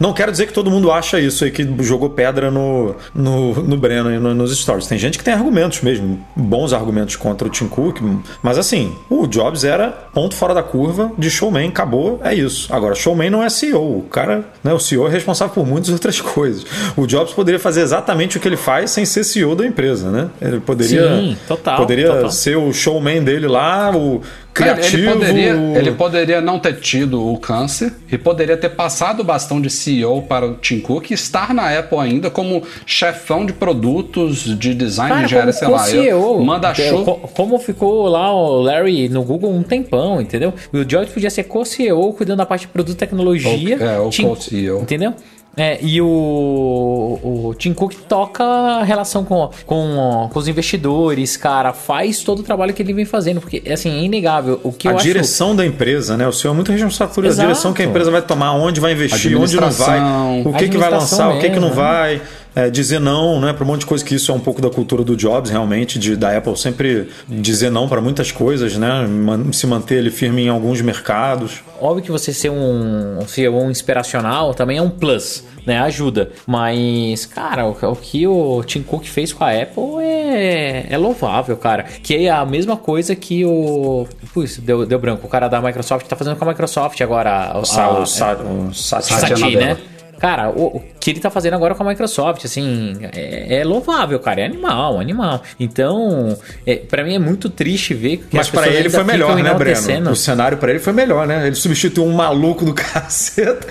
não, 0.00 0.08
não 0.08 0.12
quero 0.12 0.32
dizer 0.32 0.46
que 0.46 0.52
todo 0.52 0.70
mundo 0.70 0.90
acha 0.90 1.20
isso 1.20 1.44
aí, 1.44 1.50
que 1.52 1.66
jogou 1.84 2.10
pedra 2.10 2.50
no, 2.50 2.96
no, 3.14 3.54
no 3.62 3.76
Breno 3.76 4.12
e 4.12 4.18
no- 4.18 4.34
nos 4.34 4.56
stories. 4.58 4.86
Tem 4.88 4.98
gente 4.98 5.16
que 5.18 5.24
tem 5.24 5.32
argumentos 5.34 5.80
mesmo, 5.82 6.18
bons 6.34 6.72
argumentos 6.72 7.14
contra 7.16 7.46
o 7.46 7.50
Tim 7.50 7.68
Cook, 7.68 8.00
mas 8.42 8.58
assim, 8.58 8.92
o 9.08 9.26
Jobs 9.28 9.62
era 9.64 9.88
ponto 10.12 10.34
fora 10.34 10.52
da 10.52 10.62
curva 10.64 11.12
de 11.16 11.30
showman, 11.30 11.68
acabou, 11.68 12.20
é 12.24 12.34
isso. 12.34 12.72
Agora, 12.74 12.94
showman 12.96 13.30
não 13.30 13.42
é 13.42 13.48
CEO. 13.48 13.87
O 13.88 14.02
cara, 14.02 14.44
né, 14.62 14.72
o 14.72 14.78
CEO 14.78 15.06
é 15.06 15.10
responsável 15.10 15.54
por 15.54 15.66
muitas 15.66 15.90
outras 15.90 16.20
coisas. 16.20 16.64
O 16.96 17.06
Jobs 17.06 17.32
poderia 17.32 17.58
fazer 17.58 17.80
exatamente 17.80 18.36
o 18.36 18.40
que 18.40 18.46
ele 18.48 18.56
faz 18.56 18.90
sem 18.90 19.04
ser 19.04 19.24
CEO 19.24 19.54
da 19.56 19.66
empresa, 19.66 20.10
né? 20.10 20.28
Ele 20.40 20.60
poderia, 20.60 21.08
Sim, 21.16 21.36
total, 21.46 21.76
poderia 21.76 22.08
total. 22.08 22.30
ser 22.30 22.56
o 22.56 22.72
showman 22.72 23.22
dele 23.22 23.46
lá, 23.46 23.90
o 23.96 24.22
criativo. 24.58 24.96
Ele 25.02 25.12
poderia, 25.12 25.56
o- 25.56 25.76
ele 25.76 25.92
poderia 25.92 26.40
não 26.40 26.58
ter 26.58 26.74
tido 26.80 27.26
o 27.32 27.38
câncer 27.38 27.92
e 28.10 28.18
poderia 28.18 28.56
ter 28.56 28.70
passado 28.70 29.20
o 29.20 29.24
bastão 29.24 29.60
de 29.60 29.70
CEO 29.70 30.22
para 30.22 30.46
o 30.46 30.54
Tim 30.54 30.80
Cook 30.80 31.10
e 31.10 31.14
estar 31.14 31.54
na 31.54 31.78
Apple 31.78 31.98
ainda 31.98 32.30
como 32.30 32.62
chefão 32.86 33.44
de 33.46 33.52
produtos, 33.52 34.38
de 34.58 34.74
design, 34.74 35.16
de 35.18 35.24
engenharia, 35.24 35.52
sei 35.52 35.68
lá. 35.68 35.90
eu- 35.90 36.02
CEO, 36.02 36.44
Manda 36.44 36.74
show. 36.74 37.04
co- 37.04 37.28
Como 37.34 37.58
ficou 37.58 38.06
lá 38.08 38.32
o 38.34 38.60
Larry 38.62 39.08
no 39.08 39.22
Google 39.22 39.52
um 39.52 39.62
tempão, 39.62 40.20
entendeu? 40.20 40.52
O 40.72 40.84
Jobs 40.84 41.10
podia 41.10 41.30
ser 41.30 41.44
co-CEO, 41.44 42.12
cuidando 42.12 42.38
da 42.38 42.46
parte 42.46 42.62
de 42.62 42.68
produto 42.68 42.94
e 42.94 42.98
tecnologia. 42.98 43.76
Ou- 43.78 43.82
é, 43.86 43.98
ou 43.98 44.10
Tim- 44.10 44.22
co-CEO. 44.28 44.80
Entendeu? 44.82 45.14
É, 45.58 45.78
e 45.82 46.00
o, 46.00 46.06
o 46.06 47.54
Tim 47.58 47.74
Cook 47.74 47.94
toca 48.08 48.44
a 48.44 48.84
relação 48.84 49.24
com, 49.24 49.50
com, 49.66 50.28
com 50.32 50.38
os 50.38 50.46
investidores, 50.46 51.36
cara, 51.36 51.72
faz 51.72 52.22
todo 52.22 52.38
o 52.38 52.42
trabalho 52.44 52.72
que 52.72 52.80
ele 52.80 52.92
vem 52.92 53.04
fazendo, 53.04 53.40
porque, 53.40 53.60
assim, 53.70 53.90
é 53.90 54.02
inegável. 54.04 54.60
O 54.62 54.72
que 54.72 54.86
a 54.86 54.92
eu 54.92 54.96
acho... 54.96 55.04
direção 55.04 55.56
da 55.56 55.66
empresa, 55.66 56.16
né? 56.16 56.28
O 56.28 56.32
senhor 56.32 56.52
é 56.52 56.54
muito 56.54 56.70
responsável 56.70 57.12
por 57.12 57.24
a 57.24 57.28
Exato. 57.28 57.48
direção 57.48 57.72
que 57.72 57.82
a 57.82 57.84
empresa 57.84 58.10
vai 58.10 58.22
tomar, 58.22 58.52
onde 58.52 58.80
vai 58.80 58.92
investir, 58.92 59.36
onde 59.36 59.56
não 59.56 59.70
vai, 59.70 60.00
o 60.44 60.52
que, 60.52 60.68
que 60.68 60.78
vai 60.78 60.90
lançar, 60.90 61.28
o 61.30 61.40
que, 61.40 61.50
que 61.50 61.58
não 61.58 61.68
mesmo, 61.68 61.74
vai. 61.74 62.22
É, 62.58 62.70
dizer 62.70 62.98
não, 62.98 63.40
né, 63.40 63.52
para 63.52 63.64
um 63.64 63.66
monte 63.68 63.80
de 63.80 63.86
coisa 63.86 64.04
que 64.04 64.14
isso 64.14 64.32
é 64.32 64.34
um 64.34 64.40
pouco 64.40 64.60
da 64.60 64.68
cultura 64.68 65.04
do 65.04 65.16
Jobs, 65.16 65.50
realmente, 65.50 65.98
de, 65.98 66.16
da 66.16 66.36
Apple 66.36 66.56
sempre 66.56 67.08
dizer 67.28 67.70
não 67.70 67.88
para 67.88 68.00
muitas 68.00 68.32
coisas, 68.32 68.76
né, 68.76 69.06
se 69.52 69.66
manter 69.66 69.96
ele 69.96 70.10
firme 70.10 70.42
em 70.42 70.48
alguns 70.48 70.80
mercados. 70.80 71.60
Óbvio 71.80 72.02
que 72.04 72.10
você 72.10 72.32
ser 72.32 72.50
um 72.50 73.20
CEO 73.26 73.70
inspiracional 73.70 74.52
também 74.54 74.78
é 74.78 74.82
um 74.82 74.90
plus, 74.90 75.44
né? 75.64 75.78
Ajuda. 75.78 76.30
Mas, 76.46 77.24
cara, 77.26 77.64
o, 77.66 77.70
o 77.92 77.94
que 77.96 78.26
o 78.26 78.64
Tim 78.64 78.82
Cook 78.82 79.04
fez 79.04 79.32
com 79.32 79.44
a 79.44 79.50
Apple 79.52 80.02
é, 80.02 80.86
é 80.90 80.98
louvável, 80.98 81.56
cara. 81.56 81.84
Que 82.02 82.26
é 82.26 82.30
a 82.30 82.44
mesma 82.44 82.76
coisa 82.76 83.14
que 83.14 83.44
o. 83.44 84.08
Putz, 84.34 84.58
deu, 84.58 84.84
deu 84.84 84.98
branco. 84.98 85.24
O 85.26 85.30
cara 85.30 85.46
da 85.46 85.60
Microsoft 85.60 86.06
tá 86.08 86.16
fazendo 86.16 86.34
com 86.36 86.44
a 86.44 86.48
Microsoft 86.48 87.00
agora. 87.00 87.52
a- 87.52 87.58
O, 87.58 87.64
Sa, 87.64 87.90
o, 87.90 88.06
Sa, 88.06 88.98
o 88.98 89.02
Sati, 89.02 89.56
né? 89.56 89.76
Cara, 90.18 90.50
o, 90.50 90.76
o 90.78 90.82
que 91.00 91.10
ele 91.10 91.20
tá 91.20 91.30
fazendo 91.30 91.54
agora 91.54 91.74
com 91.74 91.82
a 91.82 91.86
Microsoft, 91.88 92.44
assim, 92.44 92.94
é, 93.14 93.58
é 93.60 93.64
louvável, 93.64 94.18
cara. 94.18 94.40
É 94.40 94.44
animal, 94.44 94.98
animal. 95.00 95.42
Então, 95.58 96.36
é, 96.66 96.76
para 96.76 97.04
mim 97.04 97.14
é 97.14 97.18
muito 97.18 97.48
triste 97.48 97.94
ver 97.94 98.18
que 98.18 98.36
Mas 98.36 98.46
as 98.46 98.50
para 98.50 98.68
ele 98.68 98.90
foi 98.90 99.04
melhor, 99.04 99.36
né, 99.36 99.54
Breno? 99.54 100.10
O 100.10 100.16
cenário 100.16 100.58
para 100.58 100.70
ele 100.70 100.80
foi 100.80 100.92
melhor, 100.92 101.26
né? 101.26 101.46
Ele 101.46 101.56
substituiu 101.56 102.06
um 102.06 102.12
maluco 102.12 102.64
do 102.64 102.74
caceta. 102.74 103.66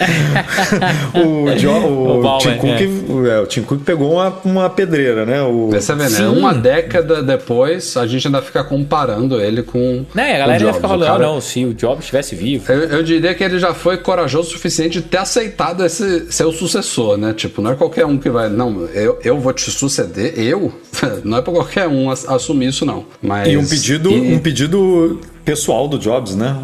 o, 1.14 1.56
Jo- 1.58 1.72
o, 1.72 2.18
O 2.38 2.38
Tim 2.40 2.58
Cook, 2.58 2.82
é. 2.82 3.12
o, 3.12 3.28
é, 3.28 3.40
o 3.42 3.46
Tim 3.48 3.62
Cook 3.64 3.82
pegou 3.84 4.14
uma, 4.14 4.30
uma 4.44 4.70
pedreira, 4.70 5.26
né? 5.26 5.42
O, 5.42 5.70
vê, 5.70 5.80
né? 5.96 6.08
Sim. 6.10 6.26
Uma 6.28 6.54
década 6.54 7.22
depois, 7.22 7.96
a 7.98 8.06
gente 8.08 8.28
ainda 8.28 8.42
fica 8.42 8.64
comparando 8.64 9.42
ele 9.42 9.64
com. 9.64 10.06
Né, 10.14 10.36
a 10.36 10.38
galera 10.40 10.64
ia 10.64 10.74
ficar 10.74 10.88
falando, 10.88 11.08
cara- 11.08 11.24
ah, 11.26 11.28
não, 11.28 11.42
se 11.42 11.66
o 11.66 11.74
Jobs 11.74 12.00
estivesse 12.02 12.36
vivo. 12.36 12.72
Eu, 12.72 12.84
eu 12.84 13.04
diria 13.04 13.34
que 13.34 13.44
ele 13.44 13.60
já 13.60 13.74
foi 13.74 13.98
corajoso 13.98 14.50
o 14.50 14.52
suficiente 14.52 15.02
de 15.02 15.08
ter 15.08 15.18
aceitado 15.18 15.86
esse 15.86 16.32
ser 16.38 16.46
o 16.46 16.52
sucessor, 16.52 17.18
né? 17.18 17.34
Tipo, 17.34 17.62
não 17.62 17.72
é 17.72 17.76
qualquer 17.76 18.06
um 18.06 18.18
que 18.18 18.30
vai. 18.30 18.50
Não, 18.50 18.86
eu, 18.94 19.20
eu 19.24 19.40
vou 19.40 19.52
te 19.54 19.70
suceder, 19.72 20.38
eu? 20.38 20.72
Não 21.24 21.38
é 21.38 21.42
pra 21.42 21.52
qualquer 21.54 21.88
um 21.88 22.10
ass- 22.10 22.28
assumir 22.28 22.68
isso, 22.70 22.86
não. 22.86 23.06
Mas, 23.22 23.48
E 23.48 23.58
um 23.58 23.66
pedido, 23.68 24.10
e- 24.12 24.34
um 24.34 24.40
pedido 24.40 25.20
pessoal 25.46 25.88
do 25.88 25.98
Jobs, 26.00 26.36
né? 26.36 26.56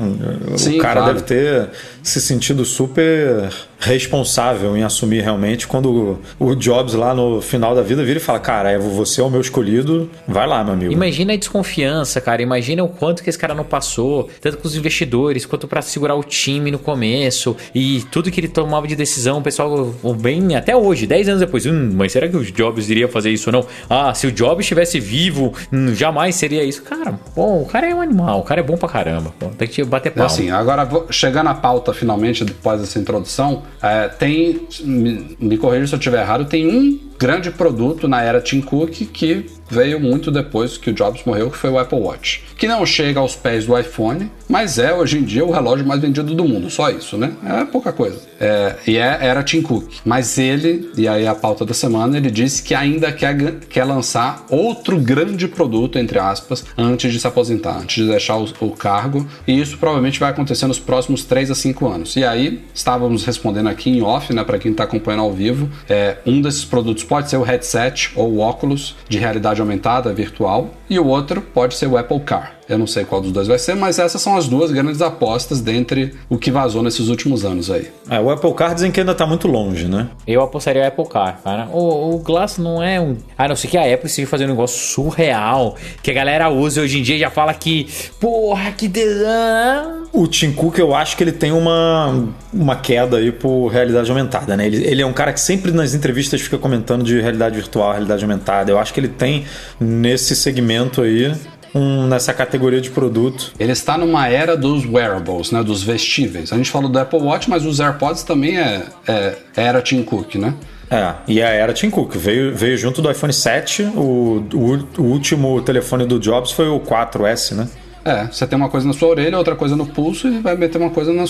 O 0.54 0.58
Sim, 0.58 0.78
cara 0.78 1.02
claro. 1.02 1.14
deve 1.14 1.26
ter 1.26 1.70
se 2.04 2.20
sentido 2.22 2.66
super 2.66 3.50
responsável 3.80 4.76
em 4.78 4.84
assumir 4.84 5.22
realmente 5.22 5.68
quando 5.68 6.20
o, 6.40 6.56
Jobs 6.56 6.94
lá 6.94 7.14
no 7.14 7.42
final 7.42 7.74
da 7.76 7.82
vida 7.82 8.04
vira 8.04 8.18
e 8.18 8.22
fala: 8.22 8.40
Cara, 8.40 8.72
é, 8.72 8.78
você 8.78 9.20
é 9.20 9.24
o 9.24 9.30
meu 9.30 9.42
escolhido, 9.42 10.10
vai 10.28 10.46
lá, 10.48 10.64
meu 10.64 10.74
amigo. 10.74 10.92
Imagina 10.94 11.34
a 11.34 11.36
desconfiança, 11.36 12.22
cara. 12.22 12.42
Imagina 12.42 12.84
o 12.84 12.88
quanto 12.90 13.24
que 13.24 13.30
esse 13.30 13.38
cara 13.40 13.54
não 13.54 13.64
passou, 13.64 14.30
tanto 14.42 14.58
com 14.58 14.68
os 14.68 14.76
investidores, 14.76 15.46
quanto 15.46 15.68
pra 15.68 15.82
segurar 15.82 16.16
o 16.16 16.24
time 16.24 16.72
no 16.72 16.80
começo. 16.80 17.56
E 17.74 18.04
tudo 18.12 18.30
que 18.32 18.40
ele 18.40 18.48
tomava 18.48 18.88
de 18.88 18.96
decisão, 18.96 19.40
o 19.40 19.42
pessoal, 19.42 19.94
bem, 20.20 20.56
até 20.56 20.76
hoje, 20.76 21.08
10 21.08 21.30
anos 21.30 21.40
depois, 21.42 21.66
hum, 21.66 21.92
mas 21.96 22.12
será 22.12 22.28
que 22.28 22.38
o 22.38 22.44
Jobs 22.44 22.90
iria 22.90 23.08
fazer 23.08 23.32
isso 23.32 23.50
ou 23.50 23.54
não? 23.54 23.66
Ah, 23.90 24.14
se 24.14 24.28
o 24.28 24.32
Jobs 24.32 24.66
estivesse 24.66 25.00
vivo, 25.00 25.54
hum, 25.72 25.94
jamais 25.96 26.36
seria 26.36 26.64
isso. 26.64 26.82
Cara, 26.84 27.18
bom, 27.36 27.62
o 27.62 27.66
cara 27.66 27.90
é 27.90 27.96
um 27.96 28.02
animal, 28.02 28.40
o 28.40 28.44
cara 28.44 28.62
é 28.62 28.64
bom 28.64 28.78
pra 28.78 28.90
caramba. 28.90 29.34
Pô, 29.40 29.48
tem 29.48 29.68
que 29.68 29.84
bater 29.84 30.12
palma. 30.12 30.28
Assim, 30.28 30.50
agora 30.52 30.86
vou- 30.86 31.08
chegando 31.10 31.48
à 31.50 31.54
pauta 31.54 31.93
finalmente, 31.94 32.44
depois 32.44 32.80
dessa 32.80 33.00
introdução, 33.00 33.64
é, 33.82 34.08
tem, 34.08 34.68
me, 34.82 35.38
me 35.40 35.58
corrija 35.58 35.88
se 35.88 35.96
eu 35.96 36.00
estiver 36.00 36.22
errado, 36.22 36.46
tem 36.46 36.68
um 36.68 37.00
grande 37.18 37.52
produto 37.52 38.08
na 38.08 38.22
era 38.22 38.42
Tim 38.42 38.62
Cook 38.62 38.92
que 38.92 39.46
veio 39.70 40.00
muito 40.00 40.30
depois 40.30 40.78
que 40.78 40.90
o 40.90 40.94
Jobs 40.94 41.24
morreu, 41.26 41.50
que 41.50 41.58
foi 41.58 41.70
o 41.70 41.80
Apple 41.80 42.00
Watch. 42.00 42.44
Que 42.58 42.68
não 42.68 42.86
chega 42.86 43.20
aos 43.20 43.36
pés 43.36 43.66
do 43.66 43.78
iPhone, 43.78 44.30
mas 44.48 44.78
é 44.78 44.94
hoje 44.94 45.18
em 45.18 45.24
dia 45.24 45.44
o 45.44 45.52
relógio 45.52 45.86
mais 45.86 46.00
vendido 46.02 46.36
do 46.36 46.44
mundo, 46.44 46.70
só 46.70 46.90
isso, 46.92 47.18
né? 47.18 47.34
É 47.44 47.66
pouca 47.66 47.92
coisa. 47.92 48.20
É, 48.40 48.76
e 48.86 48.98
é, 48.98 49.18
era 49.22 49.42
Tim 49.42 49.62
Cook. 49.62 49.90
Mas 50.06 50.38
ele, 50.38 50.92
e 50.96 51.08
aí 51.08 51.26
a 51.26 51.34
pauta 51.34 51.66
da 51.66 51.74
semana, 51.74 52.18
ele 52.18 52.30
disse 52.30 52.62
que 52.62 52.76
ainda 52.76 53.12
quer, 53.12 53.56
quer 53.70 53.84
lançar 53.84 54.46
outro 54.50 55.00
grande 55.00 55.48
produto, 55.48 55.98
entre 55.98 56.20
aspas, 56.20 56.64
antes 56.78 57.12
de 57.12 57.20
se 57.20 57.26
aposentar, 57.26 57.80
antes 57.80 58.04
de 58.04 58.10
deixar 58.10 58.38
o, 58.38 58.48
o 58.60 58.72
cargo. 58.72 59.26
E 59.48 59.60
isso 59.60 59.78
provavelmente 59.78 60.20
vai 60.20 60.30
acontecer 60.30 60.68
nos 60.68 60.80
próximos 60.80 61.24
3 61.24 61.52
a 61.52 61.56
5 61.56 61.83
anos. 61.88 62.16
E 62.16 62.24
aí, 62.24 62.64
estávamos 62.74 63.26
respondendo 63.26 63.70
aqui 63.70 63.90
em 63.90 64.02
off, 64.02 64.34
né, 64.34 64.44
para 64.44 64.58
quem 64.58 64.72
está 64.72 64.84
acompanhando 64.84 65.24
ao 65.24 65.32
vivo, 65.32 65.70
é, 65.90 66.18
um 66.26 66.42
desses 66.42 66.66
produtos 66.66 67.04
pode 67.04 67.30
ser 67.30 67.38
o 67.38 67.44
headset 67.44 68.12
ou 68.16 68.34
o 68.34 68.40
óculos 68.40 68.96
de 69.08 69.18
realidade 69.18 69.62
aumentada, 69.62 70.14
virtual, 70.14 70.74
e 70.90 71.00
o 71.00 71.06
outro 71.06 71.42
pode 71.42 71.76
ser 71.76 71.88
o 71.88 71.98
Apple 71.98 72.20
Car. 72.22 72.58
Eu 72.68 72.78
não 72.78 72.88
sei 72.88 73.04
qual 73.04 73.22
dos 73.22 73.32
dois 73.32 73.48
vai 73.48 73.60
ser, 73.60 73.76
mas 73.76 74.00
essas 74.00 74.22
são 74.22 74.38
as 74.38 74.48
duas 74.48 74.72
grandes 74.72 75.02
apostas 75.02 75.60
dentre 75.60 76.14
o 76.30 76.38
que 76.38 76.50
vazou 76.50 76.82
nesses 76.82 77.10
últimos 77.10 77.44
anos 77.44 77.70
aí. 77.70 77.90
É, 78.10 78.20
o 78.20 78.30
Apple 78.30 78.54
Car 78.54 78.74
dizem 78.74 78.92
que 78.92 79.00
ainda 79.00 79.14
tá 79.14 79.26
muito 79.26 79.48
longe, 79.48 79.88
né? 79.88 80.08
Eu 80.26 80.42
apostaria 80.42 80.84
o 80.84 80.88
Apple 80.88 81.08
Car, 81.08 81.40
cara. 81.44 81.68
O, 81.72 82.16
o 82.16 82.20
Glass 82.20 82.58
não 82.58 82.82
é 82.82 83.00
um. 83.00 83.18
A 83.38 83.48
não 83.48 83.56
ser 83.56 83.68
que 83.68 83.78
a 83.78 83.94
Apple 83.94 84.08
esteja 84.08 84.28
fazendo 84.28 84.50
um 84.50 84.54
negócio 84.54 84.78
surreal. 84.78 85.76
Que 86.02 86.12
a 86.12 86.14
galera 86.14 86.50
usa 86.50 86.82
hoje 86.82 87.00
em 87.00 87.04
dia 87.04 87.16
e 87.16 87.20
já 87.20 87.30
fala 87.30 87.54
que. 87.54 87.88
Porra, 88.20 88.72
que 88.72 88.88
design. 88.88 90.08
o 90.14 90.28
Tim 90.28 90.52
Cook, 90.54 90.78
eu 90.78 90.96
acho 90.96 91.18
que 91.18 91.24
ele 91.24 91.32
tem 91.32 91.52
uma, 91.52 92.30
uma 92.54 92.76
queda 92.76 93.18
aí 93.18 93.32
por 93.32 93.68
realidade 93.68 94.10
aumentada, 94.10 94.56
né? 94.56 94.66
Ele, 94.66 94.84
ele 94.86 95.02
é 95.02 95.06
um 95.06 95.14
cara 95.14 95.34
que 95.34 95.40
sempre 95.40 95.72
nas 95.72 95.94
entrevistas 95.94 96.42
fica 96.42 96.58
comentando 96.58 97.04
de 97.04 97.20
realidade 97.20 97.56
virtual, 97.56 97.92
realidade 97.92 98.24
aumentada. 98.24 98.72
Eu 98.72 98.80
acho 98.80 98.94
que 98.94 99.00
ele 99.00 99.10
tem 99.10 99.46
nesse 99.80 100.36
segmento 100.36 101.02
aí 101.02 101.34
um, 101.74 102.08
nessa 102.08 102.34
categoria 102.34 102.80
de 102.80 102.90
produto. 102.90 103.52
Ele 103.60 103.72
está 103.72 103.98
numa 103.98 104.28
era 104.28 104.56
dos 104.56 104.86
wearables, 104.86 105.52
né, 105.52 105.64
dos 105.64 105.84
vestíveis. 105.84 106.52
A 106.54 106.58
gente 106.58 106.70
falou 106.70 106.90
do 106.90 107.00
Apple 107.00 107.20
Watch, 107.20 107.50
mas 107.50 107.66
os 107.66 107.80
AirPods 107.80 108.24
também 108.24 108.58
é, 108.58 108.86
é 109.08 109.36
era 109.56 109.82
Tim 109.82 110.04
Cook, 110.04 110.36
né? 110.36 110.54
É, 110.90 111.14
e 111.28 111.42
a 111.42 111.50
era 111.50 111.74
Tim 111.74 111.90
Cook. 111.90 112.16
Veio, 112.16 112.56
veio 112.56 112.78
junto 112.78 113.02
do 113.02 113.10
iPhone 113.10 113.34
7, 113.34 113.84
o, 113.96 114.46
o, 114.54 115.02
o 115.02 115.04
último 115.04 115.62
telefone 115.62 116.06
do 116.06 116.20
Jobs 116.20 116.52
foi 116.52 116.68
o 116.68 116.80
4S, 116.80 117.56
né? 117.56 117.68
É, 118.06 118.26
você 118.26 118.46
tem 118.46 118.58
uma 118.58 118.70
coisa 118.70 118.86
na 118.86 118.94
sua 118.94 119.10
orelha, 119.10 119.38
outra 119.38 119.56
coisa 119.56 119.76
no 119.76 119.86
pulso 119.86 120.28
e 120.28 120.40
vai 120.40 120.56
meter 120.56 120.78
uma 120.78 120.90
coisa 120.90 121.14
na, 121.14 121.24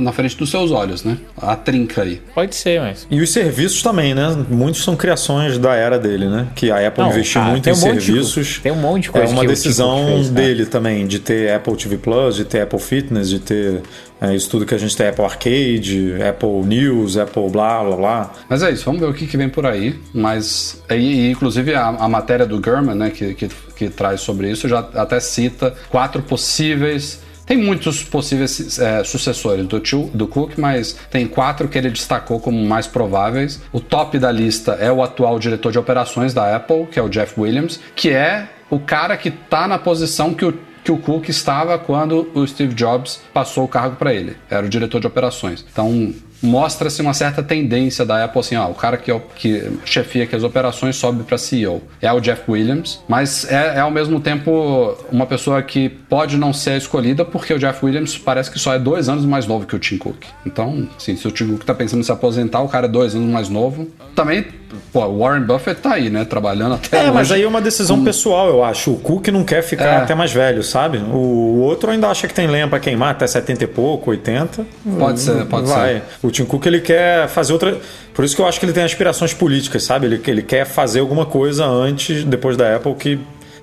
na 0.00 0.12
frente 0.12 0.36
dos 0.36 0.50
seus 0.50 0.70
olhos, 0.70 1.04
né? 1.04 1.16
A 1.36 1.54
trinca 1.54 2.02
aí. 2.02 2.20
Pode 2.34 2.54
ser, 2.56 2.80
mas. 2.80 3.06
E 3.10 3.20
os 3.20 3.32
serviços 3.32 3.82
também, 3.82 4.14
né? 4.14 4.36
Muitos 4.48 4.82
são 4.82 4.96
criações 4.96 5.58
da 5.58 5.74
era 5.74 5.98
dele, 5.98 6.26
né? 6.26 6.48
Que 6.54 6.70
a 6.70 6.86
Apple 6.86 7.02
Não, 7.02 7.10
investiu 7.10 7.40
muito 7.42 7.68
em 7.68 7.72
um 7.72 7.76
serviços. 7.76 8.46
De, 8.46 8.60
tem 8.60 8.72
um 8.72 8.76
monte 8.76 9.04
de 9.04 9.10
coisa. 9.10 9.28
É 9.28 9.30
uma 9.30 9.46
decisão 9.46 10.06
fez, 10.06 10.30
dele 10.30 10.66
também, 10.66 11.06
de 11.06 11.18
ter 11.18 11.52
Apple 11.52 11.76
TV 11.76 11.96
Plus, 11.96 12.36
de 12.36 12.44
ter 12.44 12.62
Apple 12.62 12.80
Fitness, 12.80 13.28
de 13.28 13.38
ter 13.38 13.82
é 14.20 14.34
isso 14.34 14.50
tudo 14.50 14.66
que 14.66 14.74
a 14.74 14.78
gente 14.78 14.96
tem 14.96 15.08
Apple 15.08 15.24
Arcade, 15.24 16.14
Apple 16.22 16.64
News, 16.64 17.16
Apple 17.16 17.48
blá 17.50 17.84
blá 17.84 17.96
blá. 17.96 18.32
Mas 18.48 18.62
é 18.62 18.70
isso, 18.70 18.84
vamos 18.84 19.00
ver 19.00 19.06
o 19.06 19.14
que, 19.14 19.26
que 19.26 19.36
vem 19.36 19.48
por 19.48 19.64
aí. 19.64 19.98
Mas, 20.12 20.82
e, 20.90 21.30
inclusive, 21.30 21.74
a, 21.74 21.88
a, 21.88 22.08
matéria 22.08 22.46
do 22.46 22.60
Gurman, 22.60 22.94
né, 22.94 23.10
que, 23.10 23.34
que, 23.34 23.48
que 23.76 23.88
traz 23.88 24.20
sobre 24.20 24.50
isso, 24.50 24.68
já 24.68 24.80
até 24.80 25.20
cita 25.20 25.74
quatro 25.88 26.22
possíveis 26.22 27.26
tem 27.48 27.56
muitos 27.56 28.04
possíveis 28.04 28.78
é, 28.78 29.02
sucessores 29.02 29.66
do, 29.66 29.80
tio, 29.80 30.10
do 30.12 30.26
Cook, 30.26 30.58
mas 30.58 30.94
tem 31.10 31.26
quatro 31.26 31.66
que 31.66 31.78
ele 31.78 31.88
destacou 31.88 32.38
como 32.38 32.62
mais 32.62 32.86
prováveis. 32.86 33.62
O 33.72 33.80
top 33.80 34.18
da 34.18 34.30
lista 34.30 34.72
é 34.72 34.92
o 34.92 35.02
atual 35.02 35.38
diretor 35.38 35.72
de 35.72 35.78
operações 35.78 36.34
da 36.34 36.54
Apple, 36.54 36.86
que 36.92 36.98
é 36.98 37.02
o 37.02 37.08
Jeff 37.08 37.40
Williams, 37.40 37.80
que 37.96 38.10
é 38.10 38.50
o 38.68 38.78
cara 38.78 39.16
que 39.16 39.30
está 39.30 39.66
na 39.66 39.78
posição 39.78 40.34
que 40.34 40.44
o 40.44 40.52
que 40.84 40.92
o 40.92 40.98
Cook 40.98 41.28
estava 41.28 41.78
quando 41.78 42.28
o 42.34 42.46
Steve 42.46 42.74
Jobs 42.74 43.20
passou 43.32 43.64
o 43.64 43.68
cargo 43.68 43.96
para 43.96 44.12
ele. 44.12 44.36
Era 44.50 44.66
o 44.66 44.68
diretor 44.68 45.00
de 45.00 45.06
operações. 45.06 45.64
Então, 45.70 46.14
mostra-se 46.42 47.00
uma 47.02 47.14
certa 47.14 47.42
tendência 47.42 48.04
da 48.04 48.24
Apple 48.24 48.40
assim, 48.40 48.56
ó, 48.56 48.68
o 48.68 48.74
cara 48.74 48.96
que, 48.96 49.12
que 49.36 49.70
chefia 49.84 50.28
as 50.32 50.42
operações 50.42 50.96
sobe 50.96 51.24
para 51.24 51.38
CEO. 51.38 51.82
É 52.00 52.12
o 52.12 52.20
Jeff 52.20 52.42
Williams, 52.48 53.02
mas 53.08 53.50
é, 53.50 53.76
é, 53.76 53.80
ao 53.80 53.90
mesmo 53.90 54.20
tempo 54.20 54.96
uma 55.10 55.26
pessoa 55.26 55.62
que 55.62 55.88
pode 55.88 56.36
não 56.36 56.52
ser 56.52 56.76
escolhida 56.76 57.24
porque 57.24 57.52
o 57.52 57.58
Jeff 57.58 57.84
Williams 57.84 58.16
parece 58.18 58.50
que 58.50 58.58
só 58.58 58.74
é 58.74 58.78
dois 58.78 59.08
anos 59.08 59.24
mais 59.24 59.46
novo 59.46 59.66
que 59.66 59.74
o 59.74 59.78
Tim 59.78 59.98
Cook. 59.98 60.24
Então, 60.46 60.88
assim, 60.96 61.16
se 61.16 61.26
o 61.26 61.30
Tim 61.30 61.48
Cook 61.48 61.64
tá 61.64 61.74
pensando 61.74 62.00
em 62.00 62.04
se 62.04 62.12
aposentar, 62.12 62.60
o 62.60 62.68
cara 62.68 62.86
é 62.86 62.88
dois 62.88 63.14
anos 63.14 63.28
mais 63.28 63.48
novo. 63.48 63.88
Também, 64.14 64.46
pô, 64.92 65.04
o 65.04 65.18
Warren 65.18 65.42
Buffett 65.42 65.80
tá 65.80 65.94
aí, 65.94 66.10
né, 66.10 66.24
trabalhando 66.24 66.74
até 66.76 66.98
É, 66.98 67.02
hoje. 67.04 67.12
mas 67.12 67.32
aí 67.32 67.42
é 67.42 67.48
uma 67.48 67.60
decisão 67.60 68.02
pessoal, 68.04 68.48
eu 68.48 68.64
acho. 68.64 68.92
O 68.92 68.96
Cook 68.98 69.28
não 69.28 69.44
quer 69.44 69.62
ficar 69.62 69.84
é. 69.84 69.96
até 69.96 70.14
mais 70.14 70.32
velho, 70.32 70.62
sabe? 70.62 70.98
O 70.98 71.60
outro 71.60 71.90
ainda 71.90 72.08
acha 72.08 72.26
que 72.28 72.34
tem 72.34 72.46
lenha 72.46 72.66
para 72.68 72.78
queimar 72.80 73.10
até 73.10 73.26
70 73.26 73.64
e 73.64 73.66
pouco, 73.66 74.10
80. 74.10 74.64
Pode 74.98 75.20
ser, 75.20 75.44
pode 75.46 75.66
vai. 75.68 75.94
ser. 75.94 76.02
O 76.22 76.30
Tim 76.30 76.44
Cook 76.44 76.66
ele 76.66 76.80
quer 76.80 77.28
fazer 77.28 77.52
outra. 77.52 77.78
Por 78.14 78.24
isso 78.24 78.34
que 78.34 78.42
eu 78.42 78.46
acho 78.46 78.58
que 78.58 78.66
ele 78.66 78.72
tem 78.72 78.82
aspirações 78.84 79.32
políticas, 79.32 79.84
sabe? 79.84 80.06
Ele, 80.06 80.20
ele 80.26 80.42
quer 80.42 80.64
fazer 80.64 81.00
alguma 81.00 81.24
coisa 81.26 81.64
antes, 81.64 82.24
depois 82.24 82.56
da 82.56 82.74
Apple, 82.76 82.94
que 82.94 83.18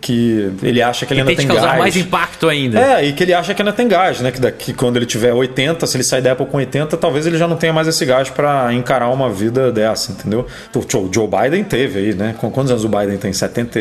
que 0.06 0.52
ele 0.61 0.84
acha 0.84 1.03
que 1.03 1.14
ele 1.14 1.22
ainda 1.22 1.30
tem, 1.30 1.48
tem 1.48 1.48
causar 1.48 1.80
mais 1.80 1.98
impacto 1.98 2.48
ainda. 2.48 2.80
É, 2.80 3.06
e 3.06 3.14
que 3.14 3.23
ele 3.23 3.34
acha 3.34 3.56
que 3.56 3.61
ainda 3.64 3.73
tem 3.73 3.88
gás, 3.88 4.22
né? 4.22 4.32
Que 4.32 4.40
daqui 4.40 4.72
quando 4.72 4.98
ele 4.98 5.06
tiver 5.07 5.34
80, 5.34 5.84
se 5.88 5.98
ele 5.98 6.03
sair 6.03 6.22
da 6.22 6.34
Apple 6.34 6.45
com 6.45 6.57
80, 6.57 6.95
talvez 6.95 7.26
ele 7.26 7.40
já 7.40 7.48
não 7.48 7.56
tenha 7.56 7.73
mais 7.73 7.88
esse 7.88 8.06
gás 8.06 8.30
para 8.30 8.72
encarar 8.72 9.10
uma 9.10 9.32
vida 9.32 9.72
dessa, 9.72 10.11
entendeu? 10.11 10.45
O 10.76 11.11
Joe 11.11 11.27
Biden 11.27 11.64
teve 11.64 11.98
aí, 11.98 12.14
né? 12.14 12.36
Quantos 12.38 12.69
anos 12.69 12.86
o 12.86 12.88
Biden 12.88 13.18
tem? 13.18 13.34
70. 13.34 13.80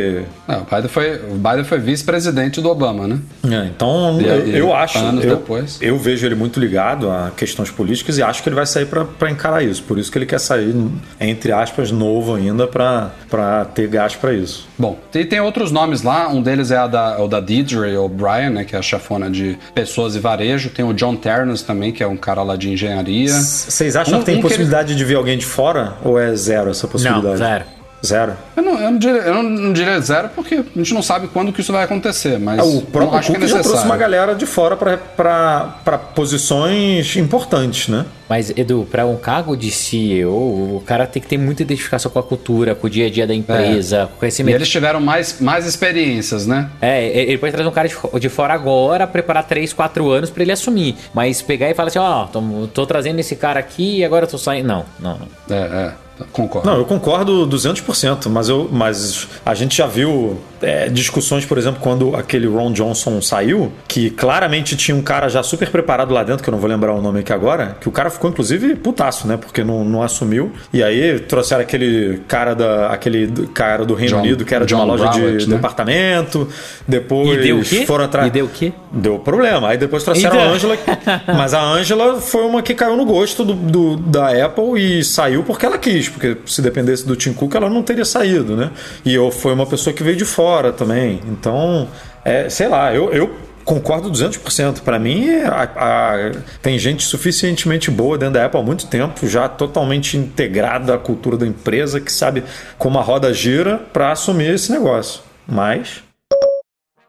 Não, 0.48 0.62
o 0.62 0.64
Biden 0.64 0.88
foi, 0.88 1.14
o 1.16 1.34
Biden 1.34 1.64
foi 1.64 1.78
vice-presidente 1.78 2.58
do 2.62 2.70
Obama, 2.70 3.06
né? 3.06 3.18
É, 3.44 3.66
então 3.66 4.18
e, 4.18 4.26
eu, 4.26 4.56
eu 4.56 4.74
acho, 4.74 4.96
anos 4.96 5.26
eu, 5.26 5.36
depois. 5.36 5.78
eu 5.82 5.98
vejo 5.98 6.24
ele 6.24 6.34
muito 6.34 6.58
ligado 6.58 7.10
a 7.10 7.32
questões 7.36 7.70
políticas 7.70 8.16
e 8.16 8.22
acho 8.22 8.42
que 8.42 8.48
ele 8.48 8.56
vai 8.56 8.64
sair 8.64 8.86
para 8.86 9.30
encarar 9.30 9.62
isso. 9.62 9.82
Por 9.82 9.98
isso 9.98 10.10
que 10.10 10.16
ele 10.16 10.26
quer 10.26 10.40
sair 10.40 10.74
entre 11.20 11.52
aspas 11.52 11.90
novo 11.90 12.34
ainda 12.34 12.66
para 12.66 13.66
ter 13.74 13.88
gás 13.88 14.16
para 14.16 14.32
isso. 14.32 14.66
Bom, 14.78 14.98
e 15.14 15.24
tem 15.26 15.38
outros 15.38 15.70
nomes 15.70 16.02
lá, 16.02 16.13
um 16.28 16.42
deles 16.42 16.70
é 16.70 16.76
a 16.76 16.86
da, 16.86 17.22
o 17.22 17.28
da 17.28 17.40
Deidre 17.40 17.96
O'Brien, 17.96 18.50
né, 18.50 18.64
que 18.64 18.74
é 18.74 18.78
a 18.78 18.82
chefona 18.82 19.30
de 19.30 19.58
pessoas 19.74 20.14
e 20.14 20.18
varejo. 20.18 20.70
Tem 20.70 20.84
o 20.84 20.92
John 20.92 21.16
Ternos 21.16 21.62
também, 21.62 21.92
que 21.92 22.02
é 22.02 22.06
um 22.06 22.16
cara 22.16 22.42
lá 22.42 22.56
de 22.56 22.70
engenharia. 22.70 23.32
Vocês 23.32 23.96
acham 23.96 24.16
um, 24.16 24.20
que 24.20 24.26
tem 24.26 24.38
um 24.38 24.42
possibilidade 24.42 24.86
que 24.86 24.92
ele... 24.92 24.98
de 24.98 25.04
ver 25.04 25.16
alguém 25.16 25.38
de 25.38 25.46
fora 25.46 25.94
ou 26.04 26.18
é 26.18 26.34
zero 26.34 26.70
essa 26.70 26.86
possibilidade? 26.86 27.26
Não, 27.26 27.36
zero. 27.36 27.64
Zero? 28.04 28.36
Eu 28.56 28.62
não, 28.62 28.78
eu 28.78 28.90
não, 28.90 28.98
diria, 28.98 29.20
eu 29.22 29.42
não 29.42 29.72
diria 29.72 30.00
zero 30.00 30.28
porque 30.34 30.56
a 30.56 30.78
gente 30.78 30.92
não 30.92 31.02
sabe 31.02 31.28
quando 31.28 31.52
que 31.52 31.60
isso 31.60 31.72
vai 31.72 31.84
acontecer, 31.84 32.38
mas 32.38 32.58
é, 32.58 32.62
o 32.62 32.82
próprio 32.82 33.18
acho 33.18 33.28
Cook 33.28 33.38
que 33.38 33.44
é 33.44 33.48
já 33.48 33.60
trouxe 33.60 33.84
uma 33.84 33.96
galera 33.96 34.34
de 34.34 34.46
fora 34.46 34.76
para 34.76 35.98
posições 36.14 37.16
importantes, 37.16 37.88
né? 37.88 38.04
Mas, 38.28 38.50
Edu, 38.56 38.88
para 38.90 39.04
um 39.06 39.16
cargo 39.16 39.56
de 39.56 39.70
CEO, 39.70 40.76
o 40.76 40.82
cara 40.84 41.06
tem 41.06 41.20
que 41.20 41.28
ter 41.28 41.36
muita 41.36 41.62
identificação 41.62 42.10
com 42.10 42.18
a 42.18 42.22
cultura, 42.22 42.74
com 42.74 42.86
o 42.86 42.90
dia 42.90 43.06
a 43.06 43.10
dia 43.10 43.26
da 43.26 43.34
empresa, 43.34 43.96
é. 43.98 44.06
com 44.06 44.16
conhecimento. 44.18 44.54
E 44.54 44.56
eles 44.56 44.68
tiveram 44.68 45.00
mais, 45.00 45.40
mais 45.40 45.66
experiências, 45.66 46.46
né? 46.46 46.70
É, 46.80 47.06
ele 47.06 47.38
pode 47.38 47.52
trazer 47.52 47.68
um 47.68 47.72
cara 47.72 47.88
de 48.18 48.28
fora 48.28 48.54
agora, 48.54 49.06
preparar 49.06 49.44
3, 49.44 49.72
4 49.72 50.10
anos 50.10 50.30
para 50.30 50.42
ele 50.42 50.52
assumir. 50.52 50.96
Mas 51.12 51.42
pegar 51.42 51.70
e 51.70 51.74
falar 51.74 51.88
assim: 51.88 51.98
ó, 51.98 52.24
oh, 52.24 52.26
tô, 52.28 52.42
tô, 52.68 52.86
trazendo 52.86 53.18
esse 53.18 53.36
cara 53.36 53.60
aqui 53.60 53.98
e 53.98 54.04
agora 54.04 54.26
tô 54.26 54.38
saindo. 54.38 54.68
Não, 54.68 54.84
não. 54.98 55.18
É, 55.50 55.54
é. 55.54 55.92
Concordo. 56.32 56.68
Não, 56.68 56.76
eu 56.78 56.84
concordo 56.84 57.46
200%, 57.46 58.28
mas, 58.28 58.48
eu, 58.48 58.68
mas 58.70 59.26
a 59.44 59.54
gente 59.54 59.76
já 59.76 59.86
viu 59.86 60.38
é, 60.64 60.88
discussões, 60.88 61.44
por 61.44 61.58
exemplo, 61.58 61.80
quando 61.80 62.16
aquele 62.16 62.46
Ron 62.46 62.72
Johnson 62.72 63.20
saiu, 63.20 63.72
que 63.86 64.10
claramente 64.10 64.76
tinha 64.76 64.96
um 64.96 65.02
cara 65.02 65.28
já 65.28 65.42
super 65.42 65.68
preparado 65.70 66.12
lá 66.12 66.22
dentro, 66.22 66.42
que 66.42 66.48
eu 66.48 66.52
não 66.52 66.58
vou 66.58 66.68
lembrar 66.68 66.92
o 66.92 67.02
nome 67.02 67.20
aqui 67.20 67.32
agora, 67.32 67.76
que 67.80 67.88
o 67.88 67.92
cara 67.92 68.10
ficou 68.10 68.30
inclusive 68.30 68.74
putaço, 68.76 69.26
né? 69.26 69.36
Porque 69.36 69.62
não, 69.62 69.84
não 69.84 70.02
assumiu. 70.02 70.52
E 70.72 70.82
aí 70.82 71.18
trouxeram 71.20 71.62
aquele 71.62 72.22
cara 72.26 72.54
da 72.54 72.88
aquele 72.88 73.28
cara 73.52 73.84
do 73.84 73.94
Reino 73.94 74.16
John, 74.16 74.22
Unido 74.22 74.44
que 74.44 74.54
era 74.54 74.64
John 74.64 74.76
de 74.76 74.82
uma 74.82 74.84
loja 74.84 75.08
Broward, 75.10 75.38
de 75.38 75.48
né? 75.48 75.56
departamento. 75.56 76.48
Depois 76.86 77.38
e 77.38 77.42
deu 77.42 77.58
o 77.58 77.62
quê? 77.62 77.84
foram 77.86 78.04
atrás. 78.04 78.28
E 78.28 78.30
deu 78.30 78.46
o 78.46 78.48
quê? 78.48 78.72
Deu 78.90 79.18
problema. 79.18 79.68
Aí 79.68 79.78
depois 79.78 80.02
trouxeram 80.02 80.38
a 80.38 80.44
Angela, 80.44 80.76
mas 81.28 81.54
a 81.54 81.62
Angela 81.62 82.20
foi 82.20 82.44
uma 82.44 82.62
que 82.62 82.74
caiu 82.74 82.96
no 82.96 83.04
gosto 83.04 83.44
do, 83.44 83.54
do, 83.54 83.96
da 83.96 84.44
Apple 84.44 84.78
e 84.78 85.04
saiu 85.04 85.42
porque 85.42 85.66
ela 85.66 85.78
quis, 85.78 86.08
porque 86.08 86.36
se 86.46 86.62
dependesse 86.62 87.06
do 87.06 87.14
Tim 87.14 87.32
Cook 87.32 87.54
ela 87.54 87.68
não 87.68 87.82
teria 87.82 88.04
saído, 88.04 88.56
né? 88.56 88.70
E 89.04 89.14
eu 89.14 89.30
foi 89.30 89.52
uma 89.52 89.66
pessoa 89.66 89.92
que 89.92 90.02
veio 90.02 90.16
de 90.16 90.24
fora 90.24 90.53
também. 90.72 91.20
Então, 91.26 91.88
é, 92.24 92.48
sei 92.48 92.68
lá, 92.68 92.94
eu, 92.94 93.12
eu 93.12 93.34
concordo 93.64 94.10
200%. 94.10 94.82
Para 94.82 94.98
mim, 94.98 95.28
a, 95.42 95.62
a, 95.76 96.32
tem 96.62 96.78
gente 96.78 97.04
suficientemente 97.04 97.90
boa 97.90 98.18
dentro 98.18 98.34
da 98.34 98.44
Apple 98.46 98.60
há 98.60 98.62
muito 98.62 98.86
tempo, 98.86 99.26
já 99.26 99.48
totalmente 99.48 100.16
integrada 100.16 100.94
à 100.94 100.98
cultura 100.98 101.36
da 101.36 101.46
empresa, 101.46 102.00
que 102.00 102.12
sabe 102.12 102.44
como 102.78 102.98
a 102.98 103.02
roda 103.02 103.32
gira 103.32 103.78
para 103.92 104.12
assumir 104.12 104.50
esse 104.54 104.70
negócio. 104.70 105.22
Mas 105.46 106.02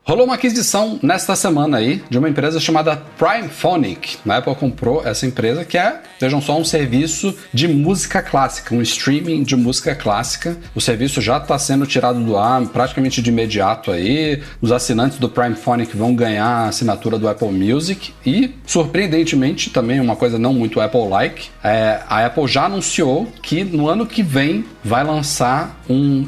Rolou 0.07 0.26
uma 0.26 0.36
aquisição 0.36 0.99
nesta 1.02 1.36
semana 1.36 1.77
aí 1.77 1.99
de 2.07 2.19
uma 2.19 2.30
empresa 2.30 2.60
chamada 2.60 2.95
Primephonic. 3.18 4.18
A 4.30 4.38
Apple 4.38 4.53
comprou 4.53 5.03
essa 5.03 5.26
empresa 5.26 5.65
que 5.65 5.80
é, 5.80 5.99
vejam 6.22 6.40
só, 6.40 6.56
um 6.60 6.64
serviço 6.64 7.36
de 7.52 7.68
música 7.68 8.22
clássica, 8.22 8.76
um 8.76 8.84
streaming 8.84 9.41
de 9.41 9.56
música 9.56 9.95
clássica. 9.95 10.56
O 10.76 10.80
serviço 10.80 11.19
já 11.22 11.38
está 11.38 11.57
sendo 11.57 11.88
tirado 11.88 12.23
do 12.23 12.38
ar 12.38 12.61
praticamente 12.68 13.19
de 13.19 13.32
imediato 13.32 13.90
aí. 13.90 14.44
Os 14.61 14.72
assinantes 14.72 15.18
do 15.18 15.27
Primephonic 15.27 15.98
vão 15.98 16.14
ganhar 16.14 16.45
a 16.45 16.68
assinatura 16.68 17.18
do 17.18 17.27
Apple 17.27 17.52
Music 17.52 18.14
e, 18.23 18.53
surpreendentemente, 18.64 19.72
também 19.72 19.99
uma 19.99 20.15
coisa 20.15 20.38
não 20.38 20.53
muito 20.53 20.80
Apple-like, 20.80 21.49
é, 21.64 21.99
a 22.07 22.23
Apple 22.23 22.48
já 22.48 22.65
anunciou 22.65 23.27
que 23.41 23.64
no 23.64 23.90
ano 23.90 24.06
que 24.06 24.22
vem 24.22 24.65
vai 24.84 25.03
lançar 25.03 25.82
um 25.90 26.27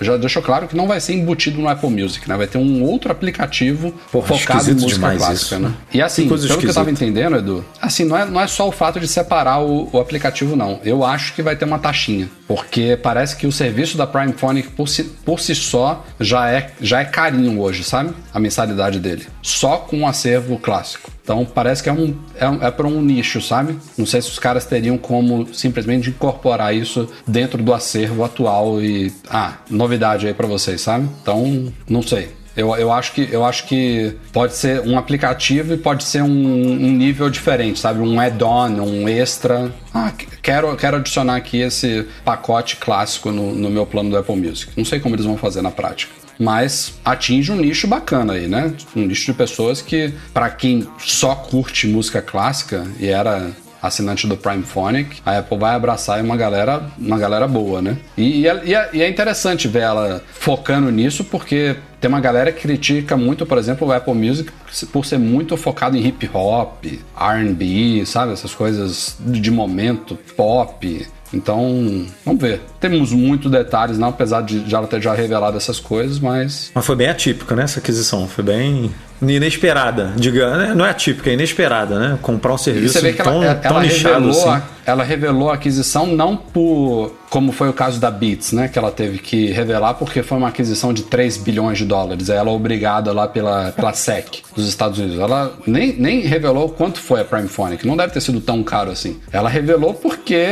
já 0.00 0.16
deixou 0.16 0.42
claro 0.42 0.66
que 0.66 0.76
não 0.76 0.86
vai 0.86 1.00
ser 1.00 1.14
embutido 1.14 1.60
no 1.60 1.68
Apple 1.68 1.90
Music, 1.90 2.28
né? 2.28 2.36
Vai 2.36 2.46
ter 2.46 2.58
um 2.58 2.82
outro 2.82 3.12
aplicativo 3.12 3.92
Porra, 4.10 4.26
focado 4.26 4.70
em 4.70 4.74
música 4.74 5.16
clássica, 5.16 5.32
isso. 5.32 5.58
né? 5.58 5.72
E 5.92 6.02
assim, 6.02 6.24
pelo 6.24 6.34
esquisita. 6.34 6.60
que 6.60 6.66
eu 6.66 6.74
tava 6.74 6.90
entendendo, 6.90 7.36
Edu, 7.36 7.64
assim, 7.80 8.04
não 8.04 8.16
é, 8.16 8.24
não 8.24 8.40
é 8.40 8.46
só 8.46 8.68
o 8.68 8.72
fato 8.72 8.98
de 8.98 9.06
separar 9.06 9.60
o, 9.60 9.88
o, 9.92 10.00
aplicativo, 10.00 10.56
não. 10.56 10.80
Eu 10.84 11.04
acho 11.04 11.32
que 11.34 11.42
vai 11.42 11.54
ter 11.54 11.64
uma 11.64 11.78
taxinha. 11.78 12.28
Porque 12.46 12.98
parece 13.00 13.36
que 13.36 13.46
o 13.46 13.52
serviço 13.52 13.96
da 13.96 14.06
Prime 14.06 14.32
Phonic 14.32 14.70
por 14.70 14.88
si, 14.88 15.04
por 15.04 15.38
si 15.38 15.54
só 15.54 16.04
já 16.18 16.50
é, 16.50 16.70
já 16.80 17.00
é 17.00 17.04
carinho 17.04 17.60
hoje, 17.60 17.84
sabe? 17.84 18.12
A 18.32 18.40
mensalidade 18.40 18.98
dele. 18.98 19.26
Só 19.42 19.76
com 19.76 19.98
um 19.98 20.06
acervo 20.06 20.58
clássico. 20.58 21.10
Então 21.28 21.44
parece 21.44 21.82
que 21.82 21.90
é, 21.90 21.92
um, 21.92 22.16
é, 22.34 22.68
é 22.68 22.70
para 22.70 22.86
um 22.86 23.02
nicho, 23.02 23.42
sabe? 23.42 23.78
Não 23.98 24.06
sei 24.06 24.22
se 24.22 24.30
os 24.30 24.38
caras 24.38 24.64
teriam 24.64 24.96
como 24.96 25.46
simplesmente 25.52 26.08
incorporar 26.08 26.74
isso 26.74 27.06
dentro 27.26 27.62
do 27.62 27.74
acervo 27.74 28.24
atual 28.24 28.80
e. 28.80 29.12
Ah, 29.28 29.58
novidade 29.68 30.26
aí 30.26 30.32
para 30.32 30.46
vocês, 30.46 30.80
sabe? 30.80 31.06
Então, 31.20 31.70
não 31.86 32.00
sei. 32.00 32.30
Eu, 32.56 32.74
eu, 32.76 32.90
acho 32.90 33.12
que, 33.12 33.28
eu 33.30 33.44
acho 33.44 33.66
que 33.66 34.16
pode 34.32 34.54
ser 34.54 34.80
um 34.80 34.98
aplicativo 34.98 35.74
e 35.74 35.76
pode 35.76 36.02
ser 36.02 36.22
um, 36.22 36.28
um 36.28 36.92
nível 36.92 37.28
diferente, 37.28 37.78
sabe? 37.78 38.00
Um 38.00 38.18
add-on, 38.18 38.80
um 38.80 39.06
extra. 39.06 39.70
Ah, 39.92 40.10
quero, 40.42 40.74
quero 40.76 40.96
adicionar 40.96 41.36
aqui 41.36 41.60
esse 41.60 42.06
pacote 42.24 42.76
clássico 42.76 43.30
no, 43.30 43.54
no 43.54 43.68
meu 43.68 43.84
plano 43.84 44.08
do 44.08 44.16
Apple 44.16 44.34
Music. 44.34 44.72
Não 44.74 44.84
sei 44.84 44.98
como 44.98 45.14
eles 45.14 45.26
vão 45.26 45.36
fazer 45.36 45.60
na 45.60 45.70
prática 45.70 46.17
mas 46.38 46.94
atinge 47.04 47.50
um 47.50 47.56
nicho 47.56 47.86
bacana 47.86 48.34
aí, 48.34 48.46
né? 48.46 48.72
Um 48.94 49.06
nicho 49.06 49.26
de 49.26 49.32
pessoas 49.36 49.82
que, 49.82 50.12
para 50.32 50.48
quem 50.50 50.86
só 50.98 51.34
curte 51.34 51.86
música 51.86 52.22
clássica 52.22 52.86
e 53.00 53.08
era 53.08 53.50
assinante 53.80 54.26
do 54.26 54.36
Prime 54.36 54.62
Phonic, 54.62 55.20
a 55.24 55.38
Apple 55.38 55.58
vai 55.58 55.74
abraçar 55.74 56.22
uma 56.22 56.36
galera, 56.36 56.82
uma 56.98 57.18
galera 57.18 57.46
boa, 57.46 57.80
né? 57.80 57.96
E, 58.16 58.40
e, 58.40 58.48
é, 58.48 58.90
e, 58.92 59.02
é, 59.02 59.08
interessante 59.08 59.68
ver 59.68 59.82
ela 59.82 60.22
focando 60.32 60.90
nisso, 60.90 61.24
porque 61.24 61.76
tem 62.00 62.08
uma 62.08 62.20
galera 62.20 62.52
que 62.52 62.62
critica 62.62 63.16
muito, 63.16 63.46
por 63.46 63.58
exemplo, 63.58 63.86
o 63.86 63.92
Apple 63.92 64.14
Music 64.14 64.50
por 64.92 65.04
ser 65.04 65.18
muito 65.18 65.56
focado 65.56 65.96
em 65.96 66.06
hip 66.06 66.28
hop, 66.32 66.84
RB, 67.16 68.04
sabe? 68.04 68.32
Essas 68.32 68.54
coisas 68.54 69.16
de 69.20 69.50
momento, 69.50 70.18
pop. 70.36 71.06
Então, 71.32 72.06
vamos 72.24 72.40
ver. 72.40 72.62
Temos 72.80 73.12
muitos 73.12 73.50
detalhes, 73.50 73.98
não, 73.98 74.08
apesar 74.08 74.42
de 74.42 74.68
já 74.68 74.82
ter 74.86 75.00
já 75.00 75.14
revelado 75.14 75.56
essas 75.56 75.78
coisas, 75.78 76.18
mas. 76.18 76.70
Mas 76.74 76.86
foi 76.86 76.96
bem 76.96 77.08
atípica, 77.08 77.54
né? 77.54 77.64
Essa 77.64 77.80
aquisição. 77.80 78.26
Foi 78.26 78.44
bem 78.44 78.90
inesperada. 79.26 80.12
Diga, 80.16 80.56
né? 80.56 80.74
não 80.74 80.84
é 80.84 80.90
atípica, 80.90 81.30
é 81.30 81.34
inesperada, 81.34 81.98
né? 81.98 82.18
Comprar 82.22 82.54
um 82.54 82.58
serviço 82.58 82.94
você 82.94 83.00
vê 83.00 83.12
que 83.12 83.22
tão, 83.22 83.42
ela, 83.42 83.54
tão 83.54 83.70
ela 83.70 83.82
revelou, 83.82 84.30
assim. 84.30 84.48
a, 84.48 84.62
ela 84.86 85.04
revelou 85.04 85.50
a 85.50 85.54
aquisição 85.54 86.06
não 86.06 86.36
por 86.36 87.12
como 87.28 87.52
foi 87.52 87.68
o 87.68 87.72
caso 87.72 88.00
da 88.00 88.10
Beats, 88.10 88.52
né, 88.52 88.68
que 88.68 88.78
ela 88.78 88.90
teve 88.90 89.18
que 89.18 89.46
revelar 89.52 89.94
porque 89.94 90.22
foi 90.22 90.38
uma 90.38 90.48
aquisição 90.48 90.92
de 90.92 91.02
3 91.02 91.36
bilhões 91.36 91.78
de 91.78 91.84
dólares. 91.84 92.28
Ela 92.28 92.50
é 92.50 92.52
obrigada 92.52 93.12
lá 93.12 93.28
pela, 93.28 93.70
pela 93.72 93.92
SEC 93.92 94.42
dos 94.56 94.66
Estados 94.66 94.98
Unidos. 94.98 95.18
Ela 95.18 95.52
nem, 95.66 95.94
nem 95.94 96.20
revelou 96.20 96.70
quanto 96.70 97.00
foi 97.00 97.20
a 97.20 97.24
Prime 97.24 97.48
Phone, 97.48 97.76
que 97.76 97.86
não 97.86 97.96
deve 97.96 98.12
ter 98.12 98.20
sido 98.20 98.40
tão 98.40 98.62
caro 98.62 98.90
assim. 98.90 99.18
Ela 99.30 99.48
revelou 99.48 99.94
porque 99.94 100.46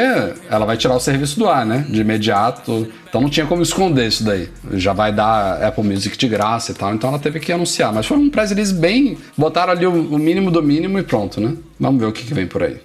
ela 0.51 0.66
vai 0.66 0.76
tirar 0.76 0.94
o 0.94 1.01
serviço 1.01 1.38
do 1.38 1.48
ar, 1.48 1.64
né, 1.64 1.86
de 1.88 2.01
imediato. 2.01 2.86
Então 3.08 3.20
não 3.20 3.30
tinha 3.30 3.46
como 3.46 3.62
esconder 3.62 4.06
isso 4.06 4.24
daí. 4.24 4.48
Já 4.72 4.92
vai 4.92 5.12
dar 5.12 5.62
Apple 5.62 5.84
Music 5.84 6.16
de 6.16 6.28
graça 6.28 6.72
e 6.72 6.74
tal, 6.74 6.94
então 6.94 7.10
ela 7.10 7.18
teve 7.18 7.40
que 7.40 7.52
anunciar. 7.52 7.92
Mas 7.92 8.06
foi 8.06 8.16
um 8.16 8.28
press 8.28 8.50
release 8.50 8.74
bem. 8.74 9.16
Botaram 9.36 9.72
ali 9.72 9.86
o, 9.86 10.18
mínimo 10.18 10.50
do 10.50 10.62
mínimo 10.62 10.98
e 10.98 11.02
pronto, 11.02 11.40
né? 11.40 11.56
Vamos 11.78 12.00
ver 12.00 12.06
o 12.06 12.12
que, 12.12 12.24
que 12.24 12.34
vem 12.34 12.46
por 12.46 12.62
aí. 12.62 12.80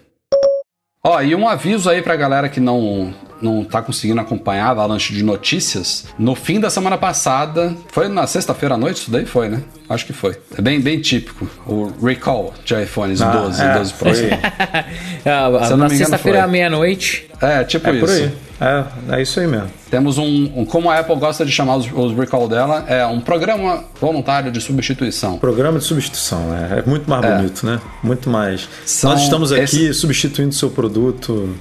Ó, 1.03 1.19
e 1.22 1.34
um 1.34 1.48
aviso 1.48 1.89
aí 1.89 2.02
pra 2.02 2.15
galera 2.15 2.48
que 2.48 2.60
não 2.60 3.14
não 3.42 3.64
tá 3.64 3.82
conseguindo 3.82 4.20
acompanhar 4.20 4.68
a 4.68 4.70
avalanche 4.72 5.14
de 5.14 5.24
notícias. 5.24 6.06
No 6.18 6.36
fim 6.36 6.60
da 6.60 6.70
semana 6.70 6.98
passada, 6.98 7.76
foi 7.92 8.08
na 8.08 8.28
sexta-feira 8.28 8.76
à 8.76 8.78
noite 8.78 9.02
isso 9.02 9.12
daí? 9.12 9.26
Foi, 9.26 9.50
né? 9.50 9.62
Acho 9.90 10.06
que 10.06 10.14
foi. 10.14 10.38
É 10.58 10.62
bem, 10.62 10.80
bem 10.80 11.00
típico. 11.00 11.50
O 11.66 11.92
recall 12.06 12.54
de 12.64 12.82
iPhones 12.82 13.22
ah, 13.22 13.32
12 13.32 13.62
e 13.62 13.74
12 13.74 13.94
Pro. 13.94 14.12
ah, 15.26 15.76
na 15.76 15.90
sexta-feira 15.90 16.44
à 16.44 16.48
meia-noite. 16.48 17.30
É, 17.42 17.64
tipo 17.64 17.90
é 17.90 17.96
isso. 17.96 18.06
Por 18.06 18.10
aí. 18.10 18.32
É, 18.62 19.16
é 19.18 19.22
isso 19.24 19.40
aí 19.40 19.48
mesmo. 19.48 19.72
Temos 19.90 20.20
um, 20.20 20.52
um, 20.56 20.66
como 20.66 20.90
a 20.90 21.00
Apple 21.00 21.16
gosta 21.16 21.44
de 21.44 21.52
chamar 21.52 21.78
os, 21.78 21.92
os, 21.92 22.16
recall 22.16 22.48
dela, 22.48 22.86
é 22.88 23.04
um 23.08 23.20
programa 23.20 23.84
voluntário 24.00 24.52
de 24.52 24.62
substituição. 24.62 25.40
Programa 25.40 25.80
de 25.80 25.86
substituição, 25.86 26.40
é, 26.56 26.80
é 26.80 26.84
muito 26.86 27.10
mais 27.10 27.26
é. 27.26 27.36
bonito, 27.36 27.66
né? 27.66 27.82
Muito 28.04 28.30
mais. 28.30 28.70
São 28.86 29.10
Nós 29.10 29.24
estamos 29.24 29.52
aqui 29.52 29.62
esse... 29.62 29.94
substituindo 29.96 30.54
seu 30.54 30.70
produto. 30.70 31.56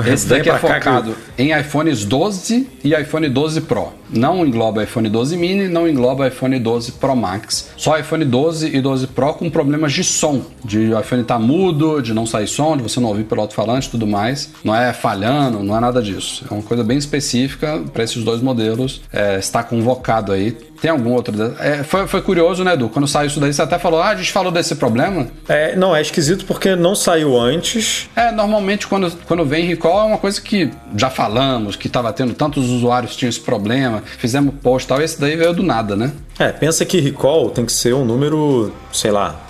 Esse 0.00 0.26
daqui 0.26 0.48
é 0.50 0.58
focado. 0.58 1.14
Em 1.42 1.58
iPhones 1.58 2.04
12 2.04 2.68
e 2.84 2.94
iPhone 2.94 3.28
12 3.28 3.62
Pro. 3.62 3.88
Não 4.08 4.46
engloba 4.46 4.84
iPhone 4.84 5.08
12 5.08 5.36
mini, 5.36 5.66
não 5.66 5.88
engloba 5.88 6.28
iPhone 6.28 6.56
12 6.56 6.92
Pro 6.92 7.16
Max. 7.16 7.70
Só 7.76 7.98
iPhone 7.98 8.24
12 8.24 8.76
e 8.76 8.80
12 8.80 9.08
Pro 9.08 9.34
com 9.34 9.50
problemas 9.50 9.92
de 9.92 10.04
som. 10.04 10.42
De 10.64 10.94
o 10.94 11.00
iPhone 11.00 11.22
estar 11.22 11.34
tá 11.34 11.40
mudo, 11.40 12.00
de 12.00 12.14
não 12.14 12.24
sair 12.24 12.46
som, 12.46 12.76
de 12.76 12.84
você 12.84 13.00
não 13.00 13.08
ouvir 13.08 13.24
pelo 13.24 13.40
alto-falante 13.40 13.88
e 13.88 13.90
tudo 13.90 14.06
mais. 14.06 14.52
Não 14.62 14.72
é 14.72 14.92
falhando, 14.92 15.64
não 15.64 15.76
é 15.76 15.80
nada 15.80 16.00
disso. 16.00 16.44
É 16.48 16.54
uma 16.54 16.62
coisa 16.62 16.84
bem 16.84 16.96
específica 16.96 17.82
para 17.92 18.04
esses 18.04 18.22
dois 18.22 18.40
modelos. 18.40 19.00
É, 19.12 19.36
está 19.36 19.64
convocado 19.64 20.30
aí 20.30 20.56
tem 20.82 20.90
algum 20.90 21.12
outro? 21.12 21.32
É, 21.60 21.84
foi, 21.84 22.08
foi 22.08 22.20
curioso, 22.20 22.64
né, 22.64 22.72
Edu? 22.72 22.88
Quando 22.88 23.06
saiu 23.06 23.28
isso 23.28 23.38
daí, 23.38 23.52
você 23.52 23.62
até 23.62 23.78
falou, 23.78 24.02
ah, 24.02 24.08
a 24.08 24.16
gente 24.16 24.32
falou 24.32 24.50
desse 24.50 24.74
problema. 24.74 25.28
É, 25.48 25.76
não, 25.76 25.94
é 25.94 26.02
esquisito 26.02 26.44
porque 26.44 26.74
não 26.74 26.96
saiu 26.96 27.38
antes. 27.38 28.10
É, 28.16 28.32
normalmente 28.32 28.88
quando, 28.88 29.08
quando 29.24 29.44
vem 29.44 29.64
recall 29.64 30.00
é 30.00 30.02
uma 30.02 30.18
coisa 30.18 30.40
que 30.40 30.68
já 30.96 31.08
falamos, 31.08 31.31
que 31.78 31.86
estava 31.86 32.12
tendo 32.12 32.34
tantos 32.34 32.68
usuários 32.68 33.12
que 33.12 33.18
tinham 33.18 33.30
esse 33.30 33.40
problema, 33.40 34.02
fizemos 34.18 34.54
post 34.62 34.86
e 34.86 34.88
tal, 34.88 35.00
esse 35.00 35.20
daí 35.20 35.36
veio 35.36 35.52
do 35.52 35.62
nada, 35.62 35.96
né? 35.96 36.12
É, 36.38 36.48
pensa 36.48 36.84
que 36.84 37.00
recall 37.00 37.50
tem 37.50 37.64
que 37.64 37.72
ser 37.72 37.94
um 37.94 38.04
número, 38.04 38.72
sei 38.92 39.10
lá, 39.10 39.40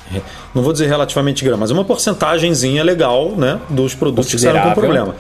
não 0.54 0.62
vou 0.62 0.72
dizer 0.72 0.86
relativamente 0.86 1.44
grande, 1.44 1.60
mas 1.60 1.70
uma 1.70 1.84
porcentagemzinha 1.84 2.82
legal, 2.82 3.30
né, 3.30 3.58
dos 3.70 3.94
produtos 3.94 4.30
que 4.30 4.38
saíram 4.38 4.62
com 4.62 4.74
problema. 4.74 5.14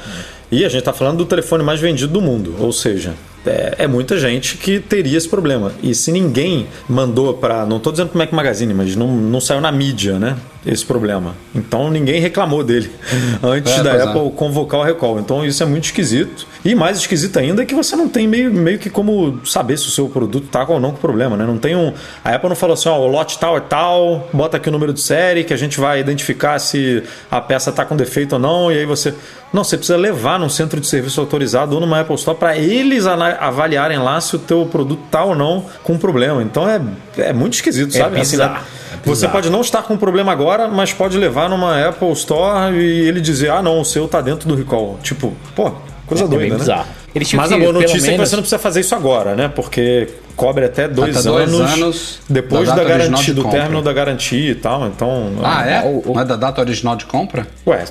E 0.50 0.64
a 0.64 0.68
gente 0.68 0.80
está 0.80 0.92
falando 0.92 1.18
do 1.18 1.24
telefone 1.24 1.64
mais 1.64 1.80
vendido 1.80 2.12
do 2.12 2.20
mundo, 2.20 2.54
ou 2.58 2.72
seja, 2.72 3.14
é, 3.46 3.74
é, 3.78 3.86
muita 3.86 4.18
gente 4.18 4.56
que 4.56 4.78
teria 4.78 5.18
esse 5.18 5.28
problema. 5.28 5.72
E 5.82 5.94
se 5.94 6.12
ninguém 6.12 6.66
mandou 6.88 7.34
para. 7.34 7.66
Não 7.66 7.78
estou 7.78 7.92
dizendo 7.92 8.08
para 8.08 8.16
o 8.16 8.18
Mac 8.18 8.32
Magazine, 8.32 8.72
mas 8.72 8.94
não, 8.94 9.08
não 9.08 9.40
saiu 9.40 9.60
na 9.60 9.72
mídia, 9.72 10.18
né? 10.18 10.36
Esse 10.64 10.86
problema. 10.86 11.34
Então 11.52 11.90
ninguém 11.90 12.20
reclamou 12.20 12.62
dele 12.62 12.88
antes 13.42 13.72
é, 13.72 13.82
da 13.82 13.96
é. 13.96 14.02
Apple 14.02 14.28
é. 14.28 14.30
convocar 14.30 14.78
o 14.78 14.84
recall. 14.84 15.18
Então 15.18 15.44
isso 15.44 15.60
é 15.60 15.66
muito 15.66 15.84
esquisito. 15.84 16.46
E 16.64 16.72
mais 16.72 16.98
esquisito 16.98 17.36
ainda 17.36 17.62
é 17.62 17.66
que 17.66 17.74
você 17.74 17.96
não 17.96 18.08
tem 18.08 18.28
meio, 18.28 18.52
meio 18.52 18.78
que 18.78 18.88
como 18.88 19.44
saber 19.44 19.76
se 19.76 19.88
o 19.88 19.90
seu 19.90 20.08
produto 20.08 20.44
está 20.44 20.64
ou 20.68 20.78
não 20.78 20.92
com 20.92 20.98
problema, 20.98 21.36
né? 21.36 21.44
Não 21.44 21.58
tem 21.58 21.74
um. 21.74 21.92
A 22.24 22.34
Apple 22.34 22.48
não 22.48 22.54
falou 22.54 22.74
assim, 22.74 22.88
ó, 22.88 22.96
o 23.00 23.08
lote 23.08 23.38
tal 23.40 23.56
é 23.56 23.60
tal, 23.60 24.28
bota 24.32 24.56
aqui 24.56 24.68
o 24.68 24.72
número 24.72 24.92
de 24.92 25.00
série 25.00 25.42
que 25.42 25.52
a 25.52 25.56
gente 25.56 25.80
vai 25.80 25.98
identificar 25.98 26.60
se 26.60 27.02
a 27.28 27.40
peça 27.40 27.70
está 27.70 27.84
com 27.84 27.96
defeito 27.96 28.34
ou 28.34 28.38
não, 28.38 28.70
e 28.70 28.78
aí 28.78 28.86
você. 28.86 29.12
Não, 29.52 29.62
você 29.62 29.76
precisa 29.76 29.98
levar 29.98 30.38
num 30.38 30.48
centro 30.48 30.80
de 30.80 30.86
serviço 30.86 31.20
autorizado 31.20 31.74
ou 31.74 31.80
numa 31.80 32.00
Apple 32.00 32.14
Store 32.14 32.38
para 32.38 32.56
eles 32.56 33.06
avaliarem 33.38 33.98
lá 33.98 34.20
se 34.20 34.36
o 34.36 34.38
teu 34.38 34.66
produto 34.66 35.02
tá 35.10 35.24
ou 35.24 35.34
não 35.34 35.66
com 35.82 35.98
problema. 35.98 36.42
Então 36.42 36.68
é, 36.68 36.80
é 37.18 37.32
muito 37.32 37.54
esquisito, 37.54 37.94
é 37.96 37.98
sabe? 37.98 38.20
Assim, 38.20 38.32
bizarro, 38.32 38.56
assim, 38.56 38.64
é 38.94 39.06
você 39.06 39.28
pode 39.28 39.50
não 39.50 39.60
estar 39.60 39.82
com 39.82 39.96
problema 39.96 40.32
agora, 40.32 40.68
mas 40.68 40.92
pode 40.92 41.18
levar 41.18 41.48
numa 41.48 41.88
Apple 41.88 42.12
Store 42.12 42.74
e 42.76 43.08
ele 43.08 43.20
dizer: 43.20 43.50
ah, 43.50 43.62
não, 43.62 43.80
o 43.80 43.84
seu 43.84 44.06
tá 44.06 44.20
dentro 44.20 44.48
do 44.48 44.54
recall. 44.54 44.98
Tipo, 45.02 45.32
pô, 45.54 45.72
coisa 46.06 46.24
é, 46.24 46.28
doida, 46.28 46.46
é 46.46 46.50
né? 46.50 46.56
Bizarro. 46.56 46.86
Mas 47.34 47.52
a 47.52 47.58
boa 47.58 47.72
notícia 47.72 47.94
menos... 47.94 48.08
é 48.08 48.12
que 48.12 48.26
você 48.28 48.36
não 48.36 48.42
precisa 48.42 48.58
fazer 48.58 48.80
isso 48.80 48.94
agora, 48.94 49.34
né? 49.34 49.48
Porque 49.48 50.08
cobre 50.42 50.64
até 50.64 50.88
dois, 50.88 51.16
até 51.16 51.28
dois 51.28 51.48
anos, 51.48 51.72
anos, 51.72 52.20
depois 52.28 52.68
da, 52.68 52.74
da 52.74 52.84
garantia, 52.84 53.32
do 53.32 53.44
término 53.48 53.80
da 53.80 53.92
garantia 53.92 54.50
e 54.50 54.54
tal. 54.56 54.88
Então. 54.88 55.34
Ah, 55.42 55.64
é? 55.64 55.84
O, 55.84 56.10
o... 56.10 56.14
Não 56.14 56.20
é 56.20 56.24
da 56.24 56.36
data 56.36 56.60
original 56.60 56.96
de 56.96 57.04
compra? 57.06 57.46
Ué, 57.64 57.84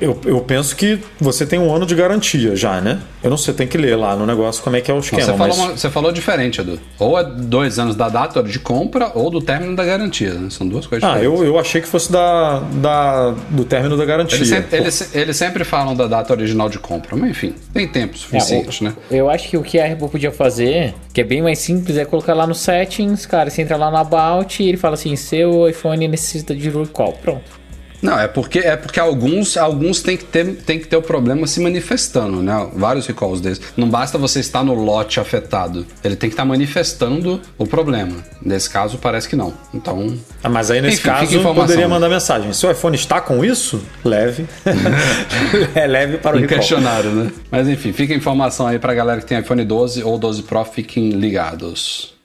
eu, 0.00 0.20
eu 0.24 0.40
penso 0.40 0.76
que 0.76 1.00
você 1.18 1.44
tem 1.44 1.58
um 1.58 1.74
ano 1.74 1.84
de 1.84 1.94
garantia 1.94 2.54
já, 2.54 2.80
né? 2.80 3.00
Eu 3.22 3.30
não 3.30 3.36
sei, 3.36 3.52
tem 3.52 3.66
que 3.66 3.76
ler 3.76 3.96
lá 3.96 4.14
no 4.14 4.24
negócio 4.24 4.62
como 4.62 4.76
é 4.76 4.80
que 4.80 4.90
é 4.90 4.94
o 4.94 4.98
esquema. 5.00 5.22
Você, 5.22 5.32
mas... 5.32 5.56
falou, 5.56 5.76
você 5.76 5.90
falou 5.90 6.12
diferente, 6.12 6.60
Edu. 6.60 6.78
Ou 6.98 7.18
é 7.18 7.24
dois 7.24 7.78
anos 7.78 7.96
da 7.96 8.08
data 8.08 8.40
de 8.42 8.60
compra 8.60 9.10
ou 9.14 9.28
do 9.30 9.40
término 9.40 9.74
da 9.74 9.84
garantia. 9.84 10.34
Né? 10.34 10.48
São 10.50 10.68
duas 10.68 10.86
coisas 10.86 11.08
ah, 11.08 11.14
diferentes. 11.14 11.40
Ah, 11.40 11.44
eu, 11.44 11.52
eu 11.54 11.58
achei 11.58 11.80
que 11.80 11.88
fosse 11.88 12.12
da, 12.12 12.60
da, 12.74 13.34
do 13.50 13.64
término 13.64 13.96
da 13.96 14.04
garantia. 14.04 14.36
Eles 14.36 14.48
sempre, 14.48 14.76
eles, 14.76 15.14
eles 15.14 15.36
sempre 15.36 15.64
falam 15.64 15.96
da 15.96 16.06
data 16.06 16.32
original 16.32 16.68
de 16.68 16.78
compra, 16.78 17.16
mas 17.16 17.30
enfim, 17.30 17.52
tem 17.72 17.88
tempo 17.88 18.16
suficiente, 18.16 18.84
é, 18.84 18.88
né? 18.88 18.96
Eu 19.10 19.28
acho 19.28 19.48
que 19.48 19.56
o 19.56 19.62
que 19.62 19.80
a 19.80 19.92
Apple 19.92 20.08
podia 20.08 20.30
fazer, 20.30 20.94
que 21.18 21.22
é 21.22 21.24
bem 21.24 21.42
mais 21.42 21.58
simples, 21.58 21.96
é 21.96 22.04
colocar 22.04 22.32
lá 22.32 22.46
no 22.46 22.54
settings, 22.54 23.26
cara, 23.26 23.50
você 23.50 23.60
entra 23.60 23.76
lá 23.76 23.90
no 23.90 23.96
About 23.96 24.62
e 24.62 24.68
ele 24.68 24.76
fala 24.76 24.94
assim, 24.94 25.16
seu 25.16 25.68
iPhone 25.68 26.06
necessita 26.06 26.54
de 26.54 26.70
recall. 26.70 27.12
Pronto. 27.14 27.58
Não, 28.02 28.18
é 28.18 28.28
porque 28.28 28.60
é 28.60 28.76
porque 28.76 29.00
alguns 29.00 29.56
alguns 29.56 30.02
tem 30.02 30.16
que 30.16 30.24
ter 30.24 30.54
tem 30.56 30.78
que 30.78 30.86
ter 30.86 30.96
o 30.96 31.02
problema 31.02 31.46
se 31.46 31.60
manifestando, 31.60 32.42
né? 32.42 32.68
Vários 32.74 33.06
recalls 33.06 33.40
desses. 33.40 33.62
Não 33.76 33.88
basta 33.88 34.16
você 34.16 34.40
estar 34.40 34.62
no 34.62 34.74
lote 34.74 35.18
afetado, 35.20 35.86
ele 36.04 36.16
tem 36.16 36.28
que 36.28 36.34
estar 36.34 36.44
manifestando 36.44 37.40
o 37.56 37.66
problema. 37.66 38.16
Nesse 38.40 38.70
caso 38.70 38.98
parece 38.98 39.28
que 39.28 39.36
não. 39.36 39.52
Então. 39.74 40.16
Ah, 40.42 40.48
mas 40.48 40.70
aí 40.70 40.80
nesse 40.80 40.98
enfim, 40.98 41.08
caso 41.08 41.54
poderia 41.54 41.88
mandar 41.88 42.08
mensagem. 42.08 42.52
Se 42.52 42.66
o 42.66 42.70
iPhone 42.70 42.96
está 42.96 43.20
com 43.20 43.44
isso, 43.44 43.82
leve, 44.04 44.46
é 45.74 45.86
leve 45.86 46.18
para 46.18 46.36
o 46.36 46.38
um 46.38 46.42
recall. 46.42 46.58
questionário, 46.58 47.10
né? 47.10 47.32
Mas 47.50 47.68
enfim, 47.68 47.92
fica 47.92 48.14
a 48.14 48.16
informação 48.16 48.66
aí 48.66 48.78
para 48.78 48.94
galera 48.94 49.20
que 49.20 49.26
tem 49.26 49.38
iPhone 49.38 49.64
12 49.64 50.02
ou 50.02 50.18
12 50.18 50.42
Pro, 50.42 50.64
fiquem 50.64 51.10
ligados. 51.10 52.17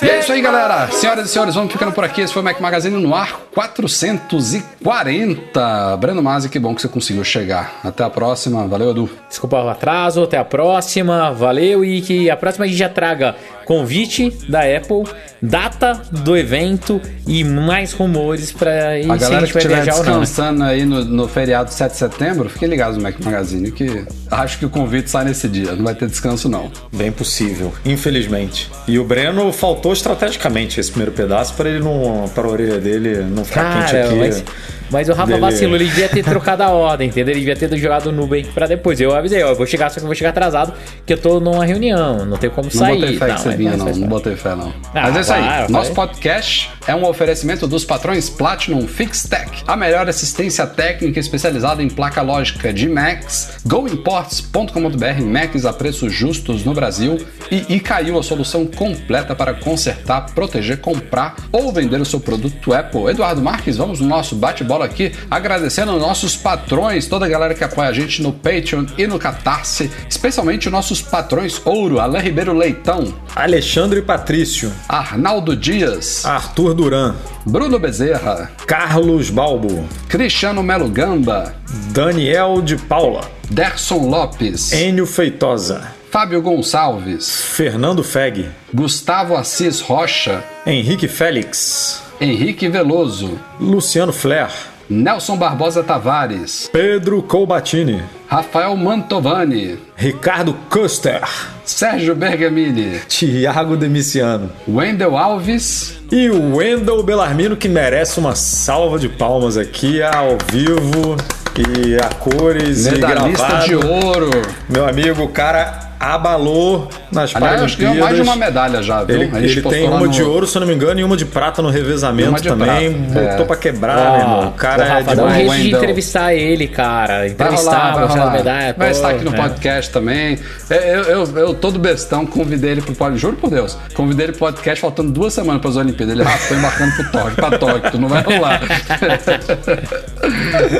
E 0.00 0.08
é 0.08 0.20
isso 0.20 0.32
aí, 0.32 0.40
galera. 0.40 0.88
Senhoras 0.90 1.26
e 1.26 1.28
senhores, 1.28 1.54
vamos 1.54 1.72
ficando 1.72 1.92
por 1.92 2.04
aqui. 2.04 2.22
Esse 2.22 2.32
foi 2.32 2.42
o 2.42 2.44
Mac 2.44 2.60
Magazine 2.60 2.96
no 2.96 3.14
ar 3.14 3.40
440. 3.54 5.96
Breno 5.98 6.22
Masi, 6.22 6.48
que 6.48 6.58
bom 6.58 6.74
que 6.74 6.80
você 6.80 6.88
conseguiu 6.88 7.22
chegar. 7.24 7.80
Até 7.84 8.02
a 8.02 8.10
próxima. 8.10 8.66
Valeu, 8.66 8.90
Edu. 8.90 9.10
Desculpa 9.28 9.62
o 9.62 9.68
atraso. 9.68 10.22
Até 10.22 10.38
a 10.38 10.44
próxima. 10.44 11.30
Valeu. 11.32 11.84
E 11.84 12.00
que 12.00 12.30
a 12.30 12.36
próxima 12.36 12.64
a 12.64 12.68
gente 12.68 12.78
já 12.78 12.88
traga 12.88 13.36
convite 13.64 14.30
da 14.48 14.60
Apple, 14.60 15.04
data 15.40 16.00
do 16.10 16.36
evento 16.36 17.00
e 17.26 17.42
mais 17.44 17.92
rumores 17.92 18.52
para 18.52 18.98
ir 18.98 19.10
A 19.10 19.16
galera 19.16 19.18
se 19.18 19.34
a 19.34 19.40
gente 19.40 19.52
que 19.52 19.58
estiver 19.58 19.84
descansando 19.84 20.58
não, 20.58 20.66
né? 20.66 20.72
aí 20.72 20.84
no, 20.84 21.04
no 21.04 21.28
feriado 21.28 21.72
7 21.72 21.92
de 21.92 21.98
setembro, 21.98 22.48
fiquem 22.48 22.68
ligados 22.68 22.96
no 22.96 23.02
Mac 23.02 23.18
Magazine 23.20 23.70
que 23.70 24.04
acho 24.30 24.58
que 24.58 24.66
o 24.66 24.70
convite 24.70 25.10
sai 25.10 25.24
nesse 25.24 25.48
dia, 25.48 25.72
não 25.72 25.84
vai 25.84 25.94
ter 25.94 26.08
descanso 26.08 26.48
não. 26.48 26.70
Bem 26.92 27.10
possível, 27.10 27.72
infelizmente. 27.84 28.70
E 28.86 28.98
o 28.98 29.04
Breno 29.04 29.52
faltou 29.52 29.92
estrategicamente 29.92 30.80
esse 30.80 30.90
primeiro 30.90 31.12
pedaço 31.12 31.54
para 31.54 31.68
ele 31.68 31.80
não 31.80 32.30
para 32.34 32.46
a 32.46 32.50
orelha 32.50 32.78
dele 32.78 33.24
não 33.24 33.44
ficar 33.44 33.62
Cara, 33.62 33.86
quente 33.86 33.96
aqui. 33.96 34.14
Mas 34.18 34.44
mas 34.92 35.08
o 35.08 35.12
Rafa 35.12 35.28
dele... 35.28 35.40
vacilou, 35.40 35.74
ele 35.74 35.86
devia 35.86 36.08
ter 36.08 36.22
trocado 36.22 36.62
a 36.62 36.70
ordem, 36.70 37.08
entendeu? 37.08 37.32
Ele 37.34 37.40
devia 37.40 37.56
ter 37.56 37.76
jogado 37.78 38.06
o 38.06 38.12
Nubank 38.12 38.48
pra 38.52 38.66
depois. 38.66 39.00
Eu 39.00 39.14
avisei, 39.14 39.42
ó, 39.42 39.48
eu 39.48 39.56
vou 39.56 39.66
chegar, 39.66 39.90
só 39.90 39.94
que 39.94 40.02
eu 40.02 40.06
vou 40.06 40.14
chegar 40.14 40.30
atrasado, 40.30 40.74
que 41.06 41.12
eu 41.12 41.18
tô 41.18 41.40
numa 41.40 41.64
reunião, 41.64 42.24
não 42.26 42.36
tenho 42.36 42.52
como 42.52 42.68
não 42.72 42.78
sair. 42.78 43.00
Botei 43.00 43.18
fé 43.18 43.26
não, 43.28 43.34
que 43.34 43.40
você 43.40 43.56
vinha, 43.56 43.76
não, 43.76 43.86
não 43.86 44.08
botei 44.08 44.36
fé, 44.36 44.54
não. 44.54 44.68
Ah, 44.94 45.10
mas 45.10 45.16
é 45.16 45.20
isso 45.20 45.32
aí. 45.32 45.70
Nosso 45.70 45.92
podcast 45.92 46.70
é 46.86 46.94
um 46.94 47.04
oferecimento 47.06 47.66
dos 47.66 47.84
patrões 47.84 48.28
Platinum 48.28 48.86
FixTech, 48.86 49.64
a 49.66 49.76
melhor 49.76 50.08
assistência 50.08 50.66
técnica 50.66 51.18
especializada 51.18 51.82
em 51.82 51.88
placa 51.88 52.20
lógica 52.20 52.72
de 52.72 52.88
Macs, 52.88 53.58
goimports.com.br, 53.64 55.22
Macs 55.24 55.64
a 55.64 55.72
preços 55.72 56.12
justos 56.12 56.64
no 56.64 56.74
Brasil 56.74 57.18
e 57.50 57.80
caiu 57.80 58.18
a 58.18 58.22
solução 58.22 58.66
completa 58.66 59.34
para 59.34 59.54
consertar, 59.54 60.26
proteger, 60.34 60.78
comprar 60.78 61.36
ou 61.50 61.72
vender 61.72 62.00
o 62.00 62.04
seu 62.04 62.20
produto 62.20 62.72
Apple. 62.72 63.06
Eduardo 63.06 63.42
Marques, 63.42 63.76
vamos 63.76 64.00
no 64.00 64.06
nosso 64.06 64.34
bate-bola 64.34 64.81
aqui 64.82 65.12
agradecendo 65.30 65.98
nossos 65.98 66.36
patrões, 66.36 67.06
toda 67.06 67.26
a 67.26 67.28
galera 67.28 67.54
que 67.54 67.64
apoia 67.64 67.88
a 67.88 67.92
gente 67.92 68.22
no 68.22 68.32
Patreon 68.32 68.86
e 68.98 69.06
no 69.06 69.18
Catarse, 69.18 69.90
especialmente 70.08 70.70
nossos 70.70 71.00
patrões 71.00 71.60
ouro, 71.64 72.00
Alain 72.00 72.22
Ribeiro 72.22 72.52
Leitão, 72.52 73.14
Alexandre 73.34 74.02
Patrício, 74.02 74.72
Arnaldo 74.88 75.56
Dias, 75.56 76.24
Arthur 76.24 76.74
Duran, 76.74 77.14
Bruno 77.44 77.78
Bezerra, 77.78 78.50
Carlos 78.66 79.30
Balbo, 79.30 79.86
Cristiano 80.08 80.62
Melo 80.62 80.88
Gamba, 80.88 81.54
Daniel 81.92 82.62
de 82.62 82.76
Paula, 82.76 83.22
Derson 83.50 84.08
Lopes, 84.08 84.72
Enio 84.72 85.06
Feitosa, 85.06 85.92
Fábio 86.10 86.42
Gonçalves, 86.42 87.40
Fernando 87.40 88.04
Feg, 88.04 88.48
Gustavo 88.72 89.34
Assis 89.34 89.80
Rocha, 89.80 90.44
Henrique 90.66 91.08
Félix, 91.08 92.02
Henrique 92.20 92.68
Veloso, 92.68 93.40
Luciano 93.58 94.12
Flair, 94.12 94.50
Nelson 94.92 95.38
Barbosa 95.38 95.82
Tavares, 95.82 96.68
Pedro 96.70 97.22
Colbatini, 97.22 98.02
Rafael 98.28 98.76
Mantovani, 98.76 99.78
Ricardo 99.96 100.54
Custer, 100.68 101.22
Sérgio 101.64 102.14
Bergamini, 102.14 103.00
Tiago 103.08 103.74
Demiciano, 103.74 104.50
Wendel 104.68 105.16
Alves. 105.16 105.98
E 106.10 106.28
Wendel 106.28 107.02
Belarmino 107.02 107.56
que 107.56 107.70
merece 107.70 108.20
uma 108.20 108.34
salva 108.34 108.98
de 108.98 109.08
palmas 109.08 109.56
aqui 109.56 110.02
ao 110.02 110.36
vivo 110.52 111.16
e 111.56 111.96
a 111.96 112.10
cores 112.10 112.84
Medalhista 112.84 113.46
e 113.46 113.48
gravado. 113.48 113.66
de 113.66 113.74
ouro. 113.74 114.30
Meu 114.68 114.86
amigo, 114.86 115.22
o 115.22 115.28
cara 115.28 115.91
abalou 116.02 116.88
nas 117.12 117.30
Aliás, 117.30 117.32
Paralimpíadas. 117.32 117.74
ganhou 117.76 118.04
mais 118.04 118.16
de 118.16 118.22
uma 118.22 118.36
medalha 118.36 118.82
já, 118.82 119.04
viu? 119.04 119.22
Ele, 119.22 119.36
ele 119.36 119.62
tem 119.62 119.88
uma 119.88 120.00
no... 120.00 120.08
de 120.08 120.20
ouro, 120.20 120.48
se 120.48 120.56
eu 120.56 120.60
não 120.60 120.66
me 120.66 120.74
engano, 120.74 120.98
e 120.98 121.04
uma 121.04 121.16
de 121.16 121.24
prata 121.24 121.62
no 121.62 121.70
revezamento 121.70 122.42
também. 122.42 122.92
Prata. 122.92 123.28
Botou 123.28 123.44
é. 123.44 123.46
pra 123.46 123.56
quebrar, 123.56 123.98
ah, 123.98 124.10
meu 124.10 124.20
irmão. 124.20 124.48
O 124.48 124.52
cara 124.52 124.84
é 124.84 125.14
dá 125.14 125.24
um 125.24 125.32
jeito 125.32 125.54
de 125.54 125.74
entrevistar 125.74 126.34
ele, 126.34 126.66
cara. 126.66 127.28
Entrevistar, 127.28 127.94
vai 127.94 128.02
mostrar 128.02 128.24
a 128.24 128.30
medalha. 128.30 128.74
Vai 128.76 128.88
pô, 128.88 128.96
estar 128.96 129.10
aqui 129.10 129.24
no 129.24 129.32
é. 129.32 129.36
podcast 129.36 129.92
também. 129.92 130.38
É, 130.68 130.96
eu, 130.96 131.02
eu, 131.02 131.38
eu, 131.38 131.54
todo 131.54 131.78
bestão, 131.78 132.26
convidei 132.26 132.72
ele 132.72 132.82
pro 132.82 132.94
podcast. 132.94 133.22
Juro 133.22 133.36
por 133.36 133.50
Deus. 133.50 133.78
Convidei 133.94 134.26
ele 134.26 134.32
pro 134.32 134.40
podcast 134.40 134.80
faltando 134.80 135.12
duas 135.12 135.32
semanas 135.32 135.60
para 135.60 135.70
as 135.70 135.76
Olimpíadas. 135.76 136.14
Ele, 136.14 136.24
Rafa, 136.24 136.48
tô 136.48 136.54
embarcando 136.58 136.96
pro 136.96 137.12
Tóquio, 137.12 137.36
pra 137.36 137.58
Tóquio, 137.58 137.90
tu 137.92 138.00
não 138.00 138.08
vai 138.08 138.22
rolar. 138.22 138.60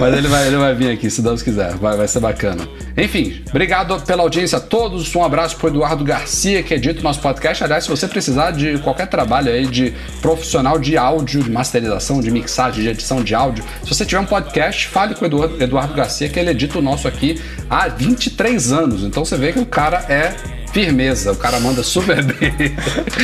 Mas 0.00 0.14
ele 0.14 0.26
vai, 0.26 0.48
ele 0.48 0.56
vai 0.56 0.74
vir 0.74 0.90
aqui, 0.90 1.08
se 1.08 1.22
Deus 1.22 1.42
quiser. 1.42 1.76
Vai, 1.76 1.96
vai 1.96 2.08
ser 2.08 2.18
bacana. 2.18 2.66
Enfim, 2.96 3.42
obrigado 3.48 4.00
pela 4.00 4.22
audiência 4.22 4.58
a 4.58 4.60
todos. 4.60 5.11
Um 5.14 5.24
abraço 5.24 5.56
pro 5.56 5.68
Eduardo 5.68 6.05
Garcia, 6.05 6.62
que 6.62 6.72
edita 6.74 7.01
o 7.01 7.02
nosso 7.02 7.20
podcast. 7.20 7.62
Aliás, 7.62 7.84
se 7.84 7.90
você 7.90 8.09
precisar 8.09 8.51
de 8.52 8.78
qualquer 8.78 9.06
trabalho 9.06 9.51
aí 9.51 9.66
de 9.66 9.93
profissional 10.20 10.78
de 10.78 10.97
áudio, 10.97 11.43
de 11.43 11.51
masterização, 11.51 12.20
de 12.20 12.30
mixagem, 12.30 12.82
de 12.82 12.89
edição 12.89 13.22
de 13.22 13.34
áudio, 13.34 13.64
se 13.82 13.89
você 13.89 14.05
tiver 14.05 14.20
um 14.20 14.26
podcast, 14.26 14.89
fale 14.89 15.14
com 15.14 15.24
o 15.24 15.28
Eduardo, 15.28 15.62
Eduardo 15.62 15.94
Garcia, 15.94 16.28
que 16.28 16.39
ele 16.39 16.51
edita 16.51 16.78
o 16.78 16.82
nosso 16.82 17.06
aqui 17.06 17.40
há 17.68 17.89
23 17.89 18.72
anos. 18.72 19.02
Então 19.02 19.24
você 19.24 19.36
vê 19.36 19.52
que 19.52 19.59
o 19.59 19.66
cara 19.66 20.05
é 20.09 20.34
firmeza, 20.72 21.32
o 21.32 21.36
cara 21.36 21.60
manda 21.60 21.82
super 21.82 22.22
bem. 22.24 22.74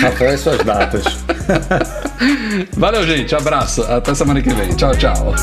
Até 0.06 0.28
as 0.28 0.40
suas 0.40 0.62
datas. 0.62 1.04
Valeu, 2.76 3.06
gente. 3.06 3.34
Abraço. 3.34 3.82
Até 3.82 4.14
semana 4.14 4.42
que 4.42 4.50
vem. 4.50 4.68
Tchau, 4.74 4.94
tchau. 4.94 5.34